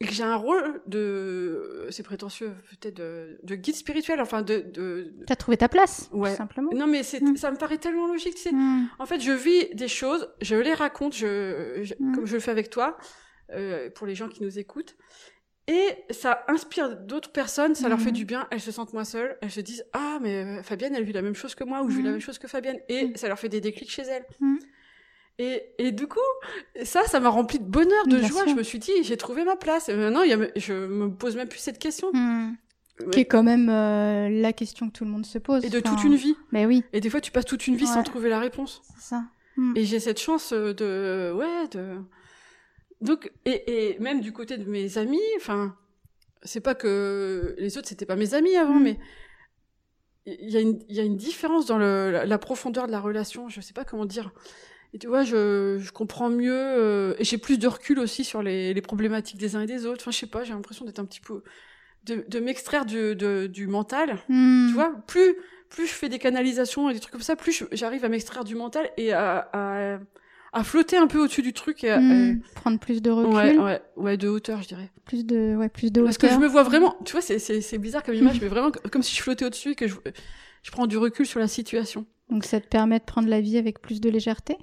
et 0.00 0.06
que 0.06 0.12
j'ai 0.12 0.22
un 0.24 0.36
rôle 0.36 0.80
de, 0.86 1.86
c'est 1.90 2.02
prétentieux 2.02 2.52
peut-être, 2.70 2.94
de, 2.96 3.38
de 3.42 3.54
guide 3.54 3.76
spirituel, 3.76 4.20
enfin 4.20 4.42
de, 4.42 4.58
de... 4.60 5.12
T'as 5.26 5.36
trouvé 5.36 5.56
ta 5.56 5.68
place, 5.68 6.08
Ouais. 6.12 6.30
tout 6.30 6.36
simplement. 6.36 6.70
non 6.74 6.86
mais 6.86 7.02
c'est, 7.02 7.20
ça 7.36 7.50
me 7.50 7.56
paraît 7.56 7.78
tellement 7.78 8.06
logique, 8.08 8.34
tu 8.34 8.42
sais. 8.42 8.52
Hmm. 8.52 8.86
En 8.98 9.06
fait, 9.06 9.20
je 9.20 9.30
vis 9.30 9.72
des 9.74 9.86
choses, 9.88 10.28
je 10.40 10.56
les 10.56 10.72
raconte, 10.74 11.14
je, 11.14 11.80
je- 11.82 11.94
comme 12.14 12.26
je 12.26 12.34
le 12.34 12.40
fais 12.40 12.50
avec 12.50 12.70
toi, 12.70 12.96
euh, 13.52 13.88
pour 13.90 14.06
les 14.06 14.14
gens 14.14 14.28
qui 14.28 14.42
nous 14.42 14.58
écoutent, 14.58 14.96
et 15.66 15.88
ça 16.10 16.44
inspire 16.48 16.96
d'autres 16.96 17.30
personnes, 17.32 17.74
ça 17.74 17.88
leur 17.88 17.98
Mhm. 17.98 18.04
fait 18.04 18.12
du 18.12 18.24
bien, 18.24 18.46
elles 18.50 18.60
se 18.60 18.70
sentent 18.72 18.92
moins 18.92 19.04
seules, 19.04 19.36
elles 19.40 19.50
se 19.50 19.60
disent 19.60 19.84
ah 19.94 20.18
mais 20.20 20.44
euh, 20.44 20.62
Fabienne 20.62 20.94
elle 20.94 21.04
vit 21.04 21.12
la 21.12 21.22
même 21.22 21.34
chose 21.34 21.54
que 21.54 21.64
moi 21.64 21.82
ou 21.82 21.88
je 21.90 21.96
vis 21.96 22.02
la 22.02 22.08
Mhm. 22.08 22.14
même 22.16 22.20
chose 22.20 22.38
que 22.38 22.48
Fabienne, 22.48 22.78
et 22.88 23.06
Mhm. 23.08 23.16
ça 23.16 23.28
leur 23.28 23.38
fait 23.38 23.48
des 23.48 23.60
déclics 23.60 23.90
chez 23.90 24.02
elles. 24.02 24.26
Mhm. 24.40 24.58
Et, 25.38 25.62
et 25.78 25.90
du 25.90 26.06
coup, 26.06 26.20
ça, 26.84 27.02
ça 27.06 27.18
m'a 27.18 27.28
rempli 27.28 27.58
de 27.58 27.64
bonheur, 27.64 28.06
de 28.06 28.18
Bien 28.18 28.28
joie. 28.28 28.42
sûr. 28.42 28.50
Je 28.50 28.54
me 28.54 28.62
suis 28.62 28.78
dit, 28.78 28.92
j'ai 29.02 29.16
trouvé 29.16 29.42
ma 29.44 29.56
place. 29.56 29.88
Et 29.88 29.96
maintenant, 29.96 30.22
y 30.22 30.32
a, 30.32 30.38
je 30.54 30.72
me 30.86 31.08
pose 31.08 31.34
même 31.34 31.48
plus 31.48 31.58
cette 31.58 31.80
question. 31.80 32.12
Ouais. 32.12 33.10
Qui 33.10 33.18
est 33.20 33.24
quand 33.24 33.42
même 33.42 33.68
euh, 33.68 34.28
la 34.28 34.52
question 34.52 34.86
que 34.88 34.92
tout 34.96 35.04
le 35.04 35.10
monde 35.10 35.26
se 35.26 35.38
pose. 35.38 35.64
Et 35.64 35.70
de 35.70 35.80
Enfin, 35.84 35.96
toute 35.96 36.04
une 36.04 36.14
vie. 36.14 36.36
Mais 36.52 36.66
oui, 36.66 36.84
Et 36.92 37.00
des 37.00 37.10
fois, 37.10 37.20
tu 37.20 37.32
passes 37.32 37.46
toute 37.46 37.66
une 37.66 37.74
vie 37.74 37.88
sans 37.88 38.04
trouver 38.04 38.28
la 38.30 38.38
réponse. 38.38 38.80
c'est 38.94 39.08
ça. 39.08 39.24
Et 39.74 39.84
j'ai 39.84 39.98
cette 39.98 40.20
chance 40.20 40.52
euh, 40.52 40.72
de, 40.72 41.32
ouais, 41.36 41.66
de. 41.72 41.96
Donc, 43.04 43.30
et, 43.44 43.92
et 43.92 43.98
même 44.00 44.20
du 44.20 44.32
côté 44.32 44.56
de 44.58 44.64
mes 44.68 44.98
amis, 44.98 45.20
enfin, 45.36 45.76
c'est 46.42 46.60
pas 46.60 46.74
que 46.74 47.54
les 47.58 47.78
autres 47.78 47.88
c'était 47.88 48.06
pas 48.06 48.16
mes 48.16 48.34
amis 48.34 48.56
avant, 48.56 48.74
Mm. 48.80 48.82
mais 48.82 48.98
il 50.26 50.50
y 50.50 50.56
a 50.56 50.60
une, 50.60 50.80
il 50.88 50.96
y 50.96 51.00
a 51.00 51.02
une 51.02 51.16
différence 51.16 51.66
dans 51.66 51.76
le, 51.78 52.10
la, 52.10 52.24
la 52.24 52.38
profondeur 52.38 52.86
de 52.86 52.92
la 52.92 53.00
relation. 53.00 53.48
Je 53.48 53.60
sais 53.60 53.74
pas 53.74 53.84
comment 53.84 54.06
dire. 54.06 54.32
Et 54.94 54.98
tu 54.98 55.06
vois, 55.06 55.22
je, 55.24 55.76
je 55.80 55.90
comprends 55.92 56.30
mieux 56.30 56.54
euh, 56.56 57.14
et 57.18 57.24
j'ai 57.24 57.36
plus 57.36 57.58
de 57.58 57.66
recul 57.66 57.98
aussi 57.98 58.24
sur 58.24 58.42
les, 58.42 58.72
les 58.72 58.80
problématiques 58.82 59.38
des 59.38 59.54
uns 59.56 59.60
et 59.62 59.66
des 59.66 59.86
autres. 59.86 60.02
Enfin, 60.02 60.12
je 60.12 60.18
sais 60.18 60.26
pas, 60.26 60.44
j'ai 60.44 60.54
l'impression 60.54 60.84
d'être 60.84 61.00
un 61.00 61.04
petit 61.04 61.20
peu 61.20 61.42
de, 62.04 62.24
de 62.28 62.40
m'extraire 62.40 62.86
du, 62.86 63.14
de- 63.16 63.46
du 63.46 63.66
mental 63.66 64.18
Hmm. 64.28 64.68
tu 64.68 64.74
vois, 64.74 64.94
plus, 65.06 65.34
plus 65.68 65.86
je 65.86 65.92
fais 65.92 66.08
des 66.08 66.18
canalisations 66.20 66.88
et 66.90 66.94
des 66.94 67.00
trucs 67.00 67.12
comme 67.12 67.22
ça, 67.22 67.34
plus 67.36 67.64
j'arrive 67.72 68.04
à 68.04 68.08
m'extraire 68.08 68.44
du 68.44 68.54
mental 68.54 68.88
et 68.96 69.12
à, 69.12 69.48
à, 69.52 69.98
à 70.54 70.64
flotter 70.64 70.96
un 70.96 71.06
peu 71.06 71.18
au-dessus 71.22 71.42
du 71.42 71.52
truc. 71.52 71.84
Et, 71.84 71.90
à- 71.90 72.00
Hmm. 72.00 72.40
Prendre 72.54 72.78
plus 72.78 73.02
de 73.02 73.10
recul, 73.10 73.34
ouais, 73.34 73.58
ouais, 73.58 73.82
ouais, 73.96 74.16
de 74.16 74.28
hauteur, 74.28 74.62
je 74.62 74.68
dirais. 74.68 74.90
plus 75.04 75.24
de, 75.26 75.54
ouais, 75.56 75.68
plus 75.68 75.92
de 75.92 76.02
Parce 76.02 76.16
que 76.16 76.26
je 76.28 76.32
hauteur. 76.32 76.40
me 76.42 76.48
vois 76.48 76.62
vraiment, 76.62 76.96
tu 77.04 77.12
vois, 77.12 77.20
c'est, 77.20 77.38
c'est, 77.38 77.60
c'est 77.60 77.78
bizarre 77.78 78.02
comme 78.02 78.14
image, 78.14 78.40
mais 78.40 78.48
vraiment 78.48 78.70
comme 78.70 79.02
si 79.02 79.14
je 79.14 79.20
flottais 79.22 79.44
au-dessus 79.44 79.72
et 79.72 79.74
que 79.74 79.86
je, 79.88 79.96
je 80.62 80.70
prends 80.70 80.86
du 80.86 80.96
recul 80.96 81.26
sur 81.26 81.40
la 81.40 81.48
situation. 81.48 82.06
Donc 82.30 82.44
ça 82.44 82.60
te 82.60 82.66
permet 82.68 82.98
de 83.00 83.04
prendre 83.04 83.28
la 83.28 83.40
vie 83.40 83.58
avec 83.58 83.80
plus 83.82 84.00
de 84.00 84.08
légèreté? 84.08 84.56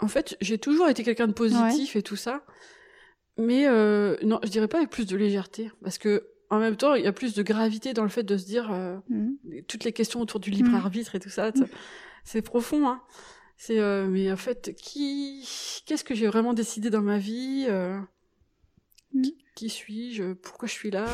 En 0.00 0.08
fait, 0.08 0.36
j'ai 0.40 0.58
toujours 0.58 0.88
été 0.88 1.02
quelqu'un 1.02 1.26
de 1.28 1.32
positif 1.32 1.96
et 1.96 2.02
tout 2.02 2.16
ça, 2.16 2.44
mais 3.38 3.66
euh, 3.66 4.16
non, 4.22 4.38
je 4.44 4.48
dirais 4.50 4.68
pas 4.68 4.78
avec 4.78 4.90
plus 4.90 5.06
de 5.06 5.16
légèreté, 5.16 5.70
parce 5.82 5.98
que 5.98 6.28
en 6.50 6.58
même 6.58 6.76
temps, 6.76 6.94
il 6.94 7.02
y 7.02 7.06
a 7.08 7.12
plus 7.12 7.34
de 7.34 7.42
gravité 7.42 7.94
dans 7.94 8.02
le 8.04 8.08
fait 8.08 8.22
de 8.22 8.36
se 8.36 8.44
dire 8.44 8.70
euh, 8.72 8.96
Hmm. 9.08 9.30
toutes 9.66 9.84
les 9.84 9.92
questions 9.92 10.20
autour 10.20 10.38
du 10.40 10.50
libre 10.50 10.70
Mm. 10.70 10.74
arbitre 10.76 11.14
et 11.16 11.20
tout 11.20 11.30
ça, 11.30 11.50
c'est 12.24 12.42
profond. 12.42 12.86
Hein. 12.88 13.00
C'est 13.56 13.78
euh, 13.78 14.06
mais 14.08 14.30
en 14.32 14.36
fait, 14.36 14.74
qui, 14.76 15.48
qu'est-ce 15.86 16.04
que 16.04 16.14
j'ai 16.14 16.26
vraiment 16.26 16.54
décidé 16.54 16.90
dans 16.90 17.02
ma 17.02 17.18
vie 17.18 17.66
euh, 17.68 17.98
Mm. 19.12 19.22
Qui, 19.22 19.36
qui 19.54 19.68
suis-je 19.68 20.32
Pourquoi 20.32 20.66
je 20.66 20.72
suis 20.72 20.90
là? 20.90 21.06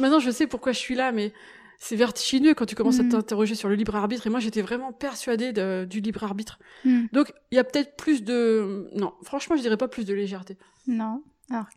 Maintenant, 0.00 0.18
je 0.18 0.30
sais 0.32 0.48
pourquoi 0.48 0.72
je 0.72 0.78
suis 0.78 0.96
là, 0.96 1.12
mais 1.12 1.32
c'est 1.78 1.94
vertigineux 1.94 2.52
quand 2.54 2.66
tu 2.66 2.74
commences 2.74 2.98
Mm. 2.98 3.06
à 3.06 3.10
t'interroger 3.12 3.54
sur 3.54 3.68
le 3.68 3.76
libre 3.76 3.94
arbitre. 3.94 4.26
Et 4.26 4.30
moi, 4.30 4.40
j'étais 4.40 4.60
vraiment 4.60 4.92
persuadée 4.92 5.52
de- 5.52 5.86
du 5.88 6.00
libre 6.00 6.24
arbitre. 6.24 6.58
Hmm. 6.84 7.04
Donc, 7.12 7.32
il 7.52 7.54
y 7.54 7.58
a 7.58 7.64
peut-être 7.64 7.94
plus 7.96 8.24
de, 8.24 8.90
non, 8.96 9.14
franchement, 9.22 9.54
je 9.56 9.62
dirais 9.62 9.76
pas 9.76 9.86
plus 9.86 10.04
de 10.04 10.14
légèreté. 10.14 10.58
Non. 10.88 11.22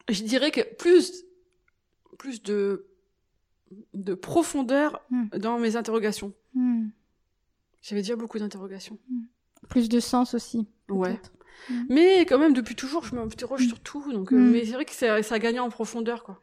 Je 0.10 0.24
dirais 0.24 0.50
que 0.50 0.62
plus, 0.78 1.24
plus 2.18 2.42
de, 2.42 2.88
de 3.94 4.16
profondeur 4.16 5.00
Mm. 5.12 5.28
dans 5.38 5.60
mes 5.60 5.76
interrogations. 5.76 6.34
J'avais 7.84 8.02
déjà 8.02 8.16
beaucoup 8.16 8.40
d'interrogations. 8.40 8.98
Plus 9.70 9.88
de 9.90 10.00
sens 10.00 10.34
aussi. 10.34 10.68
Ouais. 10.90 11.20
Mm. 11.70 11.84
Mais 11.90 12.26
quand 12.26 12.40
même, 12.40 12.54
depuis 12.54 12.76
toujours, 12.76 13.04
je 13.06 13.16
m'interroge 13.16 13.68
sur 13.68 13.80
tout. 13.80 14.12
Donc, 14.12 14.34
euh, 14.34 14.38
Mm. 14.38 14.52
mais 14.52 14.66
c'est 14.66 14.74
vrai 14.74 14.86
que 14.86 14.94
ça, 14.94 15.22
ça 15.24 15.36
a 15.36 15.40
gagné 15.40 15.60
en 15.60 15.70
profondeur, 15.70 16.24
quoi. 16.24 16.42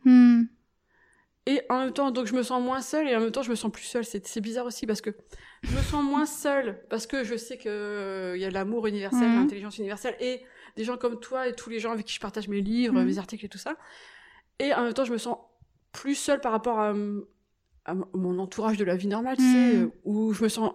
Et 1.49 1.63
en 1.69 1.79
même 1.79 1.93
temps, 1.93 2.11
donc 2.11 2.27
je 2.27 2.35
me 2.35 2.43
sens 2.43 2.61
moins 2.61 2.81
seule 2.81 3.09
et 3.09 3.15
en 3.15 3.21
même 3.21 3.31
temps, 3.31 3.43
je 3.43 3.51
me 3.51 3.55
sens 3.55 3.71
plus 3.71 3.85
seule. 3.85 4.05
C'est, 4.05 4.41
bizarre 4.41 4.67
aussi 4.67 4.85
parce 4.85 5.01
que 5.01 5.11
je 5.63 5.71
me 5.77 5.81
sens 5.81 6.03
moins 6.03 6.27
seule 6.27 6.81
parce 6.91 7.07
que 7.07 7.23
je 7.23 7.37
sais 7.37 7.57
que 7.57 7.69
euh, 7.69 8.37
il 8.37 8.43
y 8.43 8.45
a 8.45 8.51
l'amour 8.51 8.89
universel, 8.89 9.29
l'intelligence 9.33 9.79
universelle 9.79 10.17
et 10.19 10.43
des 10.77 10.83
gens 10.83 10.97
comme 10.97 11.21
toi 11.21 11.47
et 11.47 11.53
tous 11.53 11.71
les 11.71 11.79
gens 11.79 11.93
avec 11.93 12.05
qui 12.05 12.15
je 12.15 12.21
partage 12.21 12.49
mes 12.49 12.61
livres, 12.61 13.01
mes 13.01 13.19
articles 13.19 13.45
et 13.45 13.49
tout 13.49 13.59
ça. 13.59 13.77
Et 14.59 14.75
en 14.75 14.83
même 14.83 14.93
temps, 14.93 15.05
je 15.05 15.13
me 15.13 15.19
sens 15.19 15.37
plus 15.93 16.17
seule 16.17 16.41
par 16.41 16.51
rapport 16.51 16.81
à, 16.81 16.93
à 17.85 17.95
mon 18.15 18.39
entourage 18.41 18.77
de 18.77 18.85
la 18.85 18.97
vie 18.97 19.07
normale, 19.07 19.37
tu 19.37 19.45
sais, 19.45 19.77
euh, 19.77 19.91
où 20.05 20.33
je 20.33 20.43
me 20.43 20.49
sens. 20.49 20.73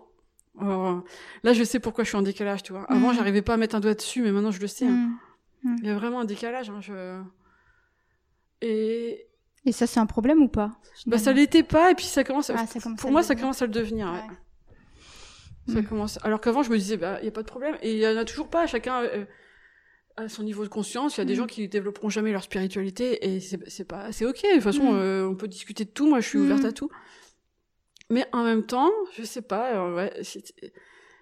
Euh, 0.62 1.00
là, 1.44 1.54
je 1.54 1.64
sais 1.64 1.80
pourquoi 1.80 2.04
je 2.04 2.10
suis 2.10 2.18
en 2.18 2.22
décalage, 2.24 2.64
tu 2.64 2.72
vois. 2.74 2.84
Avant, 2.92 3.10
Mhm. 3.10 3.16
j'arrivais 3.16 3.42
pas 3.42 3.54
à 3.54 3.58
mettre 3.58 3.76
un 3.76 3.80
doigt 3.80 3.94
dessus, 3.94 4.22
mais 4.22 4.32
maintenant, 4.32 4.52
je 4.52 4.60
le 4.62 4.68
sais. 4.68 4.86
hein. 4.88 5.12
Hmm. 5.64 5.76
Il 5.80 5.86
y 5.88 5.90
a 5.90 5.96
vraiment 5.96 6.20
un 6.22 6.26
décalage. 6.26 6.70
hein, 6.70 6.80
je... 6.82 7.22
Et 8.62 9.28
Et 9.66 9.72
ça, 9.72 9.86
c'est 9.88 10.00
un 10.00 10.06
problème 10.08 10.42
ou 10.42 10.48
pas 10.48 10.72
bah, 11.06 11.18
ça 11.20 11.32
l'était 11.34 11.64
pas, 11.64 11.92
et 11.92 11.96
puis 11.96 12.06
ça 12.06 12.24
commence. 12.24 12.50
Ah, 12.50 12.66
ça 12.68 12.80
commence 12.80 13.00
à 13.00 13.02
pour 13.02 13.12
moi, 13.12 13.24
ça 13.24 13.36
commence 13.36 13.62
à 13.62 13.66
le 13.66 13.72
devenir. 13.72 14.08
ouais. 14.08 14.14
Ouais. 15.68 15.74
Ça 15.74 15.82
Mm. 15.82 15.86
commence. 15.86 16.20
Alors 16.24 16.42
qu'avant, 16.42 16.64
je 16.64 16.72
me 16.72 16.78
disais, 16.78 16.98
bah, 16.98 17.20
il 17.22 17.26
y 17.26 17.28
a 17.28 17.32
pas 17.32 17.44
de 17.44 17.48
problème, 17.48 17.76
et 17.82 17.94
il 17.94 18.00
y 18.00 18.08
en 18.08 18.18
a 18.18 18.26
toujours 18.26 18.50
pas. 18.50 18.66
Chacun 18.68 19.04
euh, 19.04 19.26
à 20.18 20.28
son 20.30 20.44
niveau 20.44 20.64
de 20.64 20.70
conscience. 20.70 21.18
Il 21.18 21.20
y 21.20 21.22
a 21.22 21.26
des 21.26 21.34
Mm. 21.34 21.38
gens 21.38 21.46
qui 21.48 21.68
développeront 21.68 22.10
jamais 22.10 22.32
leur 22.32 22.44
spiritualité, 22.44 23.36
et 23.36 23.40
c'est 23.40 23.86
pas, 23.86 24.12
c'est 24.12 24.26
ok. 24.26 24.42
De 24.44 24.54
toute 24.56 24.64
façon, 24.64 24.94
Mm. 24.94 24.96
euh, 25.00 25.28
on 25.30 25.36
peut 25.36 25.48
discuter 25.48 25.86
de 25.86 25.92
tout. 25.92 26.08
Moi, 26.10 26.20
je 26.22 26.28
suis 26.28 26.40
Mm. 26.40 26.44
ouverte 26.44 26.66
à 26.66 26.72
tout. 26.72 26.90
Mais 28.12 28.26
en 28.34 28.44
même 28.44 28.64
temps, 28.64 28.92
je 29.18 29.24
sais 29.24 29.42
pas. 29.42 29.72
euh, 29.74 29.96
ouais, 29.96 30.14
je 30.22 30.40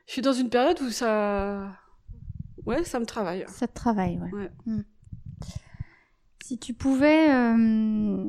suis 0.07 0.21
dans 0.21 0.33
une 0.33 0.49
période 0.49 0.81
où 0.81 0.89
ça, 0.89 1.71
ouais, 2.65 2.83
ça 2.83 2.99
me 2.99 3.05
travaille. 3.05 3.45
Ça 3.47 3.67
te 3.67 3.73
travaille, 3.73 4.17
ouais. 4.17 4.31
Ouais. 4.33 4.51
Hmm. 4.65 4.81
Si 6.43 6.57
tu 6.57 6.73
pouvais 6.73 7.29
euh, 7.29 8.23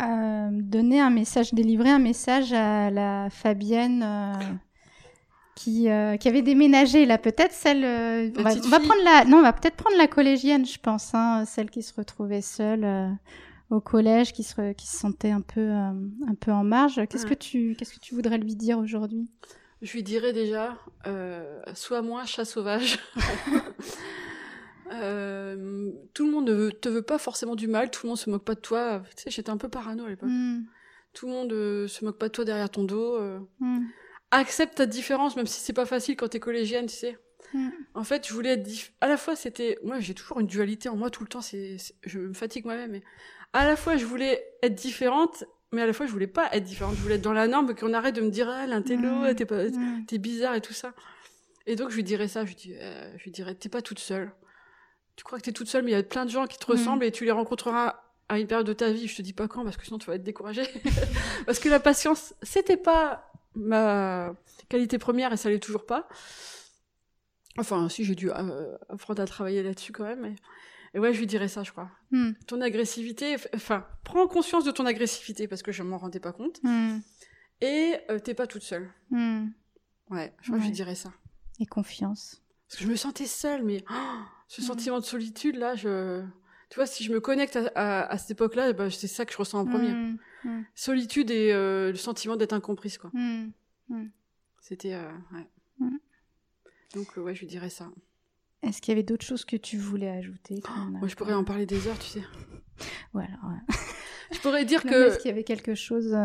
euh, 0.00 0.48
donner 0.52 1.00
un 1.00 1.10
message, 1.10 1.52
délivrer 1.52 1.90
un 1.90 1.98
message 1.98 2.54
à 2.54 2.90
la 2.90 3.28
Fabienne 3.28 4.02
euh, 4.02 4.32
qui, 5.54 5.88
qui 6.18 6.28
avait 6.28 6.40
déménagé, 6.40 7.04
là, 7.04 7.18
peut-être 7.18 7.52
celle. 7.52 7.84
on 8.38 8.42
va, 8.42 8.52
on 8.54 8.68
va 8.68 8.80
prendre 8.80 9.04
la. 9.04 9.26
Non, 9.26 9.38
on 9.38 9.42
va 9.42 9.52
peut-être 9.52 9.76
prendre 9.76 9.98
la 9.98 10.06
collégienne, 10.06 10.64
je 10.64 10.78
pense, 10.78 11.14
hein, 11.14 11.44
celle 11.44 11.68
qui 11.68 11.82
se 11.82 11.92
retrouvait 11.92 12.40
seule. 12.40 13.18
Au 13.70 13.80
collège, 13.80 14.32
qui 14.32 14.42
se, 14.42 14.54
re- 14.54 14.74
qui 14.74 14.86
se 14.86 14.96
sentait 14.96 15.30
un 15.30 15.40
peu, 15.42 15.60
euh, 15.60 15.90
un 16.26 16.34
peu 16.40 16.50
en 16.52 16.64
marge. 16.64 17.00
Qu'est-ce 17.08 17.24
Ouais. 17.24 17.30
que 17.30 17.38
tu, 17.38 17.74
qu'est-ce 17.78 17.94
que 17.94 18.00
tu 18.00 18.14
voudrais 18.14 18.38
lui 18.38 18.54
dire 18.56 18.78
aujourd'hui? 18.78 19.28
Je 19.82 19.92
lui 19.92 20.02
dirais 20.02 20.32
déjà, 20.32 20.76
euh, 21.06 21.60
sois 21.74 22.02
moins 22.02 22.24
chat 22.24 22.44
sauvage. 22.44 22.98
Euh, 24.92 25.90
tout 26.14 26.24
le 26.24 26.32
monde 26.32 26.48
ne 26.48 26.54
veut- 26.54 26.72
te 26.72 26.88
veut 26.88 27.02
pas 27.02 27.18
forcément 27.18 27.56
du 27.56 27.68
mal, 27.68 27.90
tout 27.90 28.00
le 28.04 28.08
monde 28.08 28.16
se 28.18 28.30
moque 28.30 28.44
pas 28.44 28.54
de 28.54 28.60
toi. 28.60 29.02
Tu 29.16 29.24
sais, 29.24 29.30
j'étais 29.30 29.50
un 29.50 29.58
peu 29.58 29.68
parano 29.68 30.06
à 30.06 30.08
l'époque. 30.08 30.30
Mm. 30.30 30.62
Tout 31.12 31.26
le 31.26 31.32
monde 31.32 31.50
se 31.88 32.04
moque 32.06 32.16
pas 32.18 32.28
de 32.28 32.32
toi 32.32 32.44
derrière 32.46 32.70
ton 32.70 32.84
dos. 32.84 33.16
euh. 33.16 33.38
Mm. 33.60 33.80
Accepte 34.30 34.76
ta 34.76 34.86
différence, 34.86 35.36
même 35.36 35.46
si 35.46 35.60
c'est 35.60 35.74
pas 35.74 35.84
facile 35.84 36.16
quand 36.16 36.28
t'es 36.28 36.40
collégienne, 36.40 36.86
tu 36.86 36.96
sais. 36.96 37.18
Mm. 37.52 37.68
En 37.94 38.02
fait, 38.04 38.26
je 38.26 38.32
voulais 38.32 38.50
être 38.54 38.66
dif- 38.66 38.92
à 39.02 39.08
la 39.08 39.16
fois 39.18 39.36
c'était 39.36 39.78
moi 39.84 40.00
j'ai 40.00 40.14
toujours 40.14 40.40
une 40.40 40.46
dualité 40.46 40.88
en 40.88 40.96
moi 40.96 41.10
tout 41.10 41.22
le 41.22 41.28
temps, 41.28 41.40
c'est 41.42 41.76
c'est- 41.78 41.94
je 42.04 42.18
me 42.20 42.32
fatigue 42.34 42.64
moi-même 42.64 42.90
mais 42.92 43.02
à 43.52 43.64
la 43.66 43.76
fois 43.76 43.96
je 43.96 44.04
voulais 44.04 44.44
être 44.62 44.74
différente 44.74 45.44
mais 45.72 45.82
à 45.82 45.86
la 45.86 45.92
fois 45.92 46.06
je 46.06 46.12
voulais 46.12 46.26
pas 46.26 46.48
être 46.52 46.64
différente, 46.64 46.94
je 46.96 47.00
voulais 47.02 47.16
être 47.16 47.22
dans 47.22 47.32
la 47.34 47.46
norme 47.46 47.74
qu'on 47.74 47.92
arrête 47.92 48.14
de 48.14 48.20
me 48.22 48.30
dire 48.30 48.48
ah 48.48 48.66
l'intello, 48.66 49.08
Mm. 49.30 49.34
t'es 49.34 49.44
pas 49.46 49.64
Mm. 49.68 50.04
t'es 50.06 50.18
bizarre 50.18 50.54
et 50.54 50.60
tout 50.62 50.72
ça. 50.72 50.92
Et 51.66 51.76
donc 51.76 51.90
je 51.90 51.96
lui 51.96 52.04
dirais 52.04 52.28
ça, 52.28 52.44
je 52.44 52.48
lui, 52.48 52.54
dis, 52.54 52.74
euh, 52.74 53.12
je 53.18 53.24
lui 53.24 53.30
dirais 53.30 53.54
t'es 53.54 53.68
pas 53.68 53.82
toute 53.82 53.98
seule. 53.98 54.32
Tu 55.16 55.24
crois 55.24 55.38
que 55.38 55.44
t'es 55.44 55.52
toute 55.52 55.68
seule 55.68 55.84
mais 55.84 55.90
il 55.90 55.94
y 55.94 55.98
a 55.98 56.02
plein 56.02 56.24
de 56.24 56.30
gens 56.30 56.46
qui 56.46 56.56
te 56.58 56.64
Mm. 56.70 56.74
ressemblent 56.74 57.04
et 57.04 57.12
tu 57.12 57.24
les 57.24 57.30
rencontreras 57.32 58.00
à 58.30 58.38
une 58.38 58.46
période 58.46 58.66
de 58.66 58.72
ta 58.72 58.90
vie, 58.90 59.08
je 59.08 59.16
te 59.16 59.22
dis 59.22 59.32
pas 59.32 59.48
quand 59.48 59.64
parce 59.64 59.76
que 59.76 59.84
sinon 59.84 59.98
tu 59.98 60.06
vas 60.06 60.14
être 60.14 60.22
découragé. 60.22 60.62
parce 61.46 61.58
que 61.58 61.68
la 61.68 61.80
patience, 61.80 62.34
c'était 62.42 62.76
pas 62.78 63.30
ma 63.54 64.34
qualité 64.68 64.98
première 64.98 65.32
et 65.32 65.36
ça 65.36 65.48
l'est 65.50 65.58
toujours 65.58 65.84
pas. 65.86 66.08
Enfin, 67.58 67.88
si 67.88 68.04
j'ai 68.04 68.14
dû 68.14 68.30
euh, 68.30 68.76
apprendre 68.88 69.20
à 69.20 69.26
travailler 69.26 69.62
là-dessus 69.62 69.92
quand 69.92 70.04
même. 70.04 70.20
mais- 70.20 70.36
Et 70.94 70.98
ouais, 70.98 71.12
je 71.12 71.18
lui 71.18 71.26
dirais 71.26 71.48
ça, 71.48 71.62
je 71.62 71.70
crois. 71.72 71.90
Mm. 72.10 72.30
Ton 72.46 72.60
agressivité, 72.60 73.36
enfin, 73.54 73.86
prends 74.04 74.26
conscience 74.26 74.64
de 74.64 74.70
ton 74.70 74.86
agressivité 74.86 75.46
parce 75.48 75.62
que 75.62 75.72
je 75.72 75.82
m'en 75.82 75.98
rendais 75.98 76.20
pas 76.20 76.32
compte. 76.32 76.60
Mm. 76.62 76.98
Et 77.60 77.96
euh, 78.10 78.18
t'es 78.18 78.34
pas 78.34 78.46
toute 78.46 78.62
seule. 78.62 78.90
Mm. 79.10 79.48
Ouais, 80.10 80.32
je 80.40 80.48
crois 80.48 80.58
que 80.58 80.64
je 80.64 80.70
dirais 80.70 80.94
ça. 80.94 81.12
Et 81.60 81.66
confiance. 81.66 82.42
Parce 82.68 82.78
que 82.78 82.84
je 82.84 82.90
me 82.90 82.96
sentais 82.96 83.26
seule, 83.26 83.62
mais 83.64 83.84
oh, 83.90 83.94
ce 84.46 84.62
sentiment 84.62 84.98
de 85.00 85.04
solitude 85.04 85.56
là, 85.56 85.74
je, 85.74 86.22
tu 86.70 86.76
vois, 86.76 86.86
si 86.86 87.02
je 87.04 87.12
me 87.12 87.20
connecte 87.20 87.56
à, 87.56 87.66
à- 87.74 88.06
à 88.12 88.18
cette 88.18 88.30
époque-là, 88.32 88.72
bah, 88.72 88.90
c'est 88.90 89.06
ça 89.08 89.24
que 89.26 89.32
je 89.32 89.38
ressens 89.38 89.60
en 89.60 89.66
premier. 89.66 90.14
Solitude 90.74 91.30
et 91.30 91.52
euh, 91.52 91.90
le 91.90 91.96
sentiment 91.96 92.36
d'être 92.36 92.52
incomprise, 92.52 92.96
quoi. 92.98 93.10
C'était, 94.60 94.94
euh, 94.94 95.10
ouais. 95.32 95.46
Donc 96.94 97.18
euh, 97.18 97.22
ouais, 97.22 97.34
je 97.34 97.40
lui 97.40 97.46
dirais 97.46 97.70
ça. 97.70 97.90
Est-ce 98.62 98.80
qu'il 98.82 98.92
y 98.92 98.96
avait 98.96 99.04
d'autres 99.04 99.24
choses 99.24 99.44
que 99.44 99.56
tu 99.56 99.76
voulais 99.76 100.08
ajouter 100.08 100.60
qu'on 100.60 100.72
a 100.72 100.98
Moi, 100.98 101.08
je 101.08 101.14
pourrais 101.14 101.34
en 101.34 101.44
parler 101.44 101.64
des 101.66 101.86
heures, 101.86 101.98
tu 101.98 102.08
sais. 102.08 102.22
Voilà. 103.12 103.28
ouais. 103.44 103.74
Je 104.30 104.40
pourrais 104.40 104.66
dire 104.66 104.84
Non, 104.84 104.92
que 104.92 105.08
Est-ce 105.08 105.18
qu'il 105.18 105.30
y 105.30 105.32
avait 105.32 105.42
quelque 105.44 105.74
chose 105.74 106.12
euh, 106.12 106.22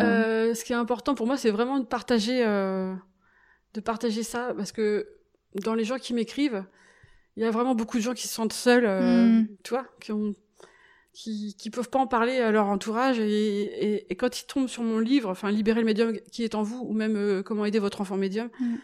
euh, 0.50 0.54
ce 0.54 0.66
qui 0.66 0.74
est 0.74 0.76
important 0.76 1.16
pour 1.16 1.26
moi, 1.26 1.38
c'est 1.38 1.52
vraiment 1.52 1.80
de 1.80 1.86
partager, 1.86 2.46
euh, 2.46 2.94
de 3.76 3.80
partager 3.80 4.24
ça, 4.24 4.54
parce 4.58 4.74
que 4.74 5.08
dans 5.64 5.74
les 5.74 5.86
gens 5.86 5.98
qui 5.98 6.14
m'écrivent, 6.14 6.66
il 7.38 7.44
y 7.44 7.46
a 7.46 7.50
vraiment 7.52 7.76
beaucoup 7.76 7.96
de 7.98 8.04
gens 8.04 8.14
qui 8.14 8.28
se 8.28 8.34
sentent 8.34 8.52
seuls, 8.52 8.86
euh, 8.86 9.26
Mm. 9.40 9.48
tu 9.64 9.70
vois, 9.70 9.86
qui 10.02 10.12
ont, 10.12 10.36
qui, 11.14 11.56
qui 11.58 11.70
peuvent 11.70 11.90
pas 11.90 12.00
en 12.00 12.08
parler 12.08 12.40
à 12.40 12.52
leur 12.52 12.66
entourage, 12.68 13.20
et, 13.20 13.62
et, 13.62 14.12
et 14.12 14.16
quand 14.18 14.42
ils 14.42 14.48
tombent 14.48 14.68
sur 14.68 14.84
mon 14.84 15.00
livre, 15.00 15.30
enfin 15.30 15.50
libérer 15.50 15.80
le 15.80 15.86
médium 15.86 16.14
qui 16.32 16.44
est 16.44 16.56
en 16.56 16.62
vous, 16.64 16.84
ou 16.86 16.94
même 16.94 17.16
euh, 17.16 17.42
comment 17.42 17.64
aider 17.64 17.80
votre 17.80 18.02
enfant 18.02 18.18
médium. 18.18 18.50
Mm. 18.60 18.76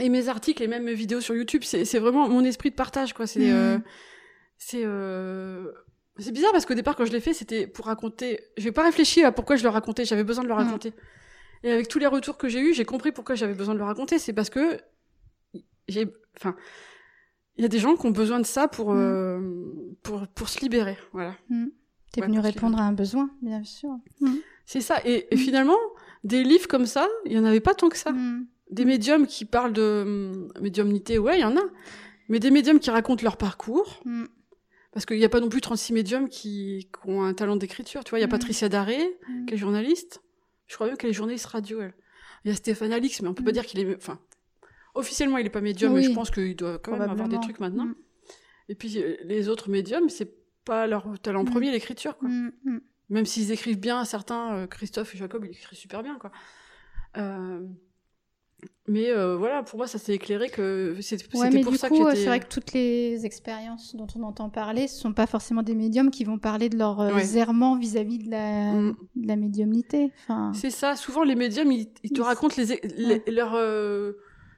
Et 0.00 0.08
mes 0.08 0.28
articles 0.28 0.62
et 0.62 0.68
même 0.68 0.84
mes 0.84 0.94
vidéos 0.94 1.20
sur 1.20 1.34
YouTube, 1.34 1.62
c'est 1.64 1.98
vraiment 1.98 2.28
mon 2.28 2.44
esprit 2.44 2.70
de 2.70 2.74
partage, 2.76 3.12
quoi. 3.14 3.26
C'est 3.26 3.40
Mm. 3.40 3.52
euh, 3.54 3.78
c'est 4.58 4.82
euh, 4.84 5.72
c'est 6.18 6.32
bizarre 6.32 6.50
parce 6.52 6.66
qu'au 6.66 6.74
départ 6.74 6.96
quand 6.96 7.04
je 7.04 7.12
l'ai 7.12 7.20
fait 7.20 7.32
c'était 7.32 7.68
pour 7.68 7.86
raconter 7.86 8.40
j'ai 8.56 8.72
pas 8.72 8.82
réfléchi 8.82 9.22
à 9.22 9.30
pourquoi 9.30 9.54
je 9.54 9.62
le 9.62 9.68
racontais 9.68 10.04
j'avais 10.04 10.24
besoin 10.24 10.42
de 10.42 10.48
le 10.48 10.54
Mm. 10.54 10.58
raconter 10.58 10.92
et 11.62 11.70
avec 11.70 11.86
tous 11.86 12.00
les 12.00 12.08
retours 12.08 12.36
que 12.38 12.48
j'ai 12.48 12.58
eus 12.60 12.74
j'ai 12.74 12.84
compris 12.84 13.12
pourquoi 13.12 13.36
j'avais 13.36 13.54
besoin 13.54 13.74
de 13.74 13.78
le 13.78 13.84
raconter 13.84 14.18
c'est 14.18 14.32
parce 14.32 14.50
que 14.50 14.80
j'ai 15.86 16.12
enfin 16.36 16.56
il 17.56 17.62
y 17.62 17.64
a 17.64 17.68
des 17.68 17.78
gens 17.78 17.94
qui 17.96 18.04
ont 18.06 18.10
besoin 18.10 18.40
de 18.40 18.46
ça 18.46 18.66
pour 18.66 18.92
Mm. 18.94 18.98
euh, 18.98 19.40
pour 20.02 20.26
pour 20.28 20.48
se 20.48 20.58
libérer 20.60 20.98
voilà 21.12 21.34
mm. 21.50 21.66
T'es 22.10 22.22
Ouais, 22.22 22.26
venu 22.26 22.40
répondre 22.40 22.80
à 22.80 22.84
un 22.84 22.92
besoin, 22.92 23.30
bien 23.42 23.62
sûr. 23.64 23.90
c'est 24.64 24.80
ça 24.80 24.96
et, 25.04 25.28
et 25.30 25.36
Mm. 25.36 25.38
finalement 25.38 25.78
des 26.24 26.42
livres 26.42 26.66
comme 26.66 26.86
ça 26.86 27.06
il 27.26 27.32
y 27.32 27.38
en 27.38 27.44
avait 27.44 27.60
pas 27.60 27.74
tant 27.74 27.88
que 27.90 27.96
ça. 27.98 28.12
Des 28.70 28.84
médiums 28.84 29.26
qui 29.26 29.44
parlent 29.44 29.72
de 29.72 30.02
hum, 30.06 30.52
médiumnité 30.60 31.18
ouais 31.18 31.38
il 31.38 31.40
y 31.40 31.44
en 31.44 31.56
a 31.56 31.62
mais 32.28 32.38
des 32.40 32.50
médiums 32.50 32.78
qui 32.80 32.90
racontent 32.90 33.22
leur 33.22 33.36
parcours 33.36 34.00
Mm. 34.04 34.24
Parce 34.90 35.04
qu'il 35.04 35.18
n'y 35.18 35.24
a 35.24 35.28
pas 35.28 35.40
non 35.40 35.50
plus 35.50 35.60
36 35.60 35.92
médiums 35.92 36.28
qui, 36.30 36.88
qui 36.90 37.10
ont 37.10 37.22
un 37.22 37.34
talent 37.34 37.56
d'écriture. 37.56 38.02
Tu 38.04 38.10
vois, 38.10 38.18
il 38.18 38.22
y 38.22 38.24
a 38.24 38.26
Mhm. 38.26 38.30
Patricia 38.32 38.68
Daré, 38.70 38.98
Mm. 39.28 39.44
qui 39.46 39.54
est 39.54 39.56
journaliste. 39.58 40.22
Je 40.66 40.74
crois 40.74 40.86
même 40.86 40.96
qu'elle 40.96 41.10
est 41.10 41.12
journaliste 41.12 41.44
radio, 41.46 41.82
elle. 41.82 41.94
Il 42.44 42.48
y 42.48 42.52
a 42.52 42.56
Stéphane 42.56 42.92
Alix, 42.92 43.20
mais 43.20 43.28
on 43.28 43.34
peut 43.34 43.44
pas 43.44 43.52
dire 43.52 43.66
qu'il 43.66 43.78
est... 43.80 43.94
Enfin, 43.96 44.18
officiellement, 44.94 45.36
il 45.38 45.46
est 45.46 45.50
pas 45.50 45.60
médium, 45.60 45.92
mais 45.92 46.02
je 46.02 46.10
pense 46.12 46.30
qu'il 46.30 46.56
doit 46.56 46.78
quand 46.78 46.96
même 46.96 47.10
avoir 47.10 47.28
des 47.28 47.38
trucs 47.38 47.60
maintenant. 47.60 47.84
Mm. 47.84 47.94
Et 48.70 48.74
puis, 48.74 48.98
euh, 49.00 49.16
les 49.24 49.48
autres 49.50 49.68
médiums, 49.68 50.08
c'est 50.08 50.34
pas 50.64 50.86
leur 50.86 51.18
talent 51.20 51.44
premier, 51.44 51.70
l'écriture, 51.70 52.16
quoi. 52.16 52.28
Mm. 52.30 52.52
Mm. 52.64 52.80
Même 53.10 53.26
s'ils 53.26 53.52
écrivent 53.52 53.78
bien, 53.78 54.04
certains, 54.04 54.54
euh, 54.54 54.66
Christophe 54.66 55.14
et 55.14 55.18
Jacob, 55.18 55.44
ils 55.44 55.50
écrivent 55.50 55.78
super 55.78 56.02
bien, 56.02 56.18
quoi. 56.18 56.32
Euh, 57.18 57.62
Mais 58.88 59.10
euh, 59.10 59.36
voilà, 59.36 59.62
pour 59.62 59.76
moi, 59.78 59.86
ça 59.86 59.98
s'est 59.98 60.14
éclairé 60.14 60.48
que 60.48 60.96
c'est- 61.00 61.18
c'était 61.18 61.36
Ouais, 61.38 61.50
mais 61.50 61.60
pour 61.60 61.72
du 61.72 61.78
ça 61.78 61.88
coup, 61.88 61.98
que 61.98 62.08
euh, 62.08 62.14
c'est 62.14 62.24
vrai 62.26 62.40
que 62.40 62.48
toutes 62.48 62.72
les 62.72 63.24
expériences 63.26 63.94
dont 63.94 64.06
on 64.16 64.22
entend 64.22 64.48
parler, 64.48 64.88
ce 64.88 64.98
sont 64.98 65.12
pas 65.12 65.26
forcément 65.26 65.62
des 65.62 65.74
médiums 65.74 66.10
qui 66.10 66.24
vont 66.24 66.38
parler 66.38 66.68
de 66.70 66.76
leur 66.78 67.00
euh, 67.00 67.12
Ouais. 67.12 67.36
errement 67.36 67.76
vis-à-vis 67.76 68.18
de 68.18 68.30
la, 68.30 68.72
Mm. 68.72 68.96
de 69.16 69.28
la 69.28 69.36
médiumnité. 69.36 70.10
Enfin, 70.24 70.52
C'est 70.54 70.70
ça, 70.70 70.96
souvent 70.96 71.22
les 71.22 71.34
médiums, 71.34 71.70
ils, 71.70 71.88
ils 72.02 72.10
te 72.12 72.20
racontent 72.22 72.54
les, 72.56 72.80
les- 72.96 73.06
Ouais. 73.06 73.22
leurs, 73.28 73.54
euh, 73.54 74.12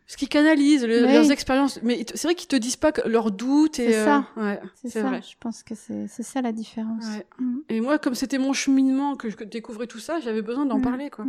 ce 0.06 0.16
qu'ils 0.16 0.28
canalisent, 0.28 0.86
le- 0.86 1.02
leurs 1.02 1.30
expériences. 1.32 1.80
Mais 1.82 2.06
c'est 2.14 2.22
vrai 2.28 2.34
qu'ils 2.36 2.48
te 2.48 2.56
disent 2.56 2.76
pas 2.76 2.92
que 2.92 3.06
leurs 3.08 3.30
doutes. 3.32 3.80
et 3.80 3.90
C'est 3.92 3.98
euh, 3.98 4.04
ça. 4.04 4.26
ouais, 4.36 4.60
c'est 4.76 4.90
ça. 4.90 5.02
vrai. 5.02 5.20
Je 5.22 5.36
pense 5.40 5.62
que 5.64 5.74
c'est 5.74 6.06
ça 6.08 6.40
la 6.40 6.52
différence. 6.52 7.04
Mm. 7.40 7.58
Et 7.68 7.80
moi, 7.80 7.98
comme 7.98 8.14
c'était 8.14 8.38
mon 8.38 8.52
cheminement, 8.52 9.16
que 9.16 9.28
je 9.28 9.36
découvrais 9.44 9.88
tout 9.88 9.98
ça, 9.98 10.20
j'avais 10.20 10.42
besoin 10.42 10.66
d'en 10.66 10.78
Mm. 10.78 10.82
parler, 10.82 11.10
quoi. 11.10 11.24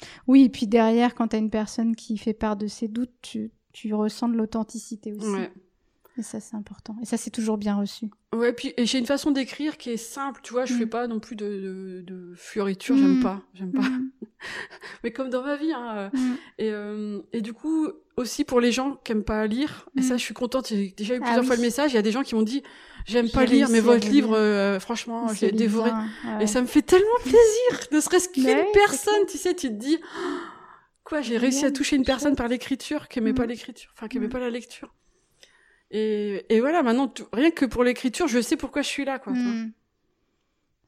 Mm. 0.00 0.06
Oui, 0.28 0.44
et 0.44 0.48
puis 0.48 0.66
derrière, 0.66 1.14
quand 1.14 1.28
tu 1.28 1.36
as 1.36 1.38
une 1.38 1.50
personne 1.50 1.96
qui 1.96 2.16
fait 2.18 2.34
part 2.34 2.56
de 2.56 2.66
ses 2.66 2.88
doutes, 2.88 3.12
tu, 3.22 3.50
tu 3.72 3.92
ressens 3.94 4.28
de 4.28 4.36
l'authenticité 4.36 5.12
aussi. 5.12 5.28
Ouais. 5.28 5.52
Et 6.16 6.22
ça, 6.22 6.40
c'est 6.40 6.56
important. 6.56 6.96
Et 7.00 7.04
ça, 7.04 7.16
c'est 7.16 7.30
toujours 7.30 7.58
bien 7.58 7.76
reçu. 7.76 8.10
Ouais, 8.34 8.52
puis 8.52 8.74
et 8.76 8.86
j'ai 8.86 8.98
une 8.98 9.06
façon 9.06 9.30
d'écrire 9.30 9.76
qui 9.78 9.90
est 9.90 9.96
simple, 9.96 10.40
tu 10.42 10.52
vois. 10.52 10.64
Je 10.64 10.74
Mm. 10.74 10.78
fais 10.78 10.86
pas 10.86 11.06
non 11.06 11.20
plus 11.20 11.36
de, 11.36 11.46
de, 11.46 12.00
de 12.04 12.34
fioriture, 12.36 12.96
Mm. 12.96 12.98
j'aime 12.98 13.22
pas, 13.22 13.42
j'aime 13.54 13.72
pas. 13.72 13.82
Mm. 13.88 14.10
Mais 15.04 15.12
comme 15.12 15.30
dans 15.30 15.42
ma 15.44 15.56
vie, 15.56 15.72
hein. 15.72 15.94
euh, 15.96 16.10
Mm. 16.12 16.36
Et, 16.58 16.70
euh, 16.72 17.20
et 17.32 17.40
du 17.40 17.52
coup, 17.52 17.88
aussi 18.16 18.44
pour 18.44 18.60
les 18.60 18.72
gens 18.72 18.96
qui 19.04 19.12
aiment 19.12 19.22
pas 19.22 19.46
lire, 19.46 19.88
et 19.96 20.00
Mm. 20.00 20.02
ça, 20.02 20.16
je 20.16 20.22
suis 20.24 20.34
contente. 20.34 20.68
J'ai 20.68 20.92
déjà 20.96 21.14
eu 21.14 21.18
Ah 21.18 21.24
plusieurs 21.24 21.40
oui. 21.42 21.46
fois 21.46 21.56
le 21.56 21.62
message. 21.62 21.92
Il 21.92 21.94
y 21.94 21.98
a 21.98 22.02
des 22.02 22.10
gens 22.12 22.22
qui 22.24 22.34
m'ont 22.34 22.42
dit, 22.42 22.64
j'aime 23.06 23.26
J'ai 23.26 23.32
pas 23.32 23.44
lire, 23.44 23.68
mais 23.70 23.80
votre 23.80 24.08
livre, 24.08 24.36
euh, 24.36 24.78
franchement, 24.80 25.26
l'ai 25.40 25.52
dévoré. 25.52 25.90
Ouais. 25.90 26.44
Et 26.44 26.46
ça 26.46 26.60
me 26.62 26.66
fait 26.66 26.82
tellement 26.82 27.06
plaisir, 27.22 27.88
ne 27.92 28.00
serait-ce 28.00 28.28
qu'une 28.28 28.44
Ouais, 28.46 28.66
personne, 28.74 29.26
tu 29.28 29.38
sais, 29.38 29.54
tu 29.54 29.68
te 29.68 29.74
dis, 29.74 29.98
Oh, 30.02 30.18
quoi, 31.04 31.20
j'ai 31.22 31.38
réussi 31.38 31.64
à 31.64 31.70
toucher 31.70 31.96
une 31.96 32.04
personne 32.04 32.36
par 32.36 32.48
l'écriture 32.48 33.08
qui 33.08 33.18
aimait 33.18 33.32
Mm. 33.32 33.36
pas 33.36 33.46
l'écriture, 33.46 33.90
enfin, 33.96 34.08
qui 34.08 34.16
aimait 34.18 34.26
Mm. 34.26 34.30
pas 34.30 34.38
la 34.40 34.50
lecture. 34.50 34.94
Et, 35.90 36.44
et 36.54 36.60
voilà, 36.60 36.82
maintenant, 36.82 37.12
rien 37.32 37.50
que 37.50 37.64
pour 37.64 37.82
l'écriture, 37.84 38.28
je 38.28 38.40
sais 38.40 38.56
pourquoi 38.56 38.82
je 38.82 38.88
suis 38.88 39.04
là, 39.04 39.18
quoi. 39.18 39.32
Mm. 39.32 39.72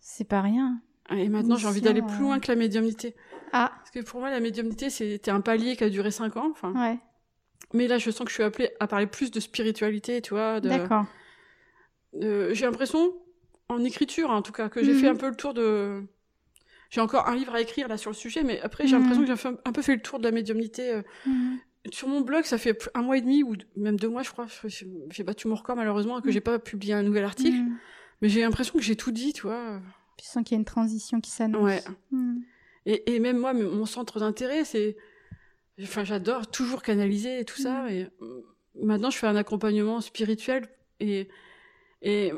C'est 0.00 0.24
pas 0.28 0.40
rien. 0.42 0.80
Et 1.10 1.28
maintenant, 1.28 1.56
j'ai 1.56 1.66
envie 1.66 1.80
d'aller 1.80 2.02
plus 2.02 2.16
euh, 2.16 2.20
loin 2.20 2.38
que 2.40 2.48
la 2.52 2.56
médiumnité. 2.56 3.16
Ah, 3.52 3.72
Parce 3.78 3.90
que 3.90 4.00
pour 4.00 4.20
moi, 4.20 4.30
la 4.30 4.38
médiumnité, 4.40 4.90
c'était 4.90 5.30
un 5.30 5.40
palier 5.40 5.74
qui 5.76 5.82
a 5.84 5.90
duré 5.90 6.10
cinq 6.10 6.36
ans, 6.36 6.48
enfin. 6.52 6.72
ouais. 6.74 6.98
Mais 7.72 7.86
là, 7.88 7.98
je 7.98 8.10
sens 8.10 8.24
que 8.24 8.30
je 8.30 8.34
suis 8.34 8.42
appelée 8.42 8.70
à 8.80 8.86
parler 8.86 9.06
plus 9.06 9.30
de 9.30 9.38
spiritualité, 9.40 10.20
tu 10.22 10.34
vois. 10.34 10.60
De... 10.60 10.68
D'accord. 10.68 11.04
Euh, 12.16 12.52
j'ai 12.54 12.66
l'impression, 12.66 13.12
en 13.68 13.82
écriture 13.84 14.30
en 14.30 14.42
tout 14.42 14.52
cas, 14.52 14.68
que 14.68 14.82
j'ai 14.82 14.92
Mhm. 14.94 14.98
fait 15.00 15.08
un 15.08 15.16
peu 15.16 15.28
le 15.28 15.36
tour 15.36 15.54
de. 15.54 16.02
J'ai 16.90 17.00
encore 17.00 17.28
un 17.28 17.36
livre 17.36 17.54
à 17.54 17.60
écrire 17.60 17.86
là 17.86 17.96
sur 17.96 18.10
le 18.10 18.16
sujet, 18.16 18.42
mais 18.42 18.60
après 18.62 18.86
j'ai 18.86 18.96
Mhm. 18.96 19.02
l'impression 19.02 19.24
que 19.24 19.36
j'ai 19.36 19.48
un- 19.48 19.58
un 19.64 19.72
peu 19.72 19.82
fait 19.82 19.94
le 19.94 20.02
tour 20.02 20.18
de 20.18 20.24
la 20.24 20.32
médiumnité. 20.32 20.90
euh. 20.92 21.02
Mm. 21.26 21.56
Sur 21.92 22.08
mon 22.08 22.20
blog, 22.20 22.44
ça 22.44 22.58
fait 22.58 22.76
un 22.94 23.02
mois 23.02 23.16
et 23.16 23.20
demi 23.22 23.42
ou 23.42 23.54
même 23.76 23.96
deux 23.98 24.08
mois, 24.08 24.22
je 24.22 24.30
crois. 24.30 24.46
J'ai 24.66 25.22
battu 25.22 25.46
mon 25.48 25.54
record 25.54 25.76
malheureusement 25.76 26.18
et 26.18 26.22
que 26.22 26.26
Mhm. 26.26 26.32
j'ai 26.32 26.40
pas 26.40 26.58
publié 26.58 26.92
un 26.94 27.02
nouvel 27.02 27.24
article, 27.24 27.56
mais 28.20 28.28
j'ai 28.28 28.40
l'impression 28.42 28.74
que 28.74 28.84
j'ai 28.84 28.96
tout 28.96 29.12
dit, 29.12 29.32
tu 29.32 29.42
vois. 29.42 29.80
Tu 30.18 30.26
sens 30.26 30.42
qu'il 30.44 30.56
y 30.56 30.56
a 30.56 30.58
une 30.58 30.64
transition 30.66 31.20
qui 31.20 31.30
s'annonce. 31.30 31.62
Ouais. 31.64 31.82
Et, 32.86 33.14
et 33.14 33.20
même 33.20 33.38
moi, 33.38 33.54
mon 33.54 33.86
centre 33.86 34.18
d'intérêt, 34.20 34.64
c'est. 34.64 34.96
Enfin, 35.82 36.04
j'adore 36.04 36.50
toujours 36.50 36.82
canaliser 36.82 37.40
et 37.40 37.44
tout 37.46 37.56
ça. 37.56 37.84
Mhm. 37.84 37.88
Et 37.90 38.06
euh, 38.20 38.42
maintenant, 38.82 39.08
je 39.10 39.16
fais 39.16 39.26
un 39.28 39.36
accompagnement 39.36 40.00
spirituel 40.02 40.66
et. 40.98 41.28
Et. 42.02 42.32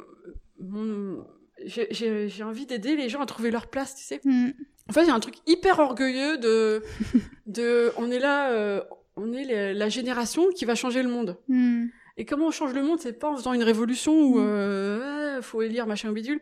mon- 0.59 1.27
j'ai- 1.65 1.89
J'ai 1.91 2.29
j'ai 2.29 2.43
envie 2.45 2.67
d'aider 2.67 2.97
les 2.97 3.09
gens 3.09 3.21
à 3.21 3.27
trouver 3.27 3.51
leur 3.51 3.69
place, 3.69 3.95
tu 3.95 4.03
sais. 4.05 4.21
Mm. 4.25 4.51
En 4.89 4.93
fait, 4.93 5.03
il 5.03 5.09
y 5.09 5.11
a 5.11 5.15
un 5.15 5.21
truc 5.21 5.37
hyper 5.47 5.79
orgueilleux 5.79 6.39
de. 6.39 6.83
de 7.47 7.93
on 7.97 8.11
est 8.11 8.19
là. 8.19 8.51
euh, 8.51 8.81
on 9.17 9.33
est 9.33 9.45
les- 9.45 9.75
la 9.75 9.89
génération 9.89 10.49
qui 10.57 10.65
va 10.65 10.75
changer 10.75 11.03
le 11.03 11.09
monde. 11.11 11.37
Mm. 11.49 11.87
Et 12.17 12.25
comment 12.25 12.47
on 12.47 12.51
change 12.51 12.75
le 12.75 12.83
monde 12.83 12.99
C'est 13.01 13.13
pas 13.19 13.29
en 13.31 13.37
faisant 13.37 13.53
une 13.53 13.63
révolution 13.63 14.13
où 14.23 14.39
Mm. 14.39 14.45
euh, 14.47 15.43
faut 15.43 15.63
élire 15.63 15.87
machin 15.87 16.11
ou 16.11 16.13
bidule. 16.15 16.41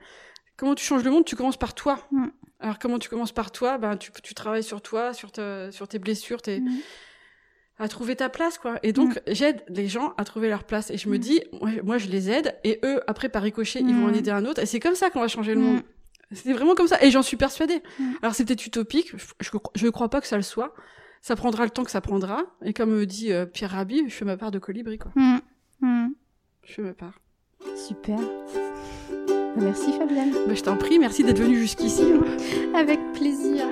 Comment 0.56 0.74
tu 0.74 0.84
changes 0.84 1.04
le 1.04 1.10
monde 1.10 1.24
Tu 1.24 1.36
commences 1.36 1.56
par 1.58 1.74
toi. 1.74 2.06
Mm. 2.12 2.26
Alors 2.60 2.78
comment 2.78 2.98
tu 2.98 3.08
commences 3.08 3.32
par 3.32 3.50
toi? 3.50 3.78
Ben 3.78 3.96
tu, 3.96 4.10
tu 4.22 4.34
travailles 4.34 4.62
sur 4.62 4.80
toi, 4.82 5.12
sur, 5.14 5.32
ta- 5.32 5.70
sur 5.72 5.88
tes 5.88 5.98
blessures, 5.98 6.42
tes... 6.42 6.62
À 7.80 7.88
trouver 7.88 8.14
ta 8.14 8.28
place, 8.28 8.58
quoi. 8.58 8.78
Et 8.82 8.92
donc, 8.92 9.16
Mm. 9.16 9.20
j'aide 9.32 9.62
les 9.68 9.88
gens 9.88 10.12
à 10.18 10.24
trouver 10.24 10.48
leur 10.50 10.64
place. 10.64 10.90
Et 10.90 10.98
je 10.98 11.08
me 11.08 11.16
Mm. 11.16 11.18
dis, 11.18 11.40
moi, 11.60 11.70
moi, 11.82 11.98
je 11.98 12.08
les 12.08 12.30
aide, 12.30 12.54
et 12.62 12.78
eux, 12.84 13.00
après, 13.06 13.28
par 13.30 13.42
ricochet, 13.42 13.80
ils 13.80 13.94
vont 13.94 14.04
en 14.06 14.12
Mm. 14.12 14.14
aider 14.16 14.30
un 14.30 14.44
autre. 14.44 14.60
Et 14.62 14.66
c'est 14.66 14.80
comme 14.80 14.94
ça 14.94 15.08
qu'on 15.10 15.20
va 15.20 15.28
changer 15.28 15.54
le 15.54 15.60
monde. 15.60 15.80
C'est 16.32 16.52
vraiment 16.52 16.74
comme 16.76 16.86
ça. 16.86 17.02
Et 17.02 17.10
j'en 17.10 17.22
suis 17.22 17.36
persuadée. 17.36 17.82
Alors, 18.22 18.36
peut-être 18.36 18.64
utopique. 18.66 19.12
Je, 19.40 19.50
je, 19.74 19.88
crois 19.88 20.08
pas 20.10 20.20
que 20.20 20.26
ça 20.28 20.36
le 20.36 20.42
soit. 20.44 20.74
Ça 21.22 21.34
prendra 21.36 21.64
le 21.64 21.70
temps 21.70 21.82
que 21.84 21.90
ça 21.90 22.00
prendra. 22.00 22.42
Et 22.64 22.72
comme 22.72 22.90
me 22.90 23.04
dit 23.06 23.32
euh, 23.32 23.46
Pierre 23.46 23.70
Rabhi, 23.72 24.04
je 24.08 24.14
fais 24.14 24.24
ma 24.24 24.36
part 24.36 24.50
de 24.52 24.58
colibri, 24.58 24.98
quoi. 24.98 25.10
Je 25.82 26.72
fais 26.74 26.82
ma 26.82 26.92
part. 26.92 27.18
Super. 27.76 28.18
Merci 29.56 29.92
Fabienne. 29.94 30.32
Bah, 30.46 30.54
je 30.54 30.62
t'en 30.62 30.76
prie, 30.76 30.98
merci 30.98 31.24
d'être 31.24 31.38
venu 31.40 31.56
jusqu'ici. 31.58 32.02
hein. 32.04 32.76
Avec 32.78 33.00
plaisir. 33.12 33.66